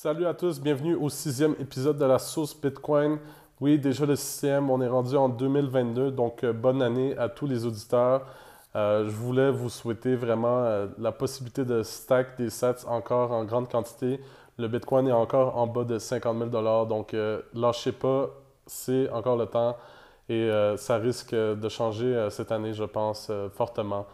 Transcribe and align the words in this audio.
Salut 0.00 0.26
à 0.26 0.34
tous, 0.34 0.60
bienvenue 0.60 0.94
au 0.94 1.08
sixième 1.08 1.56
épisode 1.58 1.98
de 1.98 2.04
la 2.04 2.20
sauce 2.20 2.56
Bitcoin. 2.56 3.18
Oui, 3.60 3.80
déjà 3.80 4.06
le 4.06 4.14
sixième, 4.14 4.70
on 4.70 4.80
est 4.80 4.86
rendu 4.86 5.16
en 5.16 5.28
2022, 5.28 6.12
donc 6.12 6.44
euh, 6.44 6.52
bonne 6.52 6.82
année 6.82 7.18
à 7.18 7.28
tous 7.28 7.48
les 7.48 7.66
auditeurs. 7.66 8.24
Euh, 8.76 9.06
je 9.06 9.10
voulais 9.10 9.50
vous 9.50 9.68
souhaiter 9.68 10.14
vraiment 10.14 10.60
euh, 10.60 10.86
la 11.00 11.10
possibilité 11.10 11.64
de 11.64 11.82
stack 11.82 12.38
des 12.38 12.48
sats 12.48 12.86
encore 12.86 13.32
en 13.32 13.44
grande 13.44 13.68
quantité. 13.68 14.20
Le 14.56 14.68
Bitcoin 14.68 15.08
est 15.08 15.12
encore 15.12 15.56
en 15.56 15.66
bas 15.66 15.82
de 15.82 15.98
50 15.98 16.48
000 16.48 16.86
donc 16.86 17.16
lâchez 17.52 17.90
pas, 17.90 18.30
c'est 18.68 19.10
encore 19.10 19.36
le 19.36 19.46
temps 19.46 19.76
et 20.28 20.48
ça 20.76 20.98
risque 20.98 21.34
de 21.34 21.68
changer 21.68 22.28
cette 22.30 22.52
année, 22.52 22.72
je 22.72 22.84
pense, 22.84 23.32
fortement. 23.54 24.06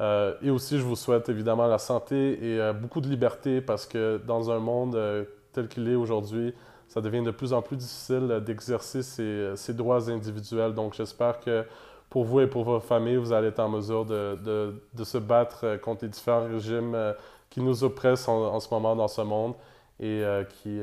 Euh, 0.00 0.34
et 0.42 0.50
aussi, 0.50 0.78
je 0.78 0.82
vous 0.82 0.96
souhaite 0.96 1.28
évidemment 1.28 1.66
la 1.66 1.78
santé 1.78 2.32
et 2.44 2.60
euh, 2.60 2.72
beaucoup 2.72 3.00
de 3.00 3.08
liberté 3.08 3.60
parce 3.60 3.86
que 3.86 4.20
dans 4.26 4.50
un 4.50 4.58
monde 4.58 4.96
euh, 4.96 5.24
tel 5.52 5.68
qu'il 5.68 5.88
est 5.88 5.94
aujourd'hui, 5.94 6.54
ça 6.88 7.00
devient 7.00 7.22
de 7.22 7.30
plus 7.30 7.52
en 7.52 7.62
plus 7.62 7.76
difficile 7.76 8.42
d'exercer 8.44 9.02
ses, 9.02 9.74
droits 9.74 10.10
individuels. 10.10 10.74
Donc, 10.74 10.94
j'espère 10.94 11.40
que 11.40 11.64
pour 12.10 12.24
vous 12.24 12.40
et 12.40 12.46
pour 12.46 12.64
votre 12.64 12.84
famille, 12.84 13.16
vous 13.16 13.32
allez 13.32 13.48
être 13.48 13.60
en 13.60 13.68
mesure 13.68 14.04
de, 14.04 14.74
se 15.02 15.18
battre 15.18 15.78
contre 15.82 16.04
les 16.04 16.10
différents 16.10 16.44
régimes 16.44 17.14
qui 17.48 17.62
nous 17.62 17.84
oppressent 17.84 18.28
en, 18.28 18.60
ce 18.60 18.68
moment 18.70 18.94
dans 18.94 19.08
ce 19.08 19.22
monde 19.22 19.54
et 19.98 20.22
qui, 20.50 20.80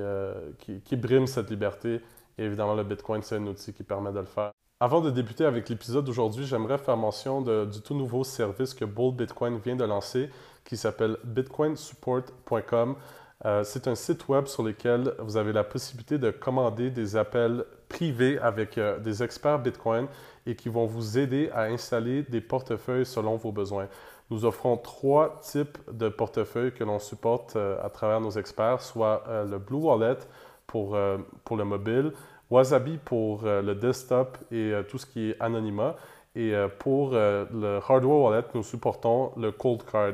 qui, 0.58 0.82
qui 0.82 0.96
briment 0.96 1.28
cette 1.28 1.52
liberté. 1.52 2.02
Et 2.40 2.46
évidemment, 2.46 2.74
le 2.74 2.84
Bitcoin, 2.84 3.22
c'est 3.22 3.36
un 3.36 3.46
outil 3.46 3.72
qui 3.72 3.84
permet 3.84 4.12
de 4.12 4.20
le 4.20 4.26
faire. 4.26 4.52
Avant 4.82 5.02
de 5.02 5.10
débuter 5.10 5.44
avec 5.44 5.68
l'épisode 5.68 6.06
d'aujourd'hui, 6.06 6.46
j'aimerais 6.46 6.78
faire 6.78 6.96
mention 6.96 7.42
du 7.42 7.82
tout 7.82 7.94
nouveau 7.94 8.24
service 8.24 8.74
que 8.74 8.86
Bull 8.86 9.14
Bitcoin 9.14 9.58
vient 9.58 9.76
de 9.76 9.84
lancer 9.84 10.30
qui 10.64 10.78
s'appelle 10.78 11.18
bitcoinsupport.com. 11.26 12.96
Euh, 13.44 13.66
c'est 13.66 13.90
un 13.90 13.96
site 13.96 14.30
web 14.30 14.46
sur 14.46 14.64
lequel 14.64 15.14
vous 15.20 15.36
avez 15.36 15.52
la 15.52 15.66
possibilité 15.66 16.18
de 16.18 16.32
commander 16.32 16.92
des 16.92 17.18
appels 17.18 17.66
privés 17.90 18.40
avec 18.40 18.78
euh, 18.78 19.00
des 19.00 19.22
experts 19.22 19.60
Bitcoin 19.60 20.08
et 20.46 20.56
qui 20.56 20.70
vont 20.70 20.86
vous 20.86 21.18
aider 21.18 21.50
à 21.54 21.64
installer 21.64 22.24
des 22.24 22.40
portefeuilles 22.40 23.06
selon 23.06 23.36
vos 23.36 23.52
besoins. 23.52 23.90
Nous 24.30 24.46
offrons 24.46 24.78
trois 24.78 25.42
types 25.42 25.78
de 25.92 26.08
portefeuilles 26.08 26.74
que 26.74 26.86
l'on 26.86 27.00
supporte 27.00 27.58
euh, 27.58 27.78
à 27.84 27.90
travers 27.90 28.22
nos 28.22 28.32
experts, 28.32 28.80
soit 28.80 29.26
le 29.28 29.58
Blue 29.58 29.76
Wallet 29.76 30.20
pour, 30.68 30.98
pour 31.44 31.58
le 31.58 31.66
mobile, 31.66 32.14
Wasabi 32.50 32.98
pour 32.98 33.46
euh, 33.46 33.62
le 33.62 33.76
desktop 33.76 34.38
et 34.52 34.74
euh, 34.74 34.84
tout 34.84 34.98
ce 34.98 35.06
qui 35.06 35.30
est 35.30 35.36
anonymat. 35.40 35.96
Et 36.36 36.54
euh, 36.54 36.68
pour 36.68 37.12
le 37.12 37.80
hardware 37.88 38.20
wallet, 38.20 38.48
nous 38.54 38.64
supportons 38.64 39.32
le 39.38 39.52
cold 39.52 39.84
card. 39.84 40.14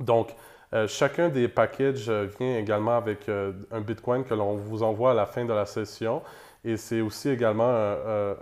Donc, 0.00 0.34
chacun 0.88 1.28
des 1.28 1.48
packages 1.48 2.10
vient 2.10 2.56
également 2.56 2.96
avec 2.96 3.28
un 3.28 3.80
Bitcoin 3.82 4.24
que 4.24 4.32
l'on 4.32 4.56
vous 4.56 4.82
envoie 4.82 5.10
à 5.10 5.14
la 5.14 5.26
fin 5.26 5.44
de 5.44 5.52
la 5.52 5.66
session. 5.66 6.22
Et 6.64 6.78
c'est 6.78 7.02
aussi 7.02 7.28
également 7.28 7.94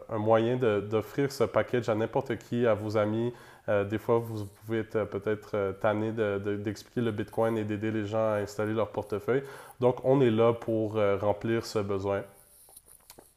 un, 0.08 0.18
moyen 0.18 0.56
d'offrir 0.56 1.32
ce 1.32 1.44
package 1.44 1.88
à 1.88 1.94
n'importe 1.94 2.38
qui, 2.38 2.66
à 2.66 2.74
vos 2.74 2.96
amis. 2.96 3.32
des 3.68 3.98
fois, 3.98 4.18
vous 4.18 4.46
pouvez 4.64 4.78
être 4.78 5.04
peut-être 5.06 5.74
tanné 5.80 6.12
d'expliquer 6.12 7.00
le 7.00 7.10
Bitcoin 7.10 7.58
et 7.58 7.64
d'aider 7.64 7.90
les 7.90 8.06
gens 8.06 8.32
à 8.32 8.36
installer 8.36 8.74
leur 8.74 8.90
portefeuille. 8.90 9.42
Donc, 9.80 9.96
on 10.04 10.20
est 10.20 10.30
là 10.30 10.52
pour 10.52 10.94
remplir 11.20 11.66
ce 11.66 11.80
besoin. 11.80 12.22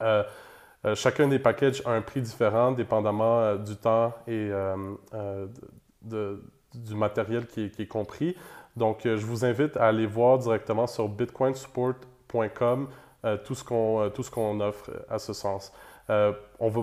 Euh, 0.04 0.24
euh, 0.86 0.96
chacun 0.96 1.28
des 1.28 1.40
packages 1.40 1.82
a 1.86 1.92
un 1.92 2.02
prix 2.02 2.22
différent 2.22 2.74
dépendamment 2.74 3.40
euh, 3.40 3.58
du 3.58 3.76
temps 3.78 4.14
et 4.28 4.52
du 6.74 6.96
matériel 6.96 7.48
qui 7.48 7.72
est, 7.78 7.88
compris. 7.88 8.36
Donc, 8.76 9.02
je 9.04 9.26
vous 9.26 9.46
invite 9.46 9.78
à 9.78 9.88
aller 9.88 10.08
voir 10.08 10.40
directement 10.40 10.88
sur 10.88 11.08
bitcoinsupport.com 11.08 12.90
tout 13.46 13.56
ce 13.56 13.64
qu'on 13.64 14.60
offre 14.60 14.92
à 15.10 15.20
ce 15.20 15.34
sens. 15.34 15.72
on 16.10 16.70
va 16.70 16.82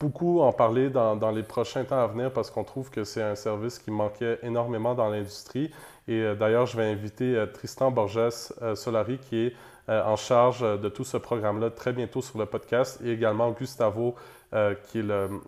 beaucoup 0.00 0.40
en 0.40 0.52
parler 0.52 0.90
dans, 0.90 1.30
les 1.30 1.44
prochains 1.44 1.84
temps 1.84 2.02
à 2.02 2.06
venir 2.08 2.32
parce 2.32 2.50
qu'on 2.50 2.64
trouve 2.64 2.90
que 2.90 3.04
c'est 3.04 3.22
un 3.22 3.36
service 3.36 3.78
qui 3.78 3.92
manquait 3.92 4.40
énormément 4.42 4.94
dans 4.96 5.08
l'industrie. 5.08 5.70
Et 6.08 6.34
d'ailleurs, 6.34 6.66
je 6.66 6.76
vais 6.76 6.90
inviter 6.90 7.44
Tristan 7.54 7.92
Borges 7.92 8.30
Solari, 8.74 9.18
qui 9.18 9.46
est 9.46 9.46
euh, 9.48 9.54
en 9.88 10.16
charge 10.16 10.62
euh, 10.62 10.76
de 10.76 10.88
tout 10.88 11.04
ce 11.04 11.16
programme-là 11.16 11.70
très 11.70 11.92
bientôt 11.92 12.22
sur 12.22 12.38
le 12.38 12.46
podcast 12.46 13.00
et 13.04 13.12
également 13.12 13.50
Gustavo, 13.52 14.14
euh, 14.52 14.74
qui 14.74 14.98
est 14.98 15.02
le, 15.02 15.40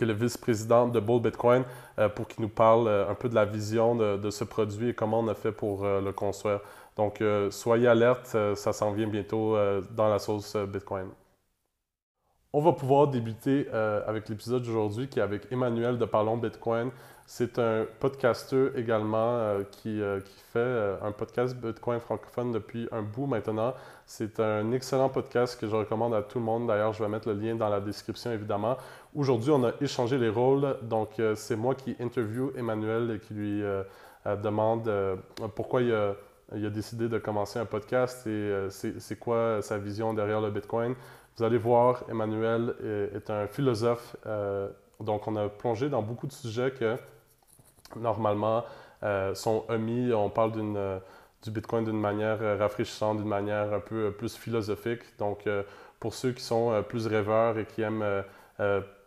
le 0.00 0.12
vice-président 0.12 0.88
de 0.88 1.00
Bull 1.00 1.20
Bitcoin, 1.20 1.64
pour 2.14 2.26
qu'il 2.26 2.42
nous 2.42 2.48
parle 2.48 2.88
un 2.88 3.14
peu 3.14 3.28
de 3.28 3.34
la 3.34 3.44
vision 3.44 3.94
de, 3.94 4.30
ce 4.30 4.44
produit 4.44 4.88
et 4.88 4.94
comment 4.94 5.20
on 5.20 5.28
a 5.28 5.34
fait 5.34 5.52
pour 5.52 5.84
le 5.84 6.10
construire. 6.12 6.60
Donc, 6.96 7.22
soyez 7.50 7.86
alerte, 7.86 8.34
ça 8.54 8.72
s'en 8.72 8.92
vient 8.92 9.06
bientôt 9.06 9.56
dans 9.90 10.08
la 10.08 10.18
sauce 10.18 10.56
Bitcoin. 10.56 11.08
On 12.54 12.62
va 12.62 12.72
pouvoir 12.72 13.08
débuter 13.08 13.68
avec 14.06 14.30
l'épisode 14.30 14.62
d'aujourd'hui 14.62 15.08
qui 15.08 15.18
est 15.18 15.22
avec 15.22 15.52
Emmanuel 15.52 15.98
de 15.98 16.06
Parlons 16.06 16.38
Bitcoin. 16.38 16.90
C'est 17.32 17.60
un 17.60 17.86
podcaster 18.00 18.72
également 18.74 19.36
euh, 19.36 19.62
qui, 19.70 20.02
euh, 20.02 20.18
qui, 20.18 20.40
fait 20.52 20.58
euh, 20.58 20.96
un 21.00 21.12
podcast 21.12 21.54
Bitcoin 21.54 22.00
francophone 22.00 22.50
depuis 22.50 22.88
un 22.90 23.02
bout 23.02 23.26
maintenant. 23.26 23.72
C'est 24.04 24.40
un 24.40 24.72
excellent 24.72 25.08
podcast 25.08 25.58
que 25.60 25.68
je 25.68 25.76
recommande 25.76 26.12
à 26.12 26.22
tout 26.22 26.40
le 26.40 26.44
monde. 26.44 26.66
D'ailleurs, 26.66 26.92
je 26.92 27.00
vais 27.00 27.08
mettre 27.08 27.28
le 27.28 27.34
lien 27.34 27.54
dans 27.54 27.68
la 27.68 27.78
description 27.78 28.32
évidemment. 28.32 28.76
Aujourd'hui, 29.14 29.52
on 29.52 29.62
a 29.62 29.70
échangé 29.80 30.18
les 30.18 30.28
rôles. 30.28 30.76
Donc, 30.82 31.22
c'est 31.36 31.54
moi 31.54 31.76
qui 31.76 31.94
interview 32.00 32.50
Emmanuel 32.56 33.12
et 33.12 33.20
qui 33.20 33.34
lui 33.34 33.62
demande 34.42 34.90
pourquoi 35.54 35.82
il 35.82 35.94
a, 35.94 36.70
décidé 36.70 37.08
de 37.08 37.18
commencer 37.18 37.60
un 37.60 37.64
podcast 37.64 38.26
et 38.26 38.66
c'est 38.70 39.18
quoi 39.20 39.62
sa 39.62 39.78
vision 39.78 40.14
derrière 40.14 40.40
le 40.40 40.50
Bitcoin. 40.50 40.96
Vous 41.36 41.44
allez 41.44 41.58
voir, 41.58 42.02
Emmanuel 42.10 42.74
est 43.14 43.30
un 43.30 43.46
philosophe. 43.46 44.16
donc, 44.98 45.28
on 45.28 45.36
a 45.36 45.48
plongé 45.48 45.88
dans 45.88 46.02
beaucoup 46.02 46.26
de 46.26 46.32
sujets 46.32 46.72
que 46.72 46.98
normalement 47.96 48.64
euh, 49.02 49.34
sont 49.34 49.64
omis. 49.68 50.12
On 50.12 50.28
parle 50.30 50.52
euh, 50.56 50.98
du 51.42 51.50
Bitcoin 51.50 51.84
d'une 51.84 52.00
manière 52.00 52.38
euh, 52.42 52.56
rafraîchissante, 52.58 53.18
d'une 53.18 53.28
manière 53.28 53.72
un 53.72 53.80
peu 53.80 54.12
plus 54.12 54.36
philosophique. 54.36 55.00
Donc, 55.18 55.48
pour 55.98 56.14
ceux 56.14 56.32
qui 56.32 56.42
sont 56.42 56.82
plus 56.88 57.06
rêveurs 57.06 57.58
et 57.58 57.66
qui 57.66 57.82
aiment 57.82 58.04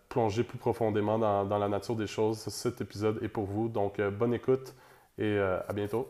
plonger 0.10 0.44
plus 0.44 0.58
profondément 0.60 1.18
dans, 1.18 1.44
dans, 1.46 1.58
la 1.58 1.68
nature 1.68 1.96
des 1.96 2.08
choses, 2.08 2.38
cet 2.38 2.82
épisode 2.82 3.22
est 3.24 3.28
pour 3.28 3.46
vous. 3.46 3.68
Donc, 3.68 4.00
bonne 4.02 4.34
écoute 4.34 4.74
et 5.18 5.40
à 5.40 5.74
bientôt. 5.74 6.08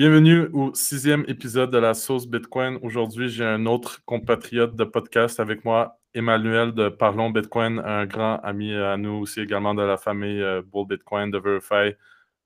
Bienvenue 0.00 0.48
au 0.54 0.72
sixième 0.72 1.26
épisode 1.28 1.70
de 1.70 1.76
la 1.76 1.92
sauce 1.92 2.26
Bitcoin. 2.26 2.78
Aujourd'hui, 2.80 3.28
j'ai 3.28 3.44
un 3.44 3.66
autre 3.66 4.02
compatriote 4.06 4.74
de 4.74 4.84
podcast 4.84 5.40
avec 5.40 5.62
moi, 5.62 6.00
Emmanuel 6.14 6.72
de 6.72 6.88
Parlons 6.88 7.28
Bitcoin, 7.28 7.80
un 7.84 8.06
grand 8.06 8.36
ami 8.36 8.72
à 8.72 8.96
nous 8.96 9.10
aussi 9.10 9.42
également 9.42 9.74
de 9.74 9.82
la 9.82 9.98
famille 9.98 10.40
euh, 10.40 10.62
Bull 10.62 10.86
Bitcoin 10.86 11.30
de 11.30 11.36
Verify, 11.36 11.94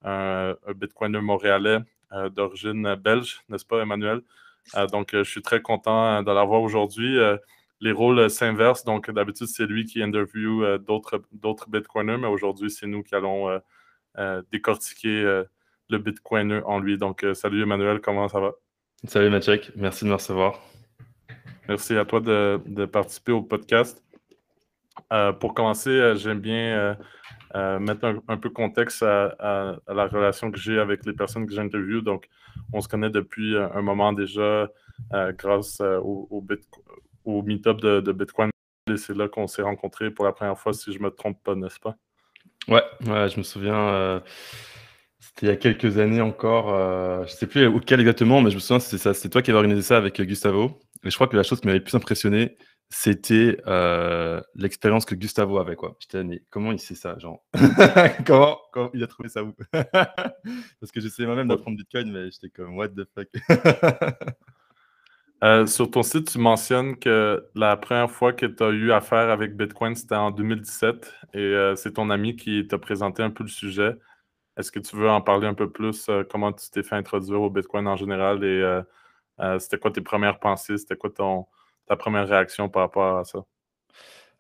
un, 0.03 0.57
Bitcoiner 0.75 1.21
montréalais 1.21 1.79
euh, 2.11 2.29
d'origine 2.29 2.97
belge, 2.97 3.45
n'est-ce 3.49 3.65
pas, 3.65 3.81
Emmanuel? 3.83 4.23
Euh, 4.75 4.89
donc, 4.89 5.11
je 5.13 5.23
suis 5.23 5.43
très 5.43 5.63
content 5.63 6.25
de 6.25 6.33
l'avoir 6.33 6.61
aujourd'hui. 6.61 7.17
les 7.81 7.93
rôles 7.93 8.31
s'inversent, 8.31 8.85
donc 8.85 9.13
d'habitude, 9.13 9.47
c'est 9.47 9.67
lui 9.67 9.85
qui 9.85 10.03
interview 10.03 10.77
d'autres 10.79 11.69
Bitcoiners, 11.69 12.19
mais 12.19 12.27
aujourd'hui, 12.27 12.69
c'est 12.69 12.89
nous 12.89 13.05
qui 13.05 13.15
allons 13.15 13.61
décortiquer 14.51 15.45
le 15.91 15.99
Bitcoiner 15.99 16.61
en 16.65 16.79
lui. 16.79 16.99
Donc, 16.99 17.25
euh, 17.25 17.35
salut 17.35 17.63
Emmanuel, 17.63 18.01
comment 18.01 18.29
ça 18.29 18.41
va? 18.41 18.53
Salut 19.07 19.31
Mathieu, 19.31 19.61
merci 19.77 20.05
de 20.05 20.11
me 20.11 20.15
recevoir. 20.15 20.61
Merci 21.69 21.97
à 21.97 22.05
toi 22.05 22.21
de, 22.21 22.87
participer 22.87 23.33
au 23.33 23.43
podcast. 23.43 24.03
Euh, 25.13 25.33
pour 25.33 25.55
commencer, 25.55 25.91
euh, 25.91 26.15
j'aime 26.15 26.41
bien 26.41 26.97
mettre 27.81 28.05
un, 28.05 28.21
un, 28.29 28.37
peu 28.37 28.51
contexte 28.51 29.03
à, 29.03 29.77
la 29.89 30.07
relation 30.07 30.51
que 30.51 30.59
j'ai 30.59 30.79
avec 30.79 31.05
les 31.07 31.13
personnes 31.13 31.47
que 31.47 31.53
j'interviewe. 31.53 32.03
Donc, 32.03 32.29
on 32.73 32.81
se 32.81 32.89
connaît 32.89 33.11
depuis 33.11 33.57
un 33.57 33.83
moment 33.83 34.13
déjà 34.13 34.69
grâce 35.39 35.81
au, 35.81 36.27
au, 36.31 36.45
au 37.25 37.43
meet-up 37.43 37.81
de, 37.81 38.13
Bitcoin. 38.13 38.51
Et 38.91 38.97
c'est 38.97 39.17
là 39.17 39.29
qu'on 39.29 39.47
s'est 39.47 39.63
rencontrés 39.63 40.11
pour 40.11 40.25
la 40.25 40.33
première 40.33 40.59
fois, 40.59 40.73
si 40.73 40.93
je 40.93 40.99
ne 40.99 41.05
me 41.05 41.11
trompe 41.11 41.43
pas, 41.43 41.55
n'est-ce 41.55 41.81
pas? 41.81 41.97
Ouais, 42.69 42.83
ouais, 43.07 43.29
je 43.29 43.39
me 43.39 43.43
souviens. 43.43 44.23
C'était 45.27 45.47
il 45.47 45.49
y 45.49 45.53
a 45.53 45.57
quelques 45.57 45.97
années 45.99 46.21
encore, 46.21 46.73
euh, 46.75 47.25
je 47.27 47.33
ne 47.33 47.37
sais 47.37 47.47
plus 47.47 47.67
auquel 47.67 48.01
exactement, 48.01 48.43
mais 48.43 48.51
je 48.51 48.57
me 48.57 48.61
souviens, 48.61 48.79
c'est 48.79 48.99
ça, 48.99 49.15
c'est 49.15 49.31
toi 49.31 49.41
qui 49.41 49.51
avais 49.51 49.59
organisé 49.59 49.81
ça 49.81 49.97
avec 49.97 50.21
euh, 50.21 50.25
Gustavo. 50.25 50.79
Et 51.03 51.11
je 51.11 51.15
crois 51.15 51.29
que 51.29 51.37
la 51.37 51.43
chose 51.43 51.61
qui 51.61 51.67
m'avait 51.67 51.79
le 51.79 51.85
plus 51.85 51.95
impressionné, 51.95 52.59
c'était 52.91 53.57
euh, 53.67 54.41
l'expérience 54.55 55.07
que 55.07 55.15
Gustavo 55.15 55.59
avait. 55.59 55.77
Quoi. 55.77 55.97
J'étais 55.99 56.23
mais 56.25 56.43
comment 56.51 56.73
il 56.73 56.79
sait 56.79 56.95
ça 56.95 57.19
genre? 57.19 57.43
Comment, 58.27 58.59
comment, 58.71 58.91
il 58.93 59.03
a 59.03 59.07
trouvé 59.07 59.31
ça 59.31 59.43
où? 59.43 59.55
Parce 59.73 60.93
que 60.93 61.01
j'essayais 61.01 61.27
moi-même 61.27 61.49
d'apprendre 61.49 61.79
Bitcoin, 61.79 62.13
mais 62.13 62.31
j'étais 62.31 62.51
comme, 62.51 62.77
what 62.77 62.89
the 62.89 63.07
fuck? 63.15 63.29
Sur 65.69 65.91
ton 65.91 66.03
site, 66.03 66.31
tu 66.33 66.39
mentionnes 66.39 66.97
que 66.99 67.47
la 67.55 67.77
première 67.77 68.11
fois 68.11 68.33
que 68.33 68.47
tu 68.47 68.63
as 68.63 68.71
eu 68.71 68.93
affaire 68.93 69.31
avec 69.31 69.57
Bitcoin, 69.57 69.95
c'était 69.95 70.15
en 70.17 70.31
2017 70.31 71.15
et 71.35 71.73
c'est 71.77 71.95
ton 71.95 72.11
ami 72.11 72.37
qui 72.37 72.67
t'a 72.67 72.79
présenté 72.79 73.23
un 73.23 73.31
peu 73.31 73.43
le 73.43 73.51
sujet. 73.51 73.95
Est-ce 74.57 74.71
que 74.71 74.79
tu 74.79 74.97
veux 74.97 75.09
en 75.09 75.21
parler 75.21 75.47
un 75.47 75.55
peu 75.55 75.71
plus? 75.71 76.09
Euh, 76.09 76.23
comment 76.29 76.53
tu 76.53 76.71
t'es 76.71 76.83
fait 76.83 76.95
introduire 76.97 77.43
au 77.43 77.51
Bitcoin 77.51 77.87
en 77.89 77.97
général 77.97 78.45
et 78.45 78.81
c'était 79.59 79.79
quoi 79.79 79.91
tes 79.91 80.01
premières 80.01 80.39
pensées? 80.39 80.79
C'était 80.79 80.97
quoi 80.97 81.11
ton, 81.11 81.47
ta 81.87 81.97
première 81.97 82.29
réaction 82.29 82.69
par 82.69 82.83
rapport 82.83 83.19
à 83.19 83.25
ça? 83.25 83.45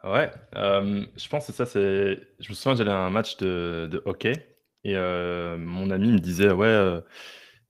Ouais, 0.04 0.30
je 0.54 1.28
pense 1.28 1.46
que 1.46 1.52
ça, 1.52 1.66
c'est. 1.66 2.20
Je 2.38 2.48
me 2.48 2.54
souviens, 2.54 2.76
j'allais 2.76 2.92
à 2.92 2.98
un 2.98 3.10
match 3.10 3.36
de, 3.38 4.02
hockey 4.04 4.34
et 4.84 4.94
mon 4.94 5.90
ami 5.90 6.12
me 6.12 6.18
disait, 6.18 6.52
ouais 6.52 7.02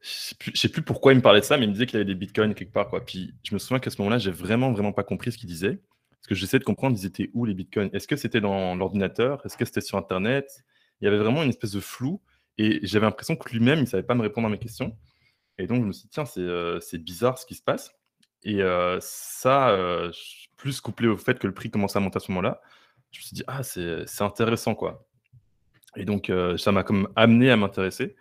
je 0.04 0.50
ne 0.50 0.54
sais 0.54 0.68
plus 0.68 0.82
pourquoi 0.82 1.12
il 1.12 1.16
me 1.16 1.22
parlait 1.22 1.40
de 1.40 1.46
ça, 1.46 1.56
mais 1.56 1.64
il 1.64 1.68
me 1.68 1.72
disait 1.72 1.86
qu'il 1.86 1.96
avait 1.96 2.04
des 2.04 2.14
bitcoins 2.14 2.54
quelque 2.54 2.72
part. 2.72 2.90
Quoi. 2.90 3.04
Puis 3.04 3.34
je 3.42 3.54
me 3.54 3.58
souviens 3.58 3.78
qu'à 3.78 3.88
ce 3.88 3.96
moment-là, 4.02 4.18
j'ai 4.18 4.30
vraiment, 4.30 4.70
vraiment 4.70 4.92
pas 4.92 5.02
compris 5.02 5.32
ce 5.32 5.38
qu'il 5.38 5.48
disait. 5.48 5.80
Parce 6.10 6.28
que 6.28 6.34
j'essayais 6.34 6.58
de 6.58 6.64
comprendre, 6.64 6.96
ils 6.98 7.06
étaient 7.06 7.30
où 7.32 7.46
les 7.46 7.54
bitcoins? 7.54 7.88
Est-ce 7.94 8.06
que 8.06 8.16
c'était 8.16 8.42
dans 8.42 8.74
l'ordinateur? 8.74 9.40
Est-ce 9.46 9.56
que 9.56 9.64
c'était 9.64 9.80
sur 9.80 9.96
Internet? 9.96 10.62
Il 11.00 11.06
y 11.06 11.08
avait 11.08 11.16
vraiment 11.16 11.42
une 11.42 11.48
espèce 11.48 11.72
de 11.72 11.80
flou. 11.80 12.20
Et 12.58 12.80
j'avais 12.82 13.06
l'impression 13.06 13.36
que 13.36 13.48
lui-même, 13.50 13.78
il 13.78 13.82
ne 13.82 13.86
savait 13.86 14.02
pas 14.02 14.14
me 14.14 14.22
répondre 14.22 14.46
à 14.46 14.50
mes 14.50 14.58
questions. 14.58 14.96
Et 15.58 15.66
donc, 15.66 15.82
je 15.82 15.86
me 15.86 15.92
suis 15.92 16.04
dit, 16.04 16.10
tiens, 16.10 16.24
c'est 16.24 16.40
euh, 16.40 16.80
bizarre 16.94 17.38
ce 17.38 17.46
qui 17.46 17.54
se 17.54 17.62
passe. 17.62 17.92
Et 18.42 18.62
euh, 18.62 18.98
ça, 19.00 19.70
euh, 19.70 20.12
plus 20.56 20.80
couplé 20.80 21.08
au 21.08 21.16
fait 21.16 21.38
que 21.38 21.46
le 21.46 21.54
prix 21.54 21.70
commençait 21.70 21.98
à 21.98 22.00
monter 22.00 22.16
à 22.16 22.20
ce 22.20 22.30
moment-là, 22.32 22.60
je 23.10 23.20
me 23.20 23.22
suis 23.22 23.34
dit, 23.34 23.44
ah, 23.46 23.62
c'est 23.62 24.22
intéressant, 24.22 24.74
quoi. 24.74 25.06
Et 25.96 26.04
donc, 26.04 26.32
ça 26.56 26.72
m'a 26.72 26.82
comme 26.82 27.08
amené 27.14 27.50
à 27.52 27.56
m'intéresser. 27.56 28.16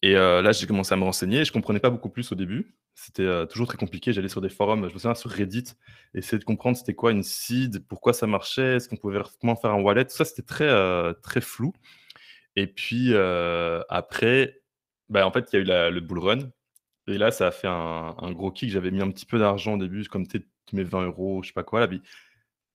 Et 0.00 0.14
là, 0.14 0.52
j'ai 0.52 0.66
commencé 0.66 0.94
à 0.94 0.96
me 0.96 1.04
renseigner. 1.04 1.44
Je 1.44 1.52
comprenais 1.52 1.80
pas 1.80 1.90
beaucoup 1.90 2.08
plus 2.08 2.32
au 2.32 2.34
début. 2.34 2.74
C'était 2.94 3.46
toujours 3.48 3.66
très 3.66 3.76
compliqué. 3.76 4.14
J'allais 4.14 4.30
sur 4.30 4.40
des 4.40 4.48
forums, 4.48 4.88
je 4.88 4.94
me 4.94 4.98
souviens 4.98 5.14
sur 5.14 5.30
Reddit, 5.30 5.64
essayer 6.14 6.38
de 6.38 6.44
comprendre 6.44 6.78
c'était 6.78 6.94
quoi 6.94 7.12
une 7.12 7.22
seed, 7.22 7.86
pourquoi 7.86 8.14
ça 8.14 8.26
marchait, 8.26 8.76
est-ce 8.76 8.88
qu'on 8.88 8.96
pouvait 8.96 9.20
comment 9.38 9.54
faire 9.54 9.72
un 9.72 9.82
wallet? 9.82 10.06
Tout 10.06 10.16
ça, 10.16 10.24
c'était 10.24 10.40
très, 10.40 11.14
très 11.22 11.42
flou. 11.42 11.74
Et 12.56 12.66
puis 12.66 13.14
après, 13.88 14.62
bah, 15.08 15.26
en 15.26 15.32
fait, 15.32 15.48
il 15.52 15.66
y 15.66 15.72
a 15.72 15.88
eu 15.88 15.92
le 15.92 16.00
bull 16.00 16.18
run. 16.18 16.38
Et 17.08 17.18
là, 17.18 17.30
ça 17.30 17.48
a 17.48 17.50
fait 17.50 17.68
un, 17.68 18.32
gros 18.32 18.50
kick. 18.50 18.70
J'avais 18.70 18.90
mis 18.90 19.02
un 19.02 19.10
petit 19.10 19.26
peu 19.26 19.38
d'argent 19.38 19.74
au 19.74 19.78
début, 19.78 20.04
comme 20.04 20.26
tu 20.26 20.42
mets 20.72 20.84
20 20.84 21.06
euros, 21.06 21.42
je 21.42 21.48
sais 21.48 21.52
pas 21.52 21.64
quoi. 21.64 21.80
Là, 21.80 21.88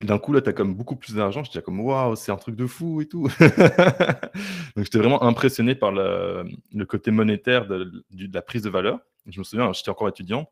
d'un 0.02 0.20
coup, 0.20 0.34
là, 0.34 0.42
tu 0.42 0.50
as 0.50 0.54
comme 0.54 0.76
beaucoup 0.76 0.96
plus 0.96 1.16
d'argent. 1.16 1.44
J'étais 1.44 1.62
comme, 1.62 1.80
waouh, 1.80 2.16
c'est 2.16 2.32
un 2.32 2.38
truc 2.38 2.56
de 2.56 2.68
fou 2.68 3.02
et 3.02 3.08
tout. 3.08 3.24
Donc, 4.76 4.86
j'étais 4.86 5.00
vraiment 5.00 5.24
impressionné 5.24 5.76
par 5.76 5.92
le, 5.92 6.46
côté 6.88 7.12
monétaire 7.12 7.68
de, 7.68 8.04
la 8.12 8.42
prise 8.42 8.62
de 8.64 8.70
valeur. 8.70 9.00
Je 9.26 9.40
me 9.40 9.44
souviens, 9.44 9.72
j'étais 9.74 9.90
encore 9.90 10.10
étudiant. 10.10 10.52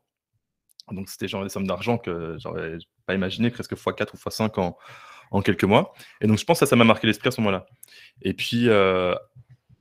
Donc, 0.90 1.08
c'était 1.08 1.28
genre 1.28 1.42
des 1.42 1.48
sommes 1.48 1.66
d'argent 1.66 1.98
que 1.98 2.36
j'aurais 2.38 2.78
pas 3.06 3.14
imaginé, 3.14 3.50
presque 3.50 3.74
x4 3.74 4.14
ou 4.14 4.16
x5 4.16 4.60
en, 4.60 4.76
en 5.30 5.42
quelques 5.42 5.64
mois. 5.64 5.94
Et 6.20 6.26
donc, 6.26 6.38
je 6.38 6.44
pense 6.44 6.60
que 6.60 6.66
ça, 6.66 6.70
ça 6.70 6.76
m'a 6.76 6.84
marqué 6.84 7.06
l'esprit 7.06 7.28
à 7.28 7.30
ce 7.30 7.40
moment-là. 7.40 7.66
Et 8.22 8.34
puis, 8.34 8.68
euh, 8.68 9.14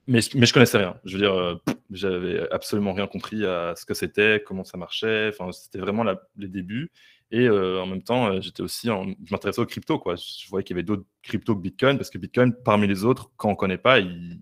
mais, 0.07 0.19
mais 0.35 0.45
je 0.45 0.53
connaissais 0.53 0.77
rien. 0.77 0.95
Je 1.03 1.13
veux 1.13 1.19
dire, 1.19 1.33
euh, 1.33 1.55
j'avais 1.91 2.47
absolument 2.51 2.93
rien 2.93 3.07
compris 3.07 3.45
à 3.45 3.73
ce 3.75 3.85
que 3.85 3.93
c'était, 3.93 4.43
comment 4.45 4.63
ça 4.63 4.77
marchait. 4.77 5.29
Enfin, 5.29 5.51
c'était 5.51 5.79
vraiment 5.79 6.03
les 6.37 6.47
débuts. 6.47 6.91
Et 7.31 7.47
euh, 7.47 7.81
en 7.81 7.87
même 7.87 8.03
temps, 8.03 8.27
euh, 8.27 8.39
j'étais 8.39 8.61
aussi, 8.61 8.87
je 8.87 9.31
m'intéressais 9.31 9.61
aux 9.61 9.65
cryptos. 9.65 9.97
Quoi. 9.99 10.15
Je 10.15 10.47
voyais 10.49 10.63
qu'il 10.63 10.75
y 10.75 10.77
avait 10.77 10.83
d'autres 10.83 11.05
cryptos 11.23 11.55
que 11.55 11.61
Bitcoin, 11.61 11.97
parce 11.97 12.11
que 12.11 12.19
Bitcoin, 12.19 12.53
parmi 12.53 12.87
les 12.87 13.03
autres, 13.03 13.31
quand 13.35 13.49
on 13.49 13.53
ne 13.53 13.57
connaît 13.57 13.79
pas, 13.79 13.99
il 13.99 14.39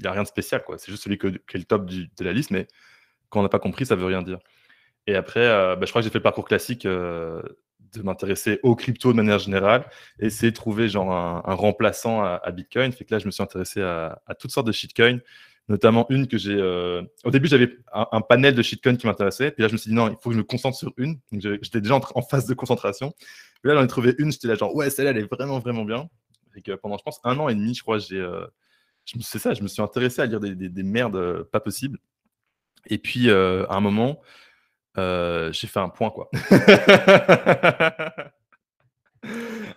n'y 0.00 0.06
a 0.06 0.12
rien 0.12 0.22
de 0.22 0.28
spécial. 0.28 0.64
Quoi. 0.64 0.78
C'est 0.78 0.90
juste 0.90 1.04
celui 1.04 1.18
qui 1.18 1.26
est 1.26 1.58
le 1.58 1.64
top 1.64 1.84
de 1.86 2.24
la 2.24 2.32
liste, 2.32 2.50
mais 2.50 2.66
quand 3.28 3.40
on 3.40 3.42
n'a 3.42 3.50
pas 3.50 3.58
compris, 3.58 3.84
ça 3.84 3.94
ne 3.94 4.00
veut 4.00 4.06
rien 4.06 4.22
dire. 4.22 4.38
Et 5.06 5.14
après, 5.14 5.46
bah, 5.76 5.78
je 5.82 5.90
crois 5.90 6.00
que 6.00 6.04
j'ai 6.04 6.10
fait 6.10 6.18
le 6.18 6.22
parcours 6.22 6.46
classique 6.46 6.88
de 7.98 8.04
m'intéresser 8.04 8.60
aux 8.62 8.76
cryptos 8.76 9.12
de 9.12 9.16
manière 9.16 9.38
générale, 9.38 9.88
et 10.18 10.28
de 10.28 10.50
trouver 10.50 10.88
genre 10.88 11.12
un, 11.12 11.54
remplaçant 11.54 12.22
à, 12.22 12.50
Bitcoin. 12.50 12.92
Fait 12.92 13.04
que 13.04 13.14
là, 13.14 13.18
je 13.18 13.26
me 13.26 13.30
suis 13.30 13.42
intéressé 13.42 13.82
à, 13.82 14.18
toutes 14.38 14.50
sortes 14.50 14.66
de 14.66 14.72
shitcoins 14.72 15.20
notamment 15.68 16.06
une 16.10 16.28
que 16.28 16.38
j'ai. 16.38 16.54
Euh, 16.54 17.02
au 17.24 17.30
début, 17.30 17.48
j'avais 17.48 17.76
un, 17.92 18.20
panel 18.20 18.54
de 18.54 18.62
shitcoins 18.62 18.96
qui 18.96 19.06
m'intéressait. 19.06 19.50
Puis 19.50 19.62
là, 19.62 19.68
je 19.68 19.72
me 19.72 19.78
suis 19.78 19.90
dit 19.90 19.96
non, 19.96 20.08
il 20.08 20.16
faut 20.22 20.30
que 20.30 20.34
je 20.34 20.38
me 20.38 20.44
concentre 20.44 20.76
sur 20.76 20.92
une. 20.96 21.18
J'étais 21.32 21.80
déjà 21.80 21.96
en, 22.14 22.22
phase 22.22 22.46
de 22.46 22.54
concentration. 22.54 23.12
Puis 23.62 23.70
là, 23.70 23.74
j'en 23.74 23.84
ai 23.84 23.88
trouvé 23.88 24.14
une. 24.18 24.30
J'étais 24.30 24.48
là, 24.48 24.54
genre, 24.54 24.74
ouais, 24.74 24.90
celle-là, 24.90 25.10
elle 25.10 25.18
est 25.18 25.30
vraiment, 25.30 25.58
vraiment 25.58 25.84
bien. 25.84 26.08
Et 26.54 26.62
que 26.62 26.72
pendant, 26.72 26.96
je 26.98 27.02
pense, 27.02 27.20
un 27.24 27.38
an 27.38 27.48
et 27.48 27.54
demi, 27.54 27.74
je 27.74 27.82
crois, 27.82 27.98
j'ai. 27.98 28.20
Euh, 28.20 28.46
c'est 29.20 29.38
ça, 29.38 29.54
je 29.54 29.62
me 29.62 29.68
suis 29.68 29.82
intéressé 29.82 30.22
à 30.22 30.26
lire 30.26 30.40
des, 30.40 30.54
des, 30.54 30.68
des 30.68 30.82
merdes 30.82 31.42
pas 31.44 31.60
possibles. 31.60 31.98
Et 32.88 32.98
puis, 32.98 33.28
euh, 33.30 33.66
à 33.68 33.76
un 33.76 33.80
moment, 33.80 34.20
j'ai 34.96 35.66
fait 35.66 35.80
un 35.80 35.88
point, 35.88 36.10
quoi. 36.10 36.28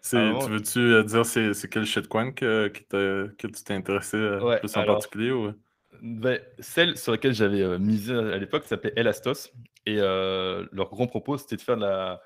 tu 0.04 0.18
veux-tu 0.18 1.04
dire 1.06 1.26
c'est 1.26 1.70
quel 1.70 1.86
shitcoin 1.86 2.32
que, 2.32 2.68
que, 2.68 3.36
que 3.38 3.48
tu 3.48 3.64
t'es 3.64 3.74
intéressé 3.74 4.18
plus 4.62 4.76
en 4.78 4.86
particulier 4.86 5.32
ou... 5.32 5.54
Ben, 6.02 6.40
celle 6.60 6.98
sur 6.98 7.12
laquelle 7.12 7.34
j'avais 7.34 7.62
euh, 7.62 7.78
misé 7.78 8.14
à 8.14 8.38
l'époque 8.38 8.66
s'appelait 8.66 8.94
Elastos. 8.96 9.52
Et 9.86 9.98
euh, 10.00 10.66
leur 10.72 10.90
grand 10.90 11.08
propos, 11.08 11.38
c'était 11.38 11.58
de 11.58 11.62
faire 11.62 11.78
de 11.78 11.82
la. 11.82 12.22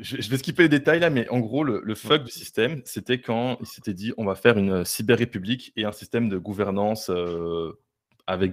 Je, 0.00 0.28
vais 0.28 0.36
skipper 0.36 0.64
les 0.64 0.68
détails 0.68 0.98
là, 0.98 1.08
mais 1.08 1.28
en 1.28 1.38
gros, 1.38 1.62
le, 1.62 1.94
fuck 1.94 2.24
du 2.24 2.32
système, 2.32 2.82
c'était 2.84 3.20
quand 3.20 3.56
ils 3.60 3.66
s'étaient 3.66 3.94
dit 3.94 4.12
on 4.16 4.24
va 4.24 4.34
faire 4.34 4.58
une 4.58 4.72
euh, 4.72 4.84
cyber-république 4.84 5.72
et 5.76 5.84
un 5.84 5.92
système 5.92 6.28
de 6.28 6.38
gouvernance 6.38 7.10
avec 8.26 8.52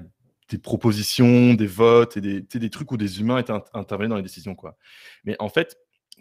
des 0.49 0.57
propositions, 0.57 1.53
des 1.53 1.67
votes 1.67 2.17
et 2.17 2.21
des, 2.21 2.41
des 2.41 2.69
trucs 2.69 2.91
où 2.91 2.97
des 2.97 3.19
humains 3.19 3.37
étaient 3.37 3.53
intervenus 3.73 4.09
dans 4.09 4.15
les 4.15 4.23
décisions. 4.23 4.55
Quoi. 4.55 4.77
Mais 5.23 5.35
en 5.39 5.49
fait, 5.49 5.77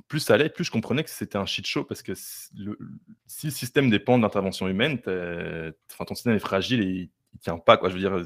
plus 0.06 0.20
ça 0.20 0.34
allait, 0.34 0.48
plus 0.48 0.64
je 0.64 0.70
comprenais 0.70 1.02
que 1.02 1.10
c'était 1.10 1.38
un 1.38 1.46
shit 1.46 1.66
show 1.66 1.84
parce 1.84 2.02
que 2.02 2.12
si 2.14 2.52
le 2.54 3.50
système 3.50 3.90
dépend 3.90 4.18
de 4.18 4.22
l'intervention 4.22 4.68
humaine, 4.68 5.00
ton 5.00 6.14
système 6.14 6.34
est 6.34 6.40
fragile 6.40 6.82
et 6.82 6.86
il, 6.86 7.10
ne 7.34 7.38
tient 7.40 7.58
pas. 7.58 7.76
Quoi. 7.76 7.88
Je 7.88 7.94
veux 7.94 8.00
dire, 8.00 8.22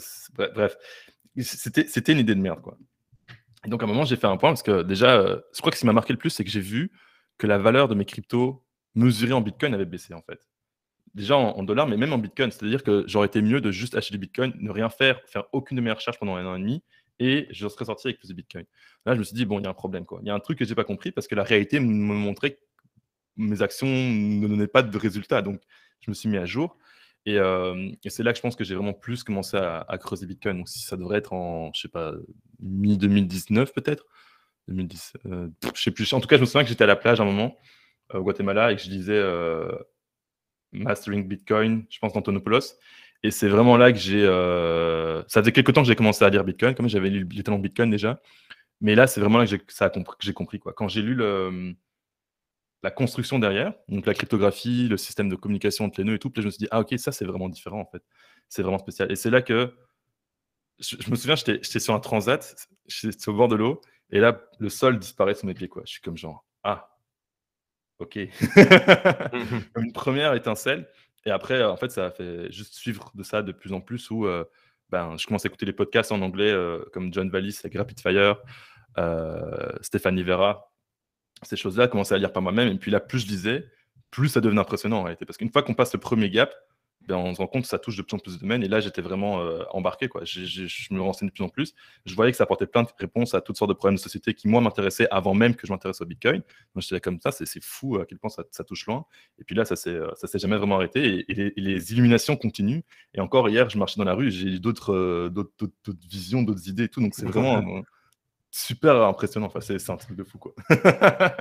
bref, 0.54 0.76
c'était 1.40 2.12
une 2.12 2.18
idée 2.18 2.34
de 2.34 2.40
merde. 2.40 2.60
Quoi. 2.60 2.76
Et 3.64 3.68
donc 3.68 3.82
à 3.82 3.84
un 3.84 3.88
moment, 3.88 4.04
j'ai 4.04 4.16
fait 4.16 4.26
un 4.26 4.36
point 4.36 4.50
parce 4.50 4.62
que 4.62 4.82
déjà, 4.82 5.14
euh, 5.14 5.40
je 5.54 5.60
crois 5.60 5.70
que 5.70 5.76
ce 5.76 5.82
qui 5.82 5.86
m'a 5.86 5.92
marqué 5.92 6.12
le 6.12 6.18
plus, 6.18 6.30
c'est 6.30 6.44
que 6.44 6.50
j'ai 6.50 6.60
vu 6.60 6.90
que 7.38 7.46
la 7.46 7.58
valeur 7.58 7.88
de 7.88 7.94
mes 7.94 8.04
cryptos 8.04 8.64
mesurée 8.94 9.32
en 9.32 9.40
Bitcoin 9.40 9.74
avait 9.74 9.84
baissé 9.84 10.14
en 10.14 10.22
fait. 10.22 10.40
Déjà 11.14 11.36
en, 11.36 11.62
dollars, 11.62 11.86
mais 11.86 11.98
même 11.98 12.12
en 12.12 12.18
Bitcoin. 12.18 12.50
C'est-à-dire 12.50 12.82
que 12.82 13.04
j'aurais 13.06 13.26
été 13.26 13.42
mieux 13.42 13.60
de 13.60 13.70
juste 13.70 13.94
acheter 13.94 14.12
du 14.12 14.18
Bitcoin, 14.18 14.54
ne 14.58 14.70
rien 14.70 14.88
faire, 14.88 15.20
faire 15.26 15.44
aucune 15.52 15.76
de 15.76 15.82
mes 15.82 15.92
recherches 15.92 16.18
pendant 16.18 16.36
un 16.36 16.46
an 16.46 16.56
et 16.56 16.60
demi 16.60 16.82
et 17.22 17.46
je 17.50 17.68
serais 17.68 17.84
sorti 17.84 18.08
avec 18.08 18.18
plus 18.18 18.28
de 18.28 18.34
Bitcoin. 18.34 18.64
Là, 19.06 19.14
je 19.14 19.20
me 19.20 19.24
suis 19.24 19.34
dit, 19.34 19.44
bon, 19.44 19.60
il 19.60 19.64
y 19.64 19.66
a 19.66 19.70
un 19.70 19.74
problème. 19.74 20.04
Quoi. 20.04 20.20
Il 20.22 20.28
y 20.28 20.30
a 20.30 20.34
un 20.34 20.40
truc 20.40 20.58
que 20.58 20.64
je 20.64 20.70
n'ai 20.70 20.74
pas 20.74 20.84
compris 20.84 21.12
parce 21.12 21.28
que 21.28 21.34
la 21.34 21.44
réalité 21.44 21.78
me 21.78 22.14
montrait 22.14 22.52
que 22.52 22.58
mes 23.36 23.62
actions 23.62 23.86
ne 23.86 24.46
donnaient 24.46 24.66
pas 24.66 24.82
de 24.82 24.98
résultats. 24.98 25.40
Donc, 25.40 25.60
je 26.00 26.10
me 26.10 26.14
suis 26.14 26.28
mis 26.28 26.36
à 26.36 26.46
jour. 26.46 26.76
Et, 27.24 27.38
euh, 27.38 27.90
c'est 28.08 28.24
là 28.24 28.32
que 28.32 28.38
je 28.38 28.42
pense 28.42 28.56
que 28.56 28.64
j'ai 28.64 28.74
vraiment 28.74 28.92
plus 28.92 29.22
commencé 29.22 29.56
à, 29.56 29.98
creuser 29.98 30.26
Bitcoin. 30.26 30.58
Donc, 30.58 30.68
si 30.68 30.80
ça 30.80 30.96
devrait 30.96 31.18
être 31.18 31.32
en, 31.32 31.72
je 31.72 31.82
sais 31.82 31.88
pas, 31.88 32.12
mi-2019 32.60 33.72
peut-être 33.72 34.04
2010, 34.68 35.12
euh, 35.26 35.48
je 35.74 35.80
sais 35.80 35.90
plus. 35.92 36.12
En 36.12 36.20
tout 36.20 36.26
cas, 36.26 36.36
je 36.36 36.40
me 36.40 36.46
souviens 36.46 36.62
que 36.62 36.68
j'étais 36.68 36.84
à 36.84 36.88
la 36.88 36.96
plage 36.96 37.20
à 37.20 37.22
un 37.22 37.26
moment 37.26 37.56
euh, 38.14 38.18
au 38.18 38.22
Guatemala 38.24 38.72
et 38.72 38.76
que 38.76 38.82
je 38.82 38.88
disais 38.88 39.22
Mastering 40.72 41.26
Bitcoin, 41.26 41.84
je 41.90 41.98
pense 41.98 42.12
d'Antonopoulos. 42.12 42.78
Et 43.22 43.30
c'est 43.30 43.48
vraiment 43.48 43.76
là 43.76 43.92
que 43.92 43.98
j'ai. 43.98 44.24
Euh, 44.24 45.22
ça 45.28 45.40
faisait 45.40 45.52
quelques 45.52 45.72
temps 45.72 45.82
que 45.82 45.88
j'ai 45.88 45.94
commencé 45.94 46.24
à 46.24 46.30
lire 46.30 46.44
Bitcoin, 46.44 46.74
comme 46.74 46.88
j'avais 46.88 47.10
lu 47.10 47.26
les 47.30 47.42
talents 47.42 47.58
de 47.58 47.62
Bitcoin 47.62 47.90
déjà. 47.90 48.20
Mais 48.80 48.96
là, 48.96 49.06
c'est 49.06 49.20
vraiment 49.20 49.38
là 49.38 49.46
que 49.46 49.50
j'ai 49.50 49.90
compris, 49.90 50.32
compris. 50.32 50.58
Quoi. 50.58 50.72
Quand 50.72 50.88
j'ai 50.88 51.02
lu 51.02 51.14
le, 51.14 51.74
la 52.82 52.90
construction 52.90 53.38
derrière, 53.38 53.74
donc 53.88 54.06
la 54.06 54.14
cryptographie, 54.14 54.88
le 54.88 54.96
système 54.96 55.28
de 55.28 55.36
communication 55.36 55.84
entre 55.84 56.00
les 56.00 56.04
nœuds 56.04 56.14
et 56.14 56.18
tout, 56.18 56.32
je 56.36 56.42
me 56.42 56.50
suis 56.50 56.58
dit, 56.58 56.68
ah 56.72 56.80
ok, 56.80 56.98
ça 56.98 57.12
c'est 57.12 57.24
vraiment 57.24 57.48
différent 57.48 57.80
en 57.80 57.86
fait. 57.86 58.02
C'est 58.48 58.62
vraiment 58.62 58.78
spécial. 58.78 59.10
Et 59.12 59.16
c'est 59.16 59.30
là 59.30 59.40
que. 59.40 59.72
Je, 60.78 60.96
me 61.10 61.14
souviens, 61.14 61.36
j'étais 61.36 61.78
sur 61.78 61.94
un 61.94 62.00
transat, 62.00 62.68
j'étais 62.88 63.28
au 63.28 63.34
bord 63.34 63.46
de 63.46 63.54
l'eau, 63.54 63.80
et 64.10 64.18
là, 64.18 64.40
le 64.58 64.68
sol 64.68 64.98
disparaît 64.98 65.34
sous 65.34 65.46
mes 65.46 65.54
pieds. 65.54 65.68
Quoi. 65.68 65.82
Je 65.86 65.92
suis 65.92 66.00
comme 66.00 66.16
genre, 66.16 66.44
ah, 66.64 66.91
ok. 68.02 68.16
une 69.76 69.92
première 69.92 70.34
étincelle. 70.34 70.88
Et 71.24 71.30
après, 71.30 71.62
en 71.62 71.76
fait, 71.76 71.90
ça 71.90 72.06
a 72.06 72.10
fait 72.10 72.50
juste 72.50 72.74
suivre 72.74 73.12
de 73.14 73.22
ça 73.22 73.42
de 73.42 73.52
plus 73.52 73.72
en 73.72 73.80
plus 73.80 74.10
où 74.10 74.26
euh, 74.26 74.44
ben, 74.90 75.16
je 75.16 75.26
commence 75.26 75.44
à 75.44 75.48
écouter 75.48 75.66
les 75.66 75.72
podcasts 75.72 76.12
en 76.12 76.20
anglais 76.20 76.50
euh, 76.50 76.84
comme 76.92 77.12
John 77.12 77.30
Vallis 77.30 77.58
avec 77.62 77.76
Rapid 77.76 78.00
Fire, 78.00 78.36
euh, 78.98 79.72
Stéphanie 79.80 80.22
Vera. 80.22 80.72
Ces 81.42 81.56
choses-là, 81.56 81.88
commençaient 81.88 82.14
à 82.14 82.18
lire 82.18 82.32
par 82.32 82.42
moi-même. 82.42 82.68
Et 82.68 82.78
puis 82.78 82.90
là, 82.90 83.00
plus 83.00 83.20
je 83.20 83.26
lisais, 83.26 83.66
plus 84.10 84.28
ça 84.28 84.40
devenait 84.40 84.60
impressionnant 84.60 84.98
en 84.98 85.02
réalité. 85.04 85.24
Parce 85.24 85.38
qu'une 85.38 85.50
fois 85.50 85.62
qu'on 85.62 85.74
passe 85.74 85.92
le 85.92 86.00
premier 86.00 86.30
gap, 86.30 86.54
ben, 87.08 87.16
on 87.16 87.34
se 87.34 87.38
rend 87.38 87.46
compte 87.46 87.62
que 87.62 87.68
ça 87.68 87.78
touche 87.78 87.96
de 87.96 88.02
plus 88.02 88.14
en 88.14 88.18
plus 88.18 88.36
de 88.36 88.40
domaines. 88.40 88.62
Et 88.62 88.68
là, 88.68 88.80
j'étais 88.80 89.02
vraiment 89.02 89.40
euh, 89.40 89.62
embarqué. 89.70 90.08
Quoi. 90.08 90.22
je 90.24 90.94
me 90.94 91.00
renseigne 91.00 91.28
de 91.28 91.32
plus 91.32 91.44
en 91.44 91.48
plus. 91.48 91.74
Je 92.06 92.14
voyais 92.14 92.30
que 92.30 92.36
ça 92.36 92.44
apportait 92.44 92.66
plein 92.66 92.82
de 92.82 92.88
réponses 92.98 93.34
à 93.34 93.40
toutes 93.40 93.56
sortes 93.56 93.70
de 93.70 93.74
problèmes 93.74 93.96
de 93.96 94.00
société 94.00 94.34
qui, 94.34 94.48
moi, 94.48 94.60
m'intéressaient 94.60 95.08
avant 95.10 95.34
même 95.34 95.54
que 95.54 95.66
je 95.66 95.72
m'intéresse 95.72 96.00
au 96.00 96.06
Bitcoin. 96.06 96.42
Donc, 96.74 96.82
j'étais 96.82 97.00
comme 97.00 97.20
ça, 97.20 97.32
c'est 97.32 97.46
fou 97.62 97.96
à 97.98 98.06
quel 98.06 98.18
point 98.18 98.30
ça, 98.30 98.64
touche 98.64 98.86
loin. 98.86 99.04
Et 99.38 99.44
puis 99.44 99.54
là, 99.54 99.64
ça 99.64 99.74
ne 99.90 99.96
euh, 99.96 100.14
s'est 100.14 100.38
jamais 100.38 100.56
vraiment 100.56 100.76
arrêté. 100.76 101.24
Et, 101.28 101.52
les, 101.56 101.92
illuminations 101.92 102.36
continuent. 102.36 102.82
Et 103.14 103.20
encore, 103.20 103.48
hier, 103.48 103.68
je 103.68 103.78
marchais 103.78 103.98
dans 103.98 104.04
la 104.04 104.14
rue, 104.14 104.30
j'ai 104.30 104.58
d'autres 104.58 104.94
euh, 104.94 105.28
d'autres 105.28 105.68
visions, 106.08 106.42
d'autres 106.42 106.68
idées 106.68 106.84
et 106.84 106.88
tout. 106.88 107.00
Donc, 107.00 107.14
c'est 107.14 107.26
vraiment. 107.26 107.82
super 108.50 109.02
impressionnant. 109.02 109.46
Enfin, 109.46 109.60
c'est 109.60 109.90
un 109.90 109.96
truc 109.96 110.16
de 110.16 110.24
fou, 110.24 110.38
quoi. 110.38 110.54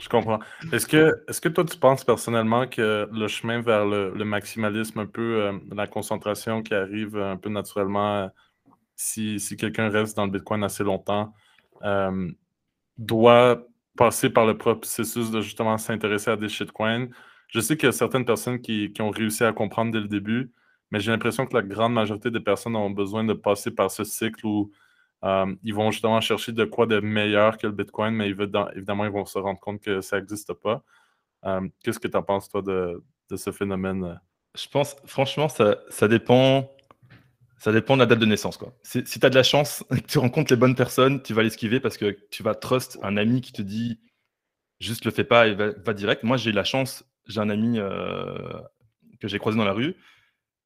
Je 0.00 0.08
comprends. 0.08 0.38
Est-ce 0.72 0.86
que, 0.86 1.22
est 1.28 1.40
que 1.40 1.48
toi, 1.50 1.64
tu 1.64 1.76
penses 1.76 2.04
personnellement 2.04 2.66
que 2.66 3.08
le 3.12 3.28
chemin 3.28 3.60
vers 3.60 3.84
le, 3.84 4.24
maximalisme, 4.24 4.98
un 5.00 5.06
peu 5.06 5.42
euh, 5.42 5.52
la 5.72 5.86
concentration 5.86 6.62
qui 6.62 6.74
arrive 6.74 7.18
un 7.18 7.36
peu 7.36 7.50
naturellement, 7.50 8.22
euh, 8.22 8.28
si, 8.96 9.38
quelqu'un 9.58 9.90
reste 9.90 10.16
dans 10.16 10.24
le 10.24 10.30
Bitcoin 10.30 10.64
assez 10.64 10.84
longtemps, 10.84 11.34
euh, 11.82 12.30
doit 12.96 13.66
passer 13.96 14.30
par 14.30 14.46
le 14.46 14.56
processus 14.56 15.30
de 15.30 15.42
justement 15.42 15.76
s'intéresser 15.76 16.30
à 16.30 16.36
des 16.36 16.48
shitcoins? 16.48 17.08
Je 17.48 17.60
sais 17.60 17.76
qu'il 17.76 17.86
y 17.86 17.88
a 17.88 17.92
certaines 17.92 18.24
personnes 18.24 18.60
qui, 18.60 18.92
qui, 18.92 19.02
ont 19.02 19.10
réussi 19.10 19.44
à 19.44 19.52
comprendre 19.52 19.92
dès 19.92 20.00
le 20.00 20.08
début, 20.08 20.50
mais 20.90 21.00
j'ai 21.00 21.10
l'impression 21.10 21.46
que 21.46 21.54
la 21.54 21.62
grande 21.62 21.92
majorité 21.92 22.30
des 22.30 22.40
personnes 22.40 22.74
ont 22.74 22.90
besoin 22.90 23.24
de 23.24 23.34
passer 23.34 23.70
par 23.70 23.90
ce 23.90 24.04
cycle 24.04 24.46
où 24.46 24.72
euh, 25.24 25.54
ils 25.62 25.74
vont 25.74 25.90
justement 25.90 26.20
chercher 26.20 26.52
de 26.52 26.64
quoi 26.64 26.86
de 26.86 27.00
meilleur 27.00 27.58
que 27.58 27.66
le 27.66 27.72
Bitcoin, 27.72 28.14
mais 28.14 28.28
évidemment, 28.28 29.04
ils 29.04 29.10
vont 29.10 29.26
se 29.26 29.38
rendre 29.38 29.60
compte 29.60 29.80
que 29.80 30.00
ça 30.00 30.18
n'existe 30.18 30.54
pas. 30.54 30.82
Euh, 31.44 31.68
qu'est-ce 31.82 31.98
que 31.98 32.08
tu 32.08 32.16
en 32.16 32.22
penses, 32.22 32.48
toi, 32.48 32.62
de, 32.62 33.02
ce 33.34 33.52
phénomène? 33.52 34.20
Je 34.56 34.66
pense, 34.68 34.96
franchement, 35.04 35.48
ça, 35.48 35.78
ça, 35.90 36.08
dépend. 36.08 36.70
Ça 37.58 37.72
dépend 37.72 37.94
de 37.94 38.00
la 38.00 38.06
date 38.06 38.18
de 38.18 38.26
naissance. 38.26 38.56
Quoi. 38.56 38.72
Si, 38.82 39.04
tu 39.04 39.26
as 39.26 39.30
de 39.30 39.34
la 39.34 39.42
chance, 39.42 39.84
que 39.90 39.96
tu 40.08 40.18
rencontres 40.18 40.52
les 40.52 40.58
bonnes 40.58 40.74
personnes, 40.74 41.22
tu 41.22 41.34
vas 41.34 41.42
l'esquiver 41.42 41.80
parce 41.80 41.98
que 41.98 42.16
tu 42.30 42.42
vas 42.42 42.54
trust 42.54 42.98
un 43.02 43.16
ami 43.16 43.42
qui 43.42 43.52
te 43.52 43.62
dit 43.62 44.00
juste 44.80 45.04
le 45.04 45.10
fais 45.10 45.24
pas 45.24 45.46
et 45.46 45.54
va, 45.54 45.92
direct. 45.92 46.22
Moi, 46.22 46.38
j'ai 46.38 46.50
eu 46.50 46.54
la 46.54 46.64
chance, 46.64 47.04
j'ai 47.26 47.40
un 47.40 47.50
ami 47.50 47.78
euh, 47.78 48.58
que 49.20 49.28
j'ai 49.28 49.38
croisé 49.38 49.58
dans 49.58 49.64
la 49.64 49.74
rue. 49.74 49.94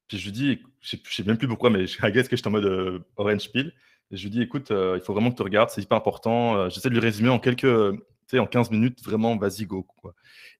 Puis 0.07 0.17
je 0.17 0.25
lui 0.25 0.31
dis, 0.31 0.61
je 0.79 0.95
sais 1.09 1.23
même 1.23 1.37
plus 1.37 1.49
pourquoi, 1.49 1.69
mais 1.69 1.85
je 1.87 2.07
guess 2.07 2.29
que 2.29 2.37
j'étais 2.37 2.47
en 2.47 2.51
mode 2.51 3.03
orange 3.17 3.51
peel. 3.51 3.73
Et 4.15 4.17
je 4.17 4.23
lui 4.23 4.29
dis, 4.29 4.41
écoute, 4.41 4.71
euh, 4.71 4.97
il 4.97 5.03
faut 5.03 5.11
vraiment 5.11 5.29
que 5.29 5.35
tu 5.35 5.43
regardes, 5.43 5.69
c'est 5.69 5.81
hyper 5.81 5.97
important. 5.97 6.55
Euh, 6.55 6.69
j'essaie 6.69 6.87
de 6.87 6.93
lui 6.93 7.01
résumer 7.01 7.27
en 7.27 7.37
quelques, 7.37 7.63
tu 7.63 7.99
sais, 8.27 8.39
en 8.39 8.47
15 8.47 8.71
minutes, 8.71 9.03
vraiment, 9.03 9.35
vas-y, 9.35 9.65
go. 9.65 9.85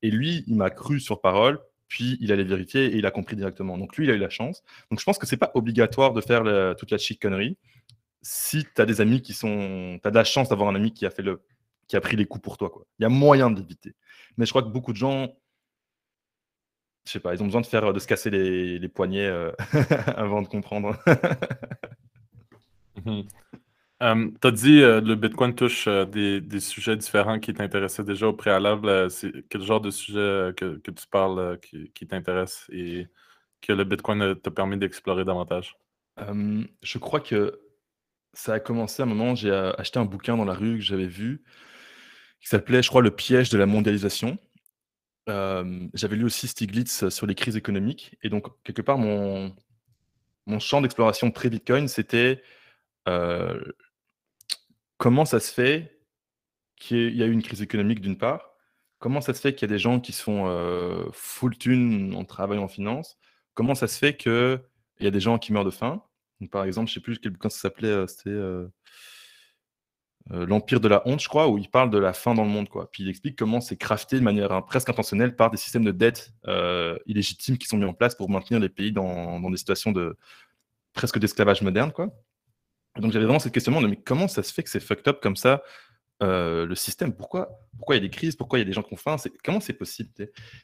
Et 0.01 0.12
lui, 0.12 0.43
il 0.47 0.57
m'a 0.57 0.69
cru 0.69 1.00
sur 1.00 1.21
parole, 1.21 1.62
puis 1.88 2.17
il 2.19 2.33
allait 2.33 2.43
vérifier 2.43 2.88
et 2.88 2.97
il 2.97 3.05
a 3.05 3.12
compris 3.12 3.38
directement. 3.38 3.77
Donc 3.77 3.95
lui, 3.95 4.07
il 4.07 4.12
a 4.12 4.13
eu 4.13 4.17
la 4.17 4.29
chance. 4.29 4.62
Donc 4.91 5.00
je 5.00 5.05
pense 5.05 5.17
que 5.17 5.25
c'est 5.25 5.38
pas 5.38 5.51
obligatoire 5.53 6.12
de 6.12 6.19
faire 6.19 6.43
toute 6.75 6.91
la 6.91 6.97
chic 6.97 7.21
connerie. 7.21 7.57
Si 8.21 8.65
tu 8.75 8.81
as 8.81 8.85
des 8.85 9.00
amis 9.00 9.21
qui 9.21 9.31
sont. 9.31 10.00
Tu 10.01 10.05
as 10.05 10.12
de 10.12 10.15
la 10.15 10.25
chance 10.25 10.50
d'avoir 10.50 10.67
un 10.67 10.75
ami 10.75 10.91
qui 10.91 11.05
a, 11.05 11.09
fait 11.09 11.21
le... 11.21 11.41
qui 11.88 11.95
a 11.95 12.01
pris 12.01 12.17
les 12.17 12.25
coups 12.25 12.43
pour 12.43 12.57
toi. 12.57 12.69
Quoi. 12.69 12.85
Il 13.00 13.03
y 13.03 13.05
a 13.05 13.09
moyen 13.09 13.51
d'éviter. 13.51 13.93
Mais 14.35 14.45
je 14.45 14.51
crois 14.51 14.63
que 14.63 14.67
beaucoup 14.69 14.91
de 14.91 14.97
gens 14.97 15.33
je 17.05 17.12
sais 17.12 17.19
pas, 17.19 17.33
ils 17.35 17.41
ont 17.41 17.45
besoin 17.45 17.62
de 17.62 17.67
faire 17.67 17.93
de 17.93 18.00
se 18.00 18.07
casser 18.07 18.31
les, 18.31 18.79
les 18.79 18.89
poignets 18.89 19.27
euh, 19.27 19.51
avant 20.15 20.41
de 20.41 20.47
comprendre. 20.47 20.97
Euh, 24.05 24.29
tu 24.39 24.47
as 24.47 24.51
dit 24.51 24.81
euh, 24.81 25.01
le 25.01 25.15
Bitcoin 25.15 25.55
touche 25.55 25.88
euh, 25.88 26.05
des, 26.05 26.59
sujets 26.59 26.95
différents 26.95 27.39
qui 27.39 27.53
t'intéressaient 27.53 28.03
déjà 28.03 28.27
au 28.27 28.33
préalable. 28.33 29.09
c'est 29.09 29.31
quel 29.50 29.63
genre 29.63 29.81
de 29.81 29.89
sujet 29.89 30.53
que, 30.55 30.79
tu 30.79 31.07
parles 31.09 31.59
qui, 31.59 32.07
t'intéresse 32.07 32.65
et 32.71 33.07
que 33.62 33.74
le 33.74 33.83
Bitcoin 33.83 34.35
t'a 34.35 34.51
permis 34.51 34.77
d'explorer 34.77 35.25
davantage? 35.25 35.77
je 36.81 36.97
crois 36.97 37.19
que 37.19 37.59
ça 38.33 38.53
a 38.53 38.59
commencé 38.62 39.01
à 39.01 39.05
un 39.05 39.09
moment, 39.09 39.35
j'ai 39.35 39.51
acheté 39.51 40.00
un 40.00 40.05
bouquin 40.05 40.38
dans 40.38 40.45
la 40.45 40.53
rue 40.53 40.77
que 40.77 40.83
j'avais 40.83 41.07
vu 41.07 41.43
qui 42.39 42.47
s'appelait, 42.47 42.83
je 42.83 42.89
crois, 42.89 43.01
Le 43.01 43.12
piège 43.12 43.50
de 43.50 43.57
la 43.57 43.65
mondialisation. 43.65 44.38
j'avais 45.27 46.15
lu 46.15 46.25
aussi 46.25 46.47
Stiglitz 46.47 47.09
sur 47.09 47.25
les 47.25 47.35
crises 47.35 47.57
économiques. 47.57 48.15
Et 48.21 48.29
donc, 48.29 48.47
quelque 48.63 48.81
part, 48.81 48.97
mon, 48.97 49.53
mon 50.45 50.59
champ 50.59 50.81
d'exploration 50.81 51.31
pré-Bitcoin, 51.31 51.88
c'était 51.88 52.41
euh, 53.07 53.59
comment 54.97 55.25
ça 55.25 55.39
se 55.39 55.53
fait 55.53 55.99
qu'il 56.77 57.15
y 57.15 57.23
a 57.23 57.25
eu 57.25 57.31
une 57.31 57.43
crise 57.43 57.61
économique 57.61 58.01
d'une 58.01 58.17
part? 58.17 58.51
Comment 58.99 59.21
ça 59.21 59.33
se 59.33 59.41
fait 59.41 59.53
qu'il 59.53 59.69
y 59.69 59.71
a 59.71 59.75
des 59.75 59.79
gens 59.79 59.99
qui 59.99 60.11
se 60.13 60.23
font 60.23 60.47
euh, 60.47 61.05
full 61.11 61.57
thune 61.57 62.15
en 62.15 62.25
travaillant 62.25 62.63
en 62.63 62.67
finance? 62.67 63.17
Comment 63.53 63.75
ça 63.75 63.87
se 63.87 63.97
fait 63.97 64.17
qu'il 64.17 64.59
y 64.99 65.07
a 65.07 65.11
des 65.11 65.19
gens 65.19 65.37
qui 65.37 65.53
meurent 65.53 65.65
de 65.65 65.71
faim? 65.71 66.03
Par 66.51 66.65
exemple, 66.65 66.89
je 66.89 66.93
ne 66.93 66.95
sais 66.95 67.03
plus 67.03 67.19
quel 67.19 67.31
bouquin 67.31 67.49
ça 67.49 67.59
s'appelait, 67.59 67.87
euh, 67.87 68.07
c'était 68.07 68.37
L'Empire 70.31 70.79
de 70.79 70.87
la 70.87 71.07
honte, 71.07 71.21
je 71.21 71.27
crois, 71.27 71.47
où 71.49 71.59
il 71.59 71.69
parle 71.69 71.91
de 71.91 71.99
la 71.99 72.11
faim 72.11 72.33
dans 72.33 72.43
le 72.43 72.49
monde. 72.49 72.67
Quoi. 72.67 72.89
Puis 72.89 73.03
il 73.03 73.09
explique 73.09 73.37
comment 73.37 73.61
c'est 73.61 73.77
crafté 73.77 74.17
de 74.17 74.23
manière 74.23 74.51
hein, 74.51 74.63
presque 74.63 74.89
intentionnelle 74.89 75.35
par 75.35 75.51
des 75.51 75.57
systèmes 75.57 75.85
de 75.85 75.91
dette 75.91 76.33
illégitimes 77.05 77.59
qui 77.59 77.67
sont 77.67 77.77
mis 77.77 77.85
en 77.85 77.93
place 77.93 78.15
pour 78.15 78.27
maintenir 78.27 78.59
les 78.59 78.69
pays 78.69 78.91
dans, 78.91 79.39
dans 79.39 79.51
des 79.51 79.57
situations 79.57 79.91
de 79.91 80.17
presque 80.93 81.19
d'esclavage 81.19 81.61
moderne. 81.61 81.91
Quoi. 81.91 82.09
Donc 82.97 83.11
j'avais 83.11 83.25
vraiment 83.25 83.39
cette 83.39 83.53
questionnement 83.53 83.81
de 83.81 83.87
mais 83.87 83.97
comment 83.97 84.27
ça 84.27 84.43
se 84.43 84.53
fait 84.53 84.63
que 84.63 84.69
c'est 84.69 84.79
fucked 84.79 85.07
up 85.07 85.19
comme 85.21 85.35
ça 85.35 85.63
euh, 86.23 86.65
le 86.65 86.75
système? 86.75 87.13
Pourquoi 87.13 87.59
pourquoi 87.77 87.95
il 87.95 87.99
y 87.99 88.05
a 88.05 88.07
des 88.07 88.09
crises? 88.09 88.35
Pourquoi 88.35 88.59
il 88.59 88.61
y 88.61 88.63
a 88.63 88.65
des 88.65 88.73
gens 88.73 88.83
qui 88.83 88.93
ont 88.93 88.97
faim? 88.97 89.17
Comment 89.43 89.59
c'est 89.59 89.73
possible 89.73 90.09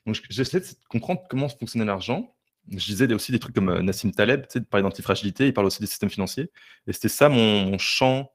Donc 0.06 0.22
j'essaie 0.30 0.60
de 0.60 0.66
comprendre 0.90 1.22
comment 1.30 1.50
fonctionnait 1.50 1.86
l'argent. 1.86 2.36
Je 2.70 2.86
disais 2.86 3.12
aussi 3.14 3.32
des 3.32 3.40
trucs 3.40 3.56
comme 3.56 3.70
euh, 3.70 3.82
Nassim 3.82 4.12
Taleb, 4.12 4.48
tu 4.48 4.60
sais, 4.60 4.62
par 4.62 4.82
d'antifragilité, 4.82 5.48
il 5.48 5.54
parle 5.54 5.68
aussi 5.68 5.82
des 5.82 5.88
systèmes 5.88 6.12
financiers. 6.12 6.52
Et 6.88 6.94
c'était 6.94 7.10
ça 7.10 7.28
mon, 7.28 7.78
champ 7.80 8.32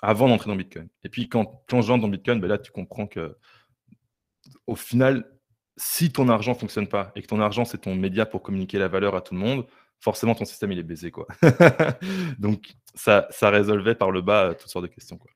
avant 0.00 0.28
d'entrer 0.28 0.48
dans 0.48 0.56
Bitcoin. 0.56 0.88
Et 1.02 1.08
puis 1.08 1.28
quand, 1.28 1.64
quand 1.68 1.82
j'entre 1.82 2.02
dans 2.02 2.08
Bitcoin, 2.08 2.40
ben 2.40 2.46
là 2.46 2.58
tu 2.58 2.70
comprends 2.70 3.06
que 3.06 3.36
au 4.66 4.76
final, 4.76 5.28
si 5.76 6.12
ton 6.12 6.28
argent 6.28 6.52
ne 6.52 6.58
fonctionne 6.58 6.88
pas 6.88 7.12
et 7.16 7.22
que 7.22 7.26
ton 7.26 7.40
argent 7.40 7.64
c'est 7.64 7.78
ton 7.78 7.94
média 7.94 8.24
pour 8.24 8.42
communiquer 8.42 8.78
la 8.78 8.88
valeur 8.88 9.16
à 9.16 9.20
tout 9.20 9.34
le 9.34 9.40
monde, 9.40 9.66
forcément 10.00 10.34
ton 10.34 10.44
système 10.44 10.72
il 10.72 10.78
est 10.78 10.84
baisé 10.84 11.10
quoi. 11.10 11.26
Donc 12.38 12.74
ça, 12.98 13.50
résolvait 13.50 13.94
par 13.94 14.10
le 14.10 14.20
bas 14.20 14.50
euh, 14.50 14.54
toutes 14.54 14.68
sortes 14.68 14.84
de 14.84 14.90
questions 14.90 15.16
quoi. 15.16 15.30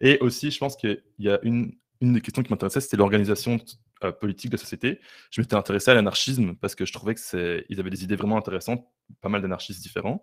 Et 0.00 0.18
aussi, 0.20 0.50
je 0.50 0.58
pense 0.58 0.76
qu'il 0.76 1.02
y 1.18 1.30
a 1.30 1.38
une, 1.42 1.72
une 2.00 2.14
des 2.14 2.20
questions 2.20 2.42
qui 2.42 2.50
m'intéressait, 2.50 2.80
c'était 2.80 2.96
l'organisation 2.96 3.58
euh, 4.04 4.12
politique 4.12 4.50
de 4.50 4.56
la 4.56 4.60
société. 4.60 5.00
Je 5.30 5.40
m'étais 5.40 5.54
intéressé 5.54 5.90
à 5.90 5.94
l'anarchisme 5.94 6.54
parce 6.56 6.74
que 6.74 6.84
je 6.84 6.92
trouvais 6.92 7.14
que 7.14 7.20
c'est, 7.20 7.64
ils 7.68 7.80
avaient 7.80 7.90
des 7.90 8.04
idées 8.04 8.16
vraiment 8.16 8.36
intéressantes, 8.36 8.86
pas 9.20 9.28
mal 9.28 9.42
d'anarchistes 9.42 9.80
différents. 9.80 10.20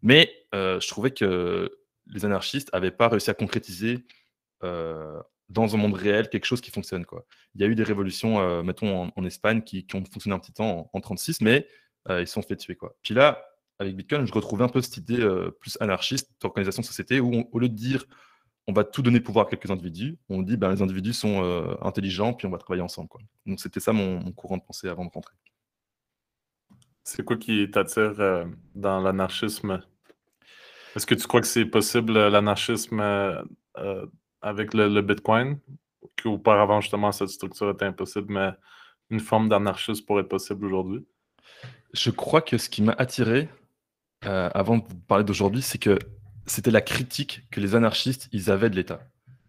Mais 0.00 0.32
euh, 0.54 0.80
je 0.80 0.88
trouvais 0.88 1.12
que 1.12 1.70
les 2.06 2.24
anarchistes 2.24 2.72
n'avaient 2.72 2.90
pas 2.90 3.08
réussi 3.08 3.30
à 3.30 3.34
concrétiser 3.34 4.04
dans 5.48 5.74
un 5.74 5.76
monde 5.76 5.94
réel 5.94 6.28
quelque 6.28 6.44
chose 6.44 6.60
qui 6.60 6.70
fonctionne. 6.70 7.04
Quoi. 7.04 7.26
Il 7.54 7.60
y 7.60 7.64
a 7.64 7.66
eu 7.66 7.74
des 7.74 7.82
révolutions, 7.82 8.62
mettons 8.62 9.10
en, 9.14 9.24
Espagne, 9.24 9.62
qui, 9.62 9.84
ont 9.94 10.04
fonctionné 10.04 10.34
un 10.36 10.38
petit 10.38 10.52
temps 10.52 10.88
en, 10.92 10.98
en 10.98 11.00
36, 11.00 11.40
mais 11.40 11.66
ils 12.08 12.26
se 12.26 12.32
sont 12.32 12.42
fait 12.42 12.56
tuer. 12.56 12.76
Quoi. 12.76 12.96
Puis 13.02 13.12
là, 13.12 13.44
avec 13.82 13.96
Bitcoin, 13.96 14.26
je 14.26 14.32
retrouvais 14.32 14.64
un 14.64 14.68
peu 14.68 14.80
cette 14.80 14.96
idée 14.96 15.20
euh, 15.20 15.50
plus 15.60 15.76
anarchiste 15.80 16.30
d'organisation 16.40 16.80
de 16.80 16.86
société 16.86 17.20
où, 17.20 17.48
au 17.52 17.58
lieu 17.58 17.68
de 17.68 17.74
dire 17.74 18.04
on 18.68 18.72
va 18.72 18.84
tout 18.84 19.02
donner 19.02 19.18
pouvoir 19.18 19.46
à 19.46 19.50
quelques 19.50 19.70
individus, 19.70 20.18
on 20.28 20.40
dit 20.40 20.56
ben, 20.56 20.70
les 20.70 20.82
individus 20.82 21.12
sont 21.12 21.42
euh, 21.42 21.74
intelligents, 21.82 22.32
puis 22.32 22.46
on 22.46 22.50
va 22.50 22.58
travailler 22.58 22.82
ensemble. 22.82 23.08
Quoi. 23.08 23.20
Donc 23.44 23.60
c'était 23.60 23.80
ça 23.80 23.92
mon, 23.92 24.30
courant 24.32 24.56
de 24.56 24.62
pensée 24.62 24.88
avant 24.88 25.04
de 25.04 25.10
rentrer. 25.10 25.34
C'est 27.02 27.24
quoi 27.24 27.36
qui 27.36 27.68
t'attire 27.68 28.46
dans 28.76 29.00
l'anarchisme? 29.00 29.82
Est-ce 30.94 31.06
que 31.06 31.16
tu 31.16 31.26
crois 31.26 31.40
que 31.40 31.48
c'est 31.48 31.64
possible 31.64 32.12
l'anarchisme 32.12 33.00
avec 34.40 34.74
le, 34.74 34.88
le 34.88 35.02
Bitcoin? 35.02 35.58
Qu'auparavant, 36.22 36.80
justement, 36.80 37.10
cette 37.10 37.30
structure 37.30 37.70
était 37.70 37.86
impossible, 37.86 38.32
mais 38.32 38.50
une 39.10 39.18
forme 39.18 39.48
d'anarchisme 39.48 40.04
pourrait 40.04 40.22
être 40.22 40.28
possible 40.28 40.66
aujourd'hui? 40.66 41.04
Je 41.92 42.10
crois 42.10 42.40
que 42.40 42.58
ce 42.58 42.68
qui 42.68 42.82
m'a 42.82 42.92
attiré, 42.92 43.48
euh, 44.26 44.50
avant 44.54 44.78
de 44.78 44.82
parler 45.08 45.24
d'aujourd'hui, 45.24 45.62
c'est 45.62 45.78
que 45.78 45.98
c'était 46.46 46.70
la 46.70 46.80
critique 46.80 47.42
que 47.50 47.60
les 47.60 47.74
anarchistes, 47.74 48.28
ils 48.32 48.50
avaient 48.50 48.70
de 48.70 48.76
l'État. 48.76 49.00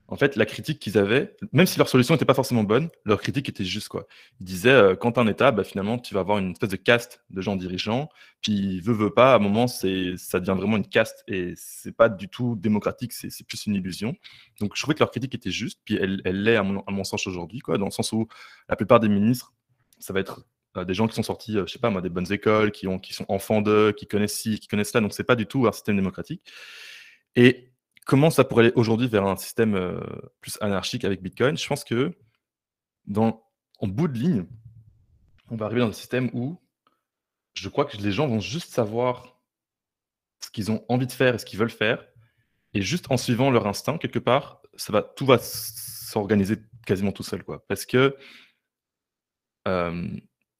En 0.07 0.15
fait, 0.15 0.35
la 0.35 0.45
critique 0.45 0.79
qu'ils 0.79 0.97
avaient, 0.97 1.35
même 1.53 1.65
si 1.65 1.79
leur 1.79 1.87
solution 1.87 2.13
n'était 2.13 2.25
pas 2.25 2.33
forcément 2.33 2.63
bonne, 2.63 2.89
leur 3.03 3.19
critique 3.19 3.49
était 3.49 3.63
juste 3.63 3.87
quoi. 3.87 4.05
Ils 4.39 4.45
disaient, 4.45 4.69
euh, 4.69 4.95
quand 4.95 5.17
as 5.17 5.21
un 5.21 5.27
État, 5.27 5.51
bah, 5.51 5.63
finalement, 5.63 5.97
tu 5.97 6.13
vas 6.13 6.19
avoir 6.19 6.37
une 6.37 6.51
espèce 6.51 6.69
de 6.69 6.75
caste 6.75 7.23
de 7.29 7.41
gens 7.41 7.55
dirigeants, 7.55 8.09
puis 8.41 8.79
veut, 8.81 8.93
veut 8.93 9.13
pas, 9.13 9.33
à 9.33 9.37
un 9.37 9.39
moment, 9.39 9.65
ça 9.67 9.87
devient 9.87 10.55
vraiment 10.55 10.77
une 10.77 10.87
caste, 10.87 11.23
et 11.27 11.53
c'est 11.55 11.95
pas 11.95 12.09
du 12.09 12.27
tout 12.27 12.55
démocratique, 12.55 13.13
c'est, 13.13 13.47
plus 13.47 13.65
une 13.65 13.75
illusion. 13.75 14.15
Donc, 14.59 14.73
je 14.75 14.81
trouvais 14.81 14.93
que 14.93 14.99
leur 14.99 15.09
critique 15.09 15.33
était 15.33 15.51
juste, 15.51 15.79
puis 15.85 15.95
elle, 15.95 16.21
l'est 16.25 16.57
à 16.57 16.63
mon, 16.63 16.81
à 16.81 16.91
mon 16.91 17.03
sens 17.03 17.25
aujourd'hui, 17.25 17.59
quoi, 17.59 17.77
dans 17.77 17.85
le 17.85 17.91
sens 17.91 18.11
où 18.11 18.27
la 18.69 18.75
plupart 18.75 18.99
des 18.99 19.09
ministres, 19.09 19.53
ça 19.99 20.13
va 20.13 20.19
être 20.19 20.45
des 20.75 20.93
gens 20.93 21.07
qui 21.07 21.15
sont 21.15 21.23
sortis, 21.23 21.57
euh, 21.57 21.65
je 21.67 21.73
sais 21.73 21.79
pas 21.79 21.89
moi, 21.89 22.01
des 22.01 22.09
bonnes 22.09 22.31
écoles, 22.31 22.71
qui 22.71 22.87
sont 23.13 23.25
enfants 23.29 23.61
d'eux, 23.61 23.91
qui 23.91 24.07
connaissent 24.07 24.37
ci, 24.37 24.59
qui 24.59 24.67
connaissent 24.67 24.91
ça. 24.91 25.01
Donc, 25.01 25.13
c'est 25.13 25.23
pas 25.23 25.35
du 25.35 25.45
tout 25.45 25.67
un 25.67 25.71
système 25.71 25.95
démocratique. 25.95 26.41
Et 27.35 27.71
comment 28.05 28.29
ça 28.29 28.43
pourrait 28.43 28.65
aller 28.65 28.73
aujourd'hui 28.75 29.07
vers 29.07 29.25
un 29.25 29.35
système 29.35 29.75
euh, 29.75 29.99
plus 30.41 30.57
anarchique 30.61 31.05
avec 31.05 31.21
Bitcoin? 31.21 31.57
Je 31.57 31.67
pense 31.67 31.83
que 31.83 32.13
dans, 33.05 33.45
en 33.79 33.87
bout 33.87 34.07
de 34.07 34.17
ligne, 34.17 34.45
on 35.49 35.55
va 35.55 35.67
arriver 35.67 35.81
dans 35.81 35.89
un 35.89 35.93
système 35.93 36.29
où 36.33 36.59
je 37.53 37.69
crois 37.69 37.85
que 37.85 37.97
les 37.97 38.11
gens 38.11 38.27
vont 38.27 38.39
juste 38.39 38.73
savoir 38.73 39.39
ce 40.43 40.49
qu'ils 40.49 40.71
ont 40.71 40.83
envie 40.89 41.07
de 41.07 41.11
faire 41.11 41.35
et 41.35 41.37
ce 41.37 41.45
qu'ils 41.45 41.59
veulent 41.59 41.69
faire. 41.69 42.03
Et 42.73 42.81
juste 42.81 43.11
en 43.11 43.17
suivant 43.17 43.51
leur 43.51 43.67
instinct, 43.67 43.99
quelque 43.99 44.19
part, 44.19 44.61
ça 44.75 44.91
va, 44.91 45.03
tout 45.03 45.27
va 45.27 45.37
s'organiser 45.37 46.57
quasiment 46.87 47.11
tout 47.11 47.21
seul. 47.21 47.43
Quoi. 47.43 47.63
Parce 47.67 47.85
que 47.85 48.17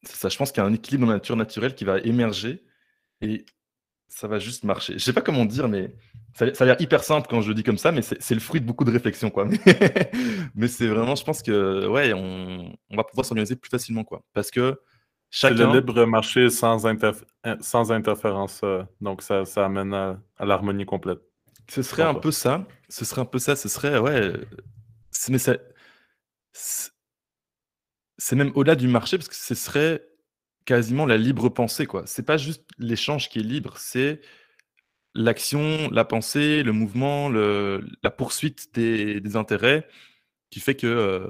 ça, 0.04 0.30
je 0.30 0.38
pense 0.38 0.52
qu'il 0.52 0.62
y 0.62 0.66
a 0.66 0.70
un 0.70 0.74
équilibre 0.74 1.06
dans 1.06 1.12
la 1.12 1.18
nature 1.18 1.36
naturelle 1.36 1.76
qui 1.76 1.86
va 1.86 2.00
émerger. 2.00 2.64
Et 3.22 3.46
ça 4.08 4.28
va 4.28 4.40
juste 4.40 4.64
marcher. 4.64 4.94
Je 4.94 5.00
sais 5.00 5.14
pas 5.14 5.22
comment 5.22 5.46
dire, 5.46 5.68
mais 5.68 5.96
ça, 6.36 6.46
a 6.46 6.66
l'air 6.66 6.80
hyper 6.80 7.04
simple 7.04 7.28
quand 7.30 7.42
je 7.42 7.50
le 7.50 7.56
dis 7.56 7.64
comme 7.64 7.78
ça, 7.78 7.92
mais 7.92 8.02
c'est 8.02 8.34
le 8.34 8.40
fruit 8.40 8.62
de 8.62 8.66
beaucoup 8.66 8.84
de 8.84 8.92
réflexion, 8.92 9.30
quoi. 9.30 9.48
mais 10.56 10.68
c'est 10.68 10.88
vraiment, 10.88 11.16
je 11.16 11.24
pense 11.24 11.42
que, 11.42 11.88
ouais, 11.88 12.14
on, 12.14 12.76
on 12.90 12.96
va 12.96 13.04
pouvoir 13.04 13.26
s'organiser 13.26 13.56
plus 13.56 13.70
facilement, 13.70 14.04
quoi. 14.04 14.24
Parce 14.34 14.52
que 14.52 14.80
chacun... 15.30 15.58
C'est 15.58 15.64
le 15.64 15.74
libre 15.74 16.06
marché 16.06 16.50
sans, 16.50 16.86
sans 17.62 17.92
interférence, 17.92 18.62
euh, 18.64 18.84
donc 19.02 19.22
ça, 19.22 19.46
ça 19.46 19.66
amène 19.66 19.94
à, 19.94 20.20
l'harmonie 20.40 20.86
complète. 20.86 21.20
Ce 21.70 21.82
serait 21.82 22.04
un 22.04 22.16
peu 22.16 22.32
ça. 22.32 22.66
Ce 22.90 23.06
serait 23.06 23.22
un 23.22 23.26
peu 23.26 23.40
ça. 23.40 23.56
Ce 23.56 23.70
serait, 23.70 23.98
ouais. 23.98 24.34
Mais 25.30 25.38
c'est 28.18 28.36
même 28.36 28.52
au-delà 28.56 28.76
du 28.76 28.88
marché 28.88 29.18
parce 29.18 29.30
que 29.30 29.36
ce 29.36 29.56
serait 29.56 30.06
quasiment 30.66 31.06
la 31.06 31.18
libre 31.18 31.50
pensée, 31.50 31.86
quoi. 31.86 32.04
C'est 32.06 32.26
pas 32.26 32.38
juste 32.38 32.64
l'échange 32.78 33.30
qui 33.30 33.40
est 33.40 33.44
libre, 33.44 33.78
c'est 33.78 34.22
l'action, 35.16 35.90
la 35.92 36.06
pensée, 36.06 36.64
le 36.64 36.72
mouvement, 36.72 37.30
la 37.30 38.12
poursuite 38.12 38.74
des, 38.74 39.36
intérêts 39.36 39.88
qui 40.50 40.60
fait 40.60 40.76
que 40.76 40.88
euh, 40.88 41.28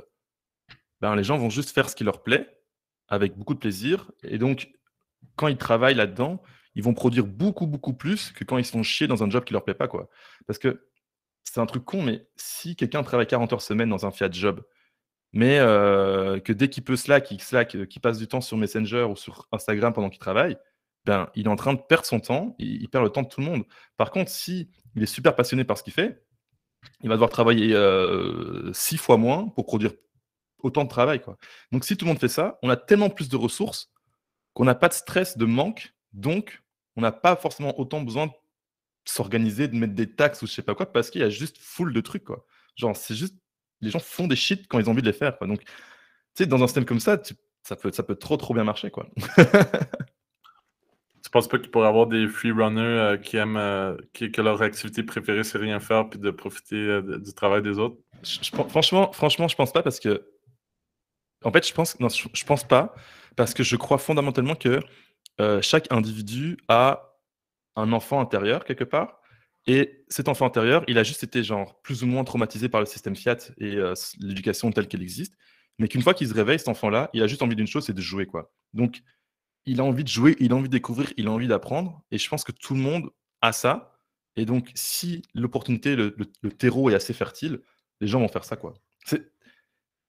ben, 1.01 1.15
les 1.15 1.23
gens 1.23 1.37
vont 1.37 1.49
juste 1.49 1.71
faire 1.71 1.89
ce 1.89 1.95
qui 1.95 2.03
leur 2.03 2.23
plaît 2.23 2.61
avec 3.07 3.37
beaucoup 3.37 3.53
de 3.53 3.59
plaisir. 3.59 4.11
Et 4.23 4.37
donc, 4.37 4.71
quand 5.35 5.47
ils 5.47 5.57
travaillent 5.57 5.95
là-dedans, 5.95 6.41
ils 6.75 6.83
vont 6.83 6.93
produire 6.93 7.25
beaucoup, 7.25 7.67
beaucoup 7.67 7.93
plus 7.93 8.31
que 8.31 8.43
quand 8.43 8.57
ils 8.57 8.65
se 8.65 8.71
font 8.71 8.83
chier 8.83 9.07
dans 9.07 9.23
un 9.23 9.29
job 9.29 9.43
qui 9.43 9.53
leur 9.53 9.63
plaît 9.63 9.73
pas, 9.73 9.87
quoi. 9.87 10.09
Parce 10.47 10.59
que 10.59 10.87
c'est 11.43 11.59
un 11.59 11.65
truc 11.65 11.85
con, 11.85 12.01
mais 12.01 12.27
si 12.35 12.75
quelqu'un 12.75 13.03
travaille 13.03 13.27
40 13.27 13.53
heures 13.53 13.61
semaine 13.61 13.89
dans 13.89 14.05
un 14.05 14.11
Fiat 14.11 14.31
job, 14.31 14.63
mais 15.33 15.57
euh, 15.57 16.39
que 16.39 16.53
dès 16.53 16.69
qu'il 16.69 16.83
peut 16.83 16.95
Slack, 16.95 17.31
il 17.31 17.41
Slack, 17.41 17.75
euh, 17.75 17.85
qu'il 17.85 18.01
passe 18.01 18.19
du 18.19 18.27
temps 18.27 18.41
sur 18.41 18.55
Messenger 18.55 19.03
ou 19.03 19.15
sur 19.15 19.47
Instagram 19.51 19.91
pendant 19.91 20.09
qu'il 20.09 20.19
travaille, 20.19 20.57
ben, 21.05 21.29
il 21.35 21.47
est 21.47 21.49
en 21.49 21.55
train 21.55 21.73
de 21.73 21.81
perdre 21.81 22.05
son 22.05 22.19
temps, 22.19 22.55
il, 22.59 22.87
perd 22.87 23.03
le 23.03 23.09
temps 23.09 23.23
de 23.23 23.27
tout 23.27 23.41
le 23.41 23.47
monde. 23.47 23.63
Par 23.97 24.11
contre, 24.11 24.29
si 24.29 24.69
il 24.95 25.03
est 25.03 25.07
super 25.07 25.35
passionné 25.35 25.63
par 25.63 25.77
ce 25.77 25.83
qu'il 25.83 25.91
fait, 25.91 26.23
il 27.01 27.09
va 27.09 27.15
devoir 27.15 27.31
travailler 27.31 27.73
euh, 27.73 28.71
six 28.73 28.97
fois 28.97 29.17
moins 29.17 29.47
pour 29.49 29.65
produire 29.65 29.91
autant 30.59 30.83
de 30.83 30.89
travail. 30.89 31.21
Donc 31.71 31.83
si 31.83 31.97
tout 31.97 32.05
le 32.05 32.09
monde 32.09 32.19
fait 32.19 32.29
ça, 32.29 32.59
on 32.61 32.69
a 32.69 32.77
tellement 32.77 33.09
plus 33.09 33.27
de 33.27 33.35
ressources 33.35 33.91
qu'on 34.53 34.65
n'a 34.65 34.75
pas 34.75 34.87
de 34.87 34.93
stress, 34.93 35.37
de 35.37 35.45
manque, 35.45 35.93
donc 36.13 36.63
on 36.95 37.01
n'a 37.01 37.11
pas 37.11 37.35
forcément 37.35 37.77
autant 37.79 38.01
besoin 38.01 38.27
de 38.27 38.33
s'organiser, 39.05 39.67
de 39.67 39.75
mettre 39.75 39.95
des 39.95 40.15
taxes 40.15 40.41
ou 40.43 40.47
je 40.47 40.53
sais 40.53 40.61
pas 40.61 40.75
quoi, 40.75 40.91
parce 40.91 41.09
qu'il 41.09 41.21
y 41.21 41.25
a 41.25 41.29
juste 41.29 41.57
full 41.57 41.91
de 41.91 42.01
trucs. 42.01 42.27
Genre, 42.75 42.95
c'est 42.95 43.15
juste 43.15 43.35
les 43.83 43.91
gens 43.91 43.99
font 43.99 44.27
des 44.27 44.35
shit 44.35 44.67
quand 44.67 44.79
ils 44.79 44.87
ont 44.87 44.91
envie 44.91 45.01
de 45.01 45.07
les 45.07 45.13
faire. 45.13 45.37
Quoi. 45.37 45.47
Donc, 45.47 45.61
tu 45.61 45.69
sais, 46.35 46.45
dans 46.45 46.61
un 46.63 46.67
système 46.67 46.85
comme 46.85 46.99
ça, 46.99 47.21
ça, 47.63 47.75
peut, 47.75 47.91
ça 47.91 48.03
peut 48.03 48.15
trop, 48.15 48.37
trop 48.37 48.53
bien 48.53 48.63
marcher. 48.63 48.89
Quoi. 48.89 49.07
tu 51.23 51.29
penses 51.31 51.47
pas 51.47 51.59
qu'il 51.59 51.71
pourrait 51.71 51.85
y 51.85 51.89
avoir 51.89 52.07
des 52.07 52.27
freerunners 52.27 52.81
euh, 52.81 53.17
qui 53.17 53.37
aiment 53.37 53.57
euh, 53.57 53.95
que 54.13 54.41
leur 54.41 54.61
activité 54.61 55.03
préférée, 55.03 55.43
c'est 55.43 55.57
rien 55.57 55.79
faire 55.79 56.09
puis 56.09 56.19
de 56.19 56.31
profiter 56.31 56.75
euh, 56.75 57.19
du 57.19 57.33
travail 57.33 57.61
des 57.61 57.79
autres? 57.79 57.97
franchement, 58.69 59.11
franchement, 59.11 59.47
je 59.47 59.55
pense 59.55 59.71
pas 59.71 59.83
parce 59.83 59.99
que. 59.99 60.27
En 61.43 61.51
fait, 61.51 61.67
je 61.67 61.73
pense, 61.73 61.99
non, 61.99 62.07
je, 62.07 62.45
pense 62.45 62.63
pas 62.63 62.95
parce 63.35 63.53
que 63.53 63.63
je 63.63 63.75
crois 63.75 63.97
fondamentalement 63.97 64.55
que 64.55 64.79
chaque 65.61 65.91
individu 65.91 66.57
a 66.69 67.17
un 67.75 67.91
enfant 67.91 68.21
intérieur 68.21 68.63
quelque 68.63 68.85
part 68.85 69.19
et 69.65 70.03
cet 70.09 70.27
enfant 70.27 70.45
intérieur, 70.45 70.83
il 70.87 70.97
a 70.97 71.03
juste 71.03 71.23
été 71.23 71.43
genre 71.43 71.79
plus 71.81 72.03
ou 72.03 72.07
moins 72.07 72.23
traumatisé 72.23 72.67
par 72.67 72.81
le 72.81 72.85
système 72.85 73.15
Fiat 73.15 73.37
et 73.57 73.75
euh, 73.75 73.93
l'éducation 74.19 74.71
telle 74.71 74.87
qu'elle 74.87 75.01
existe, 75.01 75.35
mais 75.79 75.87
qu'une 75.87 76.01
fois 76.01 76.13
qu'il 76.13 76.27
se 76.27 76.33
réveille, 76.33 76.59
cet 76.59 76.67
enfant-là, 76.67 77.09
il 77.13 77.23
a 77.23 77.27
juste 77.27 77.41
envie 77.41 77.55
d'une 77.55 77.67
chose, 77.67 77.85
c'est 77.85 77.93
de 77.93 78.01
jouer 78.01 78.25
quoi. 78.25 78.51
Donc, 78.73 79.01
il 79.65 79.79
a 79.79 79.83
envie 79.83 80.03
de 80.03 80.09
jouer, 80.09 80.35
il 80.39 80.51
a 80.51 80.55
envie 80.55 80.67
de 80.67 80.73
découvrir, 80.73 81.13
il 81.15 81.27
a 81.27 81.31
envie 81.31 81.47
d'apprendre, 81.47 82.03
et 82.11 82.17
je 82.17 82.27
pense 82.27 82.43
que 82.43 82.51
tout 82.51 82.73
le 82.73 82.81
monde 82.81 83.09
a 83.41 83.53
ça. 83.53 83.97
Et 84.35 84.45
donc, 84.45 84.69
si 84.75 85.21
l'opportunité, 85.33 85.95
le, 85.95 86.11
terreau 86.51 86.89
est 86.89 86.95
assez 86.95 87.13
fertile, 87.13 87.61
les 88.01 88.07
gens 88.07 88.19
vont 88.19 88.27
faire 88.27 88.43
ça 88.43 88.57
quoi. 88.57 88.73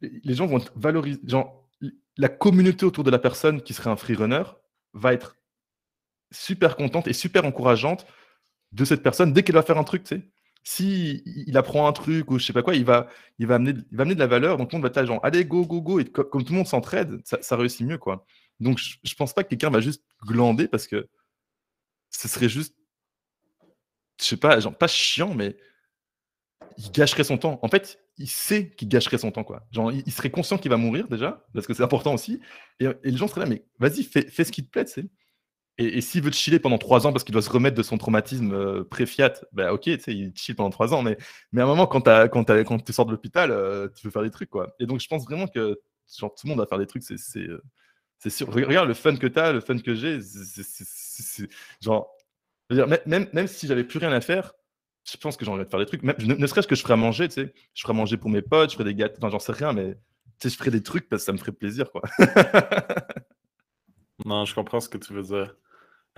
Les 0.00 0.34
gens 0.34 0.46
vont 0.46 0.62
valoriser, 0.74 1.20
genre, 1.24 1.68
la 2.16 2.28
communauté 2.28 2.84
autour 2.84 3.04
de 3.04 3.10
la 3.10 3.18
personne 3.18 3.62
qui 3.62 3.72
serait 3.72 3.90
un 3.90 3.96
free 3.96 4.14
runner 4.14 4.42
va 4.92 5.12
être 5.12 5.36
super 6.32 6.76
contente 6.76 7.06
et 7.06 7.12
super 7.12 7.44
encourageante 7.44 8.06
de 8.74 8.84
cette 8.84 9.02
personne 9.02 9.32
dès 9.32 9.42
qu'elle 9.42 9.54
va 9.54 9.62
faire 9.62 9.78
un 9.78 9.84
truc, 9.84 10.04
tu 10.04 10.16
sais. 10.16 10.22
Si 10.66 11.22
il 11.26 11.56
apprend 11.58 11.86
un 11.86 11.92
truc 11.92 12.30
ou 12.30 12.38
je 12.38 12.44
sais 12.46 12.54
pas 12.54 12.62
quoi, 12.62 12.74
il 12.74 12.84
va, 12.84 13.08
il 13.38 13.46
va, 13.46 13.56
amener, 13.56 13.74
il 13.90 13.96
va 13.96 14.02
amener 14.02 14.14
de 14.14 14.20
la 14.20 14.26
valeur. 14.26 14.56
Donc, 14.56 14.70
tout 14.70 14.76
le 14.76 14.82
monde 14.82 14.90
va 14.90 15.00
être 15.00 15.06
genre, 15.06 15.20
allez, 15.22 15.44
go, 15.44 15.66
go, 15.66 15.82
go. 15.82 16.00
Et 16.00 16.06
comme, 16.06 16.42
tout 16.42 16.52
le 16.52 16.58
monde 16.58 16.66
s'entraide, 16.66 17.20
ça, 17.24 17.56
réussit 17.56 17.86
mieux, 17.86 17.98
quoi. 17.98 18.26
Donc, 18.60 18.78
je, 18.78 18.96
je 19.02 19.14
pense 19.14 19.34
pas 19.34 19.44
que 19.44 19.50
quelqu'un 19.50 19.70
va 19.70 19.80
juste 19.80 20.02
glander 20.26 20.66
parce 20.68 20.86
que 20.86 21.08
ce 22.10 22.28
serait 22.28 22.48
juste, 22.48 22.74
je 24.20 24.24
sais 24.24 24.36
pas, 24.36 24.58
genre, 24.60 24.76
pas 24.76 24.86
chiant, 24.86 25.34
mais 25.34 25.56
il 26.78 26.90
gâcherait 26.90 27.24
son 27.24 27.38
temps. 27.38 27.58
En 27.62 27.68
fait, 27.68 28.00
il 28.16 28.28
sait 28.28 28.70
qu'il 28.70 28.88
gâcherait 28.88 29.18
son 29.18 29.30
temps, 29.30 29.44
quoi. 29.44 29.66
Genre, 29.70 29.92
il, 29.92 30.12
serait 30.12 30.30
conscient 30.30 30.58
qu'il 30.58 30.70
va 30.70 30.76
mourir 30.76 31.08
déjà, 31.08 31.44
parce 31.52 31.66
que 31.66 31.74
c'est 31.74 31.82
important 31.82 32.14
aussi. 32.14 32.40
Et, 32.80 32.86
les 33.02 33.16
gens 33.16 33.28
seraient 33.28 33.42
là, 33.42 33.46
mais 33.46 33.64
vas-y, 33.78 34.02
fais, 34.04 34.28
fais 34.28 34.44
ce 34.44 34.52
qui 34.52 34.64
te 34.64 34.70
plaît, 34.70 34.84
tu 34.84 34.92
sais. 34.92 35.04
Et, 35.78 36.00
s'il 36.00 36.22
veut 36.22 36.30
chiller 36.30 36.60
pendant 36.60 36.78
trois 36.78 37.06
ans 37.06 37.12
parce 37.12 37.24
qu'il 37.24 37.32
doit 37.32 37.42
se 37.42 37.50
remettre 37.50 37.76
de 37.76 37.82
son 37.82 37.98
traumatisme 37.98 38.52
euh, 38.52 38.84
pré-fiat, 38.84 39.32
bah 39.52 39.72
ok, 39.72 39.82
tu 39.82 40.00
sais, 40.00 40.14
il 40.14 40.32
chill 40.36 40.54
pendant 40.54 40.70
trois 40.70 40.94
ans, 40.94 41.02
mais, 41.02 41.16
mais 41.50 41.62
à 41.62 41.64
un 41.64 41.66
moment, 41.66 41.88
quand, 41.88 42.02
tu 42.02 42.92
sors 42.92 43.06
de 43.06 43.10
l'hôpital, 43.10 43.50
euh, 43.50 43.88
tu 43.96 44.06
veux 44.06 44.12
faire 44.12 44.22
des 44.22 44.30
trucs, 44.30 44.50
quoi. 44.50 44.74
Et 44.78 44.86
donc, 44.86 45.00
je 45.00 45.08
pense 45.08 45.24
vraiment 45.24 45.48
que 45.48 45.80
genre, 46.16 46.32
tout 46.32 46.46
le 46.46 46.50
monde 46.50 46.60
va 46.60 46.66
faire 46.66 46.78
des 46.78 46.86
trucs, 46.86 47.02
c'est 47.02 47.38
euh, 47.38 47.60
sûr. 48.28 48.52
Regarde 48.52 48.86
le 48.86 48.94
fun 48.94 49.16
que 49.16 49.26
tu 49.26 49.38
as, 49.38 49.52
le 49.52 49.60
fun 49.60 49.76
que 49.78 49.96
j'ai, 49.96 50.20
c'est 50.22 51.48
genre, 51.80 52.08
dire, 52.70 52.86
même, 53.06 53.28
même 53.32 53.46
si 53.48 53.66
j'avais 53.66 53.84
plus 53.84 53.98
rien 53.98 54.12
à 54.12 54.20
faire, 54.20 54.52
je 55.04 55.16
pense 55.16 55.36
que 55.36 55.44
j'ai 55.44 55.50
envie 55.50 55.64
de 55.64 55.68
faire 55.68 55.80
des 55.80 55.86
trucs. 55.86 56.02
Ne, 56.02 56.46
serait-ce 56.46 56.68
que 56.68 56.76
je 56.76 56.82
ferais 56.82 56.94
à 56.94 56.96
manger, 56.96 57.28
tu 57.28 57.34
sais. 57.34 57.54
Je 57.74 57.82
ferais 57.82 57.92
à 57.92 57.96
manger 57.96 58.16
pour 58.16 58.30
mes 58.30 58.42
potes, 58.42 58.70
je 58.70 58.76
ferais 58.76 58.84
des 58.84 58.94
gâteaux, 58.94 59.16
enfin, 59.18 59.30
j'en 59.30 59.38
sais 59.38 59.52
rien, 59.52 59.72
mais 59.72 59.94
tu 60.38 60.48
sais, 60.48 60.50
je 60.50 60.56
ferais 60.56 60.70
des 60.70 60.82
trucs 60.82 61.08
parce 61.08 61.22
que 61.22 61.26
ça 61.26 61.32
me 61.32 61.38
ferait 61.38 61.52
plaisir, 61.52 61.90
quoi. 61.90 62.02
non, 64.24 64.44
je 64.44 64.54
comprends 64.54 64.80
ce 64.80 64.88
que 64.88 64.98
tu 64.98 65.12
veux 65.12 65.22
dire. 65.22 65.54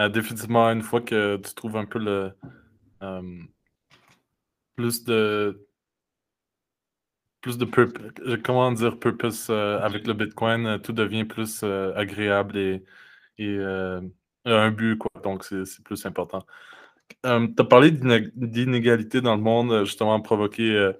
Euh, 0.00 0.08
définitivement, 0.08 0.68
une 0.70 0.82
fois 0.82 1.00
que 1.00 1.36
tu 1.38 1.54
trouves 1.54 1.76
un 1.76 1.86
peu 1.86 1.98
le 1.98 2.32
euh, 3.02 3.22
plus 4.76 5.04
de 5.04 5.66
plus 7.40 7.58
de 7.58 7.64
purpose, 7.64 8.12
comment 8.44 8.72
dire 8.72 8.98
purpose 8.98 9.48
euh, 9.50 9.80
avec 9.80 10.06
le 10.06 10.14
Bitcoin, 10.14 10.80
tout 10.82 10.92
devient 10.92 11.24
plus 11.24 11.62
agréable 11.62 12.58
et, 12.58 12.84
et 13.38 13.58
un 14.44 14.70
but, 14.70 14.98
quoi. 14.98 15.10
Donc, 15.22 15.44
c'est 15.44 15.82
plus 15.84 16.04
important. 16.06 16.44
tu 17.24 17.28
as 17.30 17.64
parlé 17.64 17.90
d'inégalité 17.92 19.20
dans 19.20 19.36
le 19.36 19.42
monde, 19.42 19.84
justement 19.84 20.20
provoquée 20.20 20.92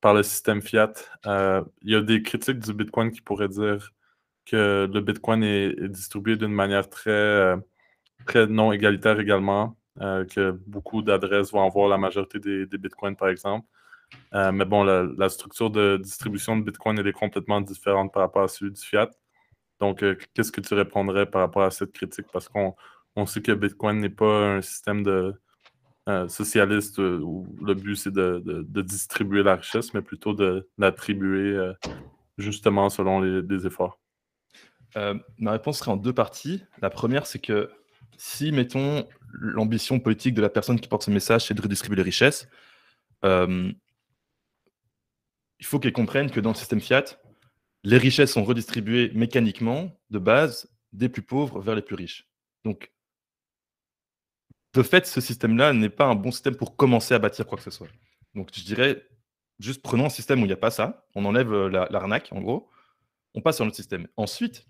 par 0.00 0.14
le 0.14 0.22
système 0.22 0.62
fiat. 0.62 0.92
Il 1.24 1.90
y 1.90 1.94
a 1.94 2.02
des 2.02 2.22
critiques 2.22 2.58
du 2.60 2.74
Bitcoin 2.74 3.10
qui 3.12 3.20
pourraient 3.20 3.48
dire 3.48 3.92
que 4.46 4.88
le 4.92 5.00
Bitcoin 5.00 5.42
est 5.44 5.88
distribué 5.88 6.36
d'une 6.36 6.52
manière 6.52 6.88
très 6.90 7.56
très 8.24 8.46
non 8.46 8.72
égalitaire 8.72 9.20
également, 9.20 9.76
euh, 10.02 10.26
que 10.26 10.50
beaucoup 10.66 11.00
d'adresses 11.00 11.52
vont 11.52 11.66
avoir 11.66 11.88
la 11.88 11.96
majorité 11.96 12.38
des, 12.38 12.78
bitcoins, 12.78 13.16
par 13.16 13.28
exemple. 13.28 13.66
Euh, 14.34 14.52
mais 14.52 14.66
bon, 14.66 14.84
la, 14.84 15.28
structure 15.30 15.70
de 15.70 15.96
distribution 15.96 16.56
de 16.56 16.64
bitcoin, 16.64 16.98
elle 16.98 17.06
est 17.06 17.12
complètement 17.12 17.60
différente 17.60 18.12
par 18.12 18.22
rapport 18.22 18.42
à 18.42 18.48
celui 18.48 18.72
du 18.72 18.80
fiat. 18.80 19.10
Donc, 19.80 20.02
euh, 20.02 20.16
qu'est-ce 20.34 20.52
que 20.52 20.60
tu 20.60 20.74
répondrais 20.74 21.26
par 21.26 21.40
rapport 21.40 21.62
à 21.62 21.70
cette 21.70 21.92
critique? 21.92 22.26
Parce 22.32 22.48
qu'on 22.48 22.74
on 23.16 23.24
sait 23.24 23.40
que 23.40 23.52
bitcoin 23.52 23.98
n'est 23.98 24.10
pas 24.10 24.56
un 24.56 24.62
système 24.62 25.02
de, 25.02 25.34
socialiste 26.28 26.98
où 26.98 27.46
le 27.60 27.74
but, 27.74 27.96
c'est 27.96 28.12
de, 28.12 28.40
de, 28.44 28.82
distribuer 28.82 29.42
la 29.42 29.56
richesse, 29.56 29.92
mais 29.92 30.02
plutôt 30.02 30.34
de 30.34 30.68
l'attribuer 30.78 31.72
justement 32.38 32.90
selon 32.90 33.20
les, 33.20 33.42
les 33.42 33.66
efforts. 33.66 33.98
ma 35.38 35.50
réponse 35.50 35.78
serait 35.78 35.90
en 35.90 35.96
deux 35.96 36.12
parties. 36.12 36.62
La 36.80 36.90
première, 36.90 37.26
c'est 37.26 37.40
que 37.40 37.70
si, 38.16 38.52
mettons, 38.52 39.08
l'ambition 39.32 40.00
politique 40.00 40.34
de 40.34 40.42
la 40.42 40.48
personne 40.48 40.80
qui 40.80 40.88
porte 40.88 41.02
ce 41.02 41.10
message, 41.10 41.46
c'est 41.46 41.54
de 41.54 41.62
redistribuer 41.62 41.96
les 41.96 42.02
richesses, 42.02 42.48
euh, 43.24 43.72
il 45.58 45.66
faut 45.66 45.78
qu'elle 45.78 45.92
comprenne 45.92 46.30
que 46.30 46.40
dans 46.40 46.50
le 46.50 46.56
système 46.56 46.80
Fiat, 46.80 47.04
les 47.84 47.98
richesses 47.98 48.32
sont 48.32 48.44
redistribuées 48.44 49.10
mécaniquement, 49.14 49.96
de 50.10 50.18
base, 50.18 50.68
des 50.92 51.08
plus 51.08 51.22
pauvres 51.22 51.60
vers 51.60 51.74
les 51.74 51.82
plus 51.82 51.94
riches. 51.94 52.28
Donc, 52.64 52.92
de 54.74 54.82
fait, 54.82 55.06
ce 55.06 55.20
système-là 55.20 55.72
n'est 55.72 55.88
pas 55.88 56.06
un 56.06 56.14
bon 56.14 56.30
système 56.30 56.56
pour 56.56 56.76
commencer 56.76 57.14
à 57.14 57.18
bâtir 57.18 57.46
quoi 57.46 57.56
que 57.56 57.64
ce 57.64 57.70
soit. 57.70 57.88
Donc, 58.34 58.50
je 58.54 58.62
dirais, 58.62 59.06
juste 59.58 59.82
prenons 59.82 60.06
un 60.06 60.10
système 60.10 60.40
où 60.40 60.44
il 60.44 60.48
n'y 60.48 60.52
a 60.52 60.58
pas 60.58 60.70
ça, 60.70 61.06
on 61.14 61.24
enlève 61.24 61.52
euh, 61.52 61.68
l'arnaque, 61.90 62.28
en 62.32 62.40
gros, 62.40 62.68
on 63.34 63.40
passe 63.40 63.56
sur 63.56 63.64
notre 63.64 63.76
système. 63.76 64.06
Ensuite, 64.16 64.66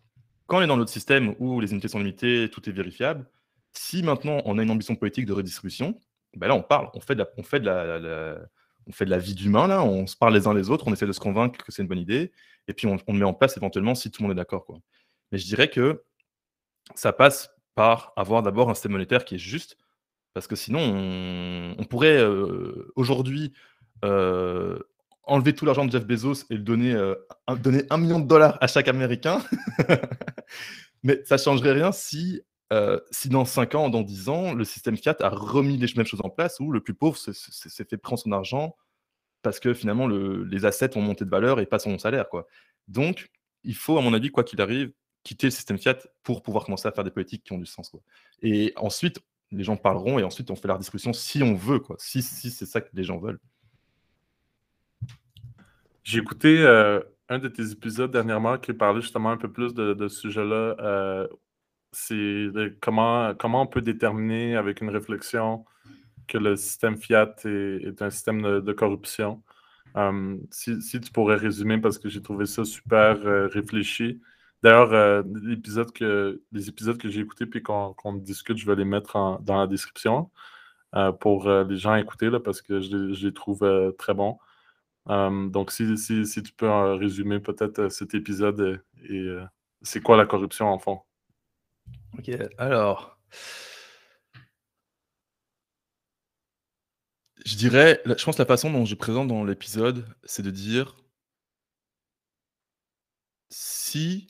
quand 0.46 0.58
on 0.58 0.62
est 0.62 0.66
dans 0.66 0.76
notre 0.76 0.92
système 0.92 1.34
où 1.38 1.60
les 1.60 1.72
unités 1.72 1.88
sont 1.88 1.98
limitées, 1.98 2.48
tout 2.50 2.68
est 2.68 2.72
vérifiable, 2.72 3.26
si 3.72 4.02
maintenant 4.02 4.40
on 4.44 4.58
a 4.58 4.62
une 4.62 4.70
ambition 4.70 4.96
politique 4.96 5.26
de 5.26 5.32
redistribution, 5.32 5.98
ben 6.36 6.48
là 6.48 6.54
on 6.54 6.62
parle, 6.62 6.90
on 6.94 7.00
fait 7.00 7.14
de 7.14 7.20
la, 7.20 7.28
on 7.36 7.42
fait 7.42 7.60
de 7.60 7.66
la, 7.66 8.38
on 8.86 8.92
fait 8.92 9.04
de 9.04 9.10
la 9.10 9.18
vie 9.18 9.34
d'humain, 9.34 9.66
là, 9.66 9.82
on 9.82 10.06
se 10.06 10.16
parle 10.16 10.34
les 10.34 10.46
uns 10.46 10.54
les 10.54 10.70
autres, 10.70 10.86
on 10.86 10.92
essaie 10.92 11.06
de 11.06 11.12
se 11.12 11.20
convaincre 11.20 11.64
que 11.64 11.72
c'est 11.72 11.82
une 11.82 11.88
bonne 11.88 11.98
idée, 11.98 12.32
et 12.68 12.72
puis 12.72 12.86
on, 12.86 13.12
met 13.12 13.24
en 13.24 13.34
place 13.34 13.56
éventuellement 13.56 13.94
si 13.94 14.10
tout 14.10 14.22
le 14.22 14.28
monde 14.28 14.36
est 14.36 14.40
d'accord. 14.40 14.64
Quoi. 14.64 14.78
Mais 15.32 15.38
je 15.38 15.46
dirais 15.46 15.68
que 15.68 16.04
ça 16.94 17.12
passe 17.12 17.50
par 17.74 18.12
avoir 18.16 18.42
d'abord 18.42 18.70
un 18.70 18.74
système 18.74 18.92
monétaire 18.92 19.24
qui 19.24 19.34
est 19.36 19.38
juste, 19.38 19.76
Parce 20.34 20.46
que 20.46 20.56
sinon, 20.56 20.80
on, 21.78 21.84
pourrait 21.84 22.24
aujourd'hui 22.94 23.52
enlever 25.26 25.54
tout 25.54 25.64
l'argent 25.64 25.84
de 25.84 25.90
Jeff 25.90 26.06
Bezos 26.06 26.44
et 26.50 26.54
le 26.54 26.62
donner, 26.62 26.96
donner 27.60 27.84
un 27.90 27.98
million 27.98 28.20
de 28.20 28.26
dollars 28.26 28.58
à 28.60 28.66
chaque 28.66 28.88
Américain. 28.88 29.42
Mais 31.02 31.20
ça 31.24 31.36
ne 31.36 31.40
changerait 31.40 31.72
rien 31.72 31.92
si, 31.92 32.42
si 33.10 33.28
dans 33.28 33.44
5 33.44 33.74
ans, 33.74 33.88
dans 33.88 34.02
10 34.02 34.28
ans, 34.28 34.54
le 34.54 34.64
système 34.64 34.96
Fiat 34.96 35.16
a 35.20 35.28
remis 35.28 35.76
les 35.76 35.86
mêmes 35.96 36.06
choses 36.06 36.22
en 36.22 36.30
place 36.30 36.58
où 36.60 36.70
le 36.72 36.80
plus 36.80 36.94
pauvre 36.94 37.16
s'est 37.18 37.84
fait 37.84 37.96
prendre 37.96 38.20
son 38.20 38.32
argent 38.32 38.76
parce 39.42 39.60
que 39.60 39.74
finalement 39.74 40.08
les 40.08 40.64
assets 40.64 40.96
ont 40.96 41.02
monté 41.02 41.24
de 41.24 41.30
valeur 41.30 41.60
et 41.60 41.66
pas 41.66 41.78
son 41.78 41.98
salaire. 41.98 42.28
Quoi. 42.28 42.46
Donc, 42.88 43.30
il 43.62 43.74
faut, 43.74 43.98
à 43.98 44.00
mon 44.00 44.14
avis, 44.14 44.30
quoi 44.30 44.44
qu'il 44.44 44.60
arrive, 44.60 44.92
quitter 45.22 45.48
le 45.48 45.52
système 45.52 45.78
Fiat 45.78 45.98
pour 46.22 46.42
pouvoir 46.42 46.64
commencer 46.64 46.88
à 46.88 46.92
faire 46.92 47.04
des 47.04 47.10
politiques 47.10 47.44
qui 47.44 47.52
ont 47.52 47.58
du 47.58 47.66
sens. 47.66 47.88
Quoi. 47.90 48.00
Et 48.42 48.72
ensuite, 48.76 49.20
les 49.50 49.64
gens 49.64 49.76
parleront 49.76 50.18
et 50.18 50.24
ensuite 50.24 50.50
on 50.50 50.56
fait 50.56 50.68
la 50.68 50.78
discussion 50.78 51.12
si 51.12 51.42
on 51.42 51.54
veut, 51.54 51.78
quoi, 51.78 51.96
si, 51.98 52.22
si 52.22 52.50
c'est 52.50 52.66
ça 52.66 52.80
que 52.80 52.88
les 52.92 53.04
gens 53.04 53.18
veulent. 53.18 53.40
J'ai 56.06 56.20
écouté 56.20 56.58
euh, 56.60 57.00
un 57.28 57.40
de 57.40 57.48
tes 57.48 57.72
épisodes 57.72 58.12
dernièrement 58.12 58.58
qui 58.58 58.72
parlait 58.72 59.00
justement 59.00 59.30
un 59.32 59.36
peu 59.36 59.50
plus 59.50 59.74
de, 59.74 60.06
ce 60.06 60.20
sujet-là. 60.20 60.76
Euh, 60.78 61.26
c'est 61.90 62.48
comment, 62.80 63.34
comment 63.34 63.62
on 63.62 63.66
peut 63.66 63.82
déterminer 63.82 64.54
avec 64.54 64.82
une 64.82 64.90
réflexion 64.90 65.64
que 66.28 66.38
le 66.38 66.54
système 66.54 66.96
Fiat 66.96 67.34
est, 67.44 68.00
un 68.02 68.10
système 68.10 68.60
de, 68.60 68.72
corruption. 68.72 69.42
Euh, 69.96 70.36
si, 70.52 70.78
tu 71.00 71.10
pourrais 71.10 71.34
résumer, 71.34 71.78
parce 71.78 71.98
que 71.98 72.08
j'ai 72.08 72.22
trouvé 72.22 72.46
ça 72.46 72.64
super 72.64 73.18
réfléchi. 73.50 74.20
D'ailleurs, 74.62 75.24
les 75.24 75.54
épisodes 75.54 75.90
que 75.90 76.38
j'ai 77.08 77.20
écoutés 77.20 77.46
puis 77.46 77.64
qu'on 77.64 78.14
discute, 78.14 78.58
je 78.58 78.66
vais 78.66 78.76
les 78.76 78.84
mettre 78.84 79.40
dans 79.42 79.58
la 79.58 79.66
description 79.66 80.30
pour 81.18 81.50
les 81.50 81.76
gens 81.76 81.92
à 81.92 82.00
écouter 82.00 82.30
là, 82.30 82.38
parce 82.38 82.62
que 82.62 82.80
je 82.80 83.26
les 83.26 83.34
trouve 83.34 83.92
très 83.98 84.14
bons. 84.14 84.38
Euh, 85.08 85.48
donc, 85.48 85.70
si, 85.70 85.96
si, 85.96 86.42
tu 86.42 86.52
peux 86.52 86.68
résumer 86.94 87.38
peut-être 87.40 87.78
euh, 87.80 87.88
cet 87.88 88.14
épisode 88.14 88.82
et, 89.08 89.12
euh, 89.12 89.44
c'est 89.82 90.00
quoi 90.02 90.16
la 90.16 90.26
corruption 90.26 90.66
en 90.66 90.78
fond? 90.78 91.00
Ok, 92.18 92.30
alors. 92.58 93.18
Je 97.44 97.56
dirais, 97.56 98.02
je 98.04 98.24
pense 98.24 98.36
que 98.36 98.42
la 98.42 98.46
façon 98.46 98.72
dont 98.72 98.84
je 98.84 98.94
présente 98.96 99.28
dans 99.28 99.44
l'épisode, 99.44 100.04
c'est 100.24 100.42
de 100.42 100.50
dire 100.50 100.96
si 103.50 104.26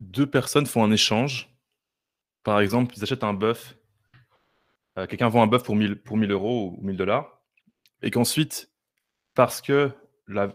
deux 0.00 0.28
personnes 0.28 0.66
font 0.66 0.82
un 0.82 0.90
échange, 0.90 1.54
par 2.42 2.60
exemple, 2.60 2.94
ils 2.96 3.02
achètent 3.04 3.22
un 3.22 3.34
bœuf, 3.34 3.76
quelqu'un 4.96 5.28
vend 5.28 5.42
un 5.42 5.46
bœuf 5.46 5.62
pour 5.62 5.76
1000, 5.76 6.02
pour 6.02 6.16
1000 6.16 6.32
euros 6.32 6.74
ou 6.76 6.82
1000 6.84 6.96
dollars, 6.96 7.43
et 8.04 8.10
qu'ensuite, 8.10 8.70
parce 9.34 9.60
que 9.60 9.90
la, 10.28 10.54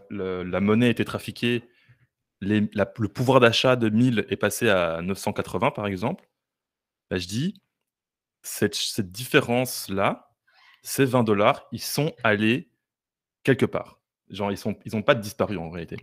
monnaie 0.60 0.86
a 0.86 0.90
été 0.90 1.04
trafiquée, 1.04 1.68
le 2.40 3.06
pouvoir 3.08 3.40
d'achat 3.40 3.76
de 3.76 3.88
1000 3.88 4.26
est 4.30 4.36
passé 4.36 4.68
à 4.68 5.02
980, 5.02 5.72
par 5.72 5.86
exemple, 5.86 6.28
bah, 7.10 7.18
je 7.18 7.26
dis, 7.26 7.60
cette, 8.42 8.74
cette 8.74 9.10
différence-là, 9.10 10.32
ces 10.82 11.04
20 11.04 11.24
dollars, 11.24 11.66
ils 11.72 11.82
sont 11.82 12.14
allés 12.22 12.70
quelque 13.42 13.66
part. 13.66 14.00
Genre, 14.30 14.52
ils 14.52 14.58
n'ont 14.64 14.78
ils 14.84 15.04
pas 15.04 15.16
disparu 15.16 15.58
en 15.58 15.70
réalité. 15.70 15.96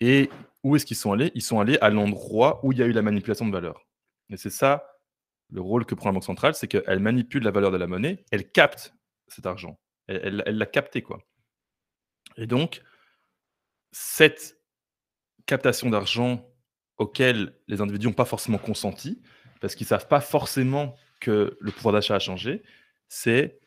Et 0.00 0.28
où 0.62 0.76
est-ce 0.76 0.84
qu'ils 0.84 0.96
sont 0.96 1.12
allés? 1.12 1.32
Ils 1.34 1.42
sont 1.42 1.58
allés 1.58 1.78
à 1.80 1.88
l'endroit 1.88 2.60
où 2.64 2.72
il 2.72 2.78
y 2.78 2.82
a 2.82 2.86
eu 2.86 2.92
la 2.92 3.02
manipulation 3.02 3.46
de 3.46 3.52
valeur. 3.52 3.86
Et 4.28 4.36
c'est 4.36 4.50
ça 4.50 4.86
le 5.50 5.60
rôle 5.60 5.84
que 5.84 5.94
prend 5.94 6.08
la 6.08 6.14
Banque 6.14 6.24
centrale, 6.24 6.54
c'est 6.54 6.66
qu'elle 6.66 6.98
manipule 6.98 7.42
la 7.42 7.50
valeur 7.50 7.70
de 7.70 7.76
la 7.76 7.86
monnaie, 7.86 8.24
elle 8.30 8.50
capte 8.50 8.94
cet 9.28 9.46
argent. 9.46 9.78
Elle 10.08 10.36
l'a 10.44 10.66
capté, 10.66 11.02
quoi. 11.02 11.20
Et 12.36 12.46
donc, 12.46 12.82
cette 13.92 14.58
captation 15.46 15.90
d'argent 15.90 16.48
auquel 16.98 17.56
les 17.68 17.80
individus 17.80 18.06
n'ont 18.06 18.12
pas 18.12 18.24
forcément 18.24 18.58
consenti, 18.58 19.22
parce 19.60 19.74
qu'ils 19.74 19.84
ne 19.84 19.88
savent 19.88 20.08
pas 20.08 20.20
forcément 20.20 20.96
que 21.20 21.56
le 21.60 21.72
pouvoir 21.72 21.94
d'achat 21.94 22.16
a 22.16 22.18
changé, 22.18 22.62
c'est 23.08 23.60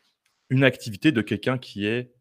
une 0.50 0.64
activité 0.64 1.12
de 1.12 1.22
quelqu'un 1.22 1.58
qui 1.58 1.86
est 1.86 2.14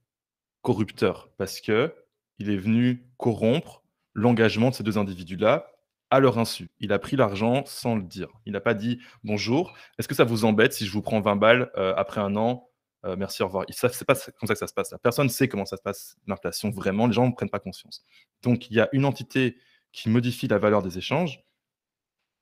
corrupteur, 0.62 1.30
parce 1.38 1.60
qu'il 1.62 1.92
est 2.40 2.58
venu 2.58 3.08
corrompre 3.18 3.84
l'engagement 4.14 4.70
de 4.70 4.76
ces 4.76 4.84
deux 4.84 4.98
individus-là 4.98 5.72
à 6.10 6.20
leur 6.20 6.38
insu. 6.38 6.70
Il 6.80 6.94
a 6.94 7.00
pris 7.00 7.16
l'argent 7.16 7.64
sans 7.66 7.96
le 7.96 8.04
dire. 8.04 8.30
Il 8.46 8.54
n'a 8.54 8.62
pas 8.62 8.74
dit 8.74 9.00
bonjour, 9.24 9.76
est-ce 9.98 10.08
que 10.08 10.16
ça 10.16 10.24
vous 10.24 10.46
embête 10.46 10.74
si 10.74 10.86
je 10.86 10.92
vous 10.92 11.02
prends 11.02 11.20
20 11.20 11.36
balles 11.36 11.72
euh, 11.78 11.94
après 11.98 12.22
un 12.22 12.36
an 12.36 12.70
euh, 13.06 13.16
merci, 13.18 13.44
au 13.44 13.48
revoir. 13.48 13.66
Ce 13.70 13.86
n'est 13.86 14.06
pas 14.06 14.16
comme 14.16 14.48
ça 14.48 14.54
que 14.54 14.60
ça 14.60 14.68
se 14.68 14.74
passe. 14.74 14.94
Personne 15.04 15.28
ne 15.28 15.32
sait 15.32 15.48
comment 15.48 15.66
ça 15.66 15.78
se 15.78 15.82
passe, 15.82 16.18
l'inflation, 16.28 16.70
vraiment. 16.72 17.08
Les 17.08 17.14
gens 17.14 17.28
ne 17.28 17.34
prennent 17.34 17.50
pas 17.50 17.60
conscience. 17.60 18.04
Donc, 18.42 18.70
il 18.70 18.76
y 18.76 18.80
a 18.80 18.90
une 18.94 19.06
entité 19.06 19.58
qui 19.92 20.10
modifie 20.10 20.48
la 20.48 20.58
valeur 20.58 20.82
des 20.82 20.98
échanges, 20.98 21.44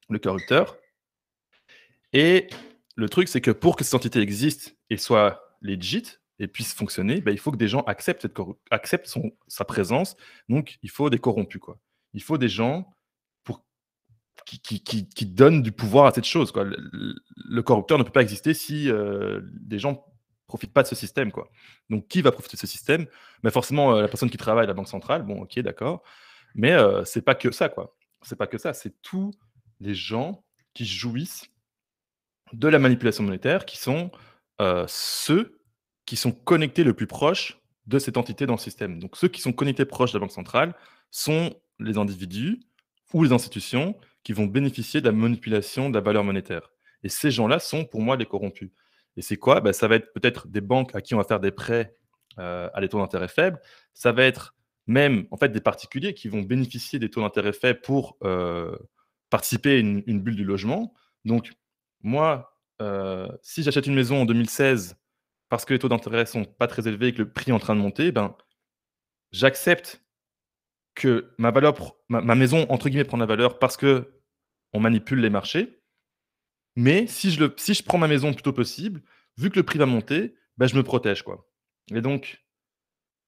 le 0.10 0.20
corrupteur. 0.20 0.78
Et 2.14 2.48
le 2.96 3.10
truc, 3.10 3.28
c'est 3.28 3.42
que 3.42 3.52
pour 3.52 3.76
que 3.76 3.84
cette 3.84 3.96
entité 3.96 4.20
existe 4.20 4.78
et 4.90 4.98
soit 4.98 5.58
legit 5.62 6.20
et 6.40 6.48
puisse 6.48 6.74
fonctionner, 6.74 7.22
ben, 7.22 7.32
il 7.32 7.40
faut 7.40 7.52
que 7.52 7.58
des 7.58 7.68
gens 7.68 7.82
acceptent, 7.82 8.22
cette 8.22 8.38
acceptent 8.72 9.08
son, 9.08 9.32
sa 9.48 9.66
présence. 9.66 10.16
Donc, 10.50 10.78
il 10.82 10.90
faut 10.90 11.10
des 11.10 11.20
corrompus. 11.20 11.62
Quoi. 11.62 11.78
Il 12.14 12.24
faut 12.24 12.38
des 12.38 12.50
gens 12.50 12.94
qui, 14.46 14.60
qui, 14.60 15.08
qui, 15.08 15.26
donnent 15.26 15.62
du 15.62 15.72
pouvoir 15.72 16.06
à 16.06 16.12
cette 16.12 16.26
chose. 16.26 16.52
Quoi. 16.52 16.66
Le, 16.66 17.62
corrupteur 17.62 17.98
ne 17.98 18.04
peut 18.04 18.12
pas 18.12 18.22
exister 18.22 18.54
si 18.54 18.90
euh, 18.90 19.42
des 19.44 19.80
gens 19.80 20.06
profite 20.48 20.74
pas 20.74 20.84
de 20.84 20.88
ce 20.88 20.96
système. 20.96 21.32
Quoi. 21.32 21.50
Donc, 21.90 22.08
qui 22.08 22.22
va 22.22 22.32
profiter 22.32 22.58
de 22.58 22.62
ce 22.62 22.68
système? 22.68 23.06
Mais 23.44 23.52
Forcément, 23.52 23.96
euh, 23.96 24.02
la 24.02 24.08
personne 24.08 24.30
qui 24.30 24.38
travaille 24.38 24.66
à 24.66 24.68
la 24.68 24.74
Banque 24.74 24.88
centrale, 24.88 25.24
bon, 25.24 25.42
ok, 25.42 25.60
d'accord. 25.60 26.04
Mais 26.56 26.74
euh, 26.74 27.04
c'est 27.06 27.22
pas 27.22 27.36
que 27.36 27.52
ça, 27.52 27.70
quoi. 27.70 27.96
C'est 28.22 28.36
pas 28.36 28.48
que 28.48 28.58
ça, 28.58 28.74
c'est 28.74 29.02
tous 29.02 29.32
les 29.80 29.94
gens 29.96 30.44
qui 30.74 30.86
jouissent 30.86 31.50
de 32.54 32.68
la 32.68 32.80
manipulation 32.80 33.24
monétaire, 33.24 33.66
qui 33.66 33.78
sont 33.78 34.12
euh, 34.62 34.86
ceux 34.88 35.60
qui 36.06 36.16
sont 36.16 36.32
connectés 36.32 36.84
le 36.84 36.94
plus 36.94 37.08
proche 37.08 37.60
de 37.88 38.00
cette 38.00 38.18
entité 38.18 38.46
dans 38.46 38.54
le 38.54 38.60
système. 38.60 39.00
Donc, 39.00 39.18
ceux 39.18 39.28
qui 39.28 39.42
sont 39.42 39.54
connectés 39.54 39.86
proches 39.86 40.12
de 40.12 40.18
la 40.18 40.22
Banque 40.22 40.32
centrale 40.32 40.76
sont 41.12 41.54
les 41.80 41.98
individus 41.98 42.60
ou 43.14 43.24
les 43.24 43.32
institutions 43.32 43.98
qui 44.24 44.34
vont 44.34 44.46
bénéficier 44.46 45.02
de 45.02 45.06
la 45.06 45.12
manipulation 45.12 45.90
de 45.90 45.96
la 45.96 46.02
valeur 46.02 46.24
monétaire. 46.24 46.72
Et 47.04 47.10
ces 47.10 47.32
gens-là 47.32 47.60
sont, 47.60 47.86
pour 47.86 48.02
moi, 48.02 48.16
les 48.16 48.26
corrompus. 48.26 48.72
Et 49.18 49.22
c'est 49.22 49.38
quoi? 49.38 49.62
Bah, 49.62 49.74
Ça 49.74 49.88
va 49.88 49.96
être 49.96 50.12
peut-être 50.14 50.48
des 50.48 50.62
banques 50.62 50.96
à 50.96 51.02
qui 51.02 51.14
on 51.16 51.18
va 51.18 51.24
faire 51.24 51.40
des 51.40 51.52
prêts 51.52 51.96
euh, 52.40 52.70
à 52.74 52.82
des 52.82 52.90
taux 52.90 53.00
d'intérêt 53.00 53.28
faibles. 53.28 53.60
Ça 53.94 54.12
va 54.12 54.24
être 54.24 54.56
même 54.88 55.28
en 55.32 55.38
fait 55.38 55.50
des 55.50 55.62
particuliers 55.62 56.14
qui 56.14 56.28
vont 56.28 56.42
bénéficier 56.42 57.00
des 57.00 57.10
taux 57.10 57.22
d'intérêt 57.22 57.54
faibles 57.54 57.82
pour 57.82 58.18
euh, 58.24 58.76
participer 59.30 59.76
à 59.76 59.80
une, 59.80 60.02
bulle 60.22 60.36
du 60.36 60.44
logement. 60.44 60.94
Donc, 61.26 61.54
moi, 62.02 62.58
euh, 62.82 63.28
si 63.42 63.64
j'achète 63.64 63.88
une 63.88 63.96
maison 63.96 64.22
en 64.22 64.26
2016 64.26 64.98
parce 65.50 65.66
que 65.66 65.74
les 65.74 65.80
taux 65.80 65.90
d'intérêt 65.90 66.26
sont 66.26 66.46
pas 66.46 66.68
très 66.68 66.88
élevés 66.88 67.10
et 67.10 67.14
que 67.14 67.20
le 67.20 67.32
prix 67.32 67.52
est 67.52 67.54
en 67.54 67.60
train 67.60 67.76
de 67.76 67.82
monter, 67.82 68.12
ben, 68.12 68.36
j'accepte 69.32 70.04
que 70.96 71.34
ma, 71.38 71.52
maison, 72.36 72.66
entre 72.70 72.90
guillemets, 72.90 73.04
prend 73.04 73.18
la 73.18 73.26
valeur 73.26 73.60
parce 73.60 73.78
que 73.78 74.22
on 74.74 74.80
manipule 74.80 75.20
les 75.20 75.30
marchés. 75.30 75.83
Mais 76.76 77.08
si 77.08 77.32
je, 77.32 77.40
le, 77.40 77.54
si 77.58 77.74
je 77.74 77.84
prends 77.84 77.98
ma 77.98 78.08
maison 78.08 78.30
le 78.30 78.34
plus 78.34 78.44
tôt 78.44 78.54
possible, 78.54 79.02
vu 79.38 79.50
que 79.50 79.58
le 79.58 79.64
prix 79.64 79.80
va 79.80 79.86
monter, 79.86 80.36
bah, 80.58 80.68
je 80.68 80.76
me 80.76 80.84
protège. 80.84 81.24
Quoi. 81.24 81.48
Et 81.94 82.02
donc, 82.02 82.44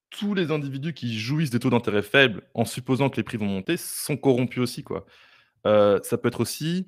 tous 0.10 0.34
les 0.34 0.52
individus 0.52 0.94
qui 0.94 1.18
jouissent 1.18 1.50
des 1.50 1.60
taux 1.60 1.70
d'intérêt 1.70 2.02
faibles 2.02 2.44
en 2.54 2.66
supposant 2.66 3.10
que 3.10 3.18
les 3.18 3.24
prix 3.24 3.38
vont 3.38 3.48
monter 3.48 3.78
sont 3.78 4.18
corrompus 4.18 4.60
aussi. 4.60 4.84
Quoi. 4.84 5.06
Euh, 5.68 6.00
ça 6.04 6.18
peut 6.18 6.28
être 6.28 6.40
aussi 6.40 6.88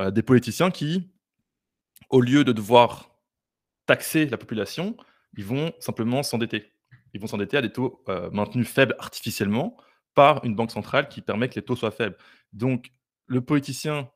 euh, 0.00 0.10
des 0.10 0.22
politiciens 0.22 0.70
qui, 0.70 1.10
au 2.10 2.20
lieu 2.20 2.44
de 2.44 2.52
devoir 2.52 3.16
taxer 3.86 4.26
la 4.26 4.38
population, 4.38 4.96
ils 5.36 5.44
vont 5.44 5.72
simplement 5.78 6.22
s'endetter. 6.22 6.72
Ils 7.12 7.20
vont 7.20 7.26
s'endetter 7.26 7.56
à 7.56 7.62
des 7.62 7.72
taux 7.72 8.02
euh, 8.08 8.30
maintenus 8.30 8.68
faibles 8.68 8.94
artificiellement 8.98 9.76
par 10.14 10.44
une 10.44 10.54
banque 10.54 10.70
centrale 10.70 11.08
qui 11.08 11.20
permet 11.20 11.48
que 11.48 11.54
les 11.54 11.62
taux 11.62 11.76
soient 11.76 11.90
faibles. 11.90 12.16
Donc, 12.52 12.90
le 13.26 13.40
politicien 13.40 14.10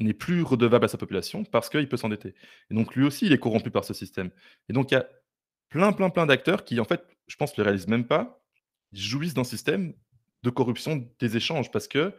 n'est 0.00 0.14
plus 0.14 0.42
redevable 0.42 0.84
à 0.84 0.88
sa 0.88 0.98
population 0.98 1.44
parce 1.44 1.68
qu'il 1.68 1.88
peut 1.88 1.96
s'endetter. 1.96 2.34
Et 2.70 2.74
donc 2.74 2.94
lui 2.94 3.04
aussi, 3.04 3.26
il 3.26 3.32
est 3.32 3.38
corrompu 3.38 3.70
par 3.70 3.84
ce 3.84 3.94
système. 3.94 4.30
Et 4.68 4.72
donc 4.72 4.90
il 4.90 4.94
y 4.94 4.96
a 4.96 5.06
plein, 5.68 5.92
plein, 5.92 6.10
plein 6.10 6.26
d'acteurs 6.26 6.64
qui, 6.64 6.80
en 6.80 6.84
fait, 6.84 7.04
je 7.26 7.36
pense, 7.36 7.56
ne 7.56 7.62
le 7.62 7.64
réalisent 7.64 7.88
même 7.88 8.06
pas, 8.06 8.42
jouissent 8.92 9.34
d'un 9.34 9.44
système 9.44 9.94
de 10.42 10.50
corruption 10.50 11.08
des 11.20 11.36
échanges 11.36 11.70
parce 11.70 11.88
que 11.88 12.12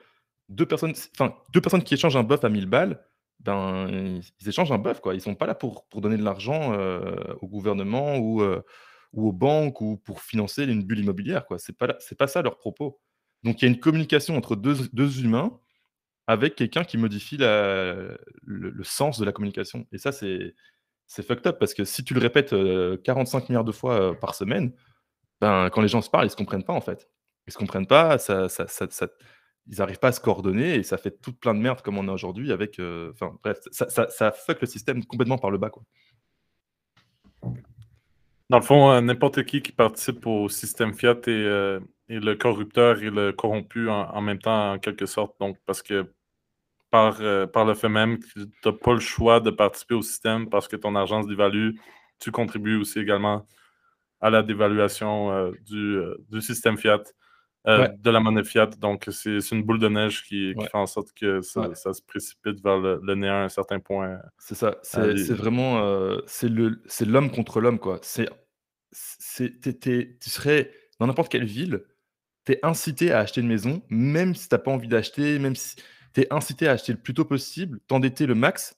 deux 0.50 0.66
personnes, 0.66 0.94
enfin, 1.14 1.36
deux 1.54 1.62
personnes 1.62 1.84
qui 1.84 1.94
échangent 1.94 2.18
un 2.18 2.24
bœuf 2.24 2.44
à 2.44 2.50
1000 2.50 2.66
balles, 2.66 3.04
ben, 3.40 4.20
ils 4.40 4.50
échangent 4.50 4.72
un 4.72 4.78
bœuf, 4.78 5.02
quoi. 5.02 5.14
Ils 5.14 5.22
sont 5.22 5.36
pas 5.36 5.46
là 5.46 5.56
pour, 5.56 5.88
pour 5.88 6.02
donner 6.02 6.18
de 6.18 6.24
l'argent 6.24 6.74
euh, 6.74 7.16
au 7.42 7.48
gouvernement 7.48 8.18
ou, 8.18 8.42
euh, 8.42 8.62
ou 9.14 9.28
aux 9.30 9.34
banques 9.34 9.82
ou 9.82 9.98
pour 9.98 10.22
financer 10.22 10.64
une 10.64 10.84
bulle 10.84 11.00
immobilière, 11.00 11.46
quoi. 11.46 11.60
C'est 11.60 11.78
pas, 11.78 11.96
c'est 12.00 12.18
pas 12.18 12.28
ça 12.28 12.42
leur 12.42 12.58
propos. 12.58 13.00
Donc 13.44 13.62
il 13.62 13.66
y 13.66 13.68
a 13.68 13.72
une 13.72 13.80
communication 13.80 14.36
entre 14.38 14.56
deux, 14.56 14.88
deux 14.94 15.24
humains 15.24 15.60
avec 16.28 16.56
quelqu'un 16.56 16.84
qui 16.84 16.98
modifie 16.98 17.38
le, 17.38 18.18
sens 18.84 19.20
de 19.20 19.26
la 19.26 19.32
communication. 19.32 19.86
Et 19.92 19.98
ça, 19.98 20.12
c'est 20.12 20.54
fucked 21.08 21.46
up 21.48 21.58
parce 21.60 21.74
que 21.74 21.84
si 21.84 22.04
tu 22.04 22.14
le 22.14 22.20
répètes 22.20 22.56
45 23.04 23.38
euh, 23.38 23.46
milliards 23.50 23.64
de 23.64 23.72
fois 23.72 23.94
euh, 23.94 24.14
par 24.14 24.36
semaine, 24.36 24.74
ben, 25.42 25.70
quand 25.70 25.82
les 25.82 25.88
gens 25.88 26.02
se 26.02 26.10
parlent, 26.10 26.28
ils 26.28 26.32
se 26.32 26.36
comprennent 26.36 26.64
pas 26.64 26.74
en 26.74 26.82
fait. 26.82 27.10
Ils 27.48 27.54
se 27.54 27.58
comprennent 27.58 27.86
pas, 27.86 28.18
ils 29.68 29.78
n'arrivent 29.78 30.00
pas 30.00 30.08
à 30.08 30.12
se 30.12 30.20
coordonner 30.20 30.76
et 30.76 30.84
ça 30.84 30.98
fait 30.98 31.22
toute 31.22 31.40
plein 31.40 31.54
de 31.54 31.60
merde 31.60 31.82
comme 31.82 31.98
on 31.98 32.08
a 32.08 32.12
aujourd'hui 32.12 32.52
avec. 32.52 32.80
Euh, 32.80 33.14
bref, 33.44 33.60
ça, 33.72 34.32
fuck 34.32 34.62
le 34.62 34.68
système 34.68 35.06
complètement 35.06 35.38
par 35.38 35.52
le 35.52 35.60
bas. 35.60 35.70
Quoi. 35.70 35.84
Dans 38.50 38.58
le 38.58 38.64
fond, 38.64 39.00
n'importe 39.02 39.44
qui 39.44 39.62
qui 39.62 39.72
participe 39.72 40.26
au 40.26 40.50
système 40.50 40.94
Fiat 40.94 41.18
est, 41.28 41.80
et 42.10 42.20
le 42.20 42.36
corrupteur 42.36 43.02
et 43.02 43.10
le 43.10 43.32
corrompu 43.32 43.90
en, 43.90 44.22
même 44.22 44.40
temps, 44.40 44.74
en 44.74 44.80
quelque 44.80 45.06
sorte. 45.06 45.40
Donc, 45.40 45.58
parce 45.66 45.82
que 45.82 46.12
par, 46.92 47.18
euh, 47.22 47.48
par 47.48 47.66
le 47.66 47.74
fait 47.74 47.90
même 47.90 48.20
que 48.20 48.26
tu 48.34 48.48
n'as 48.66 48.72
pas 48.72 48.94
le 48.94 49.00
choix 49.00 49.40
de 49.40 49.50
participer 49.50 49.96
au 49.96 50.02
système 50.02 50.50
parce 50.50 50.68
que 50.68 50.76
ton 50.76 50.96
argent 50.96 51.24
se 51.24 51.28
dévalue, 51.28 51.72
tu 52.20 52.32
contribues 52.32 52.78
aussi 52.78 53.00
également 53.00 53.48
à 54.22 54.30
la 54.30 54.44
dévaluation 54.44 55.32
euh, 55.32 55.52
du, 55.66 55.98
euh, 55.98 56.16
du, 56.30 56.42
système 56.42 56.78
fiat, 56.78 57.04
de 57.66 58.10
la 58.10 58.20
monnaie 58.20 58.44
fiat. 58.44 58.68
Donc, 58.80 59.10
c'est 59.10 59.40
une 59.52 59.64
boule 59.64 59.80
de 59.80 59.90
neige 59.90 60.24
qui, 60.24 60.54
fait 60.54 60.70
en 60.76 60.86
sorte 60.86 61.12
que 61.14 61.42
ça, 61.42 61.74
se 61.74 62.02
précipite 62.04 62.62
vers 62.64 62.78
le, 62.78 63.16
néant 63.16 63.34
à 63.34 63.44
un 63.46 63.50
certain 63.50 63.80
point. 63.80 64.20
C'est 64.38 64.56
ça. 64.56 64.78
C'est 64.84 65.34
vraiment 65.34 66.18
c'est 66.28 66.50
l'homme 67.06 67.32
contre 67.32 67.60
l'homme. 67.60 67.80
quoi. 67.80 68.00
C'est 68.04 68.30
Tu 68.92 70.30
serais 70.30 70.72
dans 71.00 71.08
n'importe 71.08 71.32
quelle 71.32 71.46
ville 71.46 71.84
tu 72.46 72.54
es 72.54 72.60
incité 72.64 73.12
à 73.12 73.20
acheter 73.20 73.42
une 73.42 73.48
maison, 73.48 73.82
même 73.90 74.36
si 74.36 74.48
tu 74.48 74.56
n'as 74.56 74.60
pas 74.60 74.72
envie 74.72 74.88
d'acheter, 74.88 75.40
même 75.40 75.56
si 75.56 75.76
tu 76.14 76.22
es 76.22 76.34
incité 76.34 76.68
à 76.68 76.72
acheter 76.72 76.94
le 76.94 77.00
plus 77.00 77.14
tôt 77.14 77.26
possible, 77.26 77.80
t'endetter 77.88 78.26
le 78.26 78.36
max, 78.36 78.76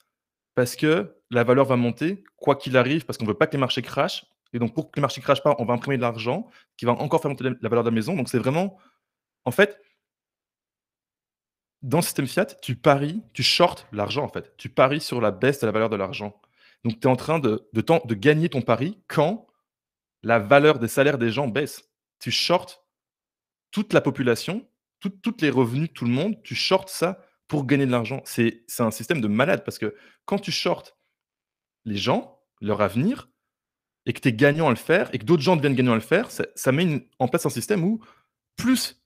parce 0.55 0.75
que 0.75 1.15
la 1.29 1.43
valeur 1.43 1.65
va 1.65 1.75
monter, 1.75 2.23
quoi 2.37 2.55
qu'il 2.55 2.77
arrive, 2.77 3.05
parce 3.05 3.17
qu'on 3.17 3.25
ne 3.25 3.29
veut 3.29 3.37
pas 3.37 3.47
que 3.47 3.51
les 3.51 3.59
marchés 3.59 3.81
crachent. 3.81 4.25
Et 4.53 4.59
donc, 4.59 4.73
pour 4.73 4.89
que 4.89 4.95
les 4.95 5.01
marchés 5.01 5.21
ne 5.21 5.23
crachent 5.23 5.43
pas, 5.43 5.55
on 5.59 5.65
va 5.65 5.73
imprimer 5.73 5.97
de 5.97 6.01
l'argent 6.01 6.49
qui 6.77 6.85
va 6.85 6.93
encore 6.93 7.21
faire 7.21 7.29
monter 7.29 7.43
la 7.43 7.69
valeur 7.69 7.83
de 7.83 7.89
la 7.89 7.95
maison. 7.95 8.15
Donc, 8.15 8.29
c'est 8.29 8.39
vraiment. 8.39 8.77
En 9.45 9.51
fait, 9.51 9.79
dans 11.81 11.99
le 11.99 12.03
système 12.03 12.27
fiat, 12.27 12.45
tu 12.45 12.75
paries, 12.75 13.21
tu 13.33 13.43
shortes 13.43 13.87
l'argent, 13.91 14.23
en 14.23 14.29
fait. 14.29 14.55
Tu 14.57 14.69
paries 14.69 15.01
sur 15.01 15.21
la 15.21 15.31
baisse 15.31 15.59
de 15.59 15.65
la 15.65 15.71
valeur 15.71 15.89
de 15.89 15.95
l'argent. 15.95 16.41
Donc, 16.83 16.99
tu 16.99 17.07
es 17.07 17.11
en 17.11 17.15
train 17.15 17.39
de, 17.39 17.67
de, 17.73 17.81
de, 17.81 18.15
gagner 18.15 18.49
ton 18.49 18.61
pari 18.61 18.97
quand 19.07 19.47
la 20.23 20.39
valeur 20.39 20.79
des 20.79 20.87
salaires 20.87 21.17
des 21.17 21.29
gens 21.29 21.47
baisse. 21.47 21.89
Tu 22.19 22.31
shortes 22.31 22.83
toute 23.77 23.93
la 23.93 24.01
population, 24.01 24.67
toutes 25.01 25.39
les 25.43 25.51
revenus 25.51 25.93
tout 25.93 26.03
le 26.03 26.09
monde, 26.09 26.41
tu 26.41 26.55
shortes 26.55 26.89
ça 26.89 27.21
pour 27.47 27.67
gagner 27.67 27.85
de 27.85 27.91
l'argent. 27.91 28.23
C'est 28.25 28.65
un 28.79 28.89
système 28.89 29.21
de 29.21 29.27
malade 29.27 29.63
parce 29.63 29.77
que 29.77 29.95
quand 30.25 30.39
tu 30.39 30.51
shortes 30.51 30.97
les 31.85 31.95
gens, 31.95 32.41
leur 32.59 32.81
avenir, 32.81 33.29
et 34.07 34.13
que 34.13 34.19
tu 34.19 34.29
es 34.29 34.33
gagnant 34.33 34.65
à 34.65 34.71
le 34.71 34.77
faire, 34.77 35.13
et 35.13 35.19
que 35.19 35.25
d'autres 35.25 35.43
gens 35.43 35.55
deviennent 35.55 35.75
gagnants 35.75 35.91
à 35.91 35.95
le 35.95 36.01
faire, 36.01 36.31
ça, 36.31 36.71
met 36.71 37.07
en 37.19 37.27
place 37.27 37.45
un 37.45 37.51
système 37.51 37.83
où 37.83 38.03
plus 38.55 38.99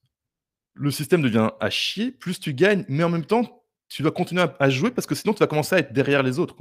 le 0.73 0.89
système 0.89 1.21
devient 1.21 1.49
à 1.59 1.69
chier, 1.69 2.09
plus 2.09 2.39
tu 2.39 2.53
gagnes, 2.53 2.85
mais 2.87 3.03
en 3.03 3.09
même 3.09 3.25
temps, 3.25 3.65
tu 3.89 4.03
dois 4.03 4.13
continuer 4.13 4.45
à, 4.57 4.69
jouer 4.69 4.91
parce 4.91 5.05
que 5.05 5.15
sinon, 5.15 5.33
tu 5.33 5.39
vas 5.39 5.47
commencer 5.47 5.75
à 5.75 5.79
être 5.79 5.91
derrière 5.91 6.23
les 6.23 6.39
autres. 6.39 6.55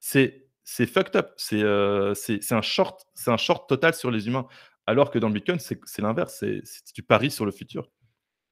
C'est 0.00 0.50
fucked 0.66 1.16
up. 1.16 1.32
Euh, 1.54 2.12
c'est 2.12 2.52
un 2.52 2.60
short 2.60 3.68
total 3.70 3.94
sur 3.94 4.10
les 4.10 4.26
humains. 4.26 4.46
Alors 4.86 5.10
que 5.10 5.18
dans 5.18 5.28
le 5.28 5.34
Bitcoin, 5.34 5.58
c'est 5.58 5.98
l'inverse. 5.98 6.36
C'est 6.38 6.62
tu 6.94 7.02
paries 7.02 7.30
sur 7.30 7.46
le 7.46 7.52
futur. 7.52 7.90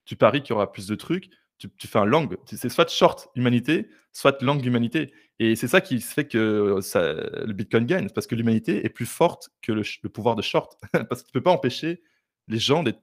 Tu 0.05 0.17
paries 0.17 0.43
qu'il 0.43 0.51
y 0.51 0.53
aura 0.53 0.71
plus 0.71 0.87
de 0.87 0.95
trucs. 0.95 1.31
Tu, 1.59 1.87
fais 1.87 1.99
un 1.99 2.07
long. 2.07 2.29
C'est 2.47 2.71
soit 2.71 2.89
short 2.89 3.29
humanité, 3.35 3.91
soit 4.13 4.41
long 4.41 4.59
humanité. 4.59 5.13
Et 5.39 5.57
c'est 5.57 5.69
ça 5.69 5.83
qui 5.83 6.01
fait 6.01 6.27
que 6.27 6.79
le 6.79 7.53
Bitcoin 7.53 7.85
gagne. 7.85 8.09
Parce 8.11 8.27
que 8.27 8.35
l'humanité 8.35 8.85
est 8.85 8.91
plus 8.91 9.07
forte 9.07 9.51
que 9.61 9.73
le, 9.73 9.83
pouvoir 10.09 10.37
de 10.37 10.43
short. 10.43 10.81
parce 11.09 11.23
que 11.23 11.27
tu 11.27 11.37
ne 11.37 11.41
peux 11.41 11.43
pas 11.43 11.51
empêcher 11.51 12.03
les 12.49 12.59
gens 12.59 12.83
d'être 12.83 13.03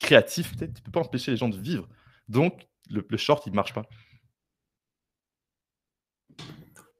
créatifs. 0.00 0.56
Tu 0.56 0.64
ne 0.64 0.68
peux 0.68 0.92
pas 0.92 1.00
empêcher 1.00 1.32
les 1.32 1.36
gens 1.36 1.48
de 1.48 1.58
vivre. 1.58 1.88
Donc, 2.28 2.66
le, 2.90 3.06
le 3.06 3.16
short, 3.16 3.44
il 3.46 3.50
ne 3.50 3.56
marche 3.56 3.74
pas. 3.74 3.82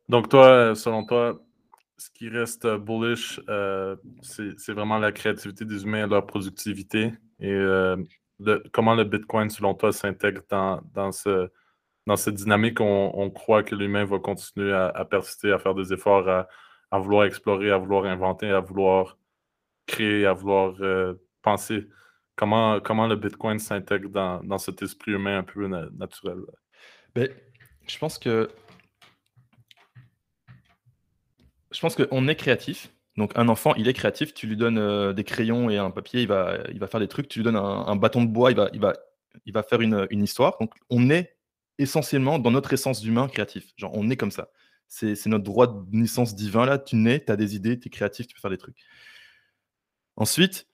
Donc, 0.09 0.29
toi, 0.29 0.75
selon 0.75 1.05
toi, 1.05 1.41
ce 1.99 2.11
qui 2.11 2.29
reste 2.29 2.65
euh, 2.65 2.79
bullish, 2.79 3.41
euh, 3.49 3.97
c'est 4.23 4.73
vraiment 4.73 4.99
la 4.99 5.13
créativité 5.13 5.65
des 5.65 5.83
humains 5.83 6.07
et 6.07 6.09
leur 6.09 6.25
productivité. 6.27 7.13
Et 7.41 7.53
euh, 7.53 7.97
comment 8.73 8.95
le 8.95 9.05
Bitcoin, 9.05 9.51
selon 9.51 9.75
toi, 9.75 9.93
s'intègre 9.93 10.43
dans, 10.49 10.81
dans, 10.95 11.11
ce, 11.11 11.51
dans 12.07 12.17
cette 12.17 12.37
dynamique? 12.37 12.81
On, 12.81 13.11
on 13.15 13.31
croit 13.31 13.65
que 13.65 13.75
l'humain 13.75 14.05
va 14.05 14.21
continuer 14.21 14.73
à, 14.73 15.05
persister, 15.05 15.53
à 15.53 15.59
faire 15.59 15.75
des 15.75 15.93
efforts, 15.93 16.29
à, 16.29 16.99
vouloir 16.99 17.25
explorer, 17.25 17.73
à 17.73 17.79
vouloir 17.79 18.05
inventer, 18.05 18.49
à 18.49 18.61
vouloir 18.61 19.19
créer, 19.87 20.25
à 20.25 20.33
vouloir 20.33 20.77
penser. 21.43 21.89
Comment, 22.37 22.79
le 22.79 23.17
Bitcoin 23.17 23.59
s'intègre 23.59 24.09
dans, 24.09 24.41
dans, 24.45 24.59
cet 24.59 24.83
esprit 24.83 25.13
humain 25.13 25.39
un 25.39 25.43
peu 25.43 25.67
naturel? 25.67 26.39
Ben, 27.13 27.29
je 27.89 27.99
pense 27.99 28.19
que 28.19 28.49
je 31.71 31.81
pense 31.81 31.95
qu'on 31.95 32.29
est 32.29 32.37
créatif. 32.37 32.91
Donc 33.17 33.33
un 33.37 33.49
enfant, 33.49 33.75
il 33.75 33.89
est 33.89 33.93
créatif. 33.93 34.33
Tu 34.33 34.47
lui 34.47 34.57
donnes 34.57 34.79
euh, 34.79 35.13
des 35.13 35.25
crayons 35.25 35.71
et 35.71 35.77
un 35.77 35.91
papier, 35.91 36.23
il 36.23 36.29
va, 36.29 36.59
il 36.73 36.79
va 36.79 36.87
faire 36.87 37.01
des 37.01 37.09
trucs. 37.09 37.29
Tu 37.29 37.41
lui 37.41 37.45
donnes 37.45 37.57
un, 37.57 37.97
bâton 37.97 38.23
de 38.23 38.29
bois, 38.29 38.51
il 38.51 38.57
va, 38.57 38.71
il 38.73 38.81
va, 38.81 38.95
il 39.45 39.53
va 39.53 39.63
faire 39.63 39.81
une, 39.81 40.07
histoire. 40.23 40.57
Donc 40.61 40.73
on 40.91 41.11
est 41.11 41.37
essentiellement 41.79 42.39
dans 42.39 42.51
notre 42.51 42.73
essence 42.73 43.01
d'humain 43.01 43.29
créatif. 43.29 43.73
Genre 43.77 43.91
on 43.95 44.09
est 44.11 44.17
comme 44.17 44.31
ça. 44.31 44.51
C'est 44.87 45.27
notre 45.27 45.45
droit 45.45 45.67
de 45.67 45.85
naissance 45.97 46.35
divin 46.35 46.65
là. 46.65 46.79
Tu 46.79 46.97
nais, 46.97 47.23
tu 47.25 47.31
as 47.33 47.37
des 47.37 47.57
idées, 47.57 47.79
tu 47.79 47.89
es 47.89 47.91
créatif, 47.91 48.27
tu 48.27 48.35
peux 48.35 48.41
faire 48.41 48.51
des 48.51 48.59
trucs. 48.59 48.79
Ensuite, 50.17 50.67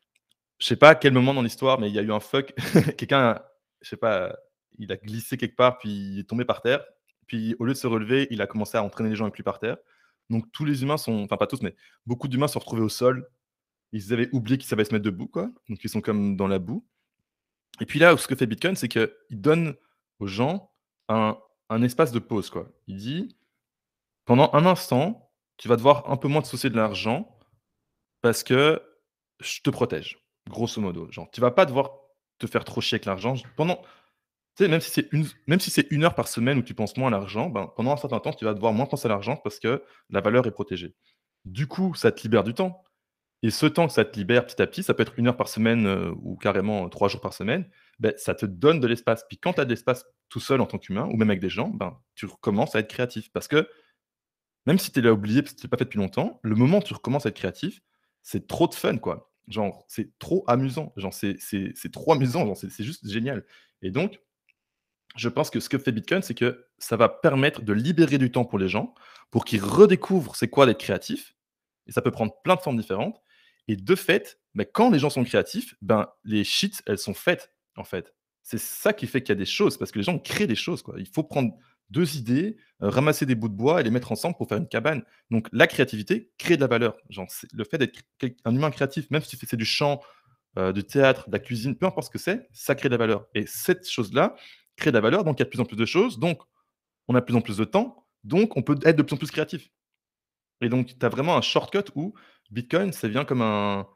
je 0.58 0.66
sais 0.66 0.76
pas 0.76 0.90
à 0.90 0.94
quel 0.94 1.12
moment 1.12 1.34
dans 1.34 1.42
l'histoire, 1.42 1.80
mais 1.80 1.88
il 1.88 1.94
y 1.94 1.98
a 1.98 2.02
eu 2.02 2.12
un 2.12 2.20
fuck. 2.20 2.54
Quelqu'un, 2.96 3.40
je 3.80 3.88
sais 3.88 3.96
pas, 3.96 4.36
il 4.78 4.92
a 4.92 4.96
glissé 4.96 5.36
quelque 5.36 5.56
part, 5.56 5.78
puis 5.78 5.90
il 5.90 6.18
est 6.20 6.28
tombé 6.28 6.44
par 6.44 6.62
terre. 6.62 6.84
Puis 7.26 7.56
au 7.58 7.64
lieu 7.64 7.72
de 7.72 7.78
se 7.78 7.86
relever, 7.86 8.28
il 8.30 8.40
a 8.42 8.46
commencé 8.46 8.76
à 8.76 8.82
entraîner 8.82 9.10
les 9.10 9.16
gens 9.16 9.24
avec 9.24 9.36
lui 9.36 9.42
par 9.42 9.58
terre. 9.58 9.76
Donc 10.30 10.50
tous 10.52 10.64
les 10.64 10.82
humains 10.82 10.96
sont, 10.96 11.22
enfin 11.24 11.36
pas 11.36 11.46
tous, 11.46 11.62
mais 11.62 11.74
beaucoup 12.06 12.28
d'humains 12.28 12.48
sont 12.48 12.58
retrouvés 12.58 12.82
au 12.82 12.88
sol. 12.88 13.28
Ils 13.92 14.12
avaient 14.12 14.28
oublié 14.32 14.58
qu'ils 14.58 14.68
savaient 14.68 14.84
se 14.84 14.92
mettre 14.92 15.04
debout, 15.04 15.28
quoi. 15.28 15.50
Donc 15.68 15.82
ils 15.84 15.90
sont 15.90 16.00
comme 16.00 16.36
dans 16.36 16.48
la 16.48 16.58
boue. 16.58 16.86
Et 17.80 17.86
puis 17.86 17.98
là, 17.98 18.16
ce 18.16 18.26
que 18.26 18.34
fait 18.34 18.46
Bitcoin, 18.46 18.76
c'est 18.76 18.88
qu'il 18.88 19.10
donne 19.30 19.74
aux 20.20 20.26
gens 20.26 20.72
un, 21.08 21.36
espace 21.82 22.12
de 22.12 22.18
pause, 22.18 22.50
quoi. 22.50 22.68
Il 22.86 22.96
dit, 22.96 23.36
pendant 24.24 24.50
un 24.52 24.64
instant, 24.66 25.30
tu 25.56 25.68
vas 25.68 25.76
devoir 25.76 26.10
un 26.10 26.16
peu 26.16 26.28
moins 26.28 26.42
te 26.42 26.46
soucier 26.48 26.70
de 26.70 26.76
l'argent 26.76 27.38
parce 28.20 28.42
que 28.42 28.82
je 29.40 29.60
te 29.60 29.70
protège, 29.70 30.18
grosso 30.48 30.80
modo. 30.80 31.10
Genre, 31.10 31.30
tu 31.30 31.40
vas 31.40 31.50
pas 31.50 31.66
devoir 31.66 31.92
te 32.38 32.46
faire 32.46 32.64
trop 32.64 32.80
chier 32.80 32.96
avec 32.96 33.06
l'argent. 33.06 33.34
Pendant, 33.56 33.82
même 34.60 34.80
si 34.80 34.90
c'est 34.90 35.08
une, 35.12 35.26
si 35.58 35.80
une 35.90 36.04
heure 36.04 36.14
par 36.14 36.28
semaine 36.28 36.58
où 36.58 36.62
tu 36.62 36.74
penses 36.74 36.96
moins 36.96 37.08
à 37.08 37.10
l'argent, 37.10 37.50
ben, 37.50 37.70
pendant 37.76 37.92
un 37.92 37.96
certain 37.96 38.20
temps, 38.20 38.32
tu 38.32 38.44
vas 38.44 38.54
devoir 38.54 38.72
moins 38.72 38.86
penser 38.86 39.06
à 39.06 39.08
l'argent 39.08 39.36
parce 39.36 39.58
que 39.58 39.82
la 40.10 40.20
valeur 40.20 40.46
est 40.46 40.52
protégée. 40.52 40.94
Du 41.44 41.66
coup, 41.66 41.94
ça 41.94 42.12
te 42.12 42.22
libère 42.22 42.44
du 42.44 42.54
temps. 42.54 42.82
Et 43.42 43.50
ce 43.50 43.66
temps 43.66 43.86
que 43.86 43.92
ça 43.92 44.04
te 44.04 44.16
libère 44.18 44.46
petit 44.46 44.62
à 44.62 44.66
petit, 44.66 44.82
ça 44.82 44.94
peut 44.94 45.02
être 45.02 45.18
une 45.18 45.28
heure 45.28 45.36
par 45.36 45.48
semaine 45.48 45.86
euh, 45.86 46.12
ou 46.22 46.36
carrément 46.36 46.88
trois 46.88 47.08
jours 47.08 47.20
par 47.20 47.34
semaine, 47.34 47.68
ben, 47.98 48.14
ça 48.16 48.34
te 48.34 48.46
donne 48.46 48.80
de 48.80 48.86
l'espace. 48.86 49.24
Puis 49.28 49.38
quand 49.38 49.52
tu 49.52 49.60
as 49.60 49.64
de 49.64 49.70
l'espace 49.70 50.06
tout 50.30 50.40
seul 50.40 50.60
en 50.60 50.66
tant 50.66 50.78
qu'humain, 50.78 51.08
ou 51.12 51.16
même 51.16 51.28
avec 51.28 51.40
des 51.40 51.50
gens, 51.50 51.68
ben, 51.68 51.98
tu 52.14 52.26
recommences 52.26 52.74
à 52.74 52.78
être 52.78 52.88
créatif. 52.88 53.30
Parce 53.32 53.48
que 53.48 53.68
même 54.66 54.78
si 54.78 54.92
tu 54.92 55.02
l'as 55.02 55.12
oublié 55.12 55.42
parce 55.42 55.54
que 55.54 55.60
tu 55.60 55.66
l'as 55.66 55.70
pas 55.70 55.76
fait 55.76 55.84
depuis 55.84 55.98
longtemps, 55.98 56.40
le 56.42 56.54
moment 56.54 56.78
où 56.78 56.82
tu 56.82 56.94
recommences 56.94 57.26
à 57.26 57.28
être 57.28 57.36
créatif, 57.36 57.82
c'est 58.22 58.46
trop 58.46 58.66
de 58.66 58.74
fun, 58.74 58.96
quoi. 58.96 59.30
Genre, 59.48 59.84
c'est 59.88 60.18
trop 60.18 60.44
amusant. 60.46 60.94
Genre, 60.96 61.12
c'est 61.12 61.92
trop 61.92 62.12
amusant. 62.12 62.54
C'est 62.54 62.84
juste 62.84 63.06
génial. 63.06 63.44
Et 63.82 63.90
donc, 63.90 64.18
je 65.16 65.28
pense 65.28 65.50
que 65.50 65.60
ce 65.60 65.68
que 65.68 65.78
fait 65.78 65.92
Bitcoin, 65.92 66.22
c'est 66.22 66.34
que 66.34 66.66
ça 66.78 66.96
va 66.96 67.08
permettre 67.08 67.62
de 67.62 67.72
libérer 67.72 68.18
du 68.18 68.30
temps 68.30 68.44
pour 68.44 68.58
les 68.58 68.68
gens, 68.68 68.94
pour 69.30 69.44
qu'ils 69.44 69.62
redécouvrent 69.62 70.36
c'est 70.36 70.48
quoi 70.48 70.66
d'être 70.66 70.80
créatif. 70.80 71.34
Et 71.86 71.92
ça 71.92 72.02
peut 72.02 72.10
prendre 72.10 72.34
plein 72.42 72.56
de 72.56 72.60
formes 72.60 72.78
différentes. 72.78 73.20
Et 73.68 73.76
de 73.76 73.94
fait, 73.94 74.40
ben, 74.54 74.66
quand 74.70 74.90
les 74.90 74.98
gens 74.98 75.10
sont 75.10 75.24
créatifs, 75.24 75.74
ben, 75.82 76.08
les 76.24 76.44
sheets, 76.44 76.82
elles 76.86 76.98
sont 76.98 77.14
faites, 77.14 77.52
en 77.76 77.84
fait. 77.84 78.14
C'est 78.42 78.58
ça 78.58 78.92
qui 78.92 79.06
fait 79.06 79.22
qu'il 79.22 79.30
y 79.30 79.32
a 79.32 79.38
des 79.38 79.46
choses, 79.46 79.78
parce 79.78 79.90
que 79.90 79.98
les 79.98 80.04
gens 80.04 80.18
créent 80.18 80.46
des 80.46 80.54
choses. 80.54 80.82
Quoi. 80.82 80.96
Il 80.98 81.08
faut 81.08 81.22
prendre 81.22 81.54
deux 81.90 82.16
idées, 82.16 82.56
euh, 82.82 82.90
ramasser 82.90 83.26
des 83.26 83.34
bouts 83.34 83.48
de 83.48 83.54
bois 83.54 83.80
et 83.80 83.84
les 83.84 83.90
mettre 83.90 84.12
ensemble 84.12 84.36
pour 84.36 84.48
faire 84.48 84.58
une 84.58 84.68
cabane. 84.68 85.02
Donc 85.30 85.48
la 85.52 85.66
créativité 85.66 86.30
crée 86.38 86.56
de 86.56 86.60
la 86.60 86.66
valeur. 86.66 86.96
Genre, 87.08 87.26
le 87.52 87.64
fait 87.64 87.78
d'être 87.78 88.00
un 88.44 88.54
humain 88.54 88.70
créatif, 88.70 89.10
même 89.10 89.22
si 89.22 89.36
c'est 89.36 89.56
du 89.56 89.64
chant, 89.64 90.00
euh, 90.58 90.72
du 90.72 90.84
théâtre, 90.84 91.28
de 91.28 91.32
la 91.32 91.38
cuisine, 91.38 91.76
peu 91.76 91.86
importe 91.86 92.06
ce 92.06 92.10
que 92.10 92.18
c'est, 92.18 92.48
ça 92.52 92.74
crée 92.74 92.88
de 92.88 92.94
la 92.94 92.98
valeur. 92.98 93.26
Et 93.34 93.44
cette 93.46 93.88
chose-là, 93.88 94.34
créer 94.76 94.90
de 94.92 94.96
la 94.96 95.00
valeur, 95.00 95.24
donc 95.24 95.38
il 95.38 95.40
y 95.40 95.42
a 95.42 95.44
de 95.46 95.50
plus 95.50 95.60
en 95.60 95.64
plus 95.64 95.76
de 95.76 95.84
choses, 95.84 96.18
donc 96.18 96.40
on 97.08 97.14
a 97.14 97.20
de 97.20 97.24
plus 97.24 97.36
en 97.36 97.40
plus 97.40 97.56
de 97.58 97.64
temps, 97.64 98.06
donc 98.24 98.56
on 98.56 98.62
peut 98.62 98.78
être 98.84 98.96
de 98.96 99.02
plus 99.02 99.14
en 99.14 99.18
plus 99.18 99.30
créatif. 99.30 99.70
Et 100.60 100.68
donc, 100.68 100.98
tu 100.98 101.06
as 101.06 101.08
vraiment 101.08 101.36
un 101.36 101.42
shortcut 101.42 101.90
où 101.94 102.14
Bitcoin, 102.50 102.92
ça 102.92 103.08
vient 103.08 103.24
comme 103.24 103.42
un, 103.42 103.86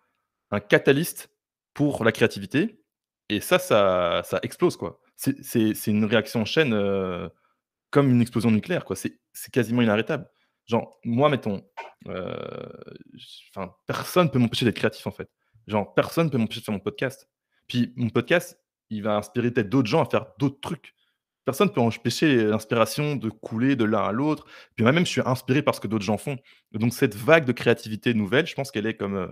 un 0.50 0.60
catalyste 0.60 1.30
pour 1.74 2.04
la 2.04 2.12
créativité. 2.12 2.82
Et 3.28 3.40
ça, 3.40 3.58
ça, 3.58 4.22
ça 4.24 4.40
explose, 4.42 4.76
quoi. 4.76 5.00
c'est 5.16 5.86
une 5.86 6.04
réaction 6.04 6.40
en 6.40 6.44
chaîne 6.44 6.72
euh, 6.72 7.28
comme 7.90 8.10
une 8.10 8.20
explosion 8.20 8.50
nucléaire, 8.50 8.84
quoi. 8.84 8.96
C'est 8.96 9.18
quasiment 9.52 9.82
inarrêtable. 9.82 10.28
Genre, 10.66 10.98
moi, 11.04 11.28
mettons, 11.28 11.62
euh, 12.08 12.68
personne 13.86 14.30
peut 14.30 14.38
m'empêcher 14.38 14.64
d'être 14.64 14.76
créatif, 14.76 15.06
en 15.06 15.10
fait. 15.10 15.28
Genre, 15.66 15.94
personne 15.94 16.30
peut 16.30 16.38
m'empêcher 16.38 16.60
de 16.60 16.64
faire 16.64 16.74
mon 16.74 16.80
podcast. 16.80 17.28
Puis 17.66 17.92
mon 17.96 18.08
podcast, 18.08 18.58
il 18.90 19.02
va 19.02 19.16
inspirer 19.16 19.50
peut-être 19.50 19.68
d'autres 19.68 19.88
gens 19.88 20.02
à 20.02 20.08
faire 20.08 20.26
d'autres 20.38 20.60
trucs. 20.60 20.94
Personne 21.44 21.72
peut 21.72 21.80
empêcher 21.80 22.44
l'inspiration 22.44 23.16
de 23.16 23.30
couler 23.30 23.74
de 23.74 23.84
l'un 23.84 24.02
à 24.02 24.12
l'autre. 24.12 24.44
Puis 24.76 24.82
moi-même, 24.82 25.06
je 25.06 25.10
suis 25.10 25.22
inspiré 25.24 25.62
par 25.62 25.74
ce 25.74 25.80
que 25.80 25.86
d'autres 25.86 26.04
gens 26.04 26.18
font. 26.18 26.36
Donc 26.72 26.92
cette 26.92 27.14
vague 27.14 27.46
de 27.46 27.52
créativité 27.52 28.12
nouvelle, 28.12 28.46
je 28.46 28.54
pense 28.54 28.70
qu'elle 28.70 28.86
est 28.86 28.96
comme... 28.96 29.16
Euh, 29.16 29.28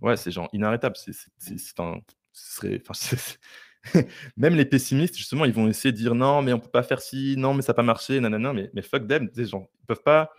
ouais, 0.00 0.16
c'est 0.16 0.32
genre 0.32 0.48
inarrêtable. 0.52 0.96
C'est 0.96 1.80
un... 1.80 2.00
Serait... 2.32 2.82
Même 4.36 4.54
les 4.54 4.64
pessimistes, 4.64 5.16
justement, 5.16 5.44
ils 5.44 5.52
vont 5.52 5.68
essayer 5.68 5.92
de 5.92 5.96
dire 5.96 6.14
non, 6.14 6.42
mais 6.42 6.52
on 6.52 6.58
peut 6.58 6.70
pas 6.70 6.82
faire 6.82 7.00
ci, 7.00 7.36
non, 7.36 7.54
mais 7.54 7.62
ça 7.62 7.72
n'a 7.72 7.74
pas 7.74 7.82
marché, 7.82 8.20
nanana, 8.20 8.52
mais, 8.52 8.70
mais 8.74 8.82
fuck 8.82 9.06
them, 9.06 9.28
ils 9.36 9.42
ne 9.42 9.58
peuvent 9.86 10.02
pas 10.04 10.30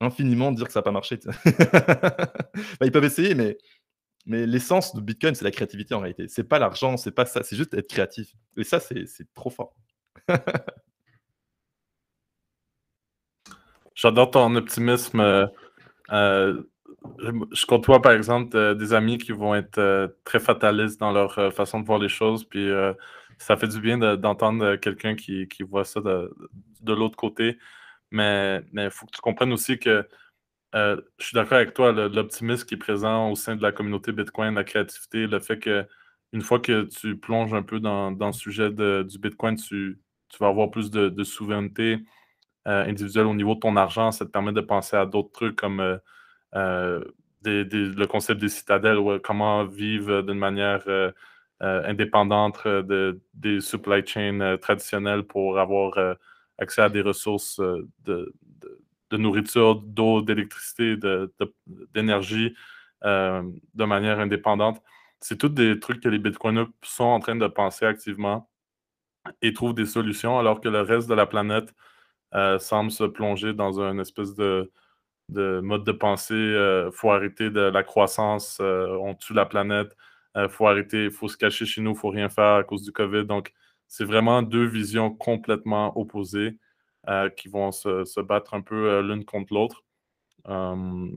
infiniment 0.00 0.52
dire 0.52 0.66
que 0.66 0.72
ça 0.72 0.80
n'a 0.80 0.84
pas 0.84 0.92
marché. 0.92 1.18
bah, 1.44 2.86
ils 2.86 2.92
peuvent 2.92 3.04
essayer, 3.04 3.34
mais, 3.34 3.58
mais 4.26 4.46
l'essence 4.46 4.94
de 4.94 5.00
Bitcoin, 5.00 5.34
c'est 5.34 5.44
la 5.44 5.50
créativité 5.50 5.94
en 5.94 6.00
réalité. 6.00 6.28
C'est 6.28 6.44
pas 6.44 6.58
l'argent, 6.58 6.96
c'est 6.96 7.10
pas 7.10 7.26
ça, 7.26 7.42
c'est 7.42 7.56
juste 7.56 7.74
être 7.74 7.88
créatif. 7.88 8.32
Et 8.56 8.64
ça, 8.64 8.80
c'est 8.80 9.06
trop 9.34 9.50
fort. 9.50 9.74
J'adore 13.94 14.30
ton 14.30 14.54
optimisme. 14.54 15.20
Euh, 15.20 15.46
euh, 16.12 16.62
je 17.52 17.66
côtoie, 17.66 18.00
par 18.00 18.12
exemple, 18.12 18.56
euh, 18.56 18.74
des 18.74 18.94
amis 18.94 19.18
qui 19.18 19.32
vont 19.32 19.54
être 19.54 20.14
très 20.24 20.40
fatalistes 20.40 20.98
dans 21.00 21.12
leur 21.12 21.52
façon 21.54 21.80
de 21.80 21.86
voir 21.86 21.98
les 21.98 22.08
choses. 22.08 22.44
Puis 22.44 22.68
ça 23.38 23.56
fait 23.56 23.68
du 23.68 23.80
bien 23.80 23.98
d'entendre 24.16 24.76
quelqu'un 24.76 25.14
qui, 25.14 25.46
voit 25.68 25.84
ça 25.84 26.00
de, 26.00 26.92
l'autre 26.92 27.16
côté. 27.16 27.58
Mais 28.10 28.62
il 28.72 28.90
faut 28.90 29.06
que 29.06 29.12
tu 29.12 29.20
comprennes 29.20 29.52
aussi 29.52 29.78
que 29.78 30.06
je 30.74 31.02
suis 31.18 31.34
d'accord 31.34 31.58
avec 31.58 31.74
toi, 31.74 31.92
l'optimisme 31.92 32.64
qui 32.66 32.74
est 32.74 32.78
présent 32.78 33.30
au 33.30 33.34
sein 33.34 33.56
de 33.56 33.62
la 33.62 33.72
communauté 33.72 34.12
Bitcoin, 34.12 34.54
la 34.54 34.64
créativité, 34.64 35.26
le 35.26 35.40
fait 35.40 35.58
que 35.58 35.86
une 36.32 36.42
fois 36.42 36.60
que 36.60 36.84
tu 36.84 37.16
plonges 37.16 37.54
un 37.54 37.62
peu 37.62 37.80
dans, 37.80 38.10
le 38.10 38.32
sujet 38.32 38.70
du 38.70 39.18
Bitcoin, 39.18 39.56
tu, 39.56 40.00
vas 40.38 40.48
avoir 40.48 40.70
plus 40.70 40.90
de, 40.90 41.24
souveraineté 41.24 41.98
euh, 42.68 42.84
individuelle 42.84 43.26
au 43.26 43.34
niveau 43.34 43.54
de 43.54 43.60
ton 43.60 43.76
argent. 43.76 44.12
Ça 44.12 44.24
te 44.24 44.30
permet 44.30 44.52
de 44.52 44.60
penser 44.60 44.96
à 44.96 45.06
d'autres 45.06 45.32
trucs 45.32 45.56
comme 45.56 45.80
euh, 45.80 45.98
euh, 46.54 47.04
le 47.44 48.04
concept 48.06 48.40
des 48.40 48.48
citadelles, 48.48 48.98
ou 48.98 49.18
comment 49.18 49.64
vivre 49.64 50.22
d'une 50.22 50.38
manière 50.38 50.84
indépendante 51.60 52.66
des 53.34 53.60
supply 53.60 54.06
chains 54.06 54.56
traditionnels 54.60 55.24
pour 55.24 55.58
avoir 55.58 55.94
accès 56.58 56.82
à 56.82 56.90
des 56.90 57.00
ressources 57.00 57.60
de, 58.04 58.34
nourriture, 59.16 59.76
d'eau, 59.76 60.22
d'électricité, 60.22 60.96
d'énergie 61.94 62.54
de 63.02 63.84
manière 63.84 64.20
indépendante. 64.20 64.82
C'est 65.20 65.36
tous 65.38 65.48
des 65.50 65.78
trucs 65.80 66.02
que 66.02 66.08
les 66.08 66.18
Bitcoiners 66.18 66.66
sont 66.82 67.04
en 67.04 67.20
train 67.20 67.36
de 67.36 67.46
penser 67.46 67.84
activement 67.84 68.50
et 69.42 69.52
trouvent 69.52 69.74
des 69.74 69.86
solutions, 69.86 70.38
alors 70.38 70.60
que 70.60 70.68
le 70.68 70.80
reste 70.80 71.08
de 71.08 71.14
la 71.14 71.26
planète 71.26 71.74
euh, 72.34 72.58
semble 72.58 72.90
se 72.90 73.04
plonger 73.04 73.52
dans 73.54 73.80
une 73.80 74.00
espèce 74.00 74.34
de, 74.34 74.70
mode 75.28 75.84
de 75.84 75.92
pensée. 75.92 76.34
Il 76.34 76.38
euh, 76.38 76.90
faut 76.92 77.10
arrêter 77.10 77.50
de 77.50 77.60
la 77.60 77.82
croissance, 77.82 78.58
euh, 78.60 78.88
on 79.00 79.14
tue 79.14 79.34
la 79.34 79.46
planète, 79.46 79.96
il 80.36 80.48
faut 80.48 80.66
arrêter, 80.68 81.04
il 81.06 81.10
faut 81.10 81.28
se 81.28 81.36
cacher 81.36 81.66
chez 81.66 81.80
nous, 81.82 81.92
il 81.92 81.96
faut 81.98 82.10
rien 82.10 82.28
faire 82.28 82.54
à 82.56 82.64
cause 82.64 82.82
du 82.82 82.92
COVID. 82.92 83.24
Donc, 83.26 83.52
c'est 83.88 84.04
vraiment 84.04 84.42
deux 84.42 84.64
visions 84.64 85.10
complètement 85.10 85.98
opposées 85.98 86.58
qui 87.36 87.48
vont 87.48 87.72
se, 87.72 88.20
battre 88.20 88.54
un 88.54 88.60
peu 88.60 89.00
l'une 89.00 89.24
contre 89.24 89.54
l'autre. 89.54 89.84
Hum, 90.44 91.16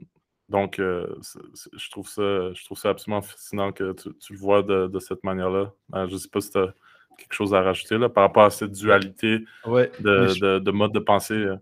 donc, 0.50 0.76
je, 0.78 1.90
trouve 1.90 2.08
ça, 2.08 2.54
je 2.54 2.64
trouve 2.66 2.78
ça 2.78 2.90
absolument 2.90 3.22
fascinant 3.22 3.72
que 3.72 3.94
tu, 4.20 4.34
le 4.34 4.40
vois 4.40 4.62
de, 4.62 5.00
cette 5.00 5.24
manière-là. 5.24 5.74
je 5.94 6.14
ne 6.14 6.18
sais 6.18 6.30
pas 6.30 6.42
si 6.42 6.52
tu 6.52 6.58
as 6.58 6.74
quelque 7.18 7.34
chose 7.34 7.54
à 7.54 7.62
rajouter 7.62 7.98
là, 7.98 8.10
par 8.10 8.24
rapport 8.24 8.44
à 8.44 8.50
cette 8.50 8.72
dualité 8.72 9.40
de, 9.66 10.72
mode 10.72 10.92
de 10.92 11.00
pensée? 11.00 11.34
Euh? 11.34 11.58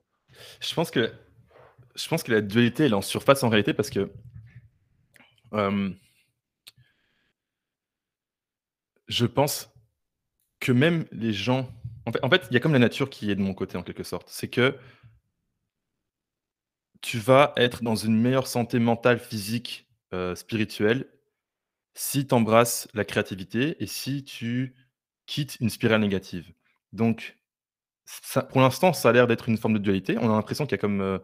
Je 0.60 0.74
pense 0.74 0.92
que 0.92 1.12
je 1.94 2.08
pense 2.08 2.24
que 2.24 2.32
la 2.32 2.40
dualité 2.40 2.86
elle 2.86 2.92
est 2.92 2.96
en 2.96 3.02
surface 3.02 3.44
en 3.44 3.50
réalité 3.50 3.74
parce 3.74 3.90
que 3.90 4.10
je 9.12 9.26
pense 9.26 9.70
que 10.60 10.72
même 10.72 11.06
les 11.12 11.34
gens. 11.34 11.70
En 12.06 12.30
fait, 12.30 12.48
il 12.50 12.54
y 12.54 12.58
a 12.58 12.60
comme 12.60 12.74
la 12.74 12.80
nature 12.80 13.10
qui 13.10 13.30
est 13.32 13.36
de 13.36 13.42
mon 13.42 13.54
côté 13.54 13.78
en 13.78 13.84
quelque 13.84 14.04
sorte. 14.04 14.28
C'est 14.30 14.48
que 14.48 14.78
tu 17.02 17.18
vas 17.18 17.54
être 17.58 17.84
dans 17.84 17.96
une 17.96 18.20
meilleure 18.20 18.48
santé 18.48 18.80
mentale, 18.80 19.20
physique, 19.20 19.88
euh, 20.14 20.36
spirituelle 20.36 21.08
si 21.94 22.28
tu 22.28 22.34
embrasses 22.34 22.88
la 22.94 23.06
créativité 23.06 23.82
et 23.84 23.88
si 23.88 24.24
tu 24.24 24.76
quitte 25.26 25.58
une 25.60 25.70
spirale 25.70 26.02
négative. 26.02 26.54
Donc, 26.94 27.38
pour 28.50 28.62
l'instant, 28.62 28.94
ça 28.94 29.10
a 29.10 29.12
l'air 29.12 29.28
d'être 29.28 29.50
une 29.50 29.58
forme 29.58 29.76
de 29.76 29.80
dualité. 29.80 30.18
On 30.18 30.30
a 30.32 30.36
l'impression 30.36 30.66
qu'il 30.66 30.74
y 30.74 30.76
a 30.76 30.78
comme 30.80 31.02
euh, 31.02 31.20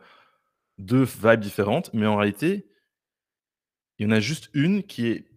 deux 0.78 1.04
vibes 1.04 1.40
différentes, 1.40 1.94
mais 1.94 2.06
en 2.06 2.18
réalité, 2.18 2.70
il 4.00 4.06
y 4.06 4.10
en 4.10 4.12
a 4.12 4.20
juste 4.20 4.50
une 4.54 4.84
qui 4.84 5.08
est 5.08 5.28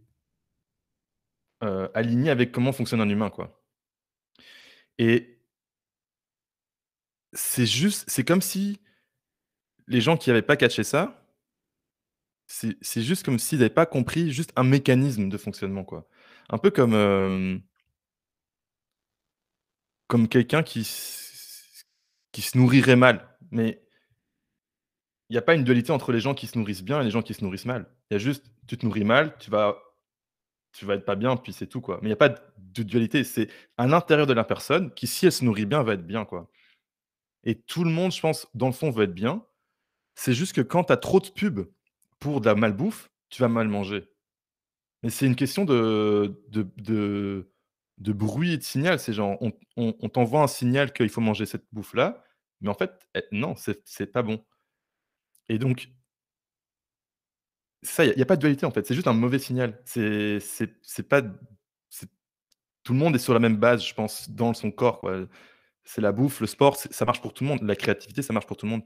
euh, 1.62 1.88
alignée 1.94 2.30
avec 2.30 2.52
comment 2.52 2.72
fonctionne 2.72 3.00
un 3.00 3.08
humain, 3.08 3.30
quoi. 3.30 3.59
Et 5.00 5.40
c'est 7.32 7.64
juste, 7.64 8.04
c'est 8.06 8.22
comme 8.22 8.42
si 8.42 8.80
les 9.86 10.02
gens 10.02 10.18
qui 10.18 10.28
n'avaient 10.28 10.42
pas 10.42 10.58
catché 10.58 10.84
ça, 10.84 11.26
c'est 12.46 13.02
juste 13.02 13.24
comme 13.24 13.38
s'ils 13.38 13.60
n'avaient 13.60 13.70
pas 13.70 13.86
compris 13.86 14.30
juste 14.30 14.52
un 14.56 14.62
mécanisme 14.62 15.30
de 15.30 15.38
fonctionnement, 15.38 15.84
quoi. 15.84 16.06
Un 16.50 16.58
peu 16.58 16.70
comme 16.70 16.92
euh, 16.92 17.56
comme 20.06 20.28
quelqu'un 20.28 20.62
qui, 20.62 20.82
qui 22.32 22.42
se 22.42 22.58
nourrirait 22.58 22.96
mal. 22.96 23.38
Mais 23.50 23.82
il 25.30 25.32
n'y 25.32 25.38
a 25.38 25.42
pas 25.42 25.54
une 25.54 25.64
dualité 25.64 25.92
entre 25.92 26.12
les 26.12 26.20
gens 26.20 26.34
qui 26.34 26.46
se 26.46 26.58
nourrissent 26.58 26.82
bien 26.82 27.00
et 27.00 27.04
les 27.04 27.10
gens 27.10 27.22
qui 27.22 27.32
se 27.32 27.42
nourrissent 27.42 27.64
mal. 27.64 27.90
Il 28.10 28.14
y 28.14 28.16
a 28.16 28.18
juste, 28.18 28.52
tu 28.66 28.76
te 28.76 28.84
nourris 28.84 29.04
mal, 29.04 29.38
tu 29.38 29.50
vas, 29.50 29.78
tu 30.72 30.84
vas 30.84 30.94
être 30.96 31.06
pas 31.06 31.16
bien, 31.16 31.36
puis 31.38 31.54
c'est 31.54 31.68
tout. 31.68 31.80
quoi. 31.80 32.00
Mais 32.02 32.08
il 32.08 32.10
n'y 32.10 32.14
a 32.14 32.16
pas 32.16 32.28
de 32.28 32.38
dualité. 32.72 33.24
C'est 33.24 33.48
à 33.76 33.86
l'intérieur 33.86 34.26
de 34.26 34.32
la 34.32 34.44
personne 34.44 34.92
qui, 34.94 35.06
si 35.06 35.26
elle 35.26 35.32
se 35.32 35.44
nourrit 35.44 35.66
bien, 35.66 35.82
va 35.82 35.94
être 35.94 36.06
bien. 36.06 36.24
quoi. 36.24 36.50
Et 37.44 37.56
tout 37.60 37.84
le 37.84 37.90
monde, 37.90 38.12
je 38.12 38.20
pense, 38.20 38.48
dans 38.54 38.66
le 38.66 38.72
fond, 38.72 38.90
veut 38.90 39.04
être 39.04 39.14
bien. 39.14 39.44
C'est 40.14 40.34
juste 40.34 40.54
que 40.54 40.60
quand 40.60 40.84
tu 40.84 40.92
as 40.92 40.96
trop 40.96 41.20
de 41.20 41.28
pubs 41.28 41.70
pour 42.18 42.40
de 42.40 42.46
la 42.46 42.54
malbouffe, 42.54 43.10
tu 43.30 43.42
vas 43.42 43.48
mal 43.48 43.68
manger. 43.68 44.08
Mais 45.02 45.10
c'est 45.10 45.26
une 45.26 45.36
question 45.36 45.64
de, 45.64 46.42
de, 46.48 47.50
de 48.00 48.12
bruit 48.12 48.54
et 48.54 48.58
de 48.58 48.62
signal. 48.62 48.98
C'est 48.98 49.12
genre, 49.12 49.38
on, 49.76 50.08
t'envoie 50.08 50.42
un 50.42 50.46
signal 50.48 50.92
qu'il 50.92 51.08
faut 51.08 51.20
manger 51.20 51.46
cette 51.46 51.66
bouffe-là, 51.72 52.24
mais 52.60 52.68
en 52.68 52.74
fait, 52.74 52.92
eh, 53.14 53.22
non, 53.32 53.54
c'est 53.56 54.06
pas 54.06 54.22
bon. 54.22 54.44
Et 55.48 55.58
donc, 55.58 55.90
ça, 57.82 58.04
il 58.04 58.14
n'y 58.14 58.22
a, 58.22 58.26
pas 58.26 58.36
de 58.36 58.40
dualité 58.40 58.66
en 58.66 58.70
fait, 58.70 58.86
c'est 58.86 58.94
juste 58.94 59.06
un 59.06 59.14
mauvais 59.14 59.38
signal. 59.38 59.80
C'est 59.84 60.40
pas. 61.08 61.22
Tout 62.90 62.94
le 62.94 62.98
monde 62.98 63.14
est 63.14 63.20
sur 63.20 63.34
la 63.34 63.38
même 63.38 63.56
base, 63.56 63.86
je 63.86 63.94
pense, 63.94 64.28
dans 64.28 64.52
son 64.52 64.72
corps. 64.72 65.08
C'est 65.84 66.00
la 66.00 66.10
bouffe, 66.10 66.40
le 66.40 66.48
sport, 66.48 66.76
ça 66.76 67.04
marche 67.04 67.20
pour 67.20 67.32
tout 67.32 67.44
le 67.44 67.50
monde. 67.50 67.62
La 67.62 67.76
créativité, 67.76 68.20
ça 68.20 68.32
marche 68.32 68.46
pour 68.46 68.56
tout 68.56 68.66
le 68.66 68.72
monde. 68.72 68.82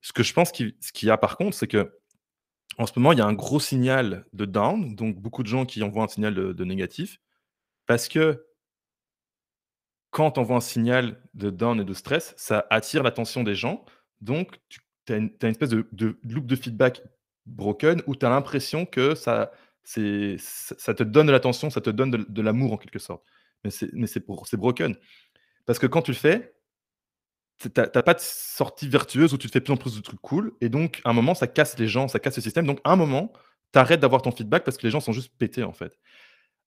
Ce 0.00 0.12
que 0.12 0.24
je 0.24 0.32
pense 0.32 0.50
qu'il 0.50 0.74
y 1.02 1.10
a 1.10 1.16
par 1.16 1.36
contre, 1.36 1.56
c'est 1.56 1.68
que 1.68 1.96
en 2.78 2.86
ce 2.86 2.98
moment, 2.98 3.12
il 3.12 3.18
y 3.18 3.20
a 3.20 3.26
un 3.26 3.32
gros 3.32 3.60
signal 3.60 4.26
de 4.32 4.44
down, 4.44 4.96
donc 4.96 5.20
beaucoup 5.20 5.44
de 5.44 5.46
gens 5.46 5.66
qui 5.66 5.84
envoient 5.84 6.02
un 6.02 6.08
signal 6.08 6.34
de 6.34 6.64
négatif, 6.64 7.20
parce 7.86 8.08
que 8.08 8.44
quand 10.10 10.36
on 10.36 10.42
voit 10.42 10.56
un 10.56 10.60
signal 10.60 11.22
de 11.34 11.50
down 11.50 11.80
et 11.80 11.84
de 11.84 11.94
stress, 11.94 12.34
ça 12.36 12.66
attire 12.70 13.04
l'attention 13.04 13.44
des 13.44 13.54
gens. 13.54 13.84
Donc, 14.20 14.58
tu 14.68 15.12
as 15.12 15.18
une, 15.18 15.30
espèce 15.42 15.70
de, 15.70 15.86
loop 16.24 16.46
de 16.46 16.56
feedback 16.56 17.02
broken 17.46 18.02
où 18.08 18.16
tu 18.16 18.26
as 18.26 18.30
l'impression 18.30 18.84
que 18.84 19.14
ça, 19.14 19.52
ça 19.84 20.94
te 20.94 21.02
donne 21.02 21.26
de 21.26 21.32
l'attention, 21.32 21.70
ça 21.70 21.80
te 21.80 21.90
donne 21.90 22.10
de, 22.10 22.42
l'amour 22.42 22.72
en 22.72 22.76
quelque 22.76 22.98
sorte. 22.98 23.24
Mais 23.64 24.06
c'est 24.06 24.56
broken. 24.56 24.96
Parce 25.66 25.78
que 25.78 25.86
quand 25.86 26.02
tu 26.02 26.10
le 26.10 26.16
fais, 26.16 26.54
tu 27.58 27.68
n'as 27.76 27.86
pas 27.86 28.14
de 28.14 28.20
sortie 28.20 28.88
vertueuse 28.88 29.32
où 29.32 29.38
tu 29.38 29.46
te 29.46 29.52
fais 29.52 29.60
plus 29.60 29.72
en 29.72 29.76
plus 29.76 29.96
de 29.96 30.02
trucs 30.02 30.20
cool. 30.20 30.52
Et 30.60 30.68
donc, 30.68 31.00
à 31.04 31.10
un 31.10 31.12
moment, 31.12 31.34
ça 31.34 31.46
casse 31.46 31.78
les 31.78 31.88
gens, 31.88 32.08
ça 32.08 32.18
casse 32.18 32.36
le 32.36 32.42
système. 32.42 32.66
Donc, 32.66 32.80
à 32.84 32.92
un 32.92 32.96
moment, 32.96 33.32
tu 33.72 33.78
arrêtes 33.78 34.00
d'avoir 34.00 34.22
ton 34.22 34.30
feedback 34.30 34.64
parce 34.64 34.76
que 34.76 34.86
les 34.86 34.90
gens 34.90 35.00
sont 35.00 35.12
juste 35.12 35.32
pétés 35.36 35.64
en 35.64 35.72
fait. 35.72 35.98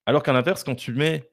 Alors 0.05 0.23
qu'à 0.23 0.33
l'inverse, 0.33 0.63
quand 0.63 0.75
tu 0.75 0.93
mets 0.93 1.31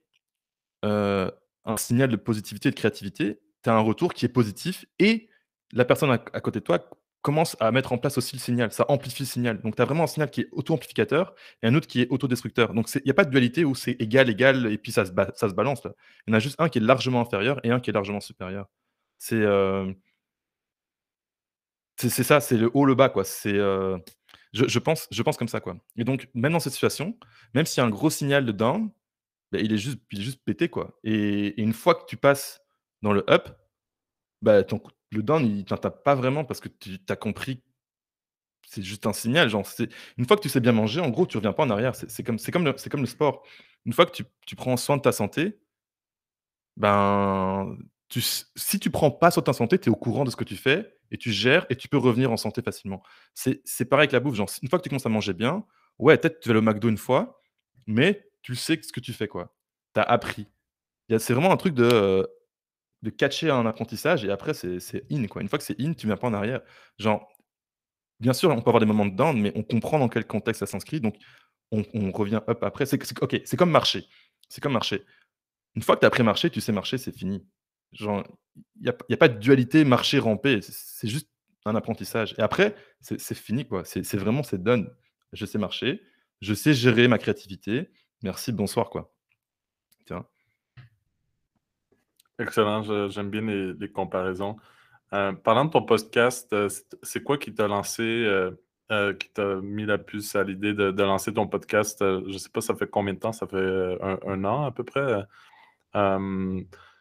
euh, 0.84 1.30
un 1.64 1.76
signal 1.76 2.10
de 2.10 2.16
positivité 2.16 2.68
et 2.68 2.72
de 2.72 2.76
créativité, 2.76 3.40
tu 3.62 3.70
as 3.70 3.74
un 3.74 3.80
retour 3.80 4.14
qui 4.14 4.24
est 4.24 4.28
positif 4.28 4.84
et 4.98 5.28
la 5.72 5.84
personne 5.84 6.10
à, 6.10 6.18
côté 6.18 6.60
de 6.60 6.64
toi 6.64 6.88
commence 7.24 7.56
à 7.58 7.72
mettre 7.72 7.92
en 7.92 7.98
place 7.98 8.18
aussi 8.18 8.36
le 8.36 8.40
signal. 8.40 8.70
Ça 8.70 8.84
amplifie 8.90 9.22
le 9.22 9.26
signal. 9.26 9.60
Donc, 9.62 9.76
tu 9.76 9.82
as 9.82 9.86
vraiment 9.86 10.04
un 10.04 10.06
signal 10.06 10.30
qui 10.30 10.42
est 10.42 10.48
auto-amplificateur 10.52 11.34
et 11.62 11.66
un 11.66 11.74
autre 11.74 11.86
qui 11.86 12.02
est 12.02 12.08
autodestructeur. 12.10 12.74
Donc, 12.74 12.94
il 12.94 13.02
n'y 13.06 13.10
a 13.10 13.14
pas 13.14 13.24
de 13.24 13.30
dualité 13.30 13.64
où 13.64 13.74
c'est 13.74 13.92
égal, 13.92 14.28
égal, 14.28 14.66
et 14.70 14.76
puis 14.76 14.92
ça 14.92 15.06
se, 15.06 15.12
ça 15.34 15.48
se 15.48 15.54
balance. 15.54 15.80
Il 15.84 16.30
y 16.30 16.32
en 16.32 16.36
a 16.36 16.38
juste 16.38 16.56
un 16.60 16.68
qui 16.68 16.78
est 16.78 16.82
largement 16.82 17.22
inférieur 17.22 17.60
et 17.64 17.70
un 17.70 17.80
qui 17.80 17.88
est 17.88 17.94
largement 17.94 18.20
supérieur. 18.20 18.68
C'est 19.16 19.40
euh, 19.40 19.90
ça, 21.96 22.40
c'est 22.40 22.58
le 22.58 22.70
haut, 22.74 22.84
le 22.84 22.94
bas. 22.94 23.08
quoi. 23.08 23.24
C'est 23.24 23.54
euh, 23.54 23.96
je, 24.52 24.68
je, 24.68 24.78
pense, 24.78 25.08
je 25.10 25.22
pense 25.22 25.38
comme 25.38 25.48
ça. 25.48 25.60
quoi. 25.60 25.76
Et 25.96 26.04
donc, 26.04 26.28
même 26.34 26.52
dans 26.52 26.60
cette 26.60 26.74
situation, 26.74 27.18
même 27.54 27.64
s'il 27.64 27.80
y 27.80 27.84
a 27.84 27.86
un 27.86 27.90
gros 27.90 28.10
signal 28.10 28.44
de 28.44 28.52
down, 28.52 28.90
bah, 29.50 29.60
il, 29.60 29.72
est 29.72 29.78
juste, 29.78 29.98
il 30.12 30.20
est 30.20 30.24
juste 30.24 30.44
pété. 30.44 30.68
quoi. 30.68 30.98
Et, 31.04 31.46
et, 31.46 31.62
une 31.62 31.72
fois 31.72 31.94
que 31.94 32.04
tu 32.06 32.18
passes 32.18 32.60
dans 33.00 33.14
le 33.14 33.24
up, 33.30 33.48
bah, 34.42 34.62
ton, 34.62 34.82
le 35.14 35.22
down, 35.22 35.44
il 35.44 35.64
t'en 35.64 35.76
tape 35.76 36.02
pas 36.04 36.14
vraiment 36.14 36.44
parce 36.44 36.60
que 36.60 36.68
tu 36.68 36.98
as 37.08 37.16
compris 37.16 37.62
c'est 38.74 38.82
juste 38.82 39.06
un 39.06 39.12
signal. 39.12 39.48
Genre, 39.48 39.66
une 40.18 40.26
fois 40.26 40.36
que 40.36 40.42
tu 40.42 40.48
sais 40.48 40.60
bien 40.60 40.72
manger, 40.72 41.00
en 41.00 41.10
gros, 41.10 41.26
tu 41.26 41.36
reviens 41.36 41.52
pas 41.52 41.64
en 41.64 41.70
arrière. 41.70 41.94
C'est 41.94 42.22
comme, 42.22 42.38
comme, 42.38 42.64
le, 42.64 42.72
comme 42.90 43.00
le 43.00 43.06
sport. 43.06 43.44
Une 43.86 43.92
fois 43.92 44.06
que 44.06 44.12
tu, 44.12 44.24
tu, 44.46 44.56
prends 44.56 44.76
soin 44.76 44.96
de 44.96 45.02
ta 45.02 45.12
santé, 45.12 45.58
ben, 46.76 47.76
tu, 48.08 48.20
si 48.20 48.78
tu 48.80 48.90
prends 48.90 49.10
pas 49.10 49.30
soin 49.30 49.42
de 49.42 49.46
ta 49.46 49.52
santé, 49.52 49.78
tu 49.78 49.88
es 49.88 49.92
au 49.92 49.96
courant 49.96 50.24
de 50.24 50.30
ce 50.30 50.36
que 50.36 50.44
tu 50.44 50.56
fais 50.56 50.96
et 51.10 51.18
tu 51.18 51.30
gères 51.30 51.66
et 51.70 51.76
tu 51.76 51.88
peux 51.88 51.98
revenir 51.98 52.32
en 52.32 52.36
santé 52.36 52.62
facilement. 52.62 53.02
C'est 53.34 53.84
pareil 53.84 54.04
avec 54.04 54.12
la 54.12 54.20
bouffe. 54.20 54.34
Genre, 54.34 54.50
une 54.62 54.68
fois 54.68 54.78
que 54.78 54.84
tu 54.84 54.88
commences 54.88 55.06
à 55.06 55.10
manger 55.10 55.34
bien, 55.34 55.64
ouais, 55.98 56.16
peut-être 56.18 56.40
tu 56.40 56.52
vas 56.52 56.58
au 56.58 56.62
McDo 56.62 56.88
une 56.88 56.98
fois, 56.98 57.40
mais 57.86 58.26
tu 58.42 58.56
sais 58.56 58.80
ce 58.82 58.92
que 58.92 59.00
tu 59.00 59.12
fais, 59.12 59.28
quoi. 59.28 59.54
Tu 59.94 60.00
as 60.00 60.04
appris. 60.04 60.48
C'est 61.18 61.34
vraiment 61.34 61.52
un 61.52 61.56
truc 61.56 61.74
de. 61.74 62.26
De 63.04 63.10
catcher 63.10 63.50
un 63.50 63.66
apprentissage 63.66 64.24
et 64.24 64.30
après 64.30 64.54
c'est 64.54 65.04
in 65.12 65.26
quoi. 65.26 65.42
Une 65.42 65.48
fois 65.50 65.58
que 65.58 65.64
c'est 65.64 65.78
in, 65.78 65.92
tu 65.92 66.06
viens 66.06 66.16
pas 66.16 66.26
en 66.26 66.32
arrière. 66.32 66.62
Genre, 66.98 67.28
bien 68.18 68.32
sûr, 68.32 68.48
on 68.48 68.62
peut 68.62 68.70
avoir 68.70 68.80
des 68.80 68.86
moments 68.86 69.04
de 69.04 69.14
down, 69.14 69.38
mais 69.38 69.52
on 69.54 69.62
comprend 69.62 69.98
dans 69.98 70.08
quel 70.08 70.26
contexte 70.26 70.60
ça 70.60 70.66
s'inscrit, 70.66 71.02
donc 71.02 71.16
on, 71.70 71.82
revient 72.12 72.40
up 72.48 72.62
après. 72.64 72.86
C'est 72.86 72.98
ok, 73.20 73.42
c'est 73.44 73.56
comme 73.58 73.70
marcher. 73.70 74.06
C'est 74.48 74.62
comme 74.62 74.72
marcher. 74.72 75.04
Une 75.74 75.82
fois 75.82 75.96
que 75.96 76.00
tu 76.00 76.06
as 76.06 76.08
appris 76.08 76.22
marcher, 76.22 76.48
tu 76.48 76.62
sais 76.62 76.72
marcher, 76.72 76.96
c'est 76.96 77.14
fini. 77.14 77.46
Genre, 77.92 78.24
il 78.76 78.82
n'y 78.84 78.88
a, 78.88 78.96
a, 79.10 79.16
pas 79.18 79.28
de 79.28 79.38
dualité 79.38 79.84
marcher, 79.84 80.18
ramper. 80.18 80.60
C'est 80.62 81.08
juste 81.08 81.28
un 81.66 81.74
apprentissage. 81.74 82.34
Et 82.38 82.40
après, 82.40 82.74
c'est 83.00 83.34
fini 83.34 83.66
quoi. 83.66 83.84
C'est 83.84 84.16
vraiment 84.16 84.42
c'est 84.42 84.62
done. 84.62 84.90
Je 85.32 85.44
sais 85.44 85.58
marcher, 85.58 86.00
je 86.40 86.54
sais 86.54 86.72
gérer 86.72 87.08
ma 87.08 87.18
créativité. 87.18 87.90
Merci, 88.22 88.52
bonsoir 88.52 88.88
quoi. 88.88 89.14
Excellent, 92.38 92.82
j'aime 93.10 93.30
bien 93.30 93.42
les, 93.42 93.88
comparaisons. 93.90 94.56
Euh, 95.12 95.32
parlant 95.32 95.66
de 95.66 95.70
ton 95.70 95.82
podcast, 95.82 96.52
euh, 96.52 96.68
c'est 97.02 97.22
quoi 97.22 97.38
qui 97.38 97.54
t'a 97.54 97.68
lancé, 97.68 98.02
euh, 98.02 99.14
qui 99.14 99.30
t'a 99.30 99.56
mis 99.56 99.86
la 99.86 99.98
puce 99.98 100.34
à 100.34 100.42
l'idée 100.42 100.74
de, 100.74 101.02
lancer 101.02 101.32
ton 101.32 101.46
podcast? 101.46 101.98
je 102.00 102.32
ne 102.32 102.38
sais 102.38 102.48
pas, 102.48 102.60
ça 102.60 102.74
fait 102.74 102.88
combien 102.88 103.14
de 103.14 103.20
temps? 103.20 103.32
Ça 103.32 103.46
fait 103.46 103.98
un, 104.26 104.44
an 104.44 104.64
à 104.64 104.72
peu 104.72 104.84
près? 104.84 105.24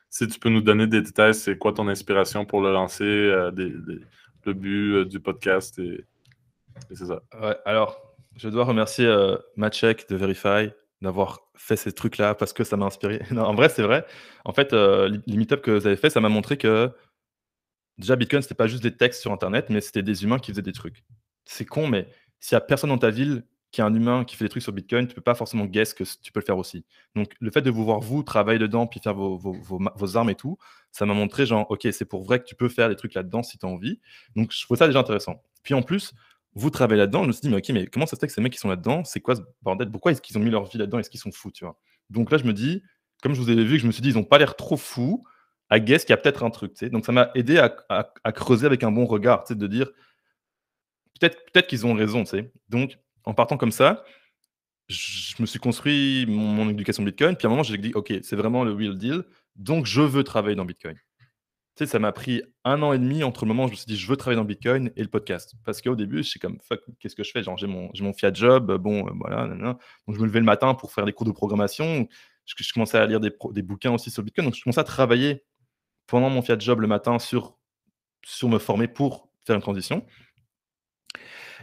si 0.10 0.28
tu 0.28 0.40
peux 0.40 0.50
nous 0.50 0.62
donner 0.62 0.86
des 0.86 1.02
détails, 1.02 1.34
c'est 1.34 1.58
quoi 1.58 1.74
ton 1.74 1.88
inspiration 1.88 2.46
pour 2.46 2.62
le 2.62 2.72
lancer, 2.72 3.04
le 3.04 4.54
but 4.54 5.06
du 5.06 5.20
podcast 5.20 5.80
et, 5.80 6.06
c'est 6.92 7.06
ça. 7.06 7.22
alors, 7.66 8.00
je 8.36 8.50
dois 8.50 8.66
remercier 8.66 9.12
Maciek 9.56 10.08
de 10.10 10.16
Verify 10.16 10.72
d'avoir 11.04 11.42
fait 11.56 11.76
ces 11.76 11.92
trucs-là 11.92 12.34
parce 12.34 12.54
que 12.54 12.64
ça 12.64 12.78
m'a 12.78 12.86
inspiré. 12.86 13.22
En 13.38 13.54
vrai, 13.54 13.70
c'est 13.70 13.84
vrai. 13.84 14.06
En 14.46 14.54
fait, 14.54 14.74
euh, 14.74 15.18
les 15.28 15.38
meetups 15.38 15.62
que 15.62 15.72
vous 15.72 15.88
avez 15.88 15.98
fait, 15.98 16.10
ça 16.10 16.22
m'a 16.22 16.30
montré 16.30 16.58
que 16.58 16.92
déjà 17.98 18.16
Bitcoin, 18.16 18.42
c'était 18.42 18.56
pas 18.56 18.68
juste 18.68 18.84
des 18.84 18.96
textes 18.96 19.22
sur 19.22 19.32
Internet, 19.32 19.68
mais 19.70 19.82
c'était 19.82 20.02
des 20.02 20.24
humains 20.24 20.40
qui 20.40 20.52
faisaient 20.52 20.62
des 20.62 20.72
trucs. 20.74 21.04
C'est 21.46 21.66
con, 21.66 21.88
mais 21.88 22.08
s'il 22.40 22.56
y 22.56 22.58
a 22.58 22.62
personne 22.62 22.90
dans 22.90 22.98
ta 22.98 23.10
ville 23.10 23.46
qui 23.72 23.82
est 23.82 23.84
un 23.84 23.94
humain 23.94 24.24
qui 24.24 24.36
fait 24.36 24.46
des 24.46 24.50
trucs 24.50 24.64
sur 24.64 24.72
Bitcoin, 24.72 25.08
tu 25.08 25.16
peux 25.16 25.22
pas 25.22 25.34
forcément 25.34 25.66
guess 25.66 25.94
que 25.96 26.04
tu 26.04 26.32
peux 26.32 26.40
le 26.40 26.46
faire 26.46 26.60
aussi. 26.60 26.86
Donc, 27.16 27.34
le 27.40 27.50
fait 27.50 27.62
de 27.62 27.72
vous 27.72 27.84
voir 27.84 28.00
vous 28.00 28.22
travailler 28.22 28.60
dedans, 28.60 28.86
puis 28.86 29.00
faire 29.00 29.16
vos, 29.16 29.36
vos, 29.36 29.54
vos, 29.54 30.18
armes 30.18 30.30
et 30.30 30.36
tout, 30.36 30.58
ça 30.92 31.08
m'a 31.08 31.16
montré 31.16 31.48
genre, 31.48 31.66
ok, 31.72 31.88
c'est 31.92 32.06
pour 32.06 32.24
vrai 32.24 32.40
que 32.40 32.46
tu 32.46 32.54
peux 32.54 32.70
faire 32.70 32.88
des 32.88 32.96
trucs 32.96 33.16
là-dedans 33.16 33.42
si 33.42 33.58
tu 33.58 33.66
as 33.66 33.70
envie. 33.70 34.00
Donc, 34.36 34.52
je 34.52 34.64
trouve 34.64 34.78
ça 34.78 34.86
déjà 34.86 35.00
intéressant. 35.00 35.42
Puis 35.64 35.74
en 35.74 35.82
plus, 35.82 36.14
vous 36.56 36.70
travaillez 36.70 37.00
là-dedans. 37.00 37.26
Me 37.26 37.32
suis 37.32 37.42
dit, 37.42 37.50
mais 37.50 37.58
ok, 37.58 37.70
mais 37.70 37.88
comment 37.88 38.06
ça 38.06 38.16
se 38.16 38.20
fait 38.20 38.28
que 38.28 38.34
ces 38.34 38.42
mecs 38.42 38.54
qui 38.54 38.60
sont 38.60 38.70
là-dedans, 38.70 39.04
c'est 39.04 39.20
quoi 39.20 39.36
ce 39.36 39.42
bordel? 39.62 39.90
Pourquoi 39.90 40.12
est-ce 40.12 40.22
qu'ils 40.22 40.38
ont 40.38 40.42
mis 40.42 40.50
leur 40.52 40.66
vie 40.66 40.78
là-dedans? 40.78 41.00
Est-ce 41.00 41.10
qu'ils 41.10 41.20
sont 41.20 41.32
fous, 41.32 41.52
tu 41.52 41.66
vois? 41.66 41.78
Donc 42.10 42.32
là, 42.32 42.38
je 42.38 42.44
me 42.44 42.54
dis, 42.54 42.84
comme 43.22 43.34
je 43.34 43.42
vous 43.42 43.50
avais 43.50 43.64
vu, 43.64 43.80
je 43.80 43.88
me 43.88 43.92
suis 43.92 44.02
dit, 44.02 44.10
ils 44.10 44.16
n'ont 44.16 44.24
pas 44.24 44.38
l'air 44.38 44.56
trop 44.56 44.78
fous. 44.78 45.26
À 45.70 45.80
guess 45.80 46.04
qu'il 46.04 46.12
y 46.12 46.14
a 46.14 46.18
peut-être 46.18 46.44
un 46.44 46.52
truc, 46.52 46.74
tu 46.74 46.80
sais. 46.80 46.90
Donc 46.90 47.06
ça 47.06 47.12
m'a 47.12 47.32
aidé 47.34 47.58
à, 47.58 48.32
creuser 48.32 48.66
avec 48.66 48.84
un 48.84 48.92
bon 48.92 49.06
regard, 49.06 49.44
tu 49.44 49.56
de 49.56 49.68
dire, 49.68 49.90
peut-être 51.20 51.52
peut 51.52 51.62
qu'ils 51.62 51.88
ont 51.88 51.94
raison, 51.94 52.24
tu 52.24 52.32
sais. 52.32 52.52
Donc, 52.70 52.98
en 53.24 53.34
partant 53.34 53.58
comme 53.58 53.72
ça, 53.72 54.04
je 54.90 55.42
me 55.42 55.46
suis 55.48 55.60
construit 55.60 56.26
mon, 56.28 56.46
mon 56.48 56.70
éducation 56.70 57.02
Bitcoin. 57.04 57.36
Puis 57.36 57.48
à 57.48 57.50
un 57.50 57.52
moment, 57.52 57.64
j'ai 57.64 57.78
dit, 57.78 57.92
ok, 57.96 58.14
c'est 58.22 58.36
vraiment 58.36 58.64
le 58.64 58.74
real 58.74 58.98
deal. 58.98 59.24
Donc, 59.56 59.86
je 59.86 60.02
veux 60.02 60.24
travailler 60.24 60.56
dans 60.56 60.66
Bitcoin. 60.66 60.98
Tu 61.76 61.86
sais, 61.86 61.92
ça 61.92 61.98
m'a 61.98 62.12
pris 62.12 62.44
un 62.64 62.84
an 62.84 62.94
et 62.94 63.00
demi 63.00 63.24
entre 63.24 63.46
le 63.46 63.48
moment 63.48 63.64
où 63.64 63.68
je 63.68 63.72
me 63.72 63.78
suis 63.78 63.88
dit, 63.88 63.98
je 63.98 64.08
veux 64.08 64.16
travailler 64.16 64.36
dans 64.38 64.46
Bitcoin 64.46 64.92
et 64.96 65.02
le 65.02 65.08
podcast. 65.08 65.56
Parce 65.66 65.82
qu'au 65.82 65.96
début, 65.96 66.18
je 66.18 66.30
suis 66.30 66.40
comme, 66.40 66.60
fuck, 66.62 66.82
qu'est-ce 67.00 67.16
que 67.16 67.24
je 67.24 67.32
fais? 67.32 67.42
Genre, 67.42 67.58
j'ai 67.58 67.66
mon, 67.66 67.90
mon 68.00 68.14
Fiat 68.14 68.32
Job, 68.34 68.78
bon, 68.78 69.08
euh, 69.08 69.12
voilà, 69.16 69.48
Donc, 69.48 69.80
je 70.08 70.20
me 70.20 70.26
levais 70.26 70.40
le 70.40 70.46
matin 70.46 70.76
pour 70.76 70.94
faire 70.94 71.06
des 71.06 71.14
cours 71.14 71.26
de 71.26 71.32
programmation. 71.32 72.08
Je, 72.46 72.54
je 72.60 72.74
commençais 72.74 73.00
à 73.00 73.06
lire 73.08 73.20
des, 73.20 73.32
des, 73.52 73.62
bouquins 73.64 73.92
aussi 73.92 74.12
sur 74.12 74.22
Bitcoin. 74.22 74.46
Donc, 74.46 74.56
je 74.56 74.62
commençais 74.62 74.82
à 74.82 74.84
travailler 74.84 75.44
pendant 76.06 76.30
mon 76.30 76.44
Fiat 76.44 76.60
Job 76.60 76.80
le 76.80 76.88
matin 76.88 77.18
sur, 77.18 77.58
sur 78.24 78.50
me 78.50 78.60
former 78.60 78.88
pour 78.88 79.30
faire 79.46 79.56
une 79.56 79.62
transition. 79.62 80.06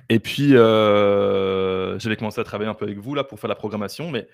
Et 0.09 0.19
puis, 0.19 0.57
euh, 0.57 1.99
j'avais 2.01 2.17
commencé 2.17 2.41
à 2.41 2.45
travailler 2.45 2.71
un 2.71 2.75
peu 2.75 2.85
avec 2.85 2.99
vous 2.99 3.15
là 3.15 3.23
pour 3.23 3.39
faire 3.39 3.49
la 3.49 3.55
programmation, 3.55 4.11
mais 4.11 4.27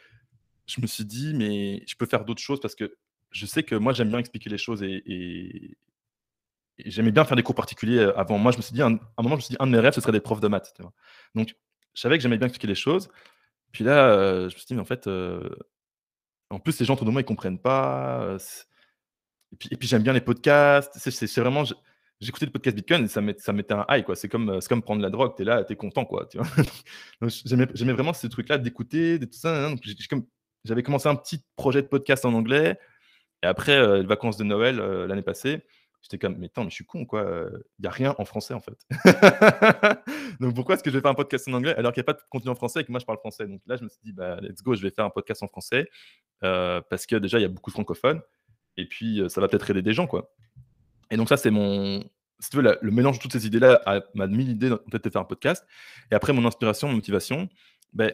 je 0.67 0.81
me 0.81 0.87
suis 0.87 1.05
dit, 1.05 1.35
mais 1.35 1.83
je 1.87 1.97
peux 1.97 2.07
faire 2.07 2.25
d'autres 2.25 2.41
choses 2.41 2.61
parce 2.61 2.75
que 2.75 2.97
je 3.37 3.47
sais 3.47 3.63
que 3.63 3.75
moi, 3.75 3.93
j'aime 3.93 4.09
bien 4.09 4.19
expliquer 4.19 4.51
les 4.51 4.59
choses 4.59 4.83
et, 4.83 5.77
j'aimais 6.79 7.11
bien 7.11 7.25
faire 7.25 7.37
des 7.37 7.43
cours 7.43 7.55
particuliers 7.55 7.99
euh, 7.99 8.19
avant. 8.19 8.39
Moi, 8.39 8.53
je 8.53 8.59
me 8.59 8.63
suis 8.63 8.75
dit, 8.75 8.83
un, 8.83 8.99
un 9.17 9.23
moment, 9.23 9.37
je 9.37 9.37
me 9.37 9.41
suis 9.41 9.53
dit, 9.53 9.57
un 9.61 9.67
de 9.67 9.73
mes 9.73 9.79
rêves, 9.79 9.95
ce 9.95 10.01
serait 10.01 10.13
d'être 10.13 10.25
prof 10.25 10.41
de 10.41 10.49
maths. 10.49 10.75
Donc, 11.35 11.55
je 11.95 12.01
savais 12.01 12.17
que 12.17 12.23
j'aimais 12.23 12.39
bien 12.39 12.47
expliquer 12.49 12.67
les 12.67 12.75
choses. 12.75 13.09
Puis 13.73 13.85
là, 13.85 14.09
euh, 14.09 14.41
je 14.49 14.55
me 14.55 14.59
suis 14.59 14.67
dit, 14.67 14.75
mais 14.75 14.81
en 14.81 14.87
fait, 14.87 15.07
euh, 15.07 15.49
en 16.51 16.59
plus, 16.59 16.79
les 16.79 16.87
gens 16.87 16.95
autour 16.95 17.07
de 17.07 17.11
moi, 17.11 17.21
ils 17.21 17.25
comprennent 17.25 17.59
pas. 17.59 18.37
et 19.71 19.77
puis, 19.77 19.89
j'aime 19.89 20.03
bien 20.03 20.13
les 20.13 20.21
podcasts. 20.21 20.93
C'est 20.99 21.41
vraiment. 21.41 21.65
J'écoutais 22.21 22.47
le 22.47 22.53
podcast 22.53 22.75
Bitcoin 22.75 23.05
et 23.05 23.09
ça 23.09 23.21
mettait 23.21 23.75
un 23.75 23.85
high. 23.91 24.05
C'est 24.15 24.29
comme, 24.29 24.59
comme 24.69 24.83
prendre 24.83 25.03
la 25.03 25.11
drogue, 25.11 25.35
tu 25.37 25.43
es 25.43 25.45
là, 25.45 25.65
tu 25.65 25.75
es 25.75 25.77
content, 25.77 26.07
quoi. 26.07 26.27
J'aimais 27.45 27.93
vraiment 27.93 28.15
ce 28.15 28.27
truc-là 28.27 28.57
d'écouter, 28.57 29.19
tout 29.21 29.29
ça. 29.33 29.71
J'avais 30.65 30.83
commencé 30.83 31.09
un 31.09 31.15
petit 31.15 31.45
projet 31.57 31.83
de 31.83 31.89
podcast 31.89 32.25
en 32.25 32.33
anglais. 32.33 32.79
Et 33.43 33.47
après, 33.47 33.99
les 33.99 34.07
vacances 34.07 34.37
de 34.37 34.45
Noël 34.45 34.77
l'année 34.77 35.23
passée, 35.23 35.63
j'étais 36.03 36.19
comme, 36.19 36.37
mais 36.39 36.47
attends, 36.47 36.65
mais 36.65 36.71
je 36.71 36.77
suis 36.77 36.85
con, 36.85 37.05
quoi. 37.05 37.47
Il 37.79 37.83
n'y 37.83 37.89
a 37.89 37.91
rien 37.91 38.15
en 38.19 38.25
français, 38.25 38.55
en 38.55 38.61
fait. 38.61 38.79
donc 40.41 40.55
pourquoi 40.55 40.75
est-ce 40.75 40.83
que 40.83 40.91
je 40.91 40.97
vais 40.97 41.03
faire 41.03 41.11
un 41.11 41.15
podcast 41.15 41.49
en 41.49 41.53
anglais 41.53 41.75
alors 41.75 41.93
qu'il 41.93 42.01
n'y 42.01 42.05
a 42.05 42.13
pas 42.13 42.19
de 42.19 42.23
contenu 42.31 42.51
en 42.51 42.55
français 42.55 42.81
et 42.81 42.85
que 42.85 42.91
moi, 42.91 43.01
je 43.01 43.05
parle 43.05 43.19
français? 43.19 43.47
Donc 43.47 43.61
là, 43.67 43.77
je 43.77 43.85
me 43.85 43.89
suis 43.89 44.01
dit, 44.05 44.13
bah, 44.13 44.39
let's 44.41 44.63
go, 44.63 44.75
je 44.75 44.83
vais 44.83 44.91
faire 44.91 45.05
un 45.05 45.11
podcast 45.11 45.43
en 45.43 45.49
français 45.49 45.89
parce 46.41 47.07
que 47.07 47.17
déjà, 47.17 47.39
il 47.39 47.43
y 47.43 47.47
a 47.47 47.49
beaucoup 47.49 47.71
de 47.71 47.75
francophones. 47.75 48.21
Et 48.77 48.87
puis, 48.87 49.23
ça 49.29 49.41
va 49.41 49.49
peut-être 49.49 49.71
aider 49.71 49.83
des 49.83 49.93
gens, 49.93 50.07
quoi. 50.07 50.33
Et 51.11 51.17
donc 51.17 51.29
ça, 51.29 51.37
c'est 51.37 51.51
mon... 51.51 52.03
Si 52.39 52.51
tu 52.51 52.59
veux, 52.59 52.79
le 52.81 52.91
mélange 52.91 53.17
de 53.17 53.23
toutes 53.23 53.33
ces 53.33 53.47
idées-là 53.47 53.83
m'a 54.15 54.27
mis 54.27 54.45
l'idée 54.45 54.69
peut-être 54.69 55.05
de 55.05 55.11
faire 55.11 55.23
un 55.23 55.27
podcast. 55.27 55.67
Et 56.11 56.15
après, 56.15 56.33
mon 56.35 56.45
inspiration, 56.45 56.89
mon 56.89 56.95
motivation, 56.95 57.49
ben, 57.95 58.13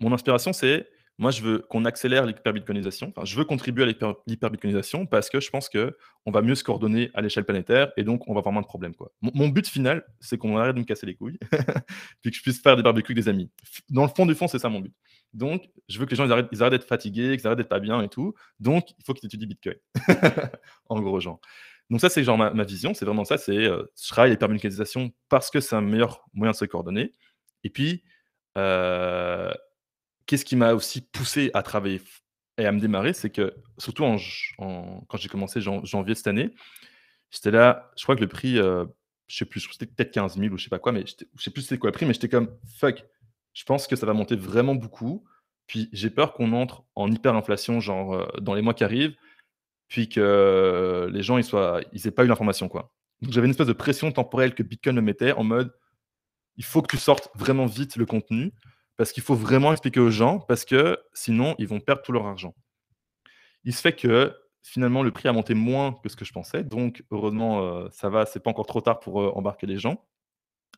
mon 0.00 0.12
inspiration, 0.12 0.52
c'est 0.54 0.88
moi, 1.18 1.30
je 1.30 1.40
veux 1.40 1.58
qu'on 1.70 1.86
accélère 1.86 2.26
l'hyperbitcoinisation. 2.26 3.08
Enfin, 3.08 3.24
je 3.24 3.36
veux 3.36 3.44
contribuer 3.44 3.84
à 3.84 4.12
l'hyperbitcoinisation 4.26 5.06
parce 5.06 5.30
que 5.30 5.40
je 5.40 5.48
pense 5.48 5.70
qu'on 5.70 6.30
va 6.30 6.42
mieux 6.42 6.54
se 6.54 6.62
coordonner 6.62 7.10
à 7.14 7.22
l'échelle 7.22 7.44
planétaire 7.44 7.90
et 7.96 8.04
donc 8.04 8.28
on 8.28 8.34
va 8.34 8.40
avoir 8.40 8.52
moins 8.52 8.60
de 8.60 8.66
problèmes. 8.66 8.94
Quoi. 8.94 9.10
Mon, 9.22 9.48
but 9.48 9.66
final, 9.66 10.04
c'est 10.20 10.36
qu'on 10.36 10.58
arrête 10.58 10.74
de 10.74 10.80
me 10.80 10.84
casser 10.84 11.06
les 11.06 11.14
couilles 11.14 11.38
puis 12.20 12.30
que 12.30 12.36
je 12.36 12.42
puisse 12.42 12.60
faire 12.60 12.76
des 12.76 12.82
barbecues 12.82 13.12
avec 13.12 13.24
des 13.24 13.30
amis. 13.30 13.50
Dans 13.88 14.02
le 14.02 14.10
fond 14.14 14.26
du 14.26 14.34
fond, 14.34 14.46
c'est 14.46 14.58
ça 14.58 14.68
mon 14.68 14.80
but. 14.80 14.92
Donc, 15.32 15.70
je 15.88 15.98
veux 15.98 16.04
que 16.04 16.10
les 16.10 16.16
gens 16.16 16.26
ils 16.26 16.32
arrêtent, 16.32 16.72
d'être 16.72 16.86
fatigués, 16.86 17.36
qu'ils 17.36 17.46
arrêtent 17.46 17.58
d'être 17.58 17.68
pas 17.68 17.80
bien 17.80 18.02
et 18.02 18.08
tout. 18.08 18.34
Donc, 18.60 18.90
il 18.90 19.04
faut 19.04 19.14
qu'ils 19.14 19.26
étudient 19.26 19.46
Bitcoin. 19.46 19.76
en 20.88 21.00
gros, 21.00 21.20
genre. 21.20 21.40
Donc, 21.88 22.00
ça, 22.00 22.10
c'est 22.10 22.24
genre 22.24 22.36
ma, 22.36 22.64
vision. 22.64 22.92
C'est 22.92 23.04
vraiment 23.04 23.24
ça. 23.24 23.38
C'est 23.38 23.56
euh, 23.56 23.84
je 24.00 24.08
travaille 24.08 24.32
l'hyperbitcoinisation 24.32 25.12
parce 25.28 25.50
que 25.50 25.60
c'est 25.60 25.76
un 25.76 25.80
meilleur 25.80 26.26
moyen 26.34 26.52
de 26.52 26.56
se 26.56 26.64
coordonner. 26.64 27.12
Et 27.64 27.70
puis, 27.70 28.02
euh, 28.58 29.52
qu'est-ce 30.26 30.44
qui 30.44 30.56
m'a 30.56 30.74
aussi 30.74 31.00
poussé 31.00 31.50
à 31.54 31.62
travailler 31.62 32.00
et 32.58 32.66
à 32.66 32.72
me 32.72 32.80
démarrer, 32.80 33.12
c'est 33.12 33.30
que, 33.30 33.54
surtout 33.78 34.04
quand 34.58 35.16
j'ai 35.16 35.28
commencé 35.28 35.60
janvier 35.60 36.14
de 36.14 36.18
cette 36.18 36.26
année, 36.26 36.54
j'étais 37.30 37.50
là, 37.50 37.90
je 37.96 38.02
crois 38.02 38.16
que 38.16 38.20
le 38.20 38.28
prix, 38.28 38.58
euh, 38.58 38.84
je 39.28 39.36
sais 39.36 39.44
plus, 39.44 39.60
c'était 39.70 39.86
peut-être 39.86 40.12
15 40.12 40.38
000 40.38 40.54
ou 40.54 40.58
je 40.58 40.64
sais 40.64 40.70
pas 40.70 40.78
quoi, 40.78 40.92
mais 40.92 41.04
je 41.06 41.42
sais 41.42 41.50
plus 41.50 41.62
c'était 41.62 41.78
quoi 41.78 41.90
le 41.90 41.92
prix, 41.92 42.06
mais 42.06 42.14
j'étais 42.14 42.28
comme, 42.28 42.56
fuck, 42.78 43.04
je 43.52 43.64
pense 43.64 43.86
que 43.86 43.96
ça 43.96 44.06
va 44.06 44.14
monter 44.14 44.36
vraiment 44.36 44.74
beaucoup. 44.74 45.24
Puis 45.66 45.88
j'ai 45.92 46.10
peur 46.10 46.32
qu'on 46.32 46.52
entre 46.52 46.84
en 46.94 47.10
hyperinflation, 47.10 47.80
genre 47.80 48.14
euh, 48.14 48.26
dans 48.40 48.54
les 48.54 48.62
mois 48.62 48.74
qui 48.74 48.84
arrivent, 48.84 49.16
puis 49.88 50.08
que 50.08 51.08
les 51.12 51.22
gens 51.22 51.38
ils 51.38 51.44
soient, 51.44 51.80
ils 51.92 52.06
aient 52.06 52.12
pas 52.12 52.24
eu 52.24 52.28
l'information 52.28 52.68
quoi. 52.68 52.92
Donc 53.20 53.32
j'avais 53.32 53.46
une 53.46 53.50
espèce 53.50 53.66
de 53.66 53.72
pression 53.72 54.12
temporelle 54.12 54.54
que 54.54 54.62
Bitcoin 54.62 54.96
me 54.96 55.00
mettait 55.00 55.32
en 55.32 55.44
mode 55.44 55.72
il 56.56 56.64
faut 56.64 56.82
que 56.82 56.88
tu 56.88 56.96
sortes 56.96 57.30
vraiment 57.34 57.66
vite 57.66 57.96
le 57.96 58.06
contenu 58.06 58.52
parce 58.96 59.12
qu'il 59.12 59.22
faut 59.22 59.34
vraiment 59.34 59.72
expliquer 59.72 60.00
aux 60.00 60.10
gens 60.10 60.40
parce 60.40 60.64
que 60.64 60.98
sinon 61.12 61.54
ils 61.58 61.68
vont 61.68 61.80
perdre 61.80 62.02
tout 62.02 62.12
leur 62.12 62.26
argent. 62.26 62.54
Il 63.64 63.74
se 63.74 63.80
fait 63.80 63.94
que 63.94 64.34
finalement 64.62 65.02
le 65.02 65.10
prix 65.10 65.28
a 65.28 65.32
monté 65.32 65.54
moins 65.54 65.92
que 66.02 66.08
ce 66.08 66.16
que 66.16 66.24
je 66.24 66.32
pensais, 66.32 66.64
donc 66.64 67.04
heureusement 67.10 67.62
euh, 67.62 67.88
ça 67.92 68.08
va, 68.08 68.26
c'est 68.26 68.40
pas 68.40 68.50
encore 68.50 68.66
trop 68.66 68.80
tard 68.80 69.00
pour 69.00 69.20
euh, 69.20 69.30
embarquer 69.34 69.66
les 69.66 69.78
gens. 69.78 70.04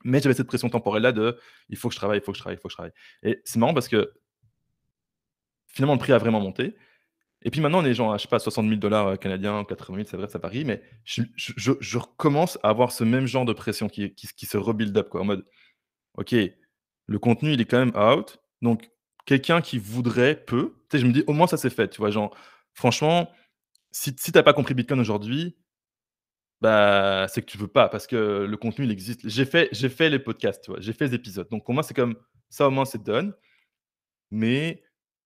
Mais 0.05 0.21
j'avais 0.21 0.35
cette 0.35 0.47
pression 0.47 0.69
temporelle 0.69 1.03
là 1.03 1.13
de 1.13 1.39
il 1.69 1.77
faut 1.77 1.89
que 1.89 1.95
je 1.95 1.99
travaille, 1.99 2.19
il 2.19 2.25
faut 2.25 2.33
que 2.33 2.39
je 2.39 2.43
travaille, 2.43 2.57
il 2.57 2.61
faut 2.61 2.69
que 2.69 2.73
je 2.73 2.77
travaille. 2.77 2.93
Et 3.23 3.41
c'est 3.45 3.59
marrant 3.59 3.75
parce 3.75 3.89
que 3.89 4.13
finalement 5.67 5.95
le 5.95 5.99
prix 5.99 6.13
a 6.13 6.19
vraiment 6.19 6.41
monté. 6.41 6.77
Et 7.43 7.51
puis 7.51 7.61
maintenant, 7.61 7.81
on 7.81 7.85
est 7.85 7.95
genre, 7.95 8.17
je 8.19 8.23
sais 8.23 8.29
pas, 8.29 8.41
60 8.41 8.67
000 8.67 8.81
dollars 8.81 9.07
euh, 9.07 9.17
canadiens, 9.17 9.65
80 9.65 9.97
000, 9.99 10.09
c'est 10.11 10.17
vrai, 10.17 10.29
ça 10.29 10.39
varie, 10.39 10.65
mais 10.65 10.83
je, 11.05 11.99
recommence 11.99 12.59
à 12.65 12.71
avoir 12.71 12.91
ce 12.91 13.05
même 13.05 13.27
genre 13.27 13.45
de 13.45 13.53
pression 13.53 13.89
qui, 13.89 14.13
qui, 14.15 14.27
qui 14.27 14.47
se 14.47 14.57
rebuild 14.57 14.97
up, 14.97 15.09
quoi, 15.09 15.21
en 15.21 15.25
mode, 15.25 15.47
OK, 16.15 16.35
le 17.09 17.19
contenu, 17.19 17.53
il 17.53 17.61
est 17.61 17.65
quand 17.65 17.79
même 17.79 17.97
out, 17.97 18.39
donc 18.63 18.91
quelqu'un 19.27 19.61
qui 19.61 19.79
voudrait 19.79 20.37
peut, 20.37 20.75
tu 20.91 20.97
sais, 20.97 21.03
je 21.03 21.07
me 21.07 21.13
dis, 21.13 21.25
au 21.27 21.33
moins 21.33 21.47
ça 21.47 21.57
c'est 21.57 21.71
fait, 21.71 21.89
tu 21.89 21.99
vois, 21.99 22.11
genre, 22.11 22.37
franchement, 22.75 23.31
si, 23.91 24.15
si 24.19 24.33
tu 24.33 24.39
n'as 24.39 24.43
pas 24.45 24.53
compris 24.53 24.75
Bitcoin 24.75 25.01
aujourd'hui, 25.01 25.57
bah, 26.61 27.27
c'est 27.29 27.43
que 27.43 27.47
tu 27.47 27.59
veux 27.59 27.69
pas, 27.69 27.89
parce 27.89 28.07
que 28.07 28.47
le 28.49 28.57
contenu, 28.57 28.85
il 28.85 28.91
existe. 28.91 29.29
J'ai 29.29 29.45
fait, 29.45 29.69
j'ai 29.73 29.89
fait 29.89 30.11
les 30.11 30.19
podcasts, 30.19 30.71
j'ai 30.79 30.93
fait 30.93 31.09
les 31.09 31.15
épisodes, 31.15 31.49
donc 31.51 31.65
pour 31.65 31.75
moi, 31.75 31.83
c'est 31.83 31.95
comme, 31.95 32.17
ça 32.51 32.69
au 32.69 32.71
moins 32.71 32.85
c'est 32.85 33.03
done, 33.03 33.35
mais 34.31 34.83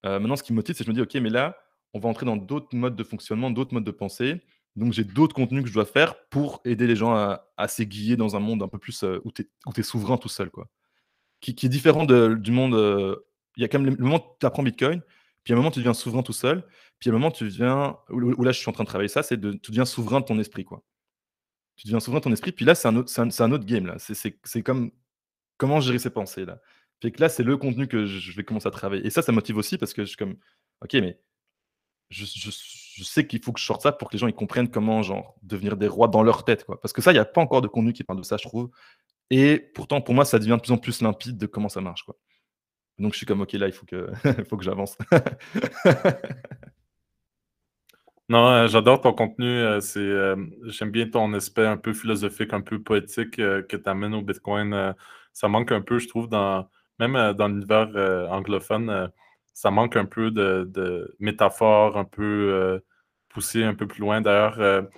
euh, 0.06 0.18
maintenant, 0.18 0.36
ce 0.36 0.42
qui 0.42 0.52
me 0.52 0.56
motive, 0.56 0.74
c'est 0.76 0.84
que 0.84 0.86
je 0.86 0.90
me 0.90 0.94
dis, 0.94 1.02
OK, 1.02 1.14
mais 1.22 1.30
là, 1.30 1.56
on 1.94 2.00
va 2.00 2.08
entrer 2.08 2.26
dans 2.26 2.36
d'autres 2.36 2.74
modes 2.74 2.96
de 2.96 3.04
fonctionnement, 3.04 3.50
d'autres 3.50 3.74
modes 3.74 3.84
de 3.84 3.90
pensée. 3.90 4.40
Donc, 4.76 4.92
j'ai 4.92 5.04
d'autres 5.04 5.34
contenus 5.34 5.62
que 5.62 5.68
je 5.68 5.74
dois 5.74 5.84
faire 5.84 6.26
pour 6.28 6.60
aider 6.64 6.86
les 6.86 6.96
gens 6.96 7.14
à, 7.14 7.68
s'aiguiller 7.68 8.16
dans 8.16 8.36
un 8.36 8.40
monde 8.40 8.62
un 8.62 8.68
peu 8.68 8.78
plus 8.78 9.04
euh, 9.04 9.20
où 9.24 9.32
tu 9.32 9.42
es, 9.76 9.82
souverain 9.82 10.16
tout 10.16 10.28
seul, 10.28 10.50
quoi. 10.50 10.68
Qui, 11.42 11.50
est 11.50 11.68
différent 11.68 12.06
du 12.06 12.50
monde. 12.52 12.74
Euh, 12.74 13.16
il 13.56 13.62
y 13.62 13.64
a 13.64 13.68
quand 13.68 13.80
même 13.80 13.94
le 13.94 14.02
moment 14.02 14.16
où 14.16 14.36
tu 14.40 14.46
apprends 14.46 14.62
Bitcoin, 14.62 15.02
puis 15.44 15.52
à 15.52 15.56
un 15.56 15.58
moment, 15.58 15.70
tu 15.70 15.80
deviens 15.80 15.92
souverain 15.92 16.22
tout 16.22 16.32
seul, 16.32 16.64
puis 16.98 17.10
à 17.10 17.12
un 17.12 17.16
moment, 17.16 17.30
tu 17.30 17.44
deviens. 17.44 17.98
Où, 18.08 18.42
là, 18.42 18.52
je 18.52 18.58
suis 18.58 18.68
en 18.70 18.72
train 18.72 18.84
de 18.84 18.88
travailler 18.88 19.08
ça, 19.08 19.22
c'est 19.22 19.36
de. 19.36 19.52
Tu 19.52 19.72
deviens 19.72 19.84
souverain 19.84 20.20
de 20.20 20.24
ton 20.24 20.38
esprit, 20.38 20.64
quoi. 20.64 20.82
Tu 21.76 21.86
deviens 21.88 22.00
souverain 22.00 22.20
de 22.20 22.24
ton 22.24 22.32
esprit, 22.32 22.52
puis 22.52 22.64
là, 22.64 22.74
c'est 22.74 22.88
un, 22.88 22.96
autre, 22.96 23.12
un, 23.18 23.52
autre 23.52 23.64
game, 23.64 23.86
là. 23.86 23.96
C'est 23.98 24.62
comme. 24.62 24.92
Comment 25.58 25.80
gérer 25.80 25.98
ses 25.98 26.10
pensées, 26.10 26.44
là. 26.44 26.60
Là, 27.18 27.28
c'est 27.28 27.42
le 27.42 27.56
contenu 27.56 27.88
que 27.88 28.06
je 28.06 28.36
vais 28.36 28.44
commencer 28.44 28.68
à 28.68 28.70
travailler. 28.70 29.04
Et 29.04 29.10
ça, 29.10 29.22
ça 29.22 29.32
motive 29.32 29.56
aussi 29.56 29.76
parce 29.76 29.92
que 29.92 30.02
je 30.02 30.08
suis 30.08 30.16
comme. 30.16 30.36
Ok, 30.80 30.94
mais 30.94 31.20
je, 32.12 32.50
sais 33.02 33.26
qu'il 33.26 33.42
faut 33.42 33.52
que 33.52 33.60
je 33.60 33.64
sorte 33.64 33.82
ça 33.82 33.92
pour 33.92 34.08
que 34.08 34.14
les 34.14 34.18
gens 34.18 34.26
ils 34.26 34.34
comprennent 34.34 34.70
comment 34.70 35.02
genre 35.02 35.34
devenir 35.42 35.76
des 35.76 35.88
rois 35.88 36.08
dans 36.08 36.22
leur 36.22 36.44
tête. 36.44 36.64
Parce 36.80 36.92
que 36.92 37.02
ça, 37.02 37.10
il 37.10 37.14
n'y 37.14 37.20
a 37.20 37.24
pas 37.24 37.40
encore 37.40 37.62
de 37.62 37.68
contenu 37.68 37.92
qui 37.92 38.04
parle 38.04 38.20
de 38.20 38.24
ça, 38.24 38.36
je 38.36 38.46
trouve. 38.46 38.70
Et 39.34 39.58
pourtant, 39.58 40.02
pour 40.02 40.14
moi, 40.14 40.26
ça 40.26 40.38
devient 40.38 40.58
de 40.58 40.60
plus 40.60 40.72
en 40.72 40.76
plus 40.76 41.00
limpide 41.00 41.38
de 41.38 41.46
comment 41.46 41.70
ça 41.70 41.80
marche 41.80 42.02
quoi. 42.02 42.16
Donc 42.98 43.14
je 43.14 43.16
suis 43.16 43.26
comme 43.26 43.40
ok 43.40 43.54
là, 43.54 43.66
il 43.66 43.72
faut 43.72 43.86
que, 43.86 44.10
faut 44.48 44.58
que 44.58 44.64
j'avance. 44.64 44.98
non, 48.28 48.46
euh, 48.46 48.68
j'adore 48.68 49.00
ton 49.00 49.14
contenu. 49.14 49.46
Euh, 49.46 49.80
euh, 49.96 50.36
j'aime 50.66 50.90
bien 50.90 51.08
ton 51.08 51.32
aspect 51.32 51.66
un 51.66 51.78
peu 51.78 51.94
philosophique, 51.94 52.52
un 52.52 52.60
peu 52.60 52.82
poétique 52.82 53.36
que 53.36 53.76
tu 53.76 53.88
amènes 53.88 54.12
au 54.12 54.20
Bitcoin. 54.20 54.94
ça 55.32 55.48
manque 55.48 55.72
un 55.72 55.80
peu, 55.80 55.98
je 55.98 56.08
trouve, 56.08 56.28
dans 56.28 56.68
même 56.98 57.32
dans 57.32 57.48
l'univers 57.48 57.88
anglophone 58.30 59.10
ça 59.54 59.70
manque 59.70 59.96
un 59.96 60.04
peu 60.04 60.30
de, 60.30 60.68
de 60.70 61.16
métaphores 61.20 61.96
un 61.96 62.04
peu 62.04 62.82
poussées 63.30 63.64
un 63.64 63.74
peu 63.74 63.86
plus 63.86 64.00
loin. 64.00 64.20
D'ailleurs, 64.20 64.88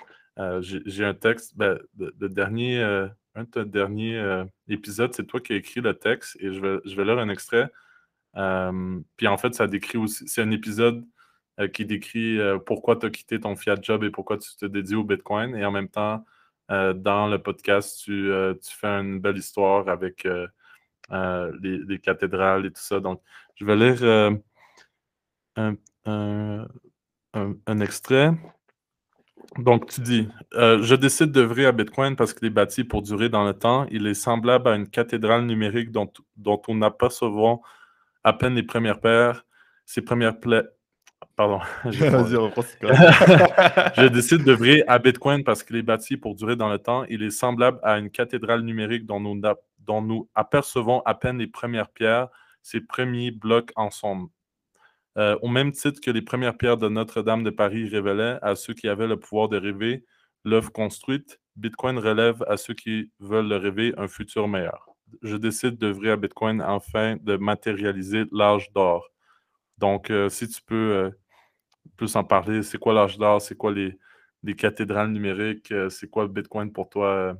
j'ai 0.60 1.04
un 1.04 1.14
texte, 1.14 1.56
ben, 1.56 1.78
de, 1.94 2.28
dernier, 2.28 3.08
un 3.34 3.44
de 3.44 3.48
tes 3.48 3.64
derniers 3.64 4.44
épisodes, 4.68 5.12
c'est 5.14 5.26
toi 5.26 5.40
qui 5.40 5.52
as 5.52 5.56
écrit 5.56 5.80
le 5.80 5.94
texte 5.94 6.36
et 6.40 6.52
je 6.52 6.60
vais, 6.60 6.78
je 6.84 6.94
vais 6.96 7.04
lire 7.04 7.18
un 7.18 7.28
extrait. 7.28 7.70
puis 9.16 9.28
en 9.28 9.36
fait, 9.38 9.54
ça 9.54 9.66
décrit 9.66 9.98
aussi, 9.98 10.28
c'est 10.28 10.42
un 10.42 10.50
épisode 10.50 11.04
qui 11.72 11.84
décrit 11.84 12.38
pourquoi 12.66 12.96
tu 12.96 13.06
as 13.06 13.10
quitté 13.10 13.40
ton 13.40 13.56
fiat 13.56 13.76
job 13.80 14.04
et 14.04 14.10
pourquoi 14.10 14.38
tu 14.38 14.56
te 14.56 14.66
dédies 14.66 14.96
au 14.96 15.04
Bitcoin. 15.04 15.56
Et 15.56 15.64
en 15.64 15.70
même 15.72 15.88
temps, 15.88 16.24
dans 16.68 17.28
le 17.28 17.38
podcast, 17.38 18.00
tu, 18.04 18.30
tu, 18.62 18.76
fais 18.76 18.88
une 18.88 19.20
belle 19.20 19.38
histoire 19.38 19.88
avec 19.88 20.26
les, 21.10 22.00
cathédrales 22.02 22.66
et 22.66 22.70
tout 22.70 22.82
ça. 22.82 23.00
Donc, 23.00 23.20
je 23.56 23.64
vais 23.64 23.76
lire 23.76 23.98
euh, 25.56 26.66
un, 27.66 27.80
extrait. 27.80 28.30
Donc, 29.58 29.90
tu 29.90 30.00
dis 30.00 30.28
euh, 30.54 30.82
Je 30.82 30.94
décide 30.94 31.30
d'œuvrer 31.30 31.66
à 31.66 31.72
Bitcoin 31.72 32.16
parce 32.16 32.34
qu'il 32.34 32.46
est 32.46 32.50
bâti 32.50 32.84
pour 32.84 33.02
durer 33.02 33.28
dans 33.28 33.44
le 33.44 33.54
temps. 33.54 33.86
Il 33.90 34.06
est 34.06 34.14
semblable 34.14 34.68
à 34.68 34.74
une 34.74 34.88
cathédrale 34.88 35.46
numérique 35.46 35.90
dont, 35.90 36.10
dont 36.36 36.60
on 36.68 36.80
souvent 37.10 37.62
à 38.24 38.32
peine 38.32 38.54
les 38.54 38.62
premières 38.62 39.00
paires, 39.00 39.44
ses 39.84 40.02
premières 40.02 40.40
plaies. 40.40 40.64
Pardon. 41.36 41.60
je 41.90 44.08
décide 44.08 44.44
d'œuvrer 44.44 44.84
à 44.86 44.98
Bitcoin 44.98 45.44
parce 45.44 45.62
qu'il 45.62 45.76
est 45.76 45.82
bâti 45.82 46.16
pour 46.16 46.34
durer 46.34 46.56
dans 46.56 46.68
le 46.68 46.78
temps. 46.78 47.04
Il 47.08 47.22
est 47.22 47.30
semblable 47.30 47.78
à 47.82 47.98
une 47.98 48.10
cathédrale 48.10 48.62
numérique 48.62 49.06
dont 49.06 49.20
nous, 49.20 49.40
dont 49.80 50.02
nous 50.02 50.28
apercevons 50.34 51.02
à 51.04 51.14
peine 51.14 51.38
les 51.38 51.46
premières 51.46 51.88
pierres, 51.88 52.28
ses 52.62 52.80
premiers 52.80 53.30
blocs 53.30 53.70
ensemble. 53.76 54.28
Euh, 55.16 55.36
au 55.42 55.48
même 55.48 55.72
titre 55.72 56.00
que 56.00 56.10
les 56.10 56.22
premières 56.22 56.56
pierres 56.56 56.76
de 56.76 56.88
Notre-Dame 56.88 57.44
de 57.44 57.50
Paris 57.50 57.88
révélaient 57.88 58.38
à 58.42 58.56
ceux 58.56 58.74
qui 58.74 58.88
avaient 58.88 59.06
le 59.06 59.18
pouvoir 59.18 59.48
de 59.48 59.56
rêver 59.56 60.04
l'œuvre 60.44 60.72
construite, 60.72 61.40
Bitcoin 61.56 61.98
relève 61.98 62.44
à 62.48 62.56
ceux 62.56 62.74
qui 62.74 63.12
veulent 63.20 63.48
le 63.48 63.56
rêver 63.56 63.94
un 63.96 64.08
futur 64.08 64.48
meilleur. 64.48 64.88
Je 65.22 65.36
décide 65.36 65.78
d'œuvrer 65.78 66.10
à 66.10 66.16
Bitcoin 66.16 66.60
afin 66.60 67.16
de 67.16 67.36
matérialiser 67.36 68.24
l'âge 68.32 68.72
d'or. 68.72 69.08
Donc, 69.78 70.10
euh, 70.10 70.28
si 70.28 70.48
tu 70.48 70.60
peux 70.62 70.74
euh, 70.74 71.10
plus 71.96 72.16
en 72.16 72.24
parler, 72.24 72.62
c'est 72.62 72.78
quoi 72.78 72.92
l'âge 72.92 73.16
d'or? 73.16 73.40
C'est 73.40 73.56
quoi 73.56 73.72
les, 73.72 73.96
les, 74.42 74.54
cathédrales 74.56 75.10
numériques? 75.12 75.72
c'est 75.90 76.10
quoi 76.10 76.24
le 76.24 76.30
Bitcoin 76.30 76.72
pour 76.72 76.88
toi? 76.88 77.36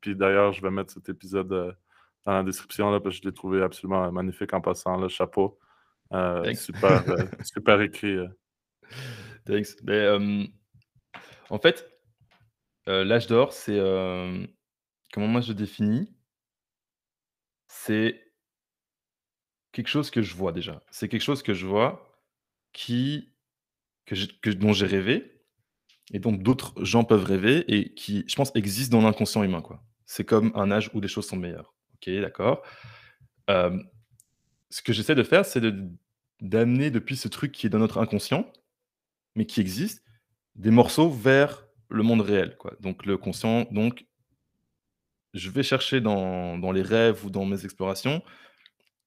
puis 0.00 0.14
d'ailleurs, 0.14 0.52
je 0.52 0.62
vais 0.62 0.70
mettre 0.70 0.92
cet 0.92 1.08
épisode 1.08 1.48
dans 2.24 2.32
la 2.32 2.42
description 2.42 2.90
là, 2.90 3.00
parce 3.00 3.16
que 3.16 3.22
je 3.24 3.28
l'ai 3.28 3.34
trouvé 3.34 3.62
absolument 3.62 4.10
magnifique 4.12 4.54
en 4.54 4.60
passant, 4.60 4.96
le 4.96 5.08
chapeau. 5.08 5.58
Euh, 6.12 6.54
super, 6.54 7.08
euh, 7.08 7.24
super 7.44 7.80
écrit. 7.80 8.16
Euh. 8.16 8.28
Thanks. 9.46 9.76
en 11.50 11.58
fait, 11.58 11.88
l'âge 12.86 13.26
d'or, 13.26 13.52
c'est 13.52 13.78
comment 15.12 15.28
moi 15.28 15.40
je 15.40 15.48
le 15.48 15.54
définis? 15.54 16.12
C'est 17.68 18.20
quelque 19.72 19.88
chose 19.88 20.10
que 20.10 20.22
je 20.22 20.34
vois 20.34 20.52
déjà. 20.52 20.82
C'est 20.90 21.08
quelque 21.08 21.22
chose 21.22 21.42
que 21.42 21.54
je 21.54 21.66
vois 21.66 22.20
qui 22.72 23.32
que, 24.06 24.50
dont 24.50 24.72
j'ai 24.72 24.86
rêvé 24.86 25.40
et 26.12 26.18
dont 26.18 26.32
d'autres 26.32 26.84
gens 26.84 27.04
peuvent 27.04 27.24
rêver 27.24 27.64
et 27.68 27.94
qui, 27.94 28.24
je 28.26 28.34
pense, 28.34 28.50
existe 28.56 28.90
dans 28.90 29.00
l'inconscient 29.00 29.44
humain. 29.44 29.62
Quoi. 29.62 29.82
C'est 30.06 30.24
comme 30.24 30.50
un 30.56 30.72
âge 30.72 30.90
où 30.94 31.00
les 31.00 31.08
choses 31.08 31.28
sont 31.28 31.36
meilleures. 31.36 31.74
Ok, 31.94 32.10
d'accord 32.20 32.62
ce 34.70 34.82
que 34.82 34.92
j'essaie 34.92 35.14
de 35.14 35.22
faire, 35.22 35.44
c'est 35.44 35.62
d'amener 36.40 36.90
depuis 36.90 37.16
ce 37.16 37.28
truc 37.28 37.52
qui 37.52 37.66
est 37.66 37.70
dans 37.70 37.78
notre 37.78 37.98
inconscient, 37.98 38.50
mais 39.34 39.44
qui 39.44 39.60
existe, 39.60 40.04
des 40.54 40.70
morceaux 40.70 41.10
vers 41.10 41.66
le 41.88 42.02
monde 42.02 42.20
réel. 42.20 42.56
Quoi. 42.56 42.74
Donc 42.80 43.04
le 43.04 43.16
conscient, 43.16 43.66
donc 43.70 44.06
je 45.34 45.50
vais 45.50 45.62
chercher 45.62 46.00
dans, 46.00 46.72
les 46.72 46.82
rêves 46.82 47.24
ou 47.24 47.30
dans 47.30 47.44
mes 47.44 47.64
explorations 47.64 48.22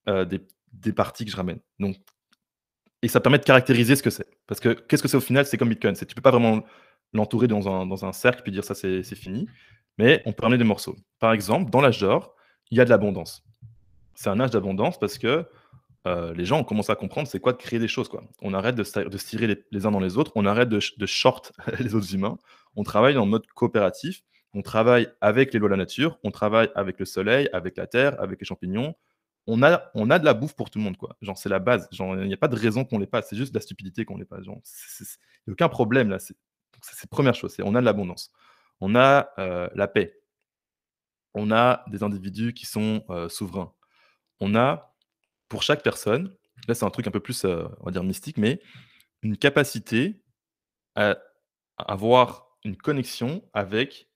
euh, 0.08 0.26
des, 0.26 0.94
parties 0.94 1.26
que 1.26 1.32
je 1.32 1.36
ramène. 1.36 1.60
Donc, 1.80 1.98
et 3.02 3.08
ça 3.08 3.20
permet 3.20 3.40
de 3.40 3.44
caractériser 3.44 3.96
ce 3.96 4.04
que 4.04 4.10
c'est. 4.10 4.28
Parce 4.48 4.60
que 4.60 4.70
qu'est-ce 4.70 5.04
que 5.04 5.10
c'est 5.10 5.18
au 5.18 5.22
final? 5.22 5.46
C'est 5.46 5.58
comme 5.58 5.70
Bitcoin. 5.70 5.94
Tu 5.96 6.06
ne 6.06 6.14
peux 6.14 6.22
pas 6.22 6.32
vraiment 6.32 6.64
l'entourer 7.12 7.48
dans 7.48 7.68
un, 7.68 7.86
dans 7.86 8.06
un 8.06 8.14
cercle 8.14 8.44
puis 8.44 8.52
dire 8.52 8.64
ça 8.64 8.76
c'est 8.76 9.04
fini. 9.16 9.48
Mais 9.98 10.22
on 10.26 10.34
peut 10.34 10.44
ramener 10.44 10.58
des 10.58 10.64
morceaux. 10.64 10.96
Par 11.20 11.34
exemple, 11.34 11.70
dans 11.70 11.82
l'âge 11.82 12.00
d'or, 12.00 12.36
il 12.72 12.78
y 12.78 12.82
a 12.82 12.86
de 12.86 12.90
l'abondance 12.90 13.44
c'est 14.16 14.30
un 14.30 14.40
âge 14.40 14.52
d'abondance 14.52 15.00
parce 15.00 15.18
que 15.18 15.46
euh, 16.06 16.34
les 16.34 16.46
gens 16.46 16.60
ont 16.60 16.64
commencé 16.64 16.92
à 16.92 16.96
comprendre 16.96 17.28
c'est 17.28 17.40
quoi 17.40 17.54
de 17.54 17.58
créer 17.58 17.80
des 17.80 17.88
choses. 17.88 18.10
Quoi. 18.10 18.24
On 18.42 18.54
arrête 18.54 18.76
de, 18.76 18.84
se 18.84 19.00
tirer 19.26 19.64
les, 19.72 19.86
uns 19.86 19.92
dans 19.92 20.00
les 20.00 20.18
autres, 20.18 20.32
on 20.36 20.46
arrête 20.46 20.70
de, 20.70 21.06
short 21.06 21.54
les 21.80 21.96
autres 21.96 22.14
humains, 22.14 22.38
on 22.76 22.84
travaille 22.84 23.18
en 23.18 23.26
mode 23.26 23.48
coopératif, 23.48 24.22
on 24.54 24.62
travaille 24.62 25.08
avec 25.22 25.54
les 25.54 25.60
lois 25.60 25.70
de 25.70 25.74
la 25.74 25.78
nature, 25.78 26.20
on 26.24 26.32
travaille 26.32 26.70
avec 26.76 27.00
le 27.00 27.06
soleil, 27.06 27.50
avec 27.54 27.78
la 27.78 27.88
terre, 27.88 28.20
avec 28.22 28.40
les 28.40 28.46
champignons. 28.46 28.96
On 29.48 29.62
a, 29.64 29.92
on 29.94 30.10
a 30.10 30.20
de 30.20 30.26
la 30.26 30.34
bouffe 30.34 30.56
pour 30.56 30.70
tout 30.70 30.80
le 30.80 30.86
monde. 30.86 30.96
Quoi. 30.96 31.18
Genre, 31.22 31.38
c'est 31.38 31.50
la 31.50 31.60
base. 31.60 31.90
il 31.92 32.28
n'y 32.28 32.34
a 32.34 32.38
pas 32.38 32.48
de 32.48 32.56
raison 32.56 32.86
qu'on 32.86 32.98
l'ait 33.00 33.08
pas. 33.08 33.22
C'est 33.22 33.36
juste 33.36 33.52
de 33.52 33.58
la 33.58 33.62
stupidité 33.62 34.06
qu'on 34.06 34.18
l'ait 34.18 34.26
pas. 34.26 34.38
Il 34.40 34.50
n'y 34.50 34.54
a 34.54 35.52
aucun 35.52 35.68
problème 35.68 36.10
là. 36.10 36.20
C'est 36.20 36.36
la 36.86 37.08
première 37.10 37.36
chose. 37.36 37.56
on 37.62 37.76
a 37.76 37.82
de 37.82 37.86
l'abondance. 37.86 38.32
On 38.80 38.96
a 38.96 39.30
euh, 39.40 39.68
la 39.76 39.88
paix. 39.88 40.18
On 41.34 41.52
a 41.52 41.84
des 41.88 42.04
individus 42.04 42.54
qui 42.54 42.66
sont 42.66 43.04
euh, 43.10 43.28
souverains 43.28 43.74
on 44.44 44.56
a, 44.56 44.96
pour 45.50 45.64
chaque 45.64 45.84
personne, 45.84 46.36
là 46.68 46.76
c'est 46.76 46.86
un 46.86 46.90
truc 46.90 47.08
un 47.08 47.12
peu 47.12 47.20
plus, 47.20 47.46
euh, 47.46 47.68
on 47.80 47.86
va 47.86 47.92
dire 47.92 48.04
mystique, 48.04 48.38
mais 48.38 48.62
une 49.22 49.38
capacité 49.38 50.22
à 50.96 51.18
avoir 51.78 52.48
une 52.64 52.78
connexion 52.78 53.48
avec 53.54 54.10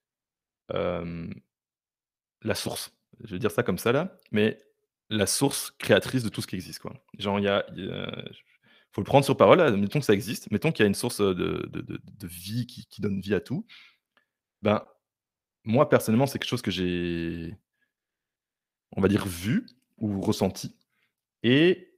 la 0.70 2.56
source. 2.56 2.92
Je 3.24 3.32
vais 3.32 3.40
dire 3.40 3.52
ça 3.52 3.64
comme 3.64 3.78
ça 3.78 3.92
là, 3.92 4.18
mais 4.32 4.60
la 5.10 5.26
source 5.26 5.72
créatrice 5.80 6.24
de 6.24 6.30
tout 6.30 6.42
ce 6.42 6.48
qui 6.48 6.56
existe, 6.56 6.80
quoi. 6.80 6.94
Genre, 7.18 7.40
il 7.40 7.46
y 7.46 7.90
faut 8.92 9.02
le 9.02 9.06
prendre 9.06 9.26
sur 9.26 9.38
parole, 9.38 9.78
mettons 9.78 10.00
que 10.00 10.06
ça 10.06 10.14
existe, 10.14 10.52
mettons 10.52 10.72
qu'il 10.72 10.84
y 10.84 10.86
a 10.86 10.88
une 10.88 10.96
source, 10.96 11.22
de 11.22 11.70
de 11.72 12.28
vie 12.28 12.66
qui 12.68 12.86
qui 12.88 13.02
donne 13.02 13.22
vie 13.22 13.34
à 13.34 13.40
tout. 13.40 13.66
Ben, 14.62 14.84
moi 15.64 15.90
personnellement, 15.90 16.26
c'est 16.26 16.40
quelque 16.40 16.50
chose 16.50 16.62
que 16.62 16.72
j'ai 16.72 17.56
on 18.96 19.02
va 19.02 19.08
dire 19.08 19.26
vu 19.26 19.66
ou 19.98 20.22
ressenti 20.22 20.76
et 21.44 21.94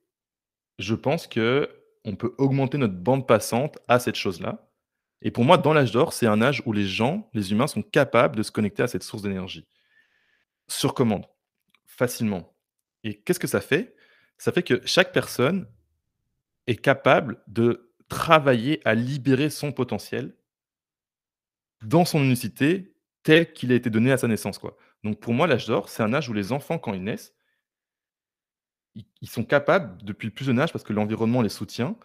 je 0.78 0.95
pense 0.95 1.28
qu'on 1.28 2.16
peut 2.18 2.34
augmenter 2.38 2.78
notre 2.78 2.95
bande 2.95 3.28
passante 3.28 3.78
à 3.88 4.00
cette 4.00 4.16
chose-là 4.16 4.70
et 5.22 5.32
pour 5.32 5.43
moi, 5.43 5.58
dans 5.58 5.74
l'âge 5.74 5.91
d'or, 5.91 6.14
c'est 6.14 6.28
un 6.28 6.41
âge 6.41 6.64
où 6.66 6.72
les 6.72 6.86
gens, 6.86 7.30
les 7.34 7.52
humains 7.52 7.68
sont 7.68 7.82
capables 7.82 8.36
de 8.36 8.43
se 8.43 8.52
connecter 8.52 8.84
à 8.84 8.88
cette 8.88 9.04
source 9.04 9.22
d'énergie. 9.22 9.68
Sur 10.68 10.93
commande, 10.93 11.26
facilement 11.86 12.56
et 13.04 13.22
qu'est-ce 13.22 13.39
que 13.39 13.47
ça 13.47 13.62
fait? 13.62 13.95
Ça 14.38 14.52
fait 14.52 14.64
que 14.64 14.82
chaque 14.86 15.12
personne 15.12 15.68
est 16.68 16.76
capable 16.76 17.41
de 17.47 17.93
travailler 18.08 18.82
à 18.86 18.93
libérer 18.93 19.50
son 19.50 19.72
potentiel 19.72 20.36
dans 21.82 22.06
son 22.06 22.24
unicité 22.24 22.93
tel 23.24 23.54
qu'il 23.54 23.72
a 23.72 23.76
été 23.76 23.89
donné 23.89 24.12
à 24.12 24.18
sa 24.18 24.28
naissance, 24.28 24.58
quoi. 24.58 24.78
Donc 25.04 25.20
pour 25.20 25.34
moi, 25.34 25.47
l'âge 25.47 25.66
d'or, 25.66 25.89
c'est 25.89 26.04
un 26.04 26.14
âge 26.14 26.30
où 26.30 26.34
les 26.34 26.52
enfants, 26.52 26.78
quand 26.78 26.93
ils 26.93 27.04
naissent 27.04 27.34
ils 29.22 29.30
sont 29.30 29.43
capables, 29.43 30.04
depuis 30.04 30.28
le 30.28 30.34
plus 30.34 30.45
jeune 30.45 30.60
âge, 30.60 30.72
parce 30.72 30.84
que 30.84 30.93
l'environnement 30.93 31.41
les 31.41 31.50
soutient, 31.50 31.95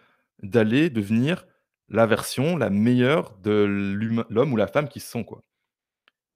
d'aller 0.42 0.90
devenir 0.90 1.46
la 1.88 2.06
version 2.06 2.56
la 2.56 2.70
meilleure 2.70 3.36
de 3.38 4.24
l'homme 4.30 4.52
ou 4.52 4.56
la 4.56 4.66
femme 4.66 4.88
qu'ils 4.88 5.02
sont, 5.02 5.24
quoi. 5.24 5.42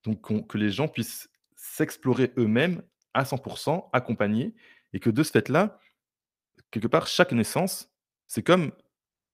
Donc 0.05 0.47
que 0.47 0.59
les 0.59 0.71
gens 0.71 0.89
puissent 0.89 1.29
s'explorer 1.57 2.33
eux-mêmes 2.39 2.83
à 3.15 3.25
100% 3.25 3.89
accompagnés 3.93 4.55
et 4.93 5.01
que 5.01 5.11
de 5.11 5.23
ce 5.23 5.31
fait-là, 5.33 5.79
quelque 6.71 6.87
part, 6.87 7.07
chaque 7.07 7.33
naissance, 7.33 7.91
c'est 8.27 8.43
comme 8.43 8.73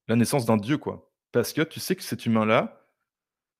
la 0.09 0.16
naissance 0.16 0.47
d'un 0.47 0.57
dieu, 0.57 0.79
quoi. 0.79 1.11
Parce 1.33 1.53
que 1.53 1.62
tu 1.62 1.81
sais 1.81 1.97
que 1.97 2.03
cet 2.03 2.27
humain-là, 2.27 2.81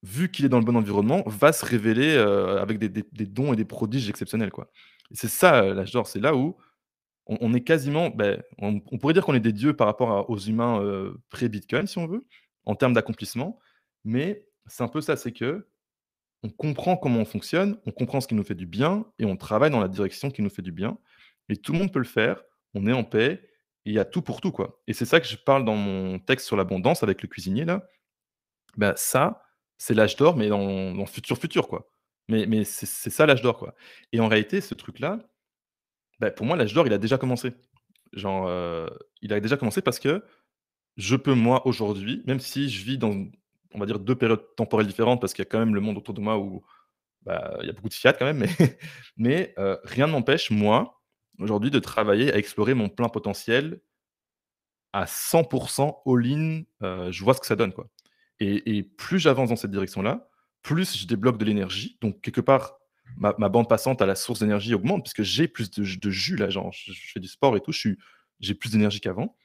vu 0.03 0.31
qu'il 0.31 0.45
est 0.45 0.49
dans 0.49 0.59
le 0.59 0.65
bon 0.65 0.77
environnement, 0.77 1.23
va 1.27 1.53
se 1.53 1.65
révéler, 1.65 2.15
euh, 2.15 2.61
avec 2.61 2.79
des 2.79 3.27
dons 3.27 3.53
et 3.53 3.57
des 3.57 3.65
prodiges 3.65 4.09
exceptionnels, 4.09 4.53
c'est 5.13 5.29
ça, 5.29 5.63
euh, 5.63 5.75
l'âge 5.75 5.93
d'or, 5.93 6.07
c'est 6.07 6.21
là 6.21 6.35
où 6.35 6.57
on, 7.27 7.55
est 7.55 7.63
quasiment, 7.63 8.11
ben, 8.11 8.43
on, 8.59 8.81
pourrait 8.81 9.15
dire 9.15 9.25
qu'on 9.25 9.35
est 9.35 9.41
des 9.41 9.53
dieux 9.53 9.75
par 9.75 9.87
rapport 9.87 10.29
aux 10.29 10.39
humains 10.39 10.83
euh, 10.83 11.15
pré-Bitcoin, 11.31 11.87
si 11.87 11.99
on 11.99 12.07
veut, 12.07 12.27
en 12.67 12.75
termes 12.75 12.93
d'accomplissement. 12.93 13.59
Mais 14.05 14.47
c'est 14.67 14.83
un 14.83 14.89
peu 14.89 15.01
ça, 15.01 15.17
c'est 15.17 15.33
que 15.33 15.67
on 16.43 16.51
comprend 16.51 16.97
comment 16.99 17.21
on 17.21 17.25
fonctionne, 17.25 17.79
on 17.87 17.91
comprend 17.91 18.21
ce 18.21 18.29
qui 18.29 18.35
nous 18.35 18.45
fait 18.45 18.55
du 18.55 18.67
bien 18.67 19.07
et 19.19 19.25
on 19.25 19.37
travaille 19.37 19.71
dans 19.71 19.81
la 19.81 19.89
direction 19.89 20.31
qui 20.31 20.43
nous 20.43 20.51
fait 20.51 20.63
du 20.63 20.73
bien. 20.73 20.99
Et 21.49 21.57
tout 21.57 21.73
le 21.73 21.79
monde 21.79 21.93
peut 21.93 21.99
le 21.99 22.05
faire. 22.05 22.43
On 22.75 22.87
est 22.87 22.93
en 22.93 23.05
paix. 23.05 23.49
il 23.87 23.95
y 23.95 23.99
a 23.99 24.05
tout 24.05 24.21
pour 24.21 24.41
tout, 24.43 24.53
quoi. 24.53 24.81
Et 24.87 24.93
c'est 24.93 25.07
ça 25.07 25.21
que 25.21 25.27
je 25.27 25.37
parle 25.37 25.65
dans 25.65 25.77
mon 25.77 26.19
texte 26.19 26.47
sur 26.47 26.57
l'abondance 26.57 27.03
avec 27.03 27.23
le 27.23 27.29
cuisinier 27.29 27.65
là. 27.65 27.87
Ben, 28.77 28.93
ça, 28.97 29.43
c'est 29.79 29.95
l'âge 29.95 30.17
d'or, 30.17 30.37
mais 30.37 30.49
dans, 30.49 30.95
dans 30.95 31.07
futur 31.07 31.39
futur, 31.39 31.69
quoi. 31.69 31.89
Mais, 32.29 32.47
mais 32.47 32.65
c'est 32.65 33.11
ça 33.11 33.27
l'âge 33.27 33.43
d'or, 33.43 33.59
quoi. 33.59 33.75
Et 34.13 34.21
en 34.21 34.29
réalité, 34.29 34.61
ce 34.61 34.75
truc-là, 34.75 35.21
bah, 36.25 36.31
pour 36.31 36.47
moi, 36.47 36.57
l'âge 36.57 36.73
d'or, 36.73 36.87
il 36.87 36.93
a 36.95 36.99
déjà 36.99 37.19
commencé. 37.19 37.53
Genre, 38.15 38.47
euh, 38.49 38.89
il 39.21 39.31
a 39.35 39.41
déjà 39.41 39.59
commencé 39.59 39.83
parce 39.83 39.99
que 39.99 40.25
je 40.97 41.17
peux, 41.17 41.35
moi, 41.35 41.67
aujourd'hui, 41.67 42.23
même 42.27 42.41
si 42.41 42.71
je 42.71 42.83
vis 42.83 42.97
dans, 42.97 43.27
on 43.73 43.79
va 43.79 43.85
dire, 43.85 43.99
deux 43.99 44.15
périodes 44.15 44.43
temporelles 44.57 44.87
différentes, 44.87 45.21
parce 45.21 45.35
qu'il 45.35 45.45
y 45.45 45.47
a 45.47 45.51
quand 45.51 45.59
même 45.59 45.75
le 45.75 45.83
monde 45.83 45.99
autour 45.99 46.15
de 46.15 46.23
moi 46.23 46.39
où 46.39 46.65
bah, 47.27 47.59
il 47.61 47.67
y 47.67 47.71
a 47.71 47.75
beaucoup 47.75 47.91
de 47.91 47.95
fiat 47.95 48.15
quand 48.15 48.25
même, 48.25 48.39
mais, 48.39 48.49
mais 49.19 49.55
euh, 49.59 49.77
rien 49.85 50.07
ne 50.07 50.13
m'empêche, 50.13 50.51
moi, 50.51 51.03
aujourd'hui, 51.39 51.71
de 51.71 51.79
travailler 51.79 52.33
à 52.33 52.39
explorer 52.39 52.73
mon 52.73 52.89
plein 52.89 53.11
potentiel 53.11 53.83
à 54.95 55.05
100% 55.05 56.03
all-in. 56.07 56.63
Euh, 56.83 57.13
je 57.13 57.23
vois 57.23 57.35
ce 57.35 57.41
que 57.41 57.47
ça 57.47 57.57
donne, 57.57 57.75
quoi. 57.75 57.87
Et 58.41 58.83
plus 58.83 59.19
j'avance 59.19 59.51
dans 59.51 59.57
cette 59.57 59.71
direction-là, 59.71 60.29
plus 60.63 60.97
je 60.99 61.07
débloque 61.07 61.37
de 61.37 61.45
l'énergie. 61.45 61.99
Donc, 62.01 62.23
quelque 62.23 62.41
part, 62.41 62.79
ma, 63.17 63.49
bande 63.49 63.69
passante 63.69 64.03
à 64.03 64.07
la 64.07 64.15
source 64.15 64.41
d'énergie 64.41 64.75
augmente 64.75 65.03
puisque 65.03 65.23
j'ai 65.23 65.49
plus 65.49 65.71
de, 65.71 66.11
jus 66.11 66.37
là, 66.37 66.51
genre 66.51 66.73
je, 66.73 66.93
fais 66.93 67.21
du 67.21 67.29
sport 67.29 67.57
et 67.57 67.61
tout, 67.61 67.73
j'ai 68.41 68.55
plus 68.55 68.71
d'énergie 68.71 69.01
qu'avant. 69.01 69.37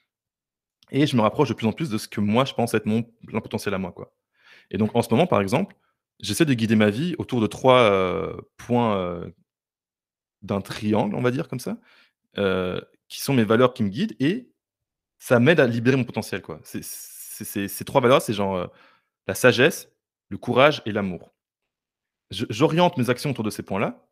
Et 0.92 1.06
je 1.06 1.16
me 1.16 1.22
rapproche 1.22 1.50
de 1.50 1.54
plus 1.54 1.68
en 1.68 1.72
plus 1.72 1.90
de 1.90 1.98
ce 1.98 2.08
que 2.08 2.20
moi 2.20 2.46
je 2.46 2.54
pense 2.54 2.74
être 2.74 2.86
mon 2.86 3.04
plein 3.04 3.42
potentiel 3.42 3.74
à 3.74 3.78
moi. 3.78 3.92
Quoi. 3.92 4.14
Et 4.72 4.78
donc 4.78 4.96
en 4.96 5.02
ce 5.02 5.10
moment, 5.10 5.28
par 5.28 5.42
exemple, 5.42 5.76
j'essaie 6.20 6.46
de 6.46 6.54
guider 6.54 6.76
ma 6.76 6.90
vie 6.90 7.16
autour 7.20 7.42
de 7.42 7.48
trois 7.48 7.80
euh, 7.80 8.36
points 8.58 8.98
euh, 8.98 9.30
d'un 10.42 10.62
triangle, 10.62 11.16
on 11.16 11.22
va 11.22 11.32
dire 11.32 11.48
comme 11.48 11.60
ça, 11.60 11.78
euh, 12.38 12.82
qui 13.08 13.22
sont 13.22 13.34
mes 13.34 13.44
valeurs 13.44 13.74
qui 13.74 13.84
me 13.84 13.90
guident 13.90 14.16
et 14.20 14.50
ça 15.20 15.40
m'aide 15.40 15.60
à 15.60 15.68
libérer 15.68 15.98
mon 15.98 16.06
potentiel. 16.06 16.42
Quoi. 16.42 16.60
ces 16.64 17.86
trois 17.86 18.02
valeurs, 18.02 18.22
c'est 18.22 18.34
genre 18.34 18.72
la 19.28 19.36
sagesse, 19.36 19.92
le 20.30 20.38
courage 20.38 20.82
et 20.86 20.92
l'amour 20.92 21.34
j'oriente 22.32 22.98
mes 22.98 23.10
actions 23.10 23.32
autour 23.32 23.44
de 23.44 23.50
ces 23.50 23.64
points-là, 23.64 24.06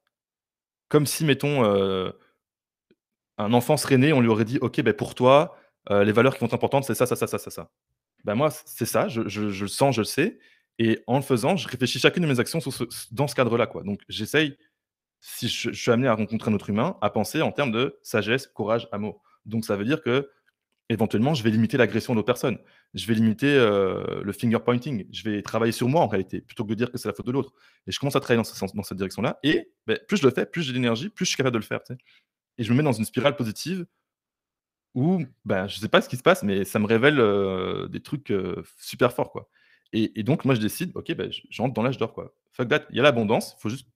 comme 0.89 1.05
si, 1.05 1.26
mettons, 1.26 1.63
euh, 1.65 2.11
un 3.38 3.53
enfant 3.53 3.78
serait 3.78 3.97
né, 3.97 4.13
on 4.13 4.22
lui 4.22 4.30
aurait 4.30 4.45
dit: 4.45 4.57
«OK, 4.61 4.82
ben 4.82 4.93
pour 4.93 5.15
toi, 5.15 5.57
euh, 5.89 6.03
les 6.03 6.11
valeurs 6.11 6.38
qui 6.38 6.43
être 6.43 6.53
importantes, 6.53 6.86
c'est 6.86 6.95
ça, 6.95 7.05
ça, 7.05 7.15
ça, 7.15 7.28
ça, 7.28 7.38
ça, 7.38 7.51
ça». 7.51 7.70
Ben 8.24 8.36
moi, 8.36 8.49
c'est 8.51 8.86
ça, 8.86 9.07
je 9.07 9.22
le 9.22 9.68
sens, 9.68 9.95
je 9.95 10.01
le 10.01 10.05
sais 10.05 10.39
et 10.80 11.03
en 11.07 11.18
le 11.18 11.24
faisant, 11.24 11.55
je 11.55 11.68
réfléchis 11.68 11.99
chacune 11.99 12.24
de 12.24 12.28
mes 12.28 12.39
actions 12.39 12.59
dans 13.11 13.28
ce 13.28 13.36
cadre-là, 13.36 13.68
quoi. 13.68 13.84
Donc 13.84 14.01
j'essaye, 14.09 14.57
si 15.20 15.47
je 15.47 15.72
suis 15.72 15.91
amené 15.91 16.07
à 16.07 16.13
rencontrer 16.13 16.51
un 16.51 16.53
autre 16.53 16.70
humain, 16.70 16.97
à 17.01 17.09
penser 17.09 17.41
en 17.41 17.51
termes 17.51 17.72
de 17.72 17.99
sagesse, 18.03 18.47
courage, 18.47 18.88
amour. 18.91 19.22
Donc 19.45 19.65
ça 19.65 19.76
veut 19.76 19.86
dire 19.86 20.01
que 20.01 20.30
éventuellement, 20.89 21.34
je 21.34 21.43
vais 21.43 21.49
limiter 21.49 21.78
l'agression 21.78 22.13
d'autres 22.15 22.28
personnes. 22.28 22.59
Je 22.94 23.06
vais 23.06 23.14
limiter 23.14 23.54
euh, 23.54 24.22
le 24.24 24.32
finger 24.32 24.60
pointing. 24.60 25.06
Je 25.12 25.30
vais 25.30 25.42
travailler 25.42 25.72
sur 25.72 25.88
moi 25.88 26.02
en 26.02 26.08
réalité, 26.08 26.42
plutôt 26.42 26.64
que 26.64 26.70
de 26.70 26.76
dire 26.76 26.92
que 26.92 26.98
c'est 26.98 27.08
la 27.08 27.14
faute 27.14 27.28
de 27.28 27.32
l'autre. 27.32 27.54
Et 27.86 27.92
je 27.92 28.00
commence 28.00 28.16
à 28.16 28.20
travailler 28.20 28.44
dans, 28.74 28.84
cette 28.84 28.98
direction-là. 28.98 29.40
Et 29.44 29.72
ben, 29.86 30.00
plus 30.08 30.18
je 30.18 30.26
le 30.26 30.32
fais, 30.32 30.46
plus 30.46 30.64
j'ai 30.64 30.74
d'énergie, 30.74 31.10
plus 31.10 31.26
je 31.26 31.30
suis 31.30 31.38
capable 31.38 31.54
de 31.54 31.60
le 31.60 31.66
faire. 31.66 31.82
Et 32.58 32.64
je 32.64 32.72
me 32.72 32.78
mets 32.78 32.84
dans 32.84 32.94
une 32.94 33.06
spirale 33.06 33.36
positive 33.36 33.86
où 34.96 35.22
ben, 35.46 35.68
je 35.68 35.78
ne 35.78 35.82
sais 35.82 35.90
pas 35.90 36.02
ce 36.02 36.10
qui 36.10 36.18
se 36.18 36.24
passe, 36.24 36.44
mais 36.44 36.66
ça 36.66 36.80
me 36.80 36.86
révèle 36.86 37.20
euh, 37.20 37.88
des 37.88 38.02
trucs 38.02 38.32
euh, 38.32 38.64
super 38.80 39.14
forts. 39.14 39.32
Quoi. 39.32 39.50
Et, 39.94 40.24
donc, 40.24 40.44
moi, 40.44 40.56
je 40.56 40.60
décide, 40.60 40.92
OK, 40.96 41.14
ben, 41.14 41.32
j'entre 41.50 41.74
dans 41.74 41.84
l'âge 41.84 41.98
d'or. 41.98 42.14
Il 42.60 42.96
y 42.96 43.00
a 43.00 43.04
l'abondance. 43.04 43.56
Il 43.58 43.62
faut 43.62 43.70
juste, 43.70 43.88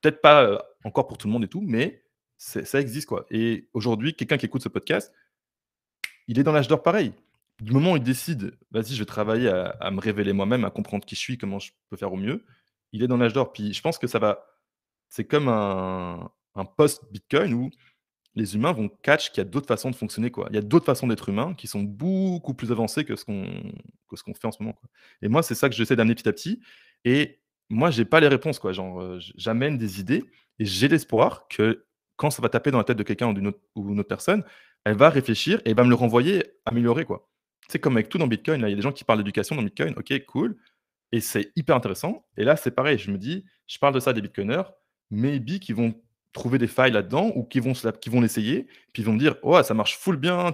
peut-être 0.00 0.20
pas 0.20 0.62
encore 0.84 1.06
pour 1.06 1.18
tout 1.18 1.28
le 1.28 1.32
monde 1.32 1.44
et 1.44 1.48
tout, 1.48 1.62
mais 1.62 2.04
ça 2.36 2.80
existe. 2.80 3.06
quoi. 3.06 3.26
Et 3.30 3.68
aujourd'hui, 3.74 4.14
quelqu'un 4.14 4.38
qui 4.38 4.46
écoute 4.46 4.62
ce 4.62 4.68
podcast, 4.68 5.12
il 6.26 6.38
est 6.38 6.42
dans 6.42 6.52
l'âge 6.52 6.68
d'or 6.68 6.82
pareil. 6.82 7.12
Du 7.60 7.72
moment 7.72 7.92
où 7.92 7.96
il 7.96 8.02
décide, 8.02 8.56
vas-y, 8.70 8.94
je 8.94 9.00
vais 9.00 9.06
travailler 9.06 9.48
à, 9.48 9.90
me 9.90 10.00
révéler 10.00 10.32
moi-même, 10.32 10.64
à 10.64 10.70
comprendre 10.70 11.04
qui 11.04 11.14
je 11.14 11.20
suis, 11.20 11.38
comment 11.38 11.58
je 11.58 11.72
peux 11.90 11.96
faire 11.96 12.12
au 12.12 12.16
mieux, 12.16 12.44
il 12.92 13.02
est 13.02 13.06
dans 13.06 13.16
l'âge 13.16 13.32
d'or. 13.32 13.52
Puis 13.52 13.74
je 13.74 13.82
pense 13.82 13.98
que 13.98 14.06
ça 14.06 14.18
va. 14.18 14.46
C'est 15.08 15.24
comme 15.24 15.48
un, 15.48 16.30
post-Bitcoin 16.76 17.54
où 17.54 17.70
les 18.34 18.54
humains 18.54 18.72
vont 18.72 18.88
catch 18.88 19.30
qu'il 19.30 19.38
y 19.38 19.40
a 19.40 19.44
d'autres 19.44 19.66
façons 19.66 19.90
de 19.90 19.96
fonctionner. 19.96 20.30
Quoi. 20.30 20.46
Il 20.50 20.54
y 20.56 20.58
a 20.58 20.62
d'autres 20.62 20.86
façons 20.86 21.06
d'être 21.06 21.28
humain 21.28 21.54
qui 21.54 21.66
sont 21.66 21.82
beaucoup 21.82 22.54
plus 22.54 22.70
avancées 22.72 23.04
que 23.04 23.16
ce 23.16 23.24
qu'on 23.24 23.46
qu'on 24.08 24.34
fait 24.34 24.46
en 24.46 24.52
ce 24.52 24.62
moment. 24.62 24.78
Et 25.22 25.28
moi, 25.28 25.42
c'est 25.42 25.54
ça 25.54 25.68
que 25.68 25.74
j'essaie 25.74 25.96
d'amener 25.96 26.14
petit 26.14 26.28
à 26.28 26.32
petit. 26.32 26.60
Et 27.04 27.40
moi, 27.68 27.90
j'ai 27.90 28.04
pas 28.04 28.20
les 28.20 28.28
réponses. 28.28 28.60
Euh, 28.64 29.20
j'amène 29.36 29.78
des 29.78 30.00
idées 30.00 30.24
et 30.58 30.64
j'ai 30.64 30.88
l'espoir 30.88 31.46
que 31.48 31.86
quand 32.16 32.30
ça 32.30 32.42
va 32.42 32.48
taper 32.48 32.70
dans 32.70 32.78
la 32.78 32.84
tête 32.84 32.98
de 32.98 33.02
quelqu'un 33.02 33.28
ou 33.28 33.32
d'une 33.32 33.46
autre, 33.46 34.08
personne, 34.08 34.44
elle 34.84 34.96
va 34.96 35.08
réfléchir 35.08 35.62
et 35.64 35.72
va 35.72 35.84
me 35.84 35.88
le 35.88 35.94
renvoyer 35.94 36.44
amélioré, 36.66 37.04
quoi. 37.04 37.29
C'est 37.68 37.78
comme 37.78 37.96
avec 37.96 38.08
tout 38.08 38.18
dans 38.18 38.26
Bitcoin, 38.26 38.60
il 38.62 38.70
y 38.70 38.72
a 38.72 38.76
des 38.76 38.82
gens 38.82 38.92
qui 38.92 39.04
parlent 39.04 39.20
d'éducation 39.20 39.56
dans 39.56 39.62
Bitcoin, 39.62 39.94
OK, 39.96 40.12
cool 40.26 40.56
et 41.12 41.20
c'est 41.20 41.52
hyper 41.56 41.76
intéressant 41.76 42.24
et 42.36 42.44
là, 42.44 42.56
c'est 42.56 42.70
pareil, 42.72 42.98
je 42.98 43.10
me 43.10 43.18
dis: 43.18 43.44
«Je 43.66 43.78
parle 43.78 43.94
de 43.94 44.00
ça 44.00 44.10
à 44.10 44.12
des 44.12 44.22
bitcoiners, 44.22 44.62
maybe 45.10 45.58
qui 45.60 45.72
vont 45.72 45.94
trouver 46.32 46.58
des 46.58 46.68
failles 46.68 46.92
là-dedans 46.92 47.32
ou 47.34 47.44
qui 47.44 47.60
vont 47.60 47.72
qui 48.00 48.10
vont 48.10 48.20
l'essayer, 48.20 48.66
puis 48.92 49.02
ils 49.02 49.04
vont 49.06 49.14
me 49.14 49.18
dire: 49.18 49.36
«Ouais, 49.42 49.62
ça 49.64 49.74
marche 49.74 49.96
full 49.98 50.16
bien, 50.16 50.52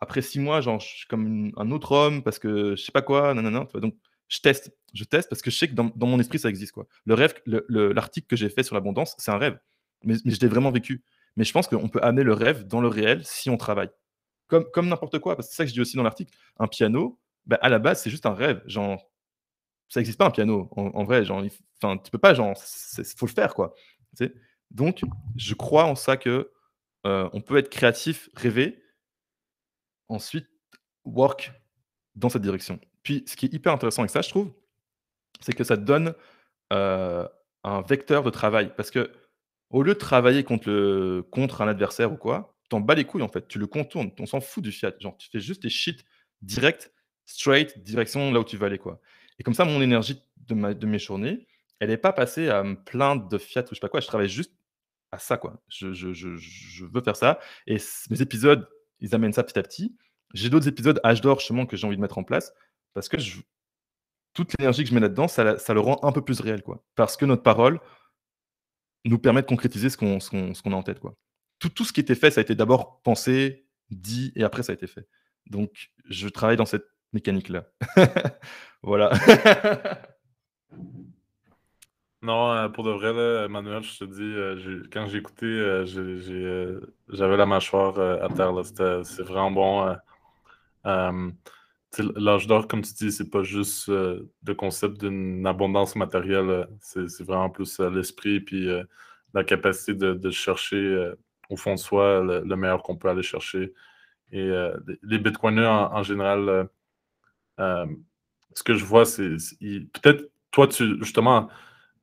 après 0.00 0.22
6 0.22 0.40
mois, 0.40 0.60
genre, 0.60 0.80
je 0.80 0.86
suis 0.88 1.06
comme 1.08 1.52
un 1.56 1.70
autre 1.70 1.92
homme 1.92 2.22
parce 2.22 2.38
que 2.38 2.76
je 2.76 2.82
sais 2.82 2.92
pas 2.92 3.02
quoi, 3.02 3.34
nanana», 3.34 3.66
tu 3.72 3.80
Donc 3.80 3.94
je 4.28 4.40
teste, 4.40 4.72
je 4.94 5.04
teste 5.04 5.28
parce 5.28 5.42
que 5.42 5.50
je 5.50 5.56
sais 5.58 5.68
que 5.68 5.74
dans 5.74 5.92
mon 6.06 6.18
esprit, 6.20 6.38
ça 6.38 6.48
existe, 6.48 6.72
quoi. 6.72 6.86
Le 7.06 7.14
rêve 7.14 7.34
l'article 7.46 8.26
que 8.26 8.36
j'ai 8.36 8.48
fait 8.48 8.62
sur 8.64 8.74
l'abondance, 8.74 9.14
c'est 9.18 9.30
un 9.30 9.38
rêve, 9.38 9.58
mais 10.04 10.14
mais 10.24 10.32
je 10.32 10.40
l'ai 10.40 10.48
vraiment 10.48 10.70
vécu. 10.72 11.04
Mais 11.36 11.44
je 11.44 11.52
pense 11.52 11.68
qu'on 11.68 11.88
peut 11.88 12.00
amener 12.02 12.22
le 12.24 12.32
rêve 12.32 12.66
dans 12.66 12.80
le 12.80 12.88
réel 12.88 13.22
si 13.24 13.50
on 13.50 13.56
travaille. 13.56 13.90
Comme, 14.46 14.64
comme 14.72 14.88
n'importe 14.88 15.18
quoi, 15.18 15.36
parce 15.36 15.48
que 15.48 15.54
c'est 15.54 15.56
ça 15.58 15.64
que 15.64 15.68
je 15.68 15.74
dis 15.74 15.80
aussi 15.80 15.96
dans 15.96 16.02
l'article. 16.02 16.36
Un 16.58 16.66
piano, 16.66 17.18
bah, 17.46 17.58
à 17.62 17.68
la 17.68 17.78
base, 17.78 18.02
c'est 18.02 18.10
juste 18.10 18.26
un 18.26 18.34
rêve. 18.34 18.62
Genre, 18.66 19.10
ça 19.88 20.00
n'existe 20.00 20.18
pas 20.18 20.26
un 20.26 20.30
piano, 20.30 20.68
en, 20.76 21.04
vrai. 21.04 21.24
Genre, 21.24 21.42
enfin, 21.82 21.98
tu 21.98 22.10
peux 22.10 22.18
pas, 22.18 22.34
genre, 22.34 22.54
il 22.98 23.04
faut 23.16 23.26
le 23.26 23.32
faire, 23.32 23.54
quoi. 23.54 23.74
Donc, 24.70 25.02
je 25.36 25.54
crois 25.54 25.84
en 25.84 25.94
ça 25.94 26.16
que 26.16 26.50
euh, 27.06 27.28
on 27.32 27.40
peut 27.40 27.56
être 27.58 27.70
créatif, 27.70 28.28
rêver, 28.34 28.82
ensuite 30.08 30.48
work 31.04 31.52
dans 32.14 32.28
cette 32.28 32.42
direction. 32.42 32.78
Puis, 33.02 33.24
ce 33.26 33.36
qui 33.36 33.46
est 33.46 33.52
hyper 33.52 33.72
intéressant 33.72 34.02
avec 34.02 34.10
ça, 34.10 34.22
je 34.22 34.30
trouve, 34.30 34.52
c'est 35.40 35.52
que 35.52 35.64
ça 35.64 35.76
donne 35.76 36.14
euh, 36.72 37.28
un 37.62 37.82
vecteur 37.82 38.22
de 38.22 38.30
travail. 38.30 38.72
Parce 38.76 38.90
que 38.90 39.12
au 39.70 39.82
lieu 39.82 39.94
de 39.94 39.98
travailler 39.98 40.44
contre, 40.44 41.22
contre 41.30 41.62
un 41.62 41.68
adversaire 41.68 42.12
ou 42.12 42.16
quoi, 42.16 42.53
t'en 42.68 42.80
bats 42.80 42.94
les 42.94 43.04
couilles 43.04 43.22
en 43.22 43.28
fait. 43.28 43.46
Tu 43.48 43.58
le 43.58 43.66
contournes. 43.66 44.10
On 44.18 44.26
s'en 44.26 44.40
fout 44.40 44.62
du 44.62 44.72
fiat. 44.72 44.92
Genre, 44.98 45.16
tu 45.16 45.28
fais 45.30 45.40
juste 45.40 45.62
tes 45.62 45.68
shit 45.68 46.04
direct, 46.42 46.92
straight, 47.26 47.82
direction 47.82 48.32
là 48.32 48.40
où 48.40 48.44
tu 48.44 48.56
vas 48.56 48.66
aller 48.66 48.78
quoi. 48.78 49.00
Et 49.38 49.42
comme 49.42 49.54
ça, 49.54 49.64
mon 49.64 49.80
énergie 49.80 50.22
de, 50.36 50.54
ma, 50.54 50.74
de 50.74 50.86
mes 50.86 50.98
journées, 50.98 51.46
elle 51.80 51.88
n'est 51.88 51.96
pas 51.96 52.12
passée 52.12 52.48
à 52.48 52.62
me 52.62 52.76
plaindre 52.76 53.28
de 53.28 53.38
fiat 53.38 53.62
ou 53.62 53.68
je 53.70 53.74
sais 53.74 53.80
pas 53.80 53.88
quoi. 53.88 54.00
Je 54.00 54.06
travaille 54.06 54.28
juste 54.28 54.52
à 55.10 55.18
ça 55.18 55.36
quoi. 55.36 55.62
Je, 55.68 55.92
je, 55.92 56.12
je, 56.12 56.84
veux 56.84 57.02
faire 57.02 57.16
ça. 57.16 57.38
Et 57.66 57.78
mes 58.10 58.22
épisodes, 58.22 58.68
ils 59.00 59.14
amènent 59.14 59.32
ça 59.32 59.42
petit 59.42 59.58
à 59.58 59.62
petit. 59.62 59.96
J'ai 60.34 60.50
d'autres 60.50 60.68
épisodes 60.68 61.00
âge 61.04 61.20
d'or 61.20 61.38
justement 61.38 61.66
que 61.66 61.76
j'ai 61.76 61.86
envie 61.86 61.96
de 61.96 62.02
mettre 62.02 62.18
en 62.18 62.24
place 62.24 62.52
parce 62.92 63.08
que 63.08 63.16
toute 64.32 64.52
l'énergie 64.58 64.82
que 64.82 64.90
je 64.90 64.94
mets 64.94 65.00
là-dedans, 65.00 65.28
ça, 65.28 65.58
ça, 65.58 65.74
le 65.74 65.80
rend 65.80 65.98
un 66.02 66.12
peu 66.12 66.22
plus 66.22 66.40
réel 66.40 66.62
quoi. 66.62 66.84
Parce 66.96 67.16
que 67.16 67.24
notre 67.24 67.42
parole 67.42 67.80
nous 69.04 69.18
permet 69.18 69.42
de 69.42 69.46
concrétiser 69.46 69.90
ce 69.90 69.96
qu'on 69.96 70.18
qu'on 70.18 70.72
a 70.72 70.76
en 70.76 70.82
tête 70.82 71.00
quoi. 71.00 71.14
Tout, 71.70 71.84
ce 71.84 71.92
qui 71.92 72.00
était 72.00 72.14
fait, 72.14 72.30
ça 72.30 72.40
a 72.40 72.42
été 72.42 72.54
d'abord 72.54 73.00
pensé, 73.02 73.66
dit 73.90 74.32
et 74.36 74.44
après 74.44 74.62
ça 74.62 74.72
a 74.72 74.74
été 74.74 74.86
fait. 74.86 75.06
Donc 75.46 75.90
je 76.08 76.28
travaille 76.28 76.56
dans 76.56 76.66
cette 76.66 76.86
mécanique 77.12 77.48
là. 77.48 77.66
voilà. 78.82 79.12
Non, 82.24 82.52
euh, 82.52 82.68
pour 82.70 82.84
de 82.84 82.90
vrai, 82.90 83.12
là, 83.12 83.48
Manuel, 83.48 83.82
je 83.82 83.98
te 83.98 84.04
dis, 84.04 84.22
euh, 84.22 84.82
quand 84.90 85.06
j'ai 85.06 85.18
écouté, 85.18 85.44
euh, 85.44 86.80
j'avais 87.10 87.36
la 87.36 87.44
mâchoire 87.44 87.98
à 88.00 88.28
terre. 88.30 88.54
C'est 89.04 89.22
vraiment 89.22 89.50
bon. 89.50 89.94
L'âge 92.16 92.46
d'or, 92.46 92.66
comme 92.66 92.80
tu 92.80 92.94
dis, 92.94 93.12
c'est 93.12 93.28
pas 93.28 93.42
juste 93.42 93.88
le 93.88 94.54
concept 94.56 95.04
d'une 95.04 95.46
abondance 95.46 95.96
matérielle. 95.96 96.66
c'est 96.80 97.22
vraiment 97.22 97.50
plus 97.50 97.78
l'esprit 97.78 98.40
puis 98.40 98.68
la 99.34 99.44
capacité 99.44 99.94
de, 99.94 100.30
chercher 100.30 101.12
au 101.54 101.56
fond 101.56 101.74
de 101.74 101.78
soi 101.78 102.20
le, 102.22 102.56
meilleur 102.56 102.82
qu'on 102.82 102.96
peut 102.96 103.08
aller 103.08 103.22
chercher. 103.22 103.72
Et 104.32 104.50
les 105.02 105.18
bitcoiners 105.18 105.66
en, 105.66 106.02
général, 106.02 106.68
ce 107.58 108.62
que 108.64 108.74
je 108.74 108.84
vois, 108.84 109.04
c'est 109.04 109.36
peut-être 109.92 110.30
toi, 110.50 110.66
tu 110.68 110.98
justement 111.00 111.48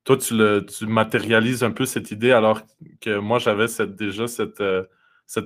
toi, 0.03 0.17
tu, 0.17 0.35
le, 0.35 0.65
tu 0.65 0.87
matérialises 0.87 1.63
un 1.63 1.71
peu 1.71 1.85
cette 1.85 2.11
idée 2.11 2.31
alors 2.31 2.61
que 3.01 3.19
moi, 3.19 3.39
j'avais 3.39 3.67
déjà 3.87 4.27
cette, 4.27 4.61
euh, 4.61 4.83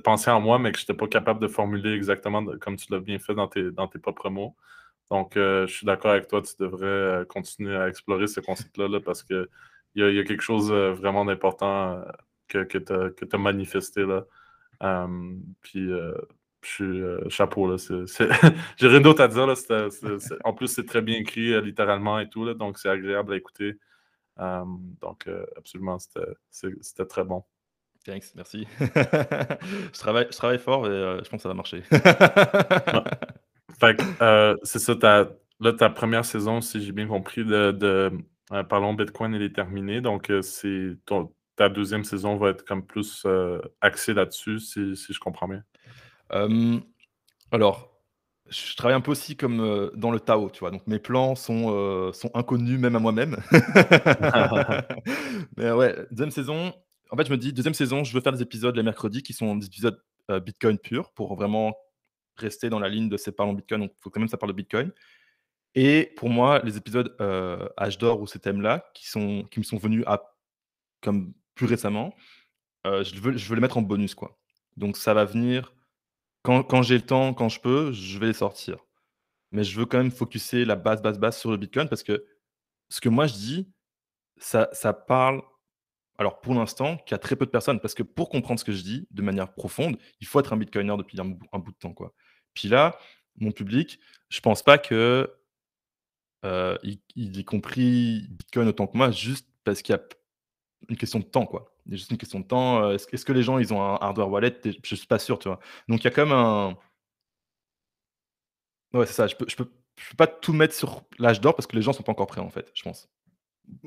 pensée 0.03 0.31
en 0.31 0.41
moi, 0.41 0.59
mais 0.59 0.71
que 0.71 0.79
je 0.79 0.83
n'étais 0.83 0.93
pas 0.93 1.07
capable 1.07 1.41
de 1.41 1.47
formuler 1.47 1.93
exactement 1.93 2.43
comme 2.59 2.77
tu 2.77 2.91
l'as 2.91 2.99
bien 2.99 3.19
fait 3.19 3.35
dans 3.35 3.47
tes, 3.47 3.71
dans 3.71 3.87
propres 3.87 4.29
mots. 4.29 4.55
Donc, 5.11 5.37
euh, 5.37 5.67
je 5.67 5.73
suis 5.73 5.85
d'accord 5.85 6.11
avec 6.11 6.27
toi, 6.27 6.41
tu 6.41 6.53
devrais 6.59 6.85
euh, 6.85 7.25
continuer 7.25 7.75
à 7.75 7.89
explorer 7.89 8.27
ce 8.27 8.39
concept-là 8.39 8.99
parce 9.01 9.23
qu'il 9.23 9.47
y 9.95 10.03
a 10.03 10.23
quelque 10.23 10.41
chose 10.41 10.71
vraiment 10.71 11.25
d'important 11.25 12.01
que, 12.47 12.63
que 12.63 12.77
tu 13.25 13.35
as, 13.35 13.39
manifesté 13.39 14.05
là. 14.05 14.25
puis, 15.61 15.89
je 16.61 16.67
suis 16.67 17.03
chapeau. 17.29 17.67
Là, 17.69 17.77
J'ai 18.77 18.87
rien 18.87 19.01
d'autre 19.01 19.21
à 19.21 19.27
dire. 19.27 19.45
Là, 19.45 19.55
en 20.43 20.53
plus, 20.53 20.67
c'est 20.67 20.85
très 20.85 21.01
bien 21.01 21.17
écrit 21.17 21.61
littéralement 21.61 22.19
et 22.19 22.29
tout. 22.29 22.45
Là, 22.45 22.53
donc, 22.53 22.79
c'est 22.79 22.89
agréable 22.89 23.33
à 23.33 23.37
écouter. 23.37 23.77
Euh, 24.39 24.63
donc, 25.01 25.27
euh, 25.27 25.45
absolument, 25.57 25.97
c'était 26.49 27.05
très 27.05 27.23
bon. 27.23 27.43
Thanks, 28.05 28.35
merci. 28.35 28.67
je, 28.79 29.99
travaille, 29.99 30.27
je 30.29 30.37
travaille 30.37 30.59
fort 30.59 30.85
et 30.85 30.89
euh, 30.89 31.23
je 31.23 31.29
pense 31.29 31.39
que 31.39 31.43
ça 31.43 31.49
va 31.49 31.55
marcher. 31.55 31.81
c'est 34.63 34.79
ça, 34.79 34.95
ta, 34.95 35.29
là, 35.59 35.73
ta 35.73 35.89
première 35.89 36.25
saison, 36.25 36.61
si 36.61 36.81
j'ai 36.83 36.91
bien 36.91 37.07
compris, 37.07 37.43
de, 37.43 37.71
de 37.71 38.11
Parlons 38.69 38.93
Bitcoin, 38.93 39.33
elle 39.33 39.41
est 39.41 39.55
terminée. 39.55 40.01
Donc, 40.01 40.31
c'est 40.41 40.97
ta 41.55 41.69
deuxième 41.69 42.03
saison 42.03 42.37
va 42.37 42.49
être 42.49 42.65
comme 42.65 42.85
plus 42.85 43.25
axée 43.81 44.13
là-dessus, 44.13 44.59
si, 44.59 44.95
si, 44.95 45.13
je 45.13 45.19
comprends 45.19 45.47
bien? 45.47 45.63
alors, 47.51 47.95
je 48.49 48.75
travaille 48.75 48.95
un 48.95 49.01
peu 49.01 49.11
aussi 49.11 49.35
comme 49.35 49.59
euh, 49.59 49.89
dans 49.95 50.11
le 50.11 50.19
Tao, 50.19 50.49
tu 50.49 50.59
vois. 50.59 50.71
Donc 50.71 50.85
mes 50.87 50.99
plans 50.99 51.35
sont, 51.35 51.73
euh, 51.73 52.11
sont 52.13 52.29
inconnus 52.33 52.79
même 52.79 52.95
à 52.95 52.99
moi-même. 52.99 53.37
Mais 55.57 55.71
ouais, 55.71 55.95
deuxième 56.11 56.31
saison. 56.31 56.73
En 57.11 57.17
fait, 57.17 57.25
je 57.25 57.31
me 57.31 57.37
dis, 57.37 57.53
deuxième 57.53 57.73
saison, 57.73 58.03
je 58.03 58.13
veux 58.13 58.21
faire 58.21 58.33
des 58.33 58.41
épisodes 58.41 58.75
les 58.75 58.83
mercredis 58.83 59.23
qui 59.23 59.33
sont 59.33 59.55
des 59.55 59.65
épisodes 59.65 59.99
euh, 60.29 60.39
Bitcoin 60.39 60.77
pur 60.77 61.11
pour 61.13 61.35
vraiment 61.35 61.75
rester 62.35 62.69
dans 62.69 62.79
la 62.79 62.89
ligne 62.89 63.09
de 63.09 63.17
ces 63.17 63.31
parlons 63.31 63.53
Bitcoin. 63.53 63.81
Donc, 63.81 63.91
il 63.97 64.01
faut 64.01 64.09
quand 64.09 64.19
même 64.19 64.27
que 64.27 64.31
ça 64.31 64.37
parle 64.37 64.51
de 64.51 64.57
Bitcoin. 64.57 64.91
Et 65.73 66.13
pour 66.15 66.29
moi, 66.29 66.61
les 66.63 66.77
épisodes 66.77 67.15
H 67.19 67.99
d'or 67.99 68.21
ou 68.21 68.27
ces 68.27 68.39
thèmes-là 68.39 68.85
qui, 68.93 69.09
sont, 69.09 69.43
qui 69.51 69.59
me 69.59 69.65
sont 69.65 69.77
venus 69.77 70.03
à, 70.07 70.21
comme 71.01 71.33
plus 71.55 71.65
récemment, 71.65 72.13
je, 72.85 73.19
veux, 73.19 73.35
je 73.35 73.49
veux 73.49 73.55
les 73.55 73.61
mettre 73.61 73.77
en 73.77 73.81
bonus, 73.81 74.13
quoi. 74.13 74.37
Donc, 74.77 74.97
ça 74.97 75.13
va 75.13 75.25
venir 75.25 75.73
quand, 76.45 76.81
j'ai 76.83 76.95
le 76.95 77.05
temps, 77.05 77.33
quand 77.33 77.49
je 77.49 77.59
peux, 77.59 77.91
je 77.91 78.19
vais 78.19 78.27
les 78.27 78.33
sortir. 78.33 78.77
Mais 79.51 79.63
je 79.63 79.79
veux 79.79 79.85
quand 79.85 79.97
même 79.97 80.11
focuser 80.11 80.65
la 80.65 80.75
base, 80.75 81.01
base, 81.01 81.17
base 81.17 81.37
sur 81.37 81.49
le 81.49 81.57
Bitcoin 81.57 81.89
parce 81.89 82.03
que 82.03 82.25
ce 82.89 83.01
que 83.01 83.09
moi 83.09 83.25
je 83.25 83.33
dis, 83.33 83.71
ça, 84.37 84.67
parle, 85.07 85.41
alors 86.17 86.41
pour 86.41 86.53
l'instant, 86.53 86.97
qu'il 86.97 87.11
y 87.11 87.15
a 87.15 87.19
très 87.19 87.35
peu 87.35 87.45
de 87.45 87.51
personnes. 87.51 87.79
Parce 87.79 87.93
que 87.93 88.03
pour 88.03 88.29
comprendre 88.29 88.59
ce 88.59 88.65
que 88.65 88.73
je 88.73 88.83
dis 88.83 89.07
de 89.11 89.21
manière 89.21 89.53
profonde, 89.53 89.97
il 90.19 90.27
faut 90.27 90.39
être 90.39 90.53
un 90.53 90.57
Bitcoiner 90.57 90.95
depuis 90.97 91.19
un, 91.19 91.25
bout 91.25 91.71
de 91.71 91.77
temps. 91.77 91.93
Quoi. 91.93 92.13
Puis 92.53 92.67
là, 92.67 92.97
mon 93.37 93.51
public, 93.51 93.99
je 94.29 94.39
pense 94.39 94.61
pas 94.61 94.77
que 94.77 95.33
euh, 96.45 96.77
il, 97.15 97.39
ait 97.39 97.43
compris 97.43 98.27
Bitcoin 98.29 98.67
autant 98.67 98.85
que 98.85 98.95
moi 98.95 99.09
juste 99.09 99.47
parce 99.63 99.81
qu'il 99.81 99.93
y 99.93 99.97
a 99.97 100.03
une 100.89 100.97
question 100.97 101.19
de 101.19 101.25
temps. 101.25 101.45
quoi. 101.45 101.73
C'est 101.87 101.97
juste 101.97 102.11
une 102.11 102.17
question 102.17 102.39
de 102.39 102.45
temps. 102.45 102.83
Euh, 102.83 102.95
est-ce 102.95 103.25
que 103.25 103.33
les 103.33 103.43
gens, 103.43 103.59
ils 103.59 103.73
ont 103.73 103.81
un 103.81 103.95
hardware 103.95 104.29
wallet? 104.29 104.61
Je 104.83 104.95
suis 104.95 105.07
pas 105.07 105.19
sûr, 105.19 105.39
tu 105.39 105.47
vois. 105.47 105.59
Donc, 105.87 106.03
il 106.03 106.11
y 106.11 106.13
a 106.13 106.25
même 106.25 106.33
un. 106.33 106.77
Ouais, 108.93 109.05
c'est 109.05 109.13
ça. 109.13 109.27
Je 109.27 109.35
peux, 109.35 109.45
je 109.47 109.55
peux, 109.55 109.69
je 109.97 110.09
peux 110.09 110.15
pas 110.15 110.27
tout 110.27 110.53
mettre 110.53 110.73
sur 110.73 111.03
l'âge 111.19 111.41
d'or 111.41 111.55
parce 111.55 111.67
que 111.67 111.75
les 111.75 111.81
gens 111.81 111.93
sont 111.93 112.03
pas 112.03 112.11
encore 112.11 112.27
prêts, 112.27 112.41
en 112.41 112.49
fait, 112.49 112.71
je 112.73 112.83
pense. 112.83 113.09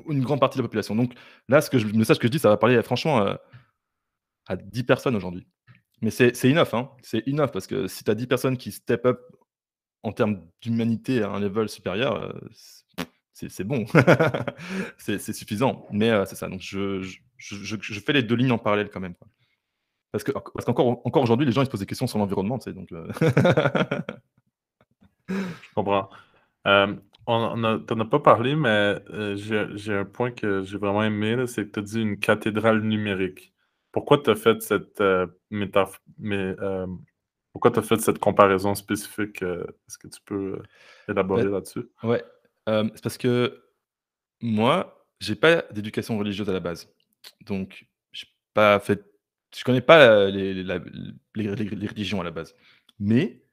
Une 0.07 0.23
grande 0.23 0.39
partie 0.39 0.57
de 0.57 0.63
la 0.63 0.67
population. 0.67 0.95
Donc, 0.95 1.13
là, 1.47 1.61
ce 1.61 1.69
que 1.69 1.79
je, 1.79 1.87
le 1.87 1.93
message 1.93 2.19
que 2.19 2.27
je 2.27 2.31
dis, 2.31 2.39
ça 2.39 2.49
va 2.49 2.57
parler, 2.57 2.81
franchement, 2.83 3.21
euh, 3.21 3.35
à 4.47 4.55
10 4.55 4.83
personnes 4.83 5.15
aujourd'hui. 5.15 5.47
Mais 6.01 6.11
c'est 6.11 6.33
enough, 6.45 6.73
hein. 6.73 6.89
C'est 7.01 7.27
enough 7.27 7.51
parce 7.51 7.67
que 7.67 7.87
si 7.87 8.03
tu 8.03 8.11
as 8.11 8.15
10 8.15 8.27
personnes 8.27 8.57
qui 8.57 8.71
step 8.71 9.05
up 9.05 9.19
en 10.03 10.13
termes 10.13 10.41
d'humanité 10.61 11.23
à 11.23 11.29
un 11.29 11.39
level 11.39 11.69
supérieur, 11.69 12.15
euh, 12.15 12.31
c'est 13.47 13.63
bon. 13.63 13.85
c'est 14.97 15.33
suffisant. 15.33 15.87
Mais 15.91 16.11
c'est 16.25 16.35
ça. 16.35 16.49
Donc, 16.49 16.61
je, 16.61 17.01
je, 17.37 17.99
fais 17.99 18.13
les 18.13 18.23
deux 18.23 18.35
lignes 18.35 18.51
en 18.51 18.57
parallèle 18.57 18.89
quand 18.89 18.99
même. 18.99 19.15
Parce 20.11 20.23
que 20.23 20.31
parce 20.31 20.65
qu'encore 20.65 21.05
encore 21.05 21.23
aujourd'hui, 21.23 21.45
les 21.45 21.51
gens 21.51 21.61
ils 21.61 21.65
se 21.65 21.69
posent 21.69 21.79
des 21.79 21.85
questions 21.85 22.07
sur 22.07 22.17
l'environnement. 22.17 22.57
Tu 22.57 22.71
sais, 22.71 22.73
donc, 22.73 22.89
je 25.29 25.73
comprends. 25.75 26.09
Euh, 26.67 26.95
on 27.27 27.57
n'en 27.57 27.77
a 27.77 28.05
pas 28.05 28.19
parlé, 28.19 28.55
mais 28.55 28.99
j'ai 29.35 29.93
un 29.93 30.05
point 30.05 30.31
que 30.31 30.63
j'ai 30.63 30.77
vraiment 30.77 31.03
aimé, 31.03 31.45
c'est 31.45 31.67
que 31.67 31.73
tu 31.73 31.79
as 31.79 31.83
dit 31.83 32.01
une 32.01 32.17
cathédrale 32.17 32.81
numérique. 32.81 33.53
Pourquoi 33.91 34.17
tu 34.17 34.31
as 34.31 34.35
fait 34.35 34.61
cette 34.61 35.03
mais, 35.51 35.69
pourquoi 37.51 37.71
tu 37.71 37.79
as 37.79 37.83
fait 37.83 37.97
cette 37.97 38.19
comparaison 38.19 38.73
spécifique? 38.73 39.43
Est-ce 39.43 39.97
que 39.97 40.07
tu 40.07 40.19
peux 40.25 40.61
élaborer 41.07 41.43
là-dessus? 41.43 41.89
Ouais, 42.03 42.23
c'est 42.95 43.03
parce 43.03 43.17
que 43.17 43.63
moi, 44.41 45.05
j'ai 45.19 45.35
pas 45.35 45.63
d'éducation 45.71 46.17
religieuse 46.17 46.49
à 46.49 46.53
la 46.53 46.59
base. 46.59 46.93
Donc, 47.45 47.87
je 48.11 48.25
pas 48.53 48.79
fait 48.79 49.05
je 49.55 49.63
connais 49.63 49.81
pas 49.81 50.29
les 50.29 51.87
religions 51.87 52.21
à 52.21 52.23
la 52.23 52.31
base. 52.31 52.55
Mais 52.99 53.43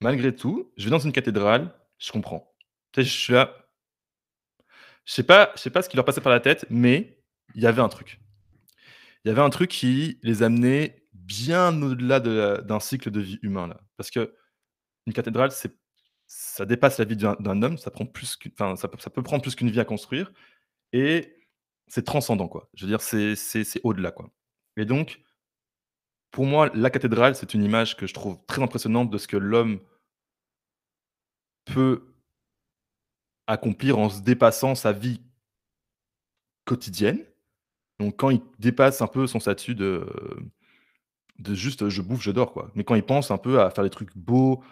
malgré 0.00 0.34
tout, 0.34 0.72
je 0.76 0.84
vais 0.84 0.90
dans 0.90 0.98
une 0.98 1.12
cathédrale, 1.12 1.74
je 1.98 2.12
comprends. 2.12 2.54
Tu 2.92 3.02
sais, 3.02 3.08
je 3.08 3.18
suis 3.18 3.32
là 3.34 3.56
je 5.06 5.14
sais 5.14 5.22
pas 5.22 5.52
je 5.56 5.60
sais 5.62 5.70
pas 5.70 5.82
ce 5.82 5.88
qui 5.88 5.96
leur 5.96 6.04
passait 6.04 6.20
par 6.20 6.32
la 6.32 6.40
tête, 6.40 6.66
mais 6.70 7.22
il 7.54 7.62
y 7.62 7.66
avait 7.66 7.82
un 7.82 7.88
truc. 7.88 8.20
Il 9.24 9.28
y 9.28 9.30
avait 9.30 9.42
un 9.42 9.50
truc 9.50 9.70
qui 9.70 10.18
les 10.22 10.42
amenait 10.42 11.06
bien 11.12 11.80
au-delà 11.82 12.20
d'un 12.20 12.80
cycle 12.80 13.10
de 13.10 13.20
vie 13.20 13.38
humain 13.42 13.66
là. 13.68 13.80
Parce 13.96 14.10
que 14.10 14.34
une 15.06 15.12
cathédrale, 15.12 15.50
c'est 15.50 15.79
ça 16.32 16.64
dépasse 16.64 16.98
la 16.98 17.04
vie 17.04 17.16
d'un 17.16 17.62
homme, 17.62 17.76
ça 17.76 17.90
prend 17.90 18.06
plus 18.06 18.38
ça 18.56 18.76
ça 18.76 19.10
peut 19.10 19.22
prendre 19.22 19.42
plus 19.42 19.56
qu'une 19.56 19.68
vie 19.68 19.80
à 19.80 19.84
construire 19.84 20.32
et 20.92 21.36
c'est 21.88 22.04
transcendant, 22.04 22.46
quoi. 22.46 22.70
Je 22.74 22.84
veux 22.86 22.88
dire, 22.88 23.00
c'est 23.02 23.80
au-delà, 23.82 24.12
quoi. 24.12 24.30
Et 24.76 24.84
donc, 24.84 25.20
pour 26.30 26.46
moi, 26.46 26.70
la 26.72 26.88
cathédrale, 26.90 27.34
c'est 27.34 27.52
une 27.54 27.64
image 27.64 27.96
que 27.96 28.06
je 28.06 28.14
trouve 28.14 28.38
très 28.46 28.62
impressionnante 28.62 29.10
de 29.10 29.18
ce 29.18 29.26
que 29.26 29.36
l'homme 29.36 29.80
peut 31.64 32.14
accomplir 33.48 33.98
en 33.98 34.08
se 34.08 34.22
dépassant 34.22 34.76
sa 34.76 34.92
vie 34.92 35.20
quotidienne. 36.64 37.24
Donc, 37.98 38.16
quand 38.18 38.30
il 38.30 38.40
dépasse 38.60 39.02
un 39.02 39.08
peu 39.08 39.26
son 39.26 39.40
statut 39.40 39.74
de, 39.74 40.06
de 41.40 41.54
juste 41.54 41.88
je 41.88 42.02
bouffe, 42.02 42.22
je 42.22 42.30
dors, 42.30 42.52
quoi. 42.52 42.70
Mais 42.76 42.84
quand 42.84 42.94
il 42.94 43.02
pense 43.02 43.32
un 43.32 43.38
peu 43.38 43.60
à 43.60 43.70
faire 43.70 43.82
des 43.82 43.90
trucs 43.90 44.16
beaux 44.16 44.62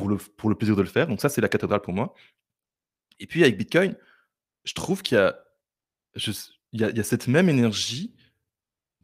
pour 0.00 0.08
le, 0.08 0.16
pour 0.16 0.48
le 0.48 0.56
plaisir 0.56 0.76
de 0.76 0.80
le 0.80 0.88
faire. 0.88 1.06
Donc, 1.06 1.20
ça, 1.20 1.28
c'est 1.28 1.42
la 1.42 1.50
cathédrale 1.50 1.82
pour 1.82 1.92
moi. 1.92 2.14
Et 3.18 3.26
puis, 3.26 3.42
avec 3.42 3.58
Bitcoin, 3.58 3.94
je 4.64 4.72
trouve 4.72 5.02
qu'il 5.02 5.18
y 5.18 5.20
a. 5.20 5.38
Je, 6.14 6.32
il 6.72 6.80
y 6.80 7.00
a, 7.00 7.04
cette 7.04 7.28
même 7.28 7.50
énergie 7.50 8.14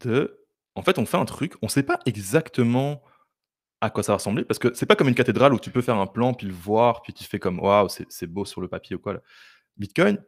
de, 0.01 0.47
en 0.75 0.83
fait, 0.83 0.99
on 0.99 1.05
fait 1.05 1.19
un 1.19 1.25
truc, 1.27 1.55
on 1.61 1.69
sait 1.69 1.83
pas 1.83 1.99
exactement 2.07 3.03
à 3.83 3.91
quoi 3.91 4.03
ça 4.03 4.13
va 4.13 4.17
ressembler, 4.17 4.45
parce 4.45 4.59
que 4.59 4.73
c'est 4.73 4.87
pas 4.87 4.97
comme 4.97 5.09
une 5.09 5.15
cathédrale 5.15 5.53
où 5.53 5.61
tu 5.61 5.71
peux 5.71 5.83
faire 5.83 5.97
un 5.97 6.07
plan, 6.07 6.33
puis 6.33 6.47
le 6.47 6.55
voir, 6.55 7.03
puis 7.03 7.13
tu 7.13 7.25
fais 7.25 7.39
comme 7.39 7.61
waouh, 7.61 7.89
c'est 7.89 8.27
beau 8.27 8.45
sur 8.45 8.61
le 8.61 8.69
papier 8.69 8.97
ou 8.97 8.99
quoi. 8.99 9.15
Là. 9.15 9.21
Bitcoin, 9.77 10.19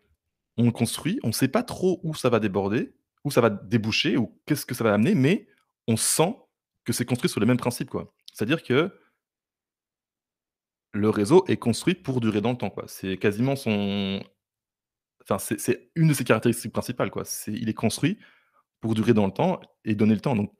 on 0.58 0.64
le 0.64 0.72
construit, 0.72 1.18
on 1.22 1.32
sait 1.32 1.48
pas 1.48 1.62
trop 1.62 2.00
où 2.02 2.14
ça 2.14 2.28
va 2.28 2.40
déborder, 2.40 2.92
où 3.24 3.30
ça 3.30 3.40
va 3.40 3.48
déboucher, 3.48 4.16
ou 4.16 4.38
qu'est-ce 4.44 4.66
que 4.66 4.74
ça 4.74 4.84
va 4.84 4.92
amener, 4.92 5.14
mais 5.14 5.48
on 5.86 5.96
sent 5.96 6.36
que 6.84 6.92
c'est 6.92 7.06
construit 7.06 7.30
sur 7.30 7.40
les 7.40 7.46
mêmes 7.46 7.56
principes, 7.56 7.90
quoi. 7.90 8.12
C'est-à-dire 8.34 8.62
que 8.62 8.92
le 10.92 11.10
réseau 11.10 11.44
est 11.48 11.56
construit 11.56 11.94
pour 11.94 12.20
durer 12.20 12.40
dans 12.40 12.52
le 12.52 12.56
temps. 12.58 12.74
C'est 12.86 13.18
quasiment 13.18 13.56
son 13.56 14.22
enfin, 15.22 15.38
c'est 15.38 15.90
une 15.94 16.08
de 16.08 16.14
ses 16.14 16.24
caractéristiques 16.24 16.72
principales, 16.72 17.10
quoi. 17.10 17.24
C'est 17.24 17.52
il 17.52 17.68
est 17.68 17.74
construit 17.74 18.18
pour 18.80 18.94
durer 18.94 19.14
dans 19.14 19.26
le 19.26 19.32
temps 19.32 19.60
et 19.84 19.94
donner 19.94 20.14
le 20.14 20.20
temps. 20.20 20.36
Donc, 20.36 20.52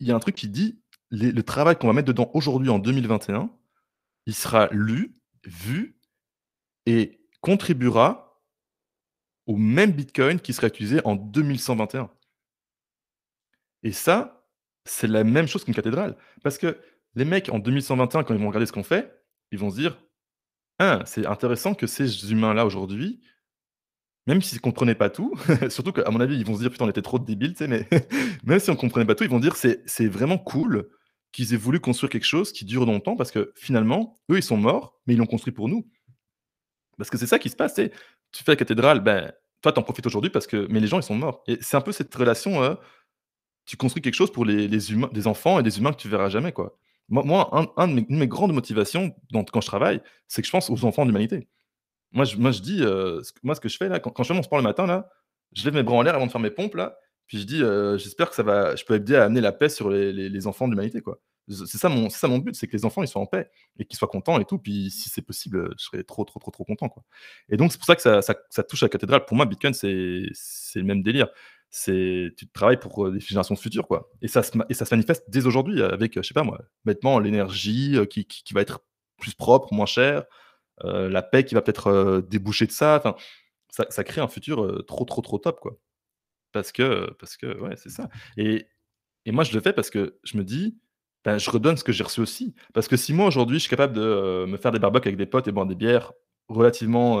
il 0.00 0.08
y 0.08 0.12
a 0.12 0.16
un 0.16 0.20
truc 0.20 0.34
qui 0.34 0.48
dit 0.48 0.82
le 1.10 1.42
travail 1.42 1.76
qu'on 1.76 1.88
va 1.88 1.92
mettre 1.92 2.08
dedans 2.08 2.30
aujourd'hui 2.34 2.70
en 2.70 2.78
2021, 2.78 3.50
il 4.26 4.34
sera 4.34 4.68
lu, 4.70 5.16
vu 5.44 5.98
et 6.86 7.20
contribuera 7.40 8.42
au 9.46 9.56
même 9.56 9.92
Bitcoin 9.92 10.40
qui 10.40 10.52
sera 10.52 10.68
utilisé 10.68 11.00
en 11.04 11.16
2121. 11.16 12.10
Et 13.82 13.92
ça, 13.92 14.46
c'est 14.84 15.08
la 15.08 15.24
même 15.24 15.48
chose 15.48 15.64
qu'une 15.64 15.74
cathédrale. 15.74 16.16
Parce 16.42 16.58
que 16.58 16.78
les 17.14 17.24
mecs 17.24 17.48
en 17.48 17.58
2121, 17.58 18.24
quand 18.24 18.34
ils 18.34 18.40
vont 18.40 18.48
regarder 18.48 18.66
ce 18.66 18.72
qu'on 18.72 18.84
fait, 18.84 19.19
ils 19.52 19.58
vont 19.58 19.70
se 19.70 19.76
dire 19.76 19.98
Ah, 20.78 21.02
c'est 21.06 21.26
intéressant 21.26 21.74
que 21.74 21.86
ces 21.86 22.30
humains-là 22.32 22.66
aujourd'hui, 22.66 23.20
même 24.26 24.42
s'ils 24.42 24.58
ne 24.58 24.62
comprenaient 24.62 24.94
pas 24.94 25.10
tout, 25.10 25.34
surtout 25.70 25.92
qu'à 25.92 26.10
mon 26.10 26.20
avis, 26.20 26.36
ils 26.36 26.46
vont 26.46 26.54
se 26.54 26.60
dire 26.60 26.70
Putain, 26.70 26.86
on 26.86 26.90
était 26.90 27.02
trop 27.02 27.18
débiles, 27.18 27.54
mais 27.68 27.88
même 28.44 28.60
si 28.60 28.70
on 28.70 28.74
ne 28.74 28.78
comprenait 28.78 29.06
pas 29.06 29.14
tout, 29.14 29.24
ils 29.24 29.30
vont 29.30 29.40
dire 29.40 29.56
C'est 29.56 30.08
vraiment 30.08 30.38
cool 30.38 30.88
qu'ils 31.32 31.54
aient 31.54 31.58
voulu 31.58 31.80
construire 31.80 32.10
quelque 32.10 32.26
chose 32.26 32.52
qui 32.52 32.64
dure 32.64 32.86
longtemps 32.86 33.16
parce 33.16 33.30
que 33.30 33.52
finalement, 33.56 34.18
eux, 34.30 34.38
ils 34.38 34.42
sont 34.42 34.56
morts, 34.56 35.00
mais 35.06 35.14
ils 35.14 35.18
l'ont 35.18 35.26
construit 35.26 35.52
pour 35.52 35.68
nous. 35.68 35.88
Parce 36.98 37.08
que 37.08 37.16
c'est 37.18 37.26
ça 37.26 37.38
qui 37.38 37.48
se 37.48 37.56
passe, 37.56 37.74
tu 37.74 38.44
fais 38.44 38.52
la 38.52 38.56
cathédrale, 38.56 39.00
ben, 39.00 39.32
toi, 39.62 39.72
tu 39.72 39.78
en 39.78 39.82
profites 39.82 40.06
aujourd'hui 40.06 40.30
parce 40.30 40.46
que. 40.46 40.66
Mais 40.70 40.80
les 40.80 40.86
gens, 40.86 40.98
ils 40.98 41.02
sont 41.02 41.16
morts. 41.16 41.42
Et 41.46 41.58
c'est 41.60 41.76
un 41.76 41.80
peu 41.80 41.92
cette 41.92 42.14
relation. 42.14 42.62
euh, 42.62 42.74
tu 43.66 43.76
construis 43.76 44.02
quelque 44.02 44.14
chose 44.14 44.32
pour 44.32 44.44
les, 44.44 44.68
les 44.68 44.92
humains, 44.92 45.10
des 45.12 45.26
enfants 45.26 45.60
et 45.60 45.62
des 45.62 45.78
humains 45.78 45.92
que 45.92 46.00
tu 46.00 46.08
verras 46.08 46.28
jamais, 46.28 46.52
quoi. 46.52 46.76
Moi, 47.10 47.24
mes, 47.24 47.86
une 47.86 48.06
de 48.06 48.14
mes 48.14 48.28
grandes 48.28 48.52
motivations 48.52 49.14
quand 49.32 49.60
je 49.60 49.66
travaille, 49.66 50.00
c'est 50.28 50.42
que 50.42 50.46
je 50.46 50.52
pense 50.52 50.70
aux 50.70 50.84
enfants 50.84 51.04
de 51.04 51.10
l'humanité. 51.10 51.48
Moi, 52.12 52.24
je, 52.24 52.60
dis, 52.60 52.82
euh, 52.82 53.22
ce 53.22 53.32
moi, 53.42 53.54
ce 53.54 53.60
que 53.60 53.68
je 53.68 53.76
fais 53.76 53.88
là, 53.88 54.00
quand, 54.00 54.22
je 54.22 54.28
fais 54.28 54.34
mon 54.34 54.42
sport 54.42 54.58
le 54.58 54.64
matin, 54.64 54.86
là, 54.86 55.08
je 55.52 55.64
lève 55.64 55.74
mes 55.74 55.82
bras 55.82 55.96
en 55.96 56.02
l'air 56.02 56.14
avant 56.14 56.26
de 56.26 56.30
faire 56.30 56.40
mes 56.40 56.50
pompes, 56.50 56.74
là, 56.74 56.96
puis 57.26 57.38
je 57.38 57.44
dis, 57.44 57.62
euh, 57.62 57.98
j'espère 57.98 58.30
que 58.30 58.34
ça 58.34 58.42
va, 58.42 58.74
je 58.74 58.84
peux 58.84 58.94
aider 58.94 59.14
à 59.14 59.24
amener 59.24 59.40
la 59.40 59.52
paix 59.52 59.68
sur 59.68 59.90
les, 59.90 60.46
enfants 60.46 60.66
de 60.66 60.72
l'humanité, 60.72 61.00
quoi. 61.00 61.20
C'est 61.48 61.78
ça 61.78 61.88
mon, 61.88 62.10
ça 62.10 62.28
mon 62.28 62.38
but, 62.38 62.54
c'est 62.54 62.68
que 62.68 62.76
les 62.76 62.84
enfants 62.84 63.02
ils 63.02 63.08
soient 63.08 63.22
en 63.22 63.26
paix 63.26 63.50
et 63.76 63.84
qu'ils 63.84 63.98
soient 63.98 64.06
contents 64.06 64.38
et 64.38 64.44
tout. 64.44 64.58
Puis 64.58 64.88
si 64.90 65.08
c'est 65.08 65.22
possible, 65.22 65.74
je 65.78 65.84
serais 65.84 66.04
trop, 66.04 66.24
trop, 66.24 66.38
trop, 66.38 66.52
trop 66.52 66.64
content. 66.64 66.94
Et 67.48 67.56
donc 67.56 67.72
c'est 67.72 67.78
pour 67.78 67.86
ça 67.86 67.96
que 67.96 68.02
ça, 68.02 68.22
ça- 68.22 68.36
ça 68.50 68.62
touche 68.62 68.84
à 68.84 68.86
la 68.86 68.90
cathédrale. 68.90 69.24
Pour 69.24 69.36
moi, 69.36 69.46
Bitcoin, 69.46 69.74
c'est 69.74 69.88
le 69.88 70.82
même 70.84 71.02
délire. 71.02 71.28
C'est 71.70 72.32
tu 72.36 72.48
travailles 72.50 72.80
pour 72.80 73.06
euh, 73.06 73.12
des 73.12 73.20
générations 73.20 73.54
futures, 73.54 73.86
quoi. 73.86 74.10
Et 74.22 74.28
ça 74.28 74.42
se, 74.42 74.50
et 74.68 74.74
ça 74.74 74.84
se 74.84 74.92
manifeste 74.94 75.24
dès 75.28 75.46
aujourd'hui 75.46 75.82
avec, 75.82 76.16
je 76.16 76.22
sais 76.22 76.34
pas 76.34 76.42
moi, 76.42 76.60
bêtement 76.84 77.20
l'énergie 77.20 77.96
euh, 77.96 78.06
qui, 78.06 78.24
qui, 78.26 78.42
qui 78.42 78.54
va 78.54 78.60
être 78.60 78.80
plus 79.18 79.34
propre, 79.34 79.72
moins 79.72 79.86
chère, 79.86 80.24
euh, 80.84 81.08
la 81.08 81.22
paix 81.22 81.44
qui 81.44 81.54
va 81.54 81.62
peut-être 81.62 82.22
déboucher 82.28 82.66
de 82.66 82.72
ça. 82.72 82.96
Enfin, 82.96 83.14
ça, 83.70 83.86
ça 83.90 84.02
crée 84.02 84.20
un 84.20 84.28
futur 84.28 84.84
trop, 84.86 85.04
trop, 85.04 85.20
trop 85.22 85.38
top, 85.38 85.60
quoi. 85.60 85.78
Parce 86.52 86.72
que, 86.72 87.12
parce 87.20 87.36
que, 87.36 87.56
ouais, 87.60 87.76
c'est 87.76 87.90
ça. 87.90 88.08
Et, 88.36 88.66
et 89.26 89.32
moi, 89.32 89.44
je 89.44 89.54
le 89.54 89.60
fais 89.60 89.72
parce 89.72 89.90
que 89.90 90.18
je 90.24 90.36
me 90.38 90.42
dis, 90.42 90.76
ben, 91.24 91.38
je 91.38 91.50
redonne 91.50 91.76
ce 91.76 91.84
que 91.84 91.92
j'ai 91.92 92.02
reçu 92.02 92.20
aussi. 92.20 92.54
Parce 92.74 92.88
que 92.88 92.96
si 92.96 93.12
moi, 93.12 93.26
aujourd'hui, 93.26 93.58
je 93.58 93.62
suis 93.62 93.70
capable 93.70 93.92
de 93.92 94.46
me 94.48 94.56
faire 94.56 94.72
des 94.72 94.80
barbecues 94.80 95.08
avec 95.08 95.18
des 95.18 95.26
potes 95.26 95.46
et 95.46 95.52
boire 95.52 95.66
des 95.66 95.76
bières 95.76 96.12
relativement 96.48 97.20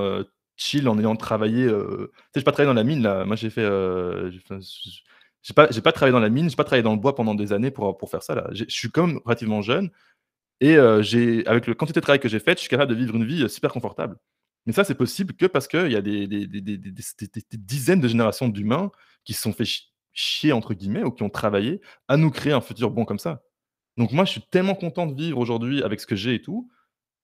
chill 0.60 0.88
en 0.88 0.98
ayant 0.98 1.16
travaillé. 1.16 1.64
euh, 1.64 2.12
Tu 2.12 2.20
sais, 2.34 2.40
j'ai 2.40 2.44
pas 2.44 2.52
travaillé 2.52 2.68
dans 2.74 2.74
la 2.80 2.84
mine, 2.84 3.02
là. 3.02 3.24
Moi, 3.24 3.36
j'ai 3.36 3.50
fait. 3.50 3.62
euh, 3.62 4.30
j'ai 5.42 5.54
pas, 5.54 5.70
j'ai 5.70 5.80
pas 5.80 5.92
travaillé 5.92 6.12
dans 6.12 6.20
la 6.20 6.28
mine, 6.28 6.50
j'ai 6.50 6.56
pas 6.56 6.64
travaillé 6.64 6.82
dans 6.82 6.92
le 6.94 7.00
bois 7.00 7.14
pendant 7.14 7.34
des 7.34 7.52
années 7.52 7.70
pour, 7.70 7.96
pour 7.96 8.10
faire 8.10 8.22
ça, 8.22 8.34
là. 8.34 8.48
Je 8.52 8.64
suis 8.68 8.90
même 8.96 9.20
relativement 9.24 9.62
jeune. 9.62 9.90
Et 10.60 10.76
euh, 10.76 11.02
j'ai, 11.02 11.46
avec 11.46 11.66
le 11.66 11.74
quantité 11.74 12.00
de 12.00 12.02
travail 12.02 12.20
que 12.20 12.28
j'ai 12.28 12.40
fait, 12.40 12.52
je 12.54 12.60
suis 12.60 12.68
capable 12.68 12.90
de 12.92 12.96
vivre 12.96 13.16
une 13.16 13.24
vie 13.26 13.44
euh, 13.44 13.48
super 13.48 13.72
confortable. 13.72 14.16
Mais 14.66 14.72
ça, 14.74 14.84
c'est 14.84 14.94
possible 14.94 15.34
que 15.34 15.46
parce 15.46 15.68
qu'il 15.68 15.90
y 15.92 15.96
a 15.96 16.02
des, 16.02 16.26
des- 16.26 16.46
des- 16.46 16.60
des- 16.78 16.90
dizaines 17.58 18.00
de 18.00 18.08
générations 18.08 18.48
d'humains 18.48 18.90
qui 19.24 19.32
se 19.34 19.42
sont 19.42 19.52
fait 19.52 19.64
chi- 19.64 19.92
chier, 20.12 20.52
entre 20.52 20.74
guillemets, 20.74 21.04
ou 21.04 21.10
qui 21.12 21.22
ont 21.22 21.30
travaillé 21.30 21.80
à 22.08 22.16
nous 22.18 22.30
créer 22.30 22.52
un 22.52 22.60
futur 22.60 22.90
bon 22.90 23.04
comme 23.06 23.18
ça. 23.18 23.42
Donc 23.96 24.12
moi, 24.12 24.24
je 24.24 24.32
suis 24.32 24.42
tellement 24.50 24.74
content 24.74 25.06
de 25.06 25.14
vivre 25.14 25.38
aujourd'hui 25.38 25.82
avec 25.82 26.00
ce 26.00 26.06
que 26.06 26.16
j'ai 26.16 26.34
et 26.36 26.42
tout, 26.42 26.70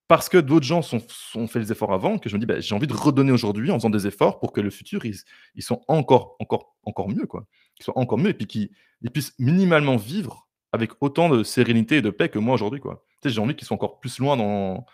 parce 0.09 0.28
que 0.28 0.38
d'autres 0.38 0.66
gens 0.66 0.82
sont, 0.82 1.02
ont 1.34 1.46
fait 1.46 1.59
les 1.59 1.72
efforts 1.72 1.92
avant, 1.92 2.18
que 2.18 2.28
je 2.28 2.36
me 2.36 2.40
dis, 2.40 2.46
bah, 2.46 2.61
j'ai 2.61 2.74
envie 2.74 2.86
de 2.86 2.94
redonner 2.94 3.32
aujourd'hui 3.32 3.70
en 3.70 3.74
faisant 3.74 3.90
des 3.90 4.07
efforts 4.07 4.38
pour 4.38 4.52
que 4.52 4.61
le 4.61 4.70
futur, 4.70 5.04
ils, 5.04 5.16
ils 5.54 5.62
sont 5.62 5.82
encore, 5.88 6.36
encore, 6.38 6.76
encore 6.84 7.09
mieux, 7.09 7.26
quoi. 7.26 7.46
Qu'ils 7.74 7.84
soient 7.84 7.98
encore 7.98 8.18
mieux, 8.18 8.30
et 8.30 8.34
puis 8.34 8.46
qu'ils 8.46 8.70
ils 9.02 9.11
puissent 9.11 9.34
minimalement 9.38 9.96
vivre 9.96 10.48
avec 10.72 10.92
autant 11.00 11.28
de 11.28 11.42
sérénité 11.42 11.96
et 11.96 12.02
de 12.02 12.11
paix 12.11 12.28
que 12.28 12.38
moi 12.38 12.54
aujourd'hui, 12.54 12.80
quoi. 12.80 13.04
Tu 13.22 13.28
sais, 13.28 13.34
j'ai 13.34 13.40
envie 13.40 13.57
qu'ils 13.57 13.66
soient 13.66 13.74
encore 13.74 13.98
plus 13.98 14.18
loin 14.18 14.36
dans... 14.36 14.84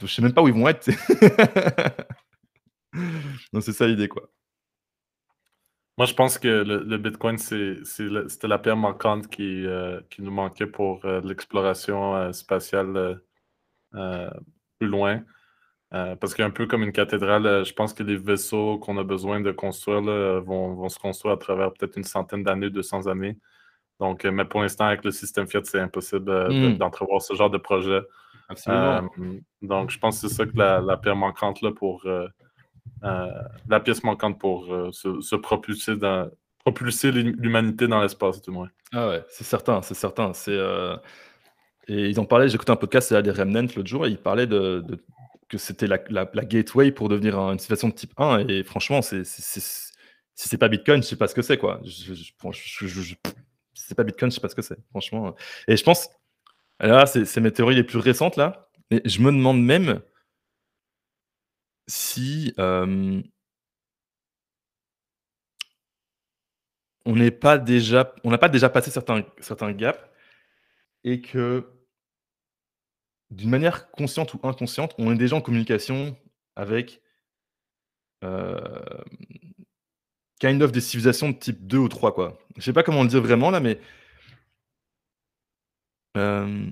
Je 0.00 0.06
sais 0.06 0.22
même 0.22 0.32
pas 0.32 0.42
où 0.42 0.48
ils 0.48 0.54
vont 0.54 0.68
être. 0.68 0.88
Donc 3.52 3.62
c'est 3.62 3.72
ça 3.72 3.86
l'idée, 3.86 4.08
quoi. 4.08 4.30
Moi, 5.98 6.06
je 6.06 6.14
pense 6.14 6.38
que 6.38 6.48
le, 6.48 6.82
le 6.82 6.98
Bitcoin, 6.98 7.36
c'était 7.36 8.48
la 8.48 8.58
pierre 8.58 8.76
manquante 8.76 9.28
qui, 9.28 9.66
euh, 9.66 10.00
nous 10.18 10.30
manquait 10.30 10.66
pour 10.66 11.04
euh, 11.04 11.20
l'exploration 11.22 12.16
euh, 12.16 12.32
spatiale 12.32 13.20
plus 13.92 14.88
loin. 14.88 15.22
Euh, 15.92 16.14
parce 16.14 16.34
qu'un 16.34 16.50
peu 16.50 16.66
comme 16.66 16.84
une 16.84 16.92
cathédrale, 16.92 17.46
euh, 17.46 17.64
je 17.64 17.72
pense 17.74 17.92
que 17.94 18.04
les 18.04 18.16
vaisseaux 18.16 18.78
qu'on 18.78 18.96
a 18.98 19.02
besoin 19.02 19.40
de 19.40 19.50
construire 19.50 20.00
là, 20.00 20.38
vont, 20.38 20.74
vont 20.74 20.88
se 20.88 21.00
construire 21.00 21.34
à 21.34 21.36
travers 21.36 21.72
peut-être 21.72 21.96
une 21.96 22.04
centaine 22.04 22.44
d'années, 22.44 22.70
200 22.70 23.08
années. 23.08 23.36
Donc, 23.98 24.24
euh, 24.24 24.30
mais 24.30 24.44
pour 24.44 24.62
l'instant, 24.62 24.86
avec 24.86 25.04
le 25.04 25.10
système 25.10 25.48
Fiat, 25.48 25.62
c'est 25.64 25.80
impossible 25.80 26.30
euh, 26.30 26.48
de- 26.48 26.68
Mm. 26.70 26.78
d'entrevoir 26.78 27.20
ce 27.22 27.34
genre 27.34 27.50
de 27.50 27.58
projet. 27.58 28.00
Absolument. 28.48 29.08
Euh, 29.18 29.38
donc, 29.62 29.90
je 29.90 29.98
pense 29.98 30.20
que 30.22 30.28
c'est 30.28 30.34
ça 30.34 30.46
que 30.46 30.56
la, 30.56 30.80
la 30.80 30.96
pierre 30.96 31.16
manquante 31.16 31.60
là, 31.60 31.72
pour 31.72 32.06
euh, 32.06 32.28
euh, 33.02 33.26
la 33.68 33.80
pièce 33.80 34.04
manquante 34.04 34.38
pour 34.38 34.72
euh, 34.72 34.92
se, 34.92 35.20
se 35.20 35.34
propulser 35.34 35.96
dans 35.96 36.30
propulser 36.60 37.10
l'hum- 37.10 37.34
l'humanité 37.38 37.88
dans 37.88 38.00
l'espace, 38.00 38.40
du 38.42 38.50
moins. 38.52 38.68
Ah 38.92 39.08
ouais, 39.08 39.24
c'est 39.28 39.44
certain, 39.44 39.82
c'est 39.82 39.94
certain. 39.94 40.32
C'est 40.34 40.56
euh, 40.56 40.96
et 41.90 42.08
ils 42.08 42.20
en 42.20 42.24
parlaient. 42.24 42.48
J'écoutais 42.48 42.70
un 42.70 42.76
podcast, 42.76 43.08
c'est 43.08 43.20
des 43.22 43.30
Remnant 43.32 43.66
l'autre 43.74 43.88
jour, 43.88 44.06
et 44.06 44.10
ils 44.10 44.18
parlaient 44.18 44.46
de, 44.46 44.84
que 45.48 45.58
c'était 45.58 45.88
la, 45.88 45.98
gateway 45.98 46.92
pour 46.92 47.08
devenir 47.08 47.38
un- 47.38 47.52
une 47.52 47.58
civilisation 47.58 47.88
de 47.88 47.94
type 47.94 48.12
1. 48.16 48.46
Et 48.48 48.62
franchement, 48.62 49.02
c'est 49.02 49.24
si 49.24 49.60
c'est 50.34 50.58
pas 50.58 50.68
Bitcoin, 50.68 51.02
je 51.02 51.08
sais 51.08 51.16
pas 51.16 51.26
ce 51.28 51.34
que 51.34 51.42
c'est 51.42 51.58
quoi. 51.58 51.80
Je, 51.84 52.14
je, 52.14 53.02
si 53.02 53.14
c'est 53.74 53.94
pas 53.96 54.04
Bitcoin, 54.04 54.30
je 54.30 54.36
sais 54.36 54.40
pas 54.40 54.48
ce 54.48 54.54
que 54.54 54.62
c'est. 54.62 54.78
Franchement. 54.90 55.34
Et 55.68 55.76
je 55.76 55.82
pense, 55.82 56.08
là, 56.78 57.06
c'est 57.06 57.40
mes 57.40 57.52
théories 57.52 57.74
les 57.74 57.84
plus 57.84 57.98
récentes 57.98 58.36
là. 58.36 58.70
Je 59.04 59.20
me 59.20 59.32
demande 59.32 59.62
même 59.62 60.00
si 61.88 62.54
euh, 62.58 63.20
on 67.04 67.16
n'est 67.16 67.30
pas 67.32 67.58
déjà, 67.58 68.14
on 68.24 68.30
n'a 68.30 68.38
pas 68.38 68.48
déjà 68.48 68.68
passé 68.70 68.90
certains, 68.90 69.24
certains 69.40 69.72
gaps 69.72 69.98
et 71.04 71.20
que 71.20 71.66
d'une 73.30 73.50
manière 73.50 73.90
consciente 73.90 74.34
ou 74.34 74.40
inconsciente, 74.42 74.94
on 74.98 75.12
est 75.12 75.16
déjà 75.16 75.36
en 75.36 75.40
communication 75.40 76.16
avec 76.56 77.00
euh, 78.24 78.60
kind 80.40 80.62
of 80.62 80.72
des 80.72 80.80
civilisations 80.80 81.30
de 81.30 81.38
type 81.38 81.66
2 81.66 81.78
ou 81.78 81.88
3, 81.88 82.14
quoi. 82.14 82.38
Je 82.56 82.62
sais 82.62 82.72
pas 82.72 82.82
comment 82.82 83.02
le 83.02 83.08
dire 83.08 83.22
vraiment 83.22 83.50
là, 83.50 83.60
mais 83.60 83.80
euh, 86.16 86.70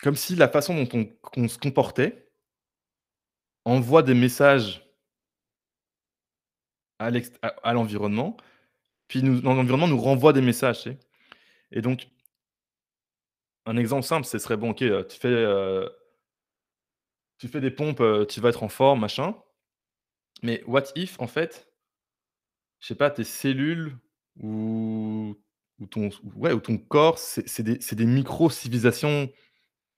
comme 0.00 0.16
si 0.16 0.34
la 0.34 0.48
façon 0.48 0.74
dont 0.74 0.88
on, 0.92 1.04
qu'on 1.04 1.48
se 1.48 1.58
comportait 1.58 2.28
envoie 3.64 4.02
des 4.02 4.14
messages 4.14 4.84
à, 6.98 7.72
l'environnement, 7.72 8.36
puis 9.06 9.20
l'environnement 9.20 9.86
nous 9.86 10.00
renvoie 10.00 10.32
des 10.32 10.40
messages. 10.40 10.88
Et 11.70 11.80
donc, 11.80 12.08
un 13.68 13.76
exemple 13.76 14.02
simple, 14.02 14.26
ce 14.26 14.38
serait 14.38 14.56
bon, 14.56 14.70
ok, 14.70 14.82
euh, 14.82 15.04
tu 15.04 15.18
fais, 15.18 15.28
euh, 15.28 15.88
tu 17.38 17.48
fais 17.48 17.60
des 17.60 17.70
pompes, 17.70 18.00
euh, 18.00 18.24
tu 18.24 18.40
vas 18.40 18.48
être 18.48 18.62
en 18.62 18.68
forme, 18.68 19.00
machin. 19.00 19.34
Mais 20.42 20.62
what 20.66 20.84
if, 20.96 21.20
en 21.20 21.26
fait, 21.26 21.68
je 22.80 22.86
sais 22.88 22.94
pas, 22.94 23.10
tes 23.10 23.24
cellules 23.24 23.96
ou, 24.40 25.36
ton, 25.90 26.08
ouais, 26.36 26.52
ou 26.52 26.60
ton 26.60 26.78
corps, 26.78 27.18
c'est 27.18 27.62
des, 27.62 27.78
des 27.78 28.06
micro-civilisations 28.06 29.30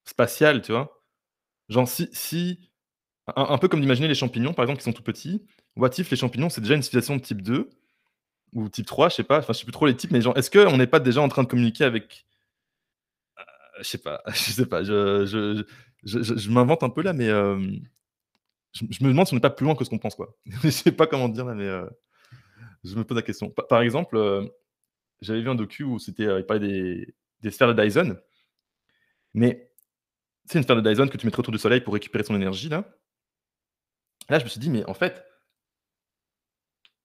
spatiales, 0.05 0.63
tu 0.63 0.73
vois. 0.73 1.03
Genre, 1.69 1.89
si, 1.89 2.09
si 2.13 2.71
un, 3.37 3.45
un 3.51 3.59
peu 3.59 3.69
comme 3.69 3.81
d'imaginer 3.81 4.09
les 4.09 4.15
champignons, 4.15 4.55
par 4.55 4.65
exemple, 4.65 4.79
qui 4.79 4.85
sont 4.85 4.93
tout 4.93 5.03
petits. 5.03 5.45
What 5.77 5.91
if 5.99 6.11
les 6.11 6.17
champignons, 6.17 6.51
c'est 6.51 6.61
déjà 6.63 6.75
une 6.75 6.83
civilisation 6.83 7.17
de 7.17 7.23
type 7.23 7.43
2 7.43 7.71
ou 8.55 8.69
type 8.69 8.87
3, 8.87 9.11
je 9.11 9.17
sais 9.17 9.25
pas, 9.25 9.39
enfin, 9.39 9.53
je 9.53 9.61
sais 9.61 9.65
plus 9.65 9.73
trop 9.73 9.87
les 9.87 9.97
types, 9.97 10.11
mais 10.13 10.23
genre, 10.23 10.37
est-ce 10.37 10.51
qu'on 10.51 10.77
n'est 10.79 10.87
pas 10.89 11.01
déjà 11.01 11.23
en 11.23 11.29
train 11.29 11.45
de 11.45 11.49
communiquer 11.49 11.85
avec. 11.85 12.27
Je 13.83 13.89
sais 13.89 13.99
pas, 13.99 14.23
je 14.29 14.53
sais 14.53 14.67
pas, 14.67 14.83
je, 14.85 15.25
je, 15.25 15.65
je, 16.05 16.37
je 16.37 16.51
m'invente 16.51 16.83
un 16.83 16.91
peu 16.91 17.03
là, 17.03 17.13
mais 17.13 17.29
je, 17.29 18.85
me 18.85 19.09
demande 19.09 19.27
si 19.27 19.33
on 19.33 19.37
n'est 19.37 19.41
pas 19.41 19.51
plus 19.51 19.65
loin 19.65 19.75
que 19.75 19.85
ce 19.85 19.91
qu'on 19.91 19.99
pense, 19.99 20.15
quoi. 20.15 20.37
je 20.63 20.69
sais 20.71 20.93
pas 20.93 21.07
comment 21.07 21.29
dire 21.29 21.47
là, 21.47 21.55
mais 21.55 21.69
je 22.85 22.95
me 22.95 23.05
pose 23.05 23.17
la 23.17 23.23
question. 23.23 23.51
Par, 23.51 23.81
exemple, 23.81 24.51
j'avais 25.21 25.41
vu 25.41 25.49
un 25.49 25.55
docu 25.55 25.83
où 25.83 25.99
c'était, 25.99 26.25
il 26.25 26.45
parlait 26.45 26.67
des, 26.67 27.15
des 27.41 27.51
sphères 27.51 27.75
de 27.75 27.83
Dyson, 27.83 28.19
mais 29.35 29.73
c'est 30.45 30.59
une 30.59 30.65
sphère 30.65 30.81
de 30.81 30.89
Dyson 30.89 31.09
que 31.09 31.17
tu 31.17 31.27
mettrais 31.27 31.41
autour 31.41 31.53
du 31.53 31.59
soleil 31.59 31.81
pour 31.81 31.95
récupérer 31.95 32.25
son 32.25 32.35
énergie, 32.35 32.69
là. 32.69 32.85
Là, 34.29 34.39
je 34.39 34.45
me 34.45 34.49
suis 34.49 34.61
dit, 34.61 34.71
mais 34.71 34.85
en 34.85 34.95
fait, 34.95 35.25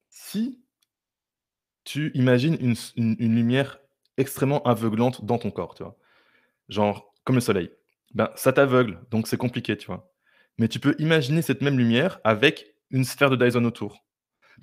si 0.10 0.64
tu 1.84 2.12
imagines 2.16 2.58
une, 2.96 3.16
lumière 3.36 3.80
extrêmement 4.18 4.62
aveuglante 4.64 5.24
dans 5.24 5.38
ton 5.38 5.52
corps, 5.52 5.76
tu 5.76 5.84
vois. 5.84 5.98
Genre, 6.70 7.14
comme 7.24 7.36
le 7.36 7.42
soleil. 7.42 7.72
Ben, 8.14 8.30
ça 8.36 8.54
t'aveugle, 8.54 9.00
donc 9.12 9.28
c'est 9.28 9.38
compliqué, 9.38 9.78
tu 9.78 9.88
vois. 9.88 10.12
Mais 10.58 10.68
tu 10.68 10.80
peux 10.80 10.96
imaginer 11.00 11.42
cette 11.42 11.62
même 11.62 11.78
lumière 11.78 12.20
avec 12.24 12.76
une 12.92 13.04
sphère 13.04 13.30
de 13.30 13.36
Dyson 13.36 13.66
autour. 13.66 14.06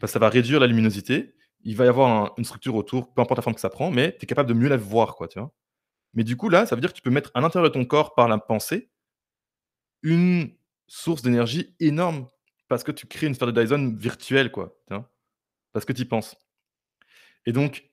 Parce 0.01 0.11
que 0.11 0.15
ça 0.15 0.19
va 0.19 0.31
réduire 0.31 0.59
la 0.59 0.67
luminosité, 0.67 1.35
il 1.65 1.77
va 1.77 1.85
y 1.85 1.89
avoir 1.89 2.33
une 2.39 2.45
structure 2.45 2.75
autour, 2.75 3.13
peu 3.13 3.21
importe 3.21 3.39
la 3.39 3.43
forme 3.43 3.55
que 3.55 3.61
ça 3.61 3.71
prend, 3.71 3.91
mais 3.91 4.17
tu 4.17 4.25
es 4.25 4.27
capable 4.27 4.49
de 4.49 4.55
mieux 4.55 4.69
la 4.69 4.77
voir, 4.77 5.15
quoi, 5.17 5.29
tu 5.29 5.39
vois. 5.39 5.53
Mais 6.15 6.25
du 6.25 6.37
coup, 6.37 6.49
là, 6.49 6.67
ça 6.67 6.75
veut 6.75 6.81
dire 6.81 6.91
que 6.91 6.97
tu 6.97 7.03
peux 7.03 7.11
mettre 7.11 7.31
à 7.35 7.41
l'intérieur 7.41 7.71
de 7.71 7.75
ton 7.75 7.85
corps, 7.85 8.15
par 8.15 8.29
la 8.29 8.39
pensée, 8.39 8.91
une 10.03 10.55
source 10.87 11.23
d'énergie 11.23 11.75
énorme, 11.79 12.27
parce 12.69 12.85
que 12.85 12.93
tu 12.93 13.07
crées 13.07 13.27
une 13.27 13.35
sphère 13.35 13.53
de 13.53 13.61
Dyson 13.61 13.95
virtuelle, 13.97 14.51
quoi, 14.51 14.77
parce 15.73 15.85
que 15.85 15.93
tu 15.93 16.03
y 16.03 16.05
penses. 16.05 16.37
Et 17.47 17.53
donc, 17.53 17.92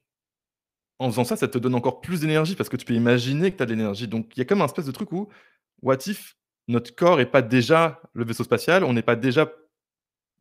en 1.00 1.10
faisant 1.10 1.24
ça, 1.24 1.38
ça 1.38 1.48
te 1.48 1.58
donne 1.58 1.76
encore 1.76 2.02
plus 2.02 2.22
d'énergie 2.22 2.56
parce 2.56 2.70
que 2.70 2.76
tu 2.76 2.86
peux 2.86 2.94
imaginer 2.94 3.52
que 3.52 3.58
tu 3.58 3.64
as 3.64 3.66
de 3.66 3.74
l'énergie. 3.74 4.08
Donc, 4.08 4.32
il 4.36 4.40
y 4.40 4.42
a 4.42 4.46
comme 4.46 4.62
un 4.62 4.66
espèce 4.66 4.86
de 4.86 4.92
truc 4.92 5.12
où, 5.14 5.30
what 5.82 5.98
if 6.06 6.36
notre 6.68 6.94
corps 6.94 7.18
n'est 7.18 7.26
pas 7.26 7.42
déjà 7.42 8.02
le 8.14 8.26
vaisseau 8.26 8.44
spatial, 8.44 8.84
on 8.84 8.94
n'est 8.94 9.02
pas 9.02 9.16
déjà. 9.16 9.52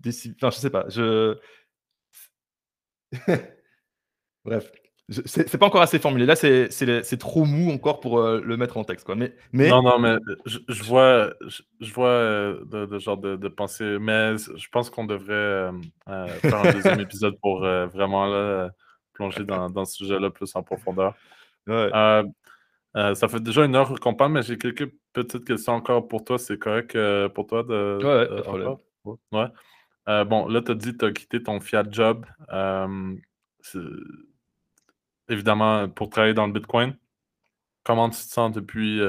Enfin, 0.06 0.50
je 0.50 0.56
sais 0.56 0.70
pas. 0.70 0.86
Je... 0.88 1.38
Bref. 4.44 4.70
C'est 5.24 5.56
pas 5.56 5.64
encore 5.64 5.80
assez 5.80 5.98
formulé. 5.98 6.26
Là, 6.26 6.36
c'est 6.36 7.18
trop 7.18 7.46
mou 7.46 7.70
encore 7.70 8.00
pour 8.00 8.18
euh, 8.18 8.42
le 8.44 8.58
mettre 8.58 8.76
en 8.76 8.84
texte. 8.84 9.06
Quoi. 9.06 9.14
Mais, 9.14 9.32
mais... 9.52 9.70
Non, 9.70 9.80
non, 9.80 9.98
mais 9.98 10.16
je, 10.44 10.82
vois, 10.82 11.32
je, 11.80 11.94
vois 11.94 12.08
euh, 12.08 12.62
de, 12.66 12.98
genre 12.98 13.16
de, 13.16 13.36
de, 13.36 13.48
pensée. 13.48 13.98
Mais 13.98 14.36
je 14.36 14.68
pense 14.70 14.90
qu'on 14.90 15.06
devrait 15.06 15.32
euh, 15.32 16.26
faire 16.42 16.56
un 16.56 16.72
deuxième 16.72 17.00
épisode 17.00 17.38
pour 17.40 17.60
vraiment 17.60 18.26
là, 18.26 18.70
plonger 19.18 19.44
dans, 19.44 19.68
dans 19.68 19.84
ce 19.84 19.96
sujet-là 19.96 20.30
plus 20.30 20.54
en 20.54 20.62
profondeur. 20.62 21.14
Euh, 21.68 22.22
euh, 22.96 23.14
ça 23.14 23.28
fait 23.28 23.40
déjà 23.40 23.64
une 23.64 23.74
heure 23.74 23.98
qu'on 24.00 24.14
parle, 24.14 24.32
mais 24.32 24.42
j'ai 24.42 24.56
quelques 24.56 24.90
petites 25.12 25.44
questions 25.44 25.74
encore 25.74 26.06
pour 26.06 26.24
toi. 26.24 26.38
C'est 26.38 26.58
correct 26.58 26.94
euh, 26.94 27.28
pour 27.28 27.46
toi 27.46 27.64
de. 27.64 27.98
Ouais, 29.04 29.16
ouais. 29.32 30.24
bon, 30.24 30.48
là, 30.48 30.62
tu 30.62 30.70
as 30.70 30.74
dit 30.74 30.92
que 30.92 30.98
tu 30.98 31.04
as 31.04 31.12
quitté 31.12 31.42
ton 31.42 31.60
Fiat 31.60 31.84
job. 31.90 32.24
évidemment, 35.28 35.88
pour 35.88 36.10
travailler 36.10 36.34
dans 36.34 36.46
le 36.46 36.52
Bitcoin. 36.52 36.96
Comment 37.82 38.08
tu 38.08 38.18
te 38.18 38.32
sens 38.32 38.52
depuis. 38.52 39.00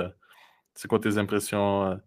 c'est 0.73 0.87
quoi 0.87 0.99
tes 0.99 1.17
impressions? 1.17 1.99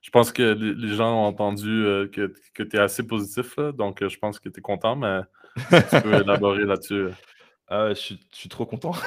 je 0.00 0.10
pense 0.10 0.32
que 0.32 0.42
les, 0.42 0.94
gens 0.94 1.14
ont 1.14 1.26
entendu 1.26 1.86
que, 2.12 2.34
que 2.52 2.62
tu 2.62 2.76
es 2.76 2.78
assez 2.78 3.06
positif, 3.06 3.58
donc 3.58 4.06
je 4.06 4.18
pense 4.18 4.38
que 4.38 4.50
tu 4.50 4.58
es 4.58 4.62
content, 4.62 4.96
mais 4.96 5.20
tu 5.70 6.02
peux 6.02 6.14
élaborer 6.22 6.64
là-dessus. 6.64 7.08
Ah 7.68 7.94
je 7.94 8.16
suis 8.32 8.48
trop 8.48 8.66
content. 8.66 8.92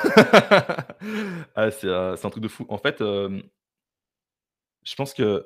Ah, 1.56 1.72
c'est, 1.72 1.90
un 1.90 2.16
truc 2.30 2.44
de 2.44 2.48
fou. 2.48 2.66
En 2.70 2.78
fait, 2.78 3.00
je 3.00 3.42
pense 4.96 5.14
que 5.14 5.46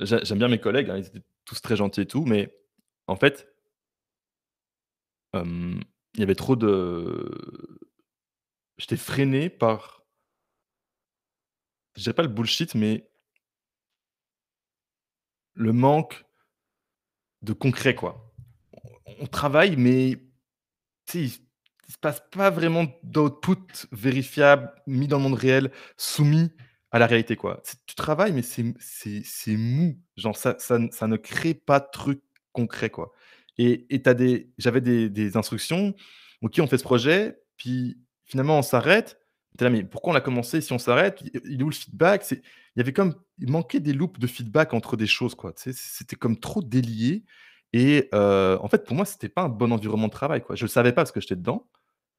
j'aime 0.00 0.38
bien 0.38 0.48
mes 0.48 0.60
collègues, 0.60 0.90
hein, 0.90 0.98
ils 0.98 1.06
étaient 1.06 1.22
tous 1.44 1.60
très 1.60 1.76
gentils 1.76 2.02
et 2.02 2.06
tout, 2.06 2.24
mais 2.24 2.54
en 3.06 3.16
fait 3.16 3.48
il 5.34 6.20
y 6.20 6.22
avait 6.22 6.36
trop 6.36 6.54
de 6.54 7.28
j'étais 8.78 8.96
freiné 8.96 9.50
par 9.50 10.04
je 11.96 12.02
dirais 12.02 12.14
pas 12.14 12.22
le 12.22 12.28
bullshit, 12.28 12.74
mais 12.74 13.08
le 15.54 15.72
manque 15.72 16.24
de 17.42 17.52
concret, 17.52 17.94
quoi. 17.94 18.32
On 19.20 19.26
travaille, 19.26 19.76
mais 19.76 20.18
tu 21.06 21.30
il 21.88 21.92
se 21.92 21.98
passe 21.98 22.22
pas 22.30 22.50
vraiment 22.50 22.86
d'output 23.02 23.86
vérifiable, 23.92 24.72
mis 24.86 25.08
dans 25.08 25.18
le 25.18 25.24
monde 25.24 25.34
réel, 25.34 25.70
soumis 25.96 26.50
à 26.90 26.98
la 26.98 27.06
réalité, 27.06 27.34
quoi. 27.34 27.60
tu 27.86 27.94
travailles, 27.96 28.32
mais 28.32 28.42
c'est 28.42 29.56
mou. 29.56 29.98
Genre, 30.16 30.36
ça, 30.36 30.54
ça, 30.60 30.78
ça, 30.92 31.06
ne 31.08 31.16
crée 31.16 31.54
pas 31.54 31.80
de 31.80 31.88
truc 31.92 32.22
concret, 32.52 32.88
quoi. 32.88 33.12
Et, 33.58 33.86
j'avais 34.58 34.80
des, 34.80 35.10
des, 35.10 35.36
instructions. 35.36 35.94
OK, 36.42 36.54
on 36.60 36.66
fait 36.66 36.78
ce 36.78 36.84
projet, 36.84 37.36
puis 37.56 37.98
finalement, 38.24 38.58
on 38.58 38.62
s'arrête. 38.62 39.18
là, 39.58 39.70
mais 39.70 39.82
pourquoi 39.82 40.12
on 40.12 40.16
a 40.16 40.20
commencé 40.20 40.60
si 40.60 40.72
on 40.72 40.78
s'arrête? 40.78 41.20
Il 41.44 41.60
est 41.60 41.64
où 41.64 41.70
le 41.70 41.74
feedback? 41.74 42.24
Il 42.30 42.40
y 42.76 42.80
avait 42.80 42.92
comme, 42.92 43.14
il 43.38 43.50
manquait 43.50 43.80
des 43.80 43.92
loops 43.92 44.20
de 44.20 44.26
feedback 44.28 44.72
entre 44.72 44.96
des 44.96 45.08
choses, 45.08 45.34
quoi. 45.34 45.52
C'était 45.56 46.16
comme 46.16 46.38
trop 46.38 46.62
délié. 46.62 47.24
Et 47.76 48.08
en 48.12 48.68
fait, 48.68 48.84
pour 48.84 48.94
moi, 48.94 49.04
c'était 49.04 49.28
pas 49.28 49.42
un 49.42 49.48
bon 49.48 49.72
environnement 49.72 50.06
de 50.06 50.12
travail. 50.12 50.44
Je 50.52 50.64
le 50.64 50.68
savais 50.68 50.92
pas 50.92 51.02
parce 51.02 51.10
que 51.10 51.20
j'étais 51.20 51.34
dedans, 51.34 51.68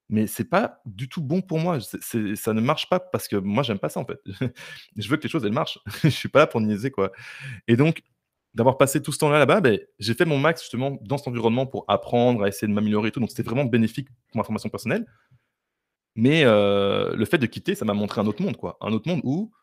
mais 0.10 0.28
c'est 0.28 0.50
pas 0.50 0.82
du 0.86 1.08
tout 1.08 1.22
bon 1.22 1.42
pour 1.42 1.60
moi. 1.60 1.80
Ça 1.80 2.54
ne 2.54 2.60
marche 2.60 2.90
pas 2.90 3.00
parce 3.00 3.30
que 3.30 3.38
moi, 3.38 3.64
j'aime 3.64 3.80
pas 3.80 3.88
ça, 3.88 4.02
en 4.02 4.06
fait. 4.06 4.20
Je 4.98 5.10
veux 5.10 5.16
que 5.16 5.24
les 5.24 5.30
choses, 5.30 5.46
elles 5.46 5.54
marchent. 5.54 5.80
Je 6.04 6.10
suis 6.10 6.28
pas 6.28 6.40
là 6.40 6.48
pour 6.48 6.60
niaiser, 6.60 6.92
quoi. 6.92 7.14
Et 7.70 7.78
donc, 7.78 8.04
d'avoir 8.54 8.78
passé 8.78 9.02
tout 9.02 9.14
ce 9.14 9.20
temps-là 9.20 9.40
là-bas, 9.40 9.62
ben, 9.62 9.80
j'ai 9.98 10.14
fait 10.14 10.26
mon 10.26 10.38
max 10.38 10.62
justement 10.62 10.98
dans 11.02 11.18
cet 11.18 11.30
environnement 11.30 11.66
pour 11.66 11.86
apprendre, 11.88 12.44
à 12.44 12.50
essayer 12.50 12.68
de 12.68 12.74
m'améliorer 12.74 13.08
et 13.08 13.12
tout. 13.12 13.22
Donc, 13.22 13.30
c'était 13.30 13.44
vraiment 13.44 13.66
bénéfique 13.66 14.10
pour 14.10 14.38
ma 14.38 14.44
formation 14.44 14.70
personnelle. 14.70 15.06
Mais 16.16 16.44
le 16.44 17.26
fait 17.26 17.38
de 17.38 17.46
quitter, 17.46 17.76
ça 17.76 17.86
m'a 17.86 17.94
montré 17.94 18.20
un 18.20 18.28
autre 18.28 18.44
monde, 18.44 18.58
quoi. 18.58 18.78
Un 18.82 18.92
autre 18.92 19.08
monde 19.08 19.22
où 19.24 19.54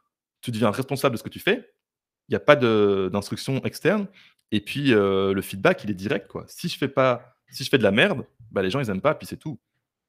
tu 0.40 0.52
deviens 0.52 0.70
responsable 0.70 1.12
de 1.12 1.18
ce 1.18 1.22
que 1.22 1.28
tu 1.28 1.38
fais. 1.38 1.70
N'y 2.32 2.36
a 2.36 2.40
pas 2.40 2.56
d'instruction 2.56 3.62
externe. 3.64 4.06
Et 4.50 4.60
puis, 4.60 4.90
le 4.90 5.40
feedback, 5.42 5.84
il 5.84 5.90
est 5.90 5.94
direct, 5.94 6.28
quoi. 6.28 6.44
Si 6.48 6.68
je 6.68 6.76
fais 6.76 6.88
pas, 6.88 7.36
si 7.50 7.64
je 7.64 7.68
fais 7.68 7.78
de 7.78 7.82
la 7.82 7.90
merde, 7.90 8.24
bah, 8.50 8.62
les 8.62 8.70
gens, 8.70 8.80
ils 8.80 8.90
aiment 8.90 9.00
pas, 9.00 9.14
puis 9.14 9.26
c'est 9.26 9.36
tout. 9.36 9.58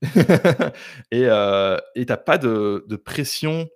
et 1.12 1.26
euh, 1.28 1.78
tu 1.96 2.06
n'as 2.06 2.18
pas 2.18 2.38
de, 2.38 2.96
pression 3.04 3.70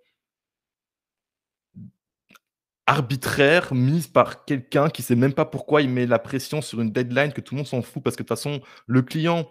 arbitraire 2.86 3.74
mise 3.74 4.08
par 4.08 4.46
quelqu'un 4.46 4.90
qui 4.90 5.02
sait 5.02 5.16
même 5.16 5.34
pas 5.34 5.46
pourquoi 5.46 5.82
il 5.82 5.90
met 5.90 6.06
la 6.06 6.20
pression 6.20 6.62
sur 6.62 6.80
une 6.80 6.92
deadline 6.92 7.34
que 7.34 7.42
tout 7.42 7.54
le 7.54 7.58
monde 7.58 7.68
s'en 7.68 7.82
fout 7.82 8.02
parce 8.02 8.16
que 8.16 8.24
de 8.24 8.28
toute 8.28 8.38
façon, 8.38 8.62
le 8.86 9.02
client, 9.02 9.50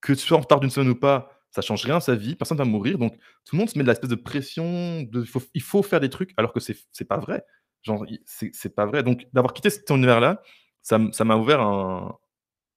que 0.00 0.12
tu 0.12 0.18
sois 0.18 0.38
en 0.38 0.40
retard 0.40 0.58
d'une 0.58 0.70
semaine 0.70 0.90
ou 0.90 0.96
pas, 0.96 1.30
ça 1.52 1.62
change 1.62 1.84
rien 1.84 1.96
à 1.96 2.00
sa 2.00 2.16
vie, 2.16 2.34
personne 2.34 2.58
va 2.58 2.64
mourir. 2.64 2.98
Donc, 2.98 3.16
tout 3.44 3.54
le 3.54 3.58
monde 3.58 3.70
se 3.70 3.78
met 3.78 3.84
de 3.84 3.88
l'espèce 3.88 4.10
de 4.10 4.16
pression, 4.16 5.02
de, 5.02 5.24
il 5.54 5.62
faut 5.62 5.82
faire 5.82 6.00
des 6.00 6.10
trucs 6.10 6.32
alors 6.36 6.52
que 6.52 6.60
c'est 6.60 7.04
pas 7.04 7.18
vrai. 7.18 7.44
Genre, 7.82 8.06
c'est 8.24 8.74
pas 8.74 8.86
vrai. 8.86 9.02
Donc, 9.02 9.26
d'avoir 9.32 9.52
quitté 9.52 9.70
cet 9.70 9.88
univers-là, 9.90 10.42
ça 10.82 10.98
m'a 10.98 11.36
ouvert 11.36 11.60
un. 11.60 12.16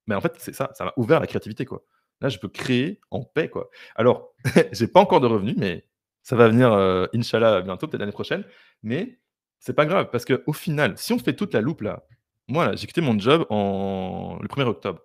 Mais 0.07 0.15
en 0.15 0.21
fait, 0.21 0.33
c'est 0.37 0.53
ça, 0.53 0.71
ça 0.73 0.85
m'a 0.85 0.93
ouvert 0.97 1.19
la 1.19 1.27
créativité, 1.27 1.65
quoi. 1.65 1.83
Là, 2.21 2.29
je 2.29 2.39
peux 2.39 2.47
créer 2.47 3.01
en 3.11 3.23
paix, 3.23 3.49
quoi. 3.49 3.69
Alors, 3.95 4.33
j'ai 4.71 4.87
pas 4.87 4.99
encore 4.99 5.19
de 5.21 5.27
revenus, 5.27 5.55
mais 5.57 5.85
ça 6.23 6.35
va 6.35 6.47
venir, 6.47 6.71
euh, 6.73 7.07
Inch'Allah, 7.13 7.61
bientôt, 7.61 7.87
peut-être 7.87 7.99
l'année 7.99 8.11
prochaine. 8.11 8.43
Mais 8.83 9.19
c'est 9.59 9.73
pas 9.73 9.85
grave, 9.85 10.09
parce 10.11 10.25
qu'au 10.25 10.53
final, 10.53 10.97
si 10.97 11.13
on 11.13 11.19
fait 11.19 11.35
toute 11.35 11.53
la 11.53 11.61
loupe, 11.61 11.81
là, 11.81 12.05
moi, 12.47 12.75
j'ai 12.75 12.87
quitté 12.87 13.01
mon 13.01 13.17
job 13.19 13.45
en... 13.49 14.37
le 14.41 14.47
1er 14.47 14.65
octobre. 14.65 15.01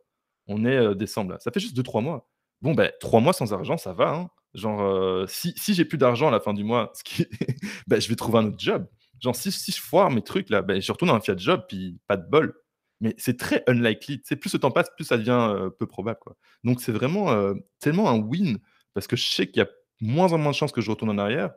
On 0.46 0.64
est 0.64 0.76
euh, 0.76 0.94
décembre, 0.94 1.32
là. 1.32 1.38
Ça 1.40 1.50
fait 1.50 1.60
juste 1.60 1.76
2-3 1.76 2.02
mois. 2.02 2.28
Bon, 2.60 2.74
ben, 2.74 2.90
3 3.00 3.20
mois 3.20 3.32
sans 3.32 3.52
argent, 3.52 3.76
ça 3.76 3.92
va. 3.92 4.10
Hein. 4.10 4.30
Genre, 4.54 4.82
euh, 4.82 5.26
si, 5.26 5.54
si 5.56 5.74
j'ai 5.74 5.84
plus 5.84 5.98
d'argent 5.98 6.28
à 6.28 6.30
la 6.30 6.40
fin 6.40 6.52
du 6.52 6.64
mois, 6.64 6.92
ben, 7.86 8.00
je 8.00 8.08
vais 8.08 8.16
trouver 8.16 8.38
un 8.38 8.46
autre 8.46 8.58
job. 8.58 8.86
Genre, 9.20 9.36
si, 9.36 9.50
je 9.50 9.80
foire 9.80 10.10
mes 10.10 10.22
trucs, 10.22 10.50
là, 10.50 10.62
ben, 10.62 10.80
je 10.80 10.92
retourne 10.92 11.10
dans 11.10 11.16
un 11.16 11.20
fiat 11.20 11.36
job, 11.36 11.64
puis 11.68 11.98
pas 12.06 12.16
de 12.16 12.28
bol. 12.28 12.54
Mais 13.00 13.14
c'est 13.18 13.38
très 13.38 13.62
unlikely. 13.66 14.20
C'est 14.24 14.36
plus 14.36 14.52
le 14.52 14.58
temps 14.58 14.70
passe, 14.70 14.90
plus 14.94 15.04
ça 15.04 15.16
devient 15.16 15.70
peu 15.78 15.86
probable. 15.86 16.18
Quoi. 16.20 16.36
Donc 16.64 16.80
c'est 16.80 16.92
vraiment 16.92 17.54
tellement 17.78 18.10
un 18.10 18.18
win, 18.18 18.58
parce 18.92 19.06
que 19.06 19.16
je 19.16 19.26
sais 19.26 19.46
qu'il 19.46 19.62
y 19.62 19.64
a 19.64 19.68
moins 20.00 20.32
en 20.32 20.38
moins 20.38 20.52
de 20.52 20.56
chances 20.56 20.72
que 20.72 20.80
je 20.80 20.90
retourne 20.90 21.10
en 21.10 21.18
arrière, 21.18 21.52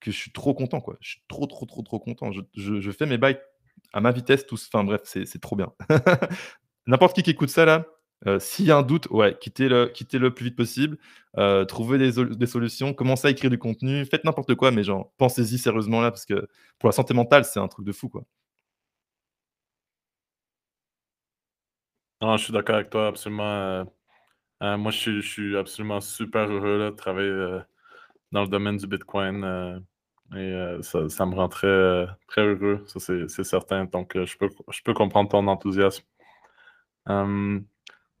que 0.00 0.10
je 0.10 0.16
suis 0.16 0.32
trop 0.32 0.54
content. 0.54 0.80
Quoi. 0.80 0.96
Je 1.00 1.10
suis 1.10 1.22
trop, 1.28 1.46
trop, 1.46 1.66
trop, 1.66 1.82
trop 1.82 1.98
content. 1.98 2.30
Je, 2.32 2.42
je, 2.54 2.90
fais 2.90 3.06
mes 3.06 3.18
bails 3.18 3.40
à 3.92 4.00
ma 4.00 4.12
vitesse, 4.12 4.46
tous. 4.46 4.68
Enfin 4.72 4.84
bref, 4.84 5.00
c'est 5.04 5.40
trop 5.40 5.56
bien. 5.56 5.72
N'importe 6.86 7.16
qui 7.16 7.22
qui 7.22 7.30
écoute 7.30 7.48
ça 7.48 7.64
là, 7.64 7.86
s'il 8.38 8.66
y 8.66 8.70
a 8.70 8.76
un 8.76 8.82
doute, 8.82 9.06
ouais, 9.10 9.36
quittez-le 9.40 9.88
quittez 9.88 10.18
le 10.18 10.32
plus 10.32 10.46
vite 10.46 10.56
possible. 10.56 10.98
trouvez 11.68 11.98
des, 11.98 12.12
des, 12.24 12.46
solutions. 12.46 12.94
Commencez 12.94 13.28
à 13.28 13.30
écrire 13.30 13.50
du 13.50 13.58
contenu. 13.58 14.04
Faites 14.06 14.24
n'importe 14.24 14.54
quoi, 14.54 14.70
mais 14.70 14.84
genre, 14.84 15.12
pensez-y 15.18 15.58
sérieusement 15.58 16.00
là, 16.00 16.10
parce 16.10 16.26
que 16.26 16.48
pour 16.78 16.88
la 16.88 16.92
santé 16.92 17.14
mentale, 17.14 17.44
c'est 17.44 17.60
un 17.60 17.68
truc 17.68 17.86
de 17.86 17.92
fou. 17.92 18.08
quoi. 18.08 18.24
Non, 22.20 22.36
je 22.36 22.44
suis 22.44 22.52
d'accord 22.52 22.76
avec 22.76 22.90
toi, 22.90 23.08
absolument. 23.08 23.44
Euh, 23.44 23.84
Euh, 24.62 24.78
moi, 24.78 24.90
je 24.92 25.20
suis, 25.20 25.56
absolument 25.56 26.00
super 26.00 26.50
heureux 26.50 26.90
de 26.90 26.96
travailler 26.96 27.60
dans 28.32 28.42
le 28.42 28.48
domaine 28.48 28.76
du 28.78 28.86
Bitcoin. 28.86 29.44
et 30.36 30.78
ça, 30.82 31.26
me 31.26 31.34
rend 31.34 31.48
très, 31.48 32.06
très 32.28 32.42
heureux, 32.42 32.84
ça 32.86 33.00
c'est 33.00 33.44
certain. 33.44 33.84
Donc, 33.86 34.12
je, 34.14 34.36
peux, 34.38 34.48
je 34.70 34.82
peux 34.82 34.94
comprendre 34.94 35.30
ton 35.30 35.46
enthousiasme. 35.48 36.04
Hum, 37.06 37.66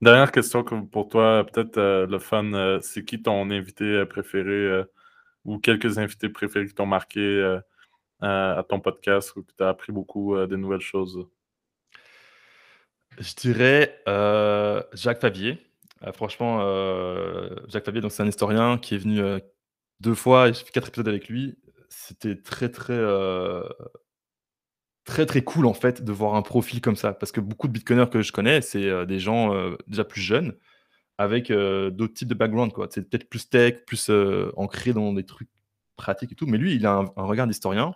dernière 0.04 0.32
question 0.32 0.62
pour 0.64 1.08
toi, 1.08 1.44
peut-être 1.52 1.78
le 1.78 2.18
fun. 2.18 2.78
c'est 2.82 3.04
qui 3.04 3.22
ton 3.22 3.50
invité 3.50 4.04
préféré 4.06 4.84
ou 5.44 5.58
quelques 5.58 5.98
invités 5.98 6.28
préférés 6.28 6.66
qui 6.66 6.74
t'ont 6.74 6.86
marqué 6.86 7.58
à 8.20 8.64
ton 8.68 8.80
podcast 8.80 9.34
ou 9.36 9.42
que 9.42 9.52
tu 9.56 9.62
as 9.64 9.68
appris 9.68 9.92
beaucoup 9.92 10.36
de 10.36 10.56
nouvelles 10.56 10.80
choses? 10.80 11.26
Je 13.18 13.34
dirais 13.34 14.02
Jacques 14.92 15.20
Favier. 15.20 15.58
Franchement, 16.12 16.60
Jacques 17.68 17.84
Favier, 17.84 18.02
c'est 18.10 18.22
un 18.22 18.28
historien 18.28 18.78
qui 18.78 18.94
est 18.94 18.98
venu 18.98 19.20
deux 20.00 20.14
fois, 20.14 20.52
j'ai 20.52 20.64
fait 20.64 20.72
quatre 20.72 20.88
épisodes 20.88 21.08
avec 21.08 21.28
lui. 21.28 21.56
C'était 21.88 22.36
très, 22.36 22.68
très, 22.68 22.98
très, 25.04 25.26
très 25.26 25.42
cool 25.42 25.66
en 25.66 25.74
fait 25.74 26.02
de 26.02 26.12
voir 26.12 26.34
un 26.34 26.42
profil 26.42 26.80
comme 26.80 26.96
ça. 26.96 27.12
Parce 27.12 27.32
que 27.32 27.40
beaucoup 27.40 27.68
de 27.68 27.72
bitcoiners 27.72 28.10
que 28.10 28.22
je 28.22 28.32
connais, 28.32 28.60
c'est 28.60 29.06
des 29.06 29.18
gens 29.18 29.54
déjà 29.86 30.04
plus 30.04 30.20
jeunes 30.20 30.54
avec 31.18 31.50
d'autres 31.50 32.14
types 32.14 32.28
de 32.28 32.34
background. 32.34 32.72
C'est 32.90 33.08
peut-être 33.08 33.28
plus 33.28 33.48
tech, 33.48 33.84
plus 33.86 34.10
ancré 34.56 34.92
dans 34.92 35.12
des 35.12 35.24
trucs 35.24 35.48
pratiques 35.96 36.32
et 36.32 36.34
tout. 36.34 36.46
Mais 36.46 36.58
lui, 36.58 36.74
il 36.74 36.86
a 36.86 37.04
un, 37.16 37.22
regard 37.22 37.46
d'historien 37.46 37.94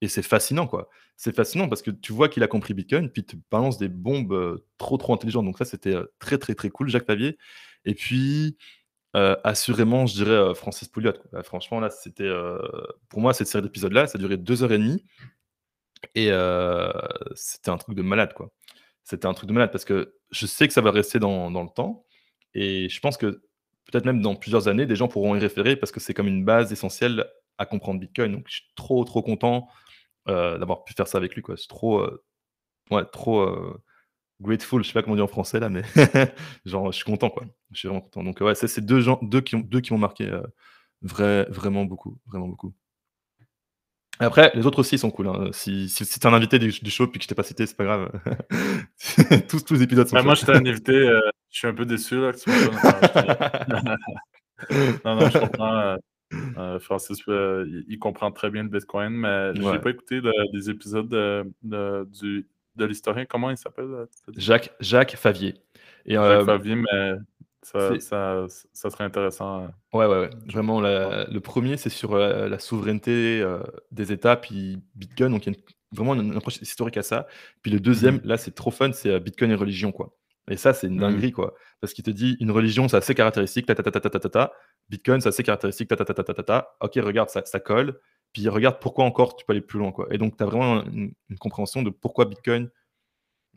et 0.00 0.08
c'est 0.08 0.22
fascinant, 0.22 0.66
quoi. 0.66 0.88
C'est 1.16 1.34
fascinant 1.34 1.68
parce 1.68 1.80
que 1.80 1.90
tu 1.90 2.12
vois 2.12 2.28
qu'il 2.28 2.42
a 2.42 2.48
compris 2.48 2.74
Bitcoin, 2.74 3.08
puis 3.08 3.24
tu 3.24 3.38
balances 3.50 3.78
des 3.78 3.88
bombes 3.88 4.62
trop, 4.76 4.98
trop 4.98 5.14
intelligentes. 5.14 5.46
Donc 5.46 5.56
ça, 5.58 5.64
c'était 5.64 5.96
très, 6.18 6.36
très, 6.38 6.54
très 6.54 6.68
cool, 6.68 6.88
Jacques 6.88 7.06
Pavier. 7.06 7.38
Et 7.84 7.94
puis, 7.94 8.56
assurément, 9.14 10.06
je 10.06 10.14
dirais 10.14 10.54
Francis 10.54 10.88
Pouliot. 10.88 11.14
Bah, 11.32 11.42
franchement, 11.42 11.80
là, 11.80 11.90
c'était... 11.90 12.30
pour 13.08 13.20
moi, 13.20 13.32
cette 13.32 13.46
série 13.46 13.62
d'épisodes-là, 13.62 14.06
ça 14.06 14.18
a 14.18 14.20
duré 14.20 14.36
deux 14.36 14.62
heures 14.62 14.72
et 14.72 14.78
demie. 14.78 15.04
Et 16.14 16.30
c'était 17.34 17.70
un 17.70 17.78
truc 17.78 17.96
de 17.96 18.02
malade, 18.02 18.32
quoi. 18.34 18.50
C'était 19.04 19.26
un 19.26 19.34
truc 19.34 19.48
de 19.48 19.54
malade 19.54 19.70
parce 19.70 19.84
que 19.84 20.16
je 20.30 20.46
sais 20.46 20.66
que 20.66 20.74
ça 20.74 20.80
va 20.80 20.90
rester 20.90 21.18
dans, 21.18 21.50
dans 21.50 21.62
le 21.62 21.68
temps. 21.68 22.04
Et 22.54 22.88
je 22.88 23.00
pense 23.00 23.16
que 23.16 23.42
peut-être 23.86 24.04
même 24.04 24.20
dans 24.20 24.34
plusieurs 24.34 24.68
années, 24.68 24.86
des 24.86 24.96
gens 24.96 25.08
pourront 25.08 25.36
y 25.36 25.38
référer 25.38 25.76
parce 25.76 25.92
que 25.92 26.00
c'est 26.00 26.14
comme 26.14 26.26
une 26.26 26.44
base 26.44 26.72
essentielle 26.72 27.26
à 27.58 27.66
comprendre 27.66 28.00
Bitcoin. 28.00 28.32
Donc, 28.32 28.46
je 28.48 28.56
suis 28.56 28.66
trop, 28.74 29.04
trop 29.04 29.22
content 29.22 29.68
d'avoir 30.26 30.84
pu 30.84 30.94
faire 30.94 31.06
ça 31.06 31.18
avec 31.18 31.34
lui. 31.34 31.42
Quoi. 31.42 31.56
C'est 31.56 31.68
trop, 31.68 32.04
ouais, 32.90 33.04
trop 33.12 33.48
grateful. 34.40 34.82
Je 34.82 34.88
sais 34.88 34.92
pas 34.92 35.02
comment 35.02 35.16
dire 35.16 35.24
en 35.24 35.28
français 35.28 35.60
là, 35.60 35.68
mais 35.68 35.82
genre, 36.64 36.90
je 36.90 36.96
suis 36.96 37.04
content. 37.04 37.30
Quoi. 37.30 37.44
Je 37.70 37.78
suis 37.78 37.88
vraiment 37.88 38.02
content. 38.02 38.24
Donc, 38.24 38.40
ouais, 38.40 38.54
c'est 38.56 38.84
deux, 38.84 39.00
gens, 39.00 39.20
deux 39.22 39.40
qui, 39.40 39.54
ont, 39.54 39.60
deux 39.60 39.80
qui 39.80 39.92
m'ont 39.92 40.00
marqué 40.00 40.28
vrai, 41.02 41.46
vraiment 41.48 41.84
beaucoup. 41.84 42.18
Vraiment 42.26 42.48
beaucoup. 42.48 42.74
Après, 44.18 44.50
les 44.54 44.66
autres 44.66 44.78
aussi 44.78 44.98
sont 44.98 45.10
cool. 45.10 45.28
Hein. 45.28 45.50
Si, 45.52 45.88
si, 45.88 46.04
si 46.04 46.18
tu 46.18 46.26
es 46.26 46.30
un 46.30 46.34
invité 46.34 46.58
du, 46.58 46.72
show 46.90 47.06
puis 47.06 47.18
que 47.18 47.24
je 47.24 47.28
t'ai 47.28 47.34
pas 47.34 47.42
cité, 47.42 47.66
c'est 47.66 47.76
pas 47.76 47.84
grave. 47.84 48.10
tous, 49.48 49.64
tous 49.64 49.74
les 49.74 49.82
épisodes 49.82 50.08
sont 50.08 50.16
bah, 50.16 50.22
Moi, 50.22 50.34
je 50.34 50.46
t'ai 50.46 50.52
un 50.52 50.64
invité, 50.64 50.92
je 51.50 51.58
suis 51.58 51.68
un 51.68 51.74
peu 51.74 51.84
déçu 51.84 52.20
là, 52.20 52.32
que 52.32 52.38
tu 52.38 52.50
non, 55.04 55.16
non, 55.16 55.28
je 55.28 55.38
comprends. 55.38 55.96
Euh, 56.58 56.80
Francis, 56.80 57.18
euh, 57.28 57.84
il, 57.88 57.98
comprend 57.98 58.32
très 58.32 58.50
bien 58.50 58.64
le 58.64 58.68
Bitcoin, 58.68 59.10
mais 59.10 59.54
je 59.54 59.60
n'ai 59.60 59.78
pas 59.78 59.90
écouté 59.90 60.20
des 60.52 60.70
épisodes 60.70 61.08
de, 61.08 61.44
de 61.62 62.84
l'historien. 62.84 63.24
Comment 63.26 63.50
il 63.50 63.56
s'appelle? 63.56 63.86
Euh, 63.86 64.06
Jacques, 64.36 64.74
Jacques 64.80 65.16
Favier. 65.16 65.54
Et, 66.04 66.14
Jacques 66.14 66.44
Favier, 66.44 66.76
mais 66.76 67.12
ça, 67.66 67.98
ça, 67.98 68.46
ça, 68.72 68.90
serait 68.90 69.04
intéressant. 69.04 69.66
Ouais, 69.92 70.06
ouais, 70.06 70.20
ouais. 70.20 70.30
Vraiment, 70.46 70.80
le 70.80 71.38
premier, 71.38 71.76
c'est 71.76 71.90
sur 71.90 72.16
la 72.16 72.58
souveraineté 72.58 73.44
des 73.90 74.12
États, 74.12 74.36
puis 74.36 74.78
Bitcoin. 74.94 75.32
Donc, 75.32 75.46
il 75.46 75.52
y 75.52 75.56
a 75.56 75.58
vraiment 75.92 76.14
une, 76.14 76.36
approche 76.36 76.60
historique 76.62 76.96
à 76.96 77.02
ça. 77.02 77.26
Puis 77.62 77.70
le 77.72 77.80
deuxième, 77.80 78.16
mmh. 78.16 78.22
là, 78.24 78.36
c'est 78.36 78.54
trop 78.54 78.70
fun, 78.70 78.92
c'est 78.92 79.18
Bitcoin 79.20 79.50
et 79.50 79.54
religion, 79.54 79.92
quoi. 79.92 80.14
Et 80.48 80.56
ça, 80.56 80.72
c'est 80.72 80.86
une 80.86 80.96
mmh. 80.96 81.00
dinguerie, 81.00 81.32
quoi. 81.32 81.54
Parce 81.80 81.92
qu'il 81.92 82.04
te 82.04 82.10
dit, 82.10 82.36
une 82.40 82.52
religion, 82.52 82.86
ça 82.88 82.98
a 82.98 83.00
ses 83.00 83.14
caractéristiques, 83.14 83.66
ta, 83.66 83.74
ta, 83.74 83.82
ta, 83.82 84.00
ta, 84.00 84.10
ta, 84.10 84.28
ta, 84.28 84.52
Bitcoin, 84.88 85.20
ça 85.20 85.30
a 85.30 85.32
ses 85.32 85.42
caractéristiques, 85.42 85.88
ta, 85.88 85.96
ta, 85.96 86.04
ta, 86.04 86.14
ta, 86.14 86.34
ta, 86.34 86.42
ta, 86.42 86.76
Ok, 86.80 86.92
regarde, 86.96 87.30
ça, 87.30 87.44
ça 87.44 87.58
colle. 87.58 87.98
Puis 88.32 88.48
regarde 88.48 88.78
pourquoi 88.80 89.04
encore 89.04 89.36
tu 89.36 89.44
peux 89.44 89.52
aller 89.52 89.60
plus 89.60 89.78
loin, 89.78 89.92
quoi. 89.92 90.06
Et 90.10 90.18
donc, 90.18 90.36
tu 90.36 90.44
as 90.44 90.46
vraiment 90.46 90.84
une, 90.84 91.12
compréhension 91.40 91.82
de 91.82 91.90
pourquoi 91.90 92.26
Bitcoin, 92.26 92.70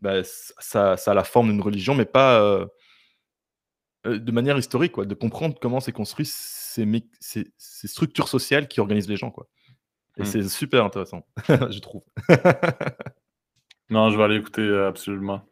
bah, 0.02 0.24
ça, 0.24 0.98
ça, 0.98 1.12
a 1.12 1.14
la 1.14 1.24
forme 1.24 1.50
d'une 1.52 1.62
religion, 1.62 1.94
mais 1.94 2.06
pas 2.06 2.42
euh, 2.42 2.62
euh, 2.62 2.68
de 4.06 4.32
manière 4.32 4.58
historique, 4.58 4.94
quoi. 4.94 5.06
De 5.06 5.16
comprendre 5.16 5.58
comment 5.60 5.80
c'est 5.80 5.92
construit 5.92 6.26
ces, 6.26 6.86
ces, 7.20 7.52
ces, 7.58 7.88
structures 7.88 8.28
sociales 8.28 8.68
qui 8.68 8.80
organisent 8.80 9.10
les 9.10 9.18
gens, 9.18 9.32
quoi. 9.32 9.48
Et 10.18 10.24
mmh. 10.24 10.26
c'est 10.26 10.50
super 10.50 10.84
intéressant, 10.86 11.26
je 11.48 11.80
trouve. 11.80 12.04
non, 13.90 14.10
je 14.10 14.18
vais 14.18 14.24
aller 14.24 14.36
écouter 14.36 14.62
euh, 14.62 14.90
absolument. 14.90 15.48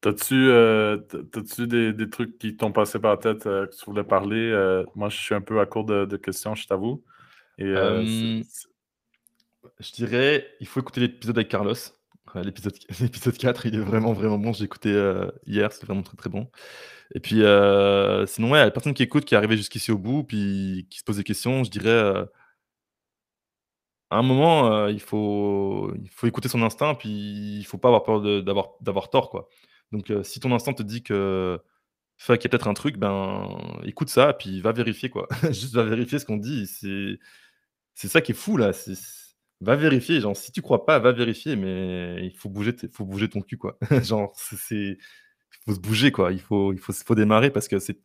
T'as-tu 0.00 0.48
euh, 0.48 0.98
des, 1.58 1.92
des, 1.92 2.08
trucs 2.10 2.38
qui 2.38 2.56
t'ont 2.56 2.70
passé 2.70 3.00
par 3.00 3.10
la 3.10 3.16
tête 3.16 3.46
euh, 3.46 3.66
que 3.66 3.74
tu 3.74 3.84
voulais 3.84 4.04
parler? 4.04 4.36
Euh, 4.38 4.84
moi, 4.94 5.08
je 5.08 5.16
suis 5.16 5.34
un 5.34 5.40
peu 5.40 5.58
à 5.58 5.66
court 5.66 5.84
de, 5.84 6.16
questions, 6.16 6.54
je 6.54 6.66
t'avoue. 6.68 7.02
Et 7.58 7.74
je 9.80 9.92
dirais, 9.92 10.46
il 10.60 10.68
faut 10.68 10.80
écouter 10.80 11.00
l'épisode 11.00 11.36
avec 11.36 11.48
Carlos. 11.48 11.74
L'épisode 12.36 12.74
l'épisode 13.00 13.36
4, 13.36 13.66
il 13.66 13.74
est 13.76 13.80
vraiment, 13.80 14.12
vraiment 14.12 14.38
bon. 14.38 14.52
J'ai 14.52 14.64
écouté 14.64 14.90
hier, 15.46 15.72
c'est 15.72 15.84
vraiment 15.86 16.02
très, 16.02 16.16
très 16.16 16.30
bon. 16.30 16.48
Et 17.14 17.20
puis, 17.20 17.36
sinon, 18.26 18.50
ouais, 18.50 18.64
la 18.64 18.70
personne 18.70 18.94
qui 18.94 19.02
écoute, 19.02 19.24
qui 19.24 19.34
est 19.34 19.38
arrivée 19.38 19.56
jusqu'ici 19.56 19.92
au 19.92 19.98
bout, 19.98 20.24
puis 20.24 20.86
qui 20.90 20.98
se 20.98 21.04
pose 21.04 21.16
des 21.16 21.24
questions, 21.24 21.64
je 21.64 21.70
dirais, 21.70 22.26
à 24.10 24.18
un 24.18 24.22
moment, 24.22 24.72
euh, 24.72 24.90
il, 24.90 25.00
faut, 25.00 25.92
il 26.02 26.08
faut 26.10 26.26
écouter 26.26 26.48
son 26.48 26.62
instinct, 26.62 26.94
puis 26.94 27.58
il 27.58 27.64
faut 27.64 27.78
pas 27.78 27.88
avoir 27.88 28.04
peur 28.04 28.22
d'avoir, 28.42 29.10
tort, 29.10 29.30
quoi. 29.30 29.48
Donc, 29.92 30.10
euh, 30.10 30.22
si 30.22 30.40
ton 30.40 30.52
instinct 30.54 30.74
te 30.74 30.82
dit 30.82 31.02
que 31.02 31.60
y 32.28 32.32
a 32.32 32.36
peut-être 32.36 32.68
un 32.68 32.74
truc, 32.74 32.96
ben 32.98 33.48
écoute 33.84 34.08
ça, 34.10 34.32
puis 34.32 34.60
va 34.60 34.72
vérifier, 34.72 35.10
quoi. 35.10 35.28
Juste 35.44 35.74
va 35.74 35.84
vérifier 35.84 36.18
ce 36.18 36.24
qu'on 36.26 36.36
dit. 36.38 36.66
C'est, 36.66 37.18
c'est 37.94 38.08
ça 38.08 38.20
qui 38.20 38.32
est 38.32 38.34
fou, 38.34 38.56
là. 38.56 38.72
Va 39.60 39.76
vérifier. 39.76 40.20
Genre, 40.20 40.36
si 40.36 40.52
tu 40.52 40.62
crois 40.62 40.86
pas, 40.86 40.98
va 40.98 41.12
vérifier, 41.12 41.56
mais 41.56 42.24
il 42.24 42.36
faut 42.36 42.48
bouger, 42.48 42.74
faut 42.92 43.04
bouger 43.04 43.28
ton 43.28 43.40
cul, 43.40 43.58
quoi. 43.58 43.78
genre, 44.02 44.32
c'est, 44.36 44.98
faut 45.64 45.74
se 45.74 45.80
bouger, 45.80 46.12
quoi. 46.12 46.32
Il 46.32 46.40
faut, 46.40 46.72
il 46.72 46.78
faut, 46.78 46.92
faut 46.92 47.14
démarrer 47.14 47.50
parce 47.50 47.68
que 47.68 47.78
c'est, 47.78 48.00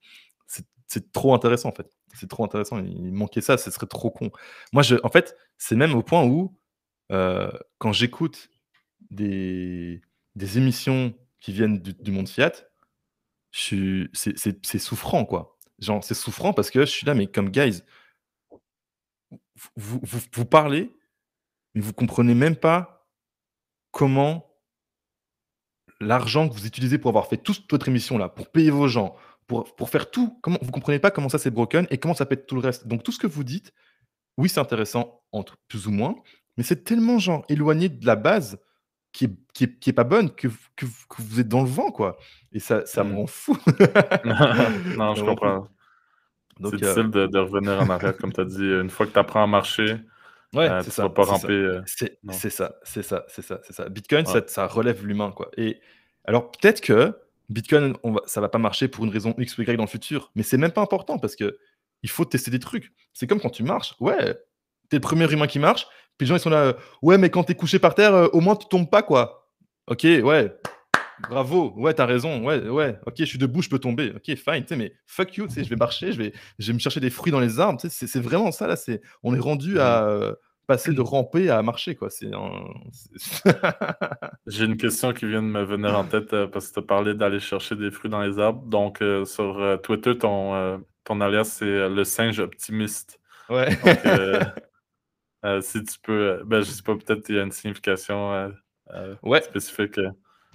c'est 0.94 1.12
trop 1.12 1.34
intéressant, 1.34 1.70
en 1.70 1.74
fait. 1.74 1.90
C'est 2.14 2.30
trop 2.30 2.44
intéressant. 2.44 2.80
Il 2.80 3.12
manquait 3.14 3.42
ça, 3.42 3.58
ce 3.58 3.72
serait 3.72 3.88
trop 3.88 4.12
con. 4.12 4.32
Moi, 4.72 4.84
je, 4.84 4.96
en 5.04 5.10
fait, 5.10 5.36
c'est 5.58 5.76
même 5.76 5.96
au 5.96 6.04
point 6.04 6.24
où, 6.24 6.56
euh, 7.12 7.52
quand 7.80 7.92
j'écoute 7.92 8.50
des, 9.10 10.02
des 10.36 10.58
émissions 10.58 11.14
qui 11.40 11.52
viennent 11.52 11.80
du, 11.80 12.12
monde 12.12 12.30
Fiat, 12.30 12.54
c'est 13.52 14.80
souffrant, 14.80 15.26
quoi. 15.26 15.58
Genre, 15.80 16.04
c'est 16.04 16.14
souffrant 16.14 16.54
parce 16.54 16.70
que 16.70 16.82
je 16.82 16.92
suis 16.92 17.06
là, 17.06 17.16
mais 17.16 17.28
comme 17.28 17.50
guys, 17.50 17.82
vous, 19.76 20.00
vous, 20.04 20.20
vous 20.32 20.46
parlez, 20.46 20.92
mais 21.74 21.82
vous 21.82 21.94
comprenez 21.94 22.36
même 22.36 22.56
pas 22.56 23.08
comment 23.92 24.50
l'argent 26.00 26.50
que 26.50 26.54
vous 26.54 26.66
utilisez 26.66 26.98
pour 26.98 27.10
avoir 27.10 27.28
fait 27.28 27.38
toute 27.38 27.70
votre 27.72 27.88
émission 27.88 28.18
là, 28.18 28.30
pour 28.30 28.50
payer 28.50 28.72
vos 28.72 28.88
gens, 28.88 29.16
pour, 29.48 29.76
pour 29.76 29.90
faire 29.90 30.12
tout. 30.12 30.38
Comment, 30.42 30.60
vous 30.62 30.72
comprenez 30.72 31.00
pas 31.00 31.12
comment 31.12 31.30
ça 31.30 31.38
c'est 31.38 31.52
broken 31.52 31.88
et 31.90 31.98
comment 31.98 32.14
ça 32.14 32.26
être 32.30 32.46
tout 32.46 32.56
le 32.56 32.62
reste. 32.62 32.88
Donc 32.88 33.04
tout 33.04 33.12
ce 33.12 33.20
que 33.20 33.28
vous 33.28 33.44
dites, 33.44 33.74
oui, 34.38 34.50
c'est 34.50 34.60
intéressant, 34.60 35.22
entre 35.32 35.58
plus 35.68 35.88
ou 35.88 35.92
moins, 35.92 36.16
mais 36.58 36.64
c'est 36.64 36.84
tellement 36.84 37.20
genre 37.20 37.46
éloigné 37.50 37.90
de 37.90 38.06
la 38.06 38.16
base 38.16 38.60
qui 39.12 39.26
est, 39.26 39.36
qui 39.54 39.66
est, 39.66 39.80
qui 39.80 39.90
est 39.92 39.94
pas 39.94 40.04
bonne 40.04 40.34
que, 40.34 40.48
que, 40.76 40.86
vous 41.20 41.40
êtes 41.40 41.48
dans 41.48 41.62
le 41.62 41.70
vent, 41.70 41.92
quoi. 41.92 42.18
Et 42.52 42.60
ça, 42.60 42.86
ça 42.86 43.04
me 43.04 43.14
mm. 43.14 43.16
rend 43.16 43.28
fou. 43.28 43.58
non, 44.98 45.14
je 45.14 45.24
comprends. 45.24 45.68
C'est 46.58 46.76
difficile 46.76 47.12
euh, 47.16 47.28
de, 47.28 47.28
de, 47.28 47.40
revenir 47.40 47.80
en 47.80 47.90
arrière, 47.90 48.18
comme 48.18 48.34
tu 48.34 48.42
as 48.42 48.46
dit. 48.46 48.64
Une 48.64 48.90
fois 48.90 49.06
que 49.06 49.12
tu 49.12 49.20
apprends 49.20 49.44
à 49.44 49.48
marcher, 49.48 49.98
ouais, 50.54 50.70
euh, 50.70 51.10
pas 51.10 51.24
ramper. 51.24 51.52
Euh, 51.52 51.82
c'est 51.86 52.50
ça, 52.50 52.76
c'est 52.84 53.04
ça, 53.04 53.26
c'est 53.28 53.42
ça, 53.42 53.60
c'est 53.64 53.74
ça. 53.74 53.90
Bitcoin, 53.90 54.26
ça, 54.26 54.42
ça 54.48 54.68
relève 54.68 55.06
l'humain, 55.06 55.32
quoi. 55.32 55.50
Et 55.58 55.80
alors 56.26 56.52
peut-être 56.52 56.82
que 56.82 57.18
Bitcoin, 57.50 57.96
on 58.04 58.14
va, 58.14 58.22
ça 58.26 58.42
va 58.42 58.50
pas 58.50 58.58
marcher 58.58 58.88
pour 58.88 59.06
une 59.06 59.12
raison 59.12 59.36
X 59.38 59.58
ou 59.58 59.62
Y 59.62 59.76
dans 59.78 59.84
le 59.84 59.90
futur, 59.90 60.32
mais 60.36 60.44
c'est 60.44 60.58
même 60.58 60.72
pas 60.72 60.82
important 60.82 61.18
parce 61.20 61.36
que 61.36 61.58
il 62.02 62.10
faut 62.10 62.26
tester 62.26 62.52
des 62.52 62.60
trucs. 62.60 62.92
C'est 63.14 63.28
comme 63.28 63.40
quand 63.40 63.50
tu 63.50 63.64
marches, 63.64 63.96
ouais, 64.00 64.36
t'es 64.90 64.98
le 64.98 65.02
premier 65.02 65.32
humain 65.32 65.48
qui 65.48 65.60
marche, 65.60 65.88
puis 66.18 66.26
les 66.26 66.28
gens 66.28 66.36
ils 66.36 66.40
sont 66.40 66.50
là, 66.50 66.76
ouais, 67.02 67.18
mais 67.18 67.30
quand 67.30 67.44
t'es 67.44 67.56
couché 67.56 67.80
par 67.80 67.96
terre, 67.96 68.14
euh, 68.14 68.28
au 68.34 68.40
moins 68.40 68.56
tu 68.56 68.68
tombes 68.68 68.90
pas 68.90 69.04
quoi. 69.04 69.50
Ok, 69.88 70.04
ouais, 70.04 70.56
bravo, 71.30 71.74
ouais, 71.78 71.94
t'as 71.94 72.06
raison, 72.06 72.44
ouais, 72.44 72.68
ouais, 72.68 73.00
ok, 73.06 73.14
je 73.18 73.26
suis 73.26 73.38
debout, 73.38 73.62
je 73.62 73.70
peux 73.70 73.80
tomber, 73.80 74.14
ok, 74.16 74.36
fine, 74.36 74.66
mais 74.78 74.94
fuck 75.06 75.38
you, 75.38 75.48
je 75.50 75.62
vais 75.62 75.76
marcher, 75.76 76.12
je 76.12 76.18
vais, 76.18 76.34
je 76.60 76.68
vais 76.68 76.74
me 76.74 76.80
chercher 76.80 77.00
des 77.00 77.10
fruits 77.10 77.32
dans 77.32 77.40
les 77.40 77.60
arbres, 77.60 77.82
c'est 77.88 78.22
vraiment 78.22 78.52
ça 78.52 78.68
là, 78.68 78.76
c'est, 78.76 79.02
on 79.24 79.34
est 79.34 79.40
rendu 79.40 79.80
à 79.80 80.08
euh, 80.08 80.34
passer 80.68 80.94
de 80.94 81.02
ramper 81.02 81.50
à 81.50 81.62
marcher 81.62 81.96
quoi. 81.96 82.10
C'est 82.10 82.32
J'ai 84.48 84.66
une 84.66 84.78
question 84.78 85.14
qui 85.14 85.26
vient 85.26 85.42
de 85.42 85.48
me 85.48 85.64
venir 85.64 85.98
en 85.98 86.06
tête 86.06 86.46
parce 86.48 86.70
que 86.70 86.74
tu 86.74 86.80
as 86.80 86.84
parlé 86.84 87.14
d'aller 87.14 87.40
chercher 87.40 87.76
des 87.76 87.92
fruits 87.92 88.10
dans 88.10 88.22
les 88.22 88.40
arbres. 88.40 88.66
Donc, 88.66 89.04
sur 89.26 89.80
Twitter, 89.84 90.18
ton, 90.18 90.84
ton 91.04 91.22
alias, 91.22 91.46
c'est 91.46 91.90
le 91.90 92.04
singe 92.04 92.40
optimiste. 92.40 93.20
Ouais. 93.50 93.70
si 95.62 95.84
tu 95.84 96.00
peux, 96.02 96.42
ben, 96.46 96.62
je 96.62 96.72
sais 96.72 96.84
pas, 96.84 96.96
peut-être 96.96 97.26
qu'il 97.26 97.36
y 97.36 97.40
a 97.40 97.44
une 97.44 97.52
signification 97.52 98.52
ouais. 99.24 99.42
spécifique. 99.42 100.00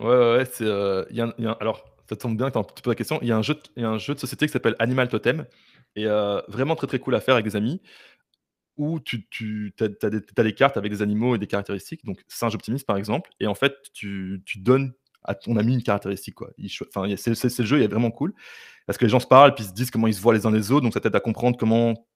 Ouais, 0.01 0.07
ouais. 0.07 0.45
C'est, 0.45 0.69
a, 0.69 1.07
y 1.11 1.21
a, 1.21 1.53
alors, 1.61 1.85
ça 2.09 2.17
tombe 2.17 2.37
bien 2.37 2.51
que 2.51 2.59
tu 2.75 2.83
poses 2.83 2.93
la 2.93 2.95
question. 2.95 3.19
Il 3.23 3.29
y, 3.29 3.33
a 3.33 3.37
un 3.37 3.43
jeu 3.43 3.57
il 3.77 3.83
y 3.83 3.87
a 3.87 3.91
un 3.91 3.99
jeu 3.99 4.15
de 4.15 4.21
société 4.21 4.47
qui 4.47 4.53
s'appelle 4.53 4.77
Animal 4.79 5.09
Totem. 5.09 5.47
Et 5.97 6.07
vraiment 6.49 6.77
très 6.77 6.87
très 6.87 6.99
cool 7.01 7.15
à 7.17 7.21
faire 7.21 7.35
avec 7.35 7.45
des 7.45 7.57
amis 7.57 7.81
où 8.79 9.01
tu, 9.01 9.27
tu 9.29 9.75
as, 9.81 10.43
des, 10.43 10.55
cartes 10.55 10.77
avec 10.77 10.93
des 10.93 11.03
animaux 11.03 11.35
et 11.35 11.39
des 11.39 11.49
caractéristiques, 11.49 12.05
donc 12.05 12.25
singe 12.29 12.55
optimiste 12.55 12.87
par 12.87 12.97
exemple, 12.97 13.31
et 13.41 13.49
en 13.49 13.55
fait 13.55 13.75
tu, 13.93 14.41
tu 14.47 14.61
donnes 14.61 14.93
à 15.25 15.35
ton 15.35 15.57
ami 15.57 15.75
une 15.75 15.83
caractéristique. 15.83 16.37
Quoi. 16.37 16.53
c'est, 17.17 17.59
le 17.59 17.65
jeu, 17.65 17.79
il 17.79 17.83
est 17.83 17.89
vraiment 17.89 18.13
cool, 18.13 18.33
parce 18.87 18.97
que 18.97 19.05
les 19.05 19.11
gens 19.11 19.21
se 19.21 19.27
parlent, 19.27 19.55
puis 19.55 19.65
se 19.65 19.73
disent 19.73 19.91
comment 19.91 20.07
ils 20.07 20.15
se 20.15 20.21
voient 20.21 20.33
les 20.33 20.47
uns 20.47 20.53
les 20.53 20.71
autres, 20.71 20.85
donc 20.85 20.95
ça 20.95 21.01
t'aide 21.01 21.15
à 21.15 21.21
comprendre 21.21 21.59
comment, 21.59 22.07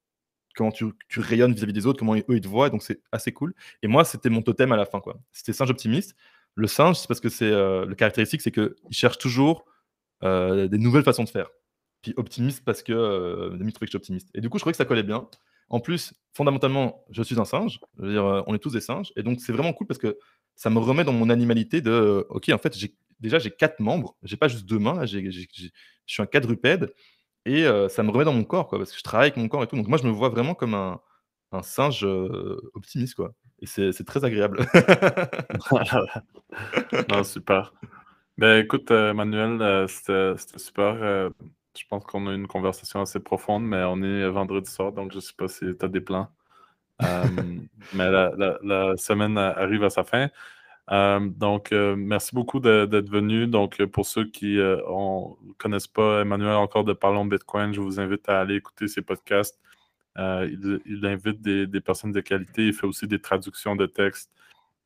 comment 0.54 0.70
tu, 0.70 0.86
tu 1.08 1.18
rayonnes 1.18 1.52
vis-à-vis 1.52 1.72
des 1.72 1.84
autres, 1.84 1.98
comment 1.98 2.14
eux 2.14 2.24
ils 2.28 2.40
te 2.40 2.48
voient, 2.48 2.70
donc 2.70 2.84
c'est 2.84 3.02
assez 3.10 3.32
cool. 3.32 3.54
Et 3.82 3.88
moi, 3.88 4.04
c'était 4.04 4.30
mon 4.30 4.40
totem 4.40 4.70
à 4.70 4.76
la 4.76 4.86
fin. 4.86 5.00
Quoi. 5.00 5.18
C'était 5.32 5.52
singe 5.52 5.70
optimiste. 5.70 6.14
Le 6.54 6.66
singe, 6.66 6.96
c'est 6.96 7.08
parce 7.08 7.20
que 7.20 7.28
c'est 7.28 7.50
le 7.50 7.94
caractéristique, 7.94 8.42
c'est 8.42 8.52
qu'il 8.52 8.74
cherche 8.90 9.18
toujours 9.18 9.64
des 10.22 10.78
nouvelles 10.78 11.04
façons 11.04 11.24
de 11.24 11.28
faire. 11.28 11.48
Puis 12.02 12.12
optimiste 12.16 12.64
parce 12.64 12.82
que 12.82 12.92
euh, 12.92 13.56
que 13.56 13.64
je 13.82 13.86
suis 13.86 13.96
optimiste. 13.96 14.28
Et 14.34 14.40
du 14.40 14.48
coup, 14.50 14.58
je 14.58 14.62
trouvais 14.62 14.72
que 14.72 14.76
ça 14.76 14.84
collait 14.84 15.04
bien. 15.04 15.28
En 15.68 15.80
plus, 15.80 16.12
fondamentalement, 16.34 17.04
je 17.10 17.22
suis 17.22 17.38
un 17.40 17.44
singe. 17.44 17.80
Je 17.96 18.02
veux 18.02 18.12
dire, 18.12 18.24
euh, 18.26 18.42
on 18.46 18.54
est 18.54 18.58
tous 18.58 18.72
des 18.72 18.80
singes. 18.80 19.12
Et 19.16 19.22
donc, 19.22 19.40
c'est 19.40 19.52
vraiment 19.52 19.72
cool 19.72 19.86
parce 19.86 19.98
que 19.98 20.18
ça 20.56 20.68
me 20.68 20.78
remet 20.78 21.04
dans 21.04 21.12
mon 21.12 21.30
animalité 21.30 21.80
de 21.80 21.90
euh, 21.90 22.24
OK, 22.28 22.50
en 22.50 22.58
fait, 22.58 22.76
déjà, 23.20 23.38
j'ai 23.38 23.50
quatre 23.50 23.80
membres. 23.80 24.16
J'ai 24.22 24.36
pas 24.36 24.48
juste 24.48 24.66
deux 24.66 24.78
mains. 24.80 25.06
Je 25.06 25.30
suis 26.06 26.22
un 26.22 26.26
quadrupède. 26.26 26.92
Et 27.46 27.64
euh, 27.64 27.88
ça 27.88 28.02
me 28.02 28.10
remet 28.10 28.24
dans 28.24 28.34
mon 28.34 28.44
corps, 28.44 28.68
quoi, 28.68 28.78
parce 28.78 28.92
que 28.92 28.98
je 28.98 29.02
travaille 29.02 29.28
avec 29.28 29.36
mon 29.36 29.48
corps 29.48 29.62
et 29.62 29.66
tout. 29.66 29.76
Donc, 29.76 29.88
moi, 29.88 29.98
je 29.98 30.04
me 30.06 30.10
vois 30.12 30.28
vraiment 30.28 30.54
comme 30.54 30.74
un, 30.74 31.00
un 31.52 31.62
singe 31.62 32.04
optimiste, 32.74 33.14
quoi. 33.14 33.32
Et 33.62 33.66
c'est 33.66 34.04
très 34.04 34.24
agréable. 34.24 34.66
non, 37.10 37.24
super. 37.24 37.72
Ben, 38.36 38.62
écoute, 38.62 38.90
Manuel, 38.90 39.88
c'était 39.88 40.34
super. 40.58 41.30
Je 41.76 41.84
pense 41.88 42.04
qu'on 42.04 42.26
a 42.26 42.34
une 42.34 42.46
conversation 42.46 43.00
assez 43.00 43.20
profonde, 43.20 43.64
mais 43.64 43.82
on 43.84 44.02
est 44.02 44.28
vendredi 44.28 44.70
soir, 44.70 44.92
donc 44.92 45.12
je 45.12 45.16
ne 45.16 45.20
sais 45.22 45.32
pas 45.36 45.48
si 45.48 45.64
tu 45.78 45.84
as 45.84 45.88
des 45.88 46.00
plans. 46.00 46.28
Euh, 47.02 47.24
mais 47.94 48.10
la, 48.10 48.96
semaine 48.96 49.38
arrive 49.38 49.84
à 49.84 49.90
sa 49.90 50.04
fin. 50.04 50.28
Euh, 50.90 51.20
donc, 51.20 51.72
euh, 51.72 51.94
merci 51.96 52.34
beaucoup 52.34 52.60
d'être 52.60 53.08
venu. 53.08 53.46
Donc, 53.46 53.82
pour 53.86 54.06
ceux 54.06 54.26
qui 54.26 54.56
ne 54.56 55.54
connaissent 55.58 55.86
pas 55.86 56.20
Emmanuel 56.22 56.54
encore 56.56 56.84
de 56.84 56.92
Parlons 56.92 57.24
Bitcoin, 57.24 57.72
je 57.72 57.80
vous 57.80 58.00
invite 58.00 58.28
à 58.28 58.40
aller 58.40 58.56
écouter 58.56 58.88
ses 58.88 59.02
podcasts. 59.02 59.60
Il, 60.16 61.00
invite 61.04 61.40
des, 61.40 61.80
personnes 61.80 62.12
de 62.12 62.20
qualité. 62.20 62.66
Il 62.68 62.74
fait 62.74 62.86
aussi 62.86 63.06
des 63.06 63.20
traductions 63.20 63.76
de 63.76 63.86
textes 63.86 64.30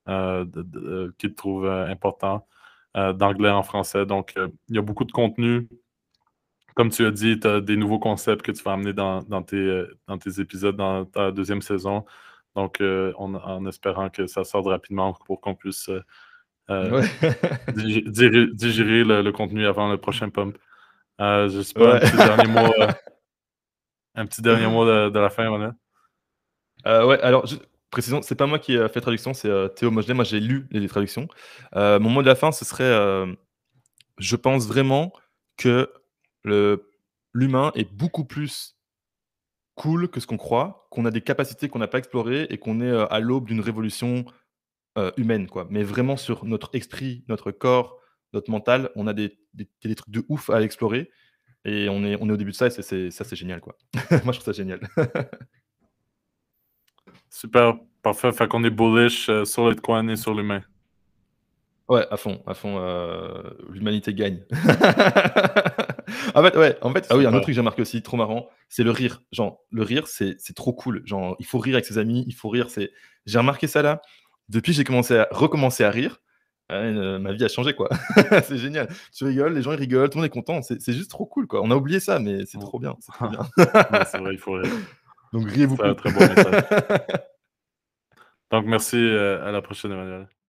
qu'il 0.07 1.35
trouve 1.35 1.69
importants 1.69 2.47
d'anglais 2.95 3.51
en 3.51 3.63
français. 3.63 4.07
Donc, 4.07 4.35
il 4.69 4.77
y 4.77 4.79
a 4.79 4.83
beaucoup 4.83 5.05
de 5.05 5.13
contenu 5.13 5.69
comme 6.77 6.91
tu 6.91 7.07
as 7.07 7.11
dit, 7.11 7.41
tu 7.41 7.49
as 7.49 7.61
des 7.61 7.77
nouveaux 7.77 7.99
concepts 7.99 8.43
que 8.43 8.53
tu 8.53 8.63
vas 8.63 8.75
amener 8.75 8.93
dans, 8.93 9.23
tes, 9.43 9.57
euh, 9.57 9.99
dans 10.07 10.19
tes, 10.19 10.41
épisodes 10.41 10.77
dans 10.77 11.07
ta 11.07 11.33
deuxième 11.33 11.63
saison. 11.63 12.05
Donc, 12.55 12.81
euh, 12.81 13.13
en 13.17 13.67
espérant 13.67 14.11
que 14.11 14.27
ça 14.27 14.45
sorte 14.45 14.67
rapidement 14.67 15.15
pour 15.25 15.41
qu'on 15.41 15.55
puisse 15.55 15.91
euh, 16.69 17.03
digérer, 17.75 19.05
le, 19.05 19.31
contenu 19.31 19.67
avant 19.67 19.91
le 19.91 19.97
prochain 19.97 20.29
pump. 20.29 20.57
je 21.19 21.57
ne 21.57 21.63
sais 21.63 21.75
pas, 21.75 21.97
un 21.97 22.01
petit 22.01 22.17
dernier 22.17 22.53
mot, 22.53 22.73
un 24.17 24.27
petit 24.27 24.43
dernier 24.43 24.67
mot 24.67 24.85
de, 24.85 25.19
la 25.19 25.31
fin, 25.31 25.49
Manuel. 25.51 25.75
ouais, 26.85 27.21
alors, 27.21 27.47
précisons, 27.91 28.23
c'est 28.23 28.35
pas 28.35 28.47
moi 28.47 28.59
qui 28.59 28.75
ai 28.75 28.89
fait 28.89 29.01
traduction, 29.01 29.35
c'est 29.35 29.51
Théo 29.77 29.91
Mogenet. 29.91 30.15
Moi, 30.15 30.25
j'ai 30.25 30.41
lu 30.41 30.67
les 30.71 30.89
traductions. 30.89 31.29
mon 31.75 32.11
mot 32.11 32.23
de 32.23 32.27
la 32.29 32.35
fin, 32.35 32.53
ce 32.53 32.65
serait 32.65 33.27
je 34.19 34.37
pense 34.37 34.67
vraiment 34.67 35.13
que 35.57 35.93
l'humain 37.35 37.73
est 37.75 37.91
beaucoup 37.93 38.25
plus 38.25 38.77
cool 39.75 40.09
que 40.09 40.21
ce 40.21 40.27
qu'on 40.27 40.39
croit, 40.39 40.89
qu'on 40.91 41.05
a 41.05 41.11
des 41.11 41.21
capacités 41.21 41.69
qu'on 41.69 41.79
n'a 41.79 41.89
pas 41.89 41.99
explorées 41.99 42.47
et 42.49 42.59
qu'on 42.59 42.81
est 42.81 42.91
euh, 42.91 43.07
à 43.13 43.21
l'aube 43.21 43.47
d'une 43.47 43.61
révolution 43.61 44.25
euh, 44.97 45.11
humaine, 45.19 45.49
quoi. 45.49 45.67
Mais 45.71 45.83
vraiment 45.83 46.17
sur 46.17 46.47
notre 46.47 46.71
esprit, 46.75 47.25
notre 47.29 47.51
corps, 47.51 48.01
notre 48.33 48.51
mental, 48.51 48.91
on 48.97 49.07
a 49.07 49.13
des, 49.13 49.39
des, 49.53 49.95
trucs 49.95 50.11
de 50.11 50.25
ouf 50.29 50.49
à 50.49 50.63
explorer 50.63 51.11
et 51.67 51.89
on 51.89 52.05
est, 52.05 52.17
on 52.21 52.29
est 52.29 52.33
au 52.33 52.37
début 52.37 52.53
de 52.53 52.57
ça 52.57 52.69
et 52.69 52.71
c'est, 52.71 53.11
ça 53.11 53.25
c'est 53.25 53.37
génial, 53.37 53.61
quoi. 53.61 53.77
Moi 54.25 54.33
je 54.33 54.41
trouve 54.41 54.45
ça 54.45 54.53
génial. 54.53 54.81
Super, 57.31 57.75
parfait. 58.03 58.33
Fait 58.33 58.49
qu'on 58.49 58.65
est 58.65 58.71
bullish 58.71 59.29
euh, 59.29 59.45
sur 59.45 59.69
le 59.69 59.75
coin 59.75 60.07
et 60.09 60.17
sur 60.17 60.33
l'humain. 60.33 60.63
Ouais, 61.89 62.07
à 62.11 62.17
fond, 62.17 62.43
à 62.47 62.55
fond. 62.55 62.81
L'humanité 63.71 64.13
gagne. 64.13 64.43
en 66.35 66.43
fait, 66.43 66.57
ouais, 66.57 66.77
en 66.83 66.93
fait, 66.93 67.07
ah 67.11 67.17
oui, 67.17 67.27
un 67.27 67.31
autre 67.31 67.43
truc 67.43 67.49
que 67.49 67.53
j'ai 67.53 67.61
remarqué 67.61 67.83
aussi, 67.83 68.03
trop 68.03 68.17
marrant, 68.17 68.49
c'est 68.69 68.83
le 68.83 68.91
rire. 68.91 69.23
Genre, 69.31 69.61
le 69.71 69.83
rire, 69.83 70.09
c'est 70.09 70.37
trop 70.55 70.73
cool. 70.73 71.03
Genre, 71.05 71.37
il 71.39 71.47
faut 71.47 71.59
rire 71.59 71.75
avec 71.75 71.85
ses 71.85 71.99
amis, 71.99 72.25
il 72.27 72.35
faut 72.35 72.49
rire. 72.49 72.71
C'est, 72.71 72.91
j'ai 73.27 73.39
remarqué 73.39 73.69
ça 73.69 73.83
là. 73.83 74.03
Depuis, 74.49 74.73
j'ai 74.73 74.85
commencé 74.85 75.17
à 75.17 75.29
recommencer 75.31 75.85
à 75.85 75.91
rire. 75.91 76.21
Euh, 76.73 77.19
ma 77.19 77.33
vie 77.33 77.45
a 77.45 77.49
changé, 77.49 77.75
quoi. 77.75 77.89
c'est 78.45 78.59
génial. 78.59 78.89
Tu 79.13 79.25
rigoles, 79.25 79.55
les 79.55 79.63
gens 79.63 79.73
ils 79.73 79.79
rigolent, 79.79 80.11
tout 80.11 80.19
le 80.19 80.23
monde 80.23 80.27
est 80.27 80.35
content. 80.35 80.63
C'est 80.63 80.93
juste 80.93 81.11
trop 81.11 81.27
cool, 81.27 81.47
quoi. 81.47 81.63
On 81.63 81.71
a 81.71 81.77
oublié 81.77 82.01
ça, 82.01 82.19
mais 82.19 82.45
c'est 82.47 82.59
trop 82.59 82.79
bien. 82.79 82.97
C'est 83.01 83.29
bien. 83.29 83.47
c'est 84.07 84.19
vrai, 84.19 84.33
il 84.33 84.39
faut 84.39 84.53
rire. 84.53 84.73
Donc, 85.33 85.49
riez-vous. 85.49 85.77
C'est 85.77 85.85
un 85.85 85.95
très 85.95 86.13
bon 86.13 86.21
message. 86.21 86.65
Donc, 88.51 88.67
merci. 88.67 88.97
Euh, 88.97 89.47
à 89.47 89.53
la 89.53 89.63
prochaine, 89.63 89.93
Emmanuel. 89.93 90.29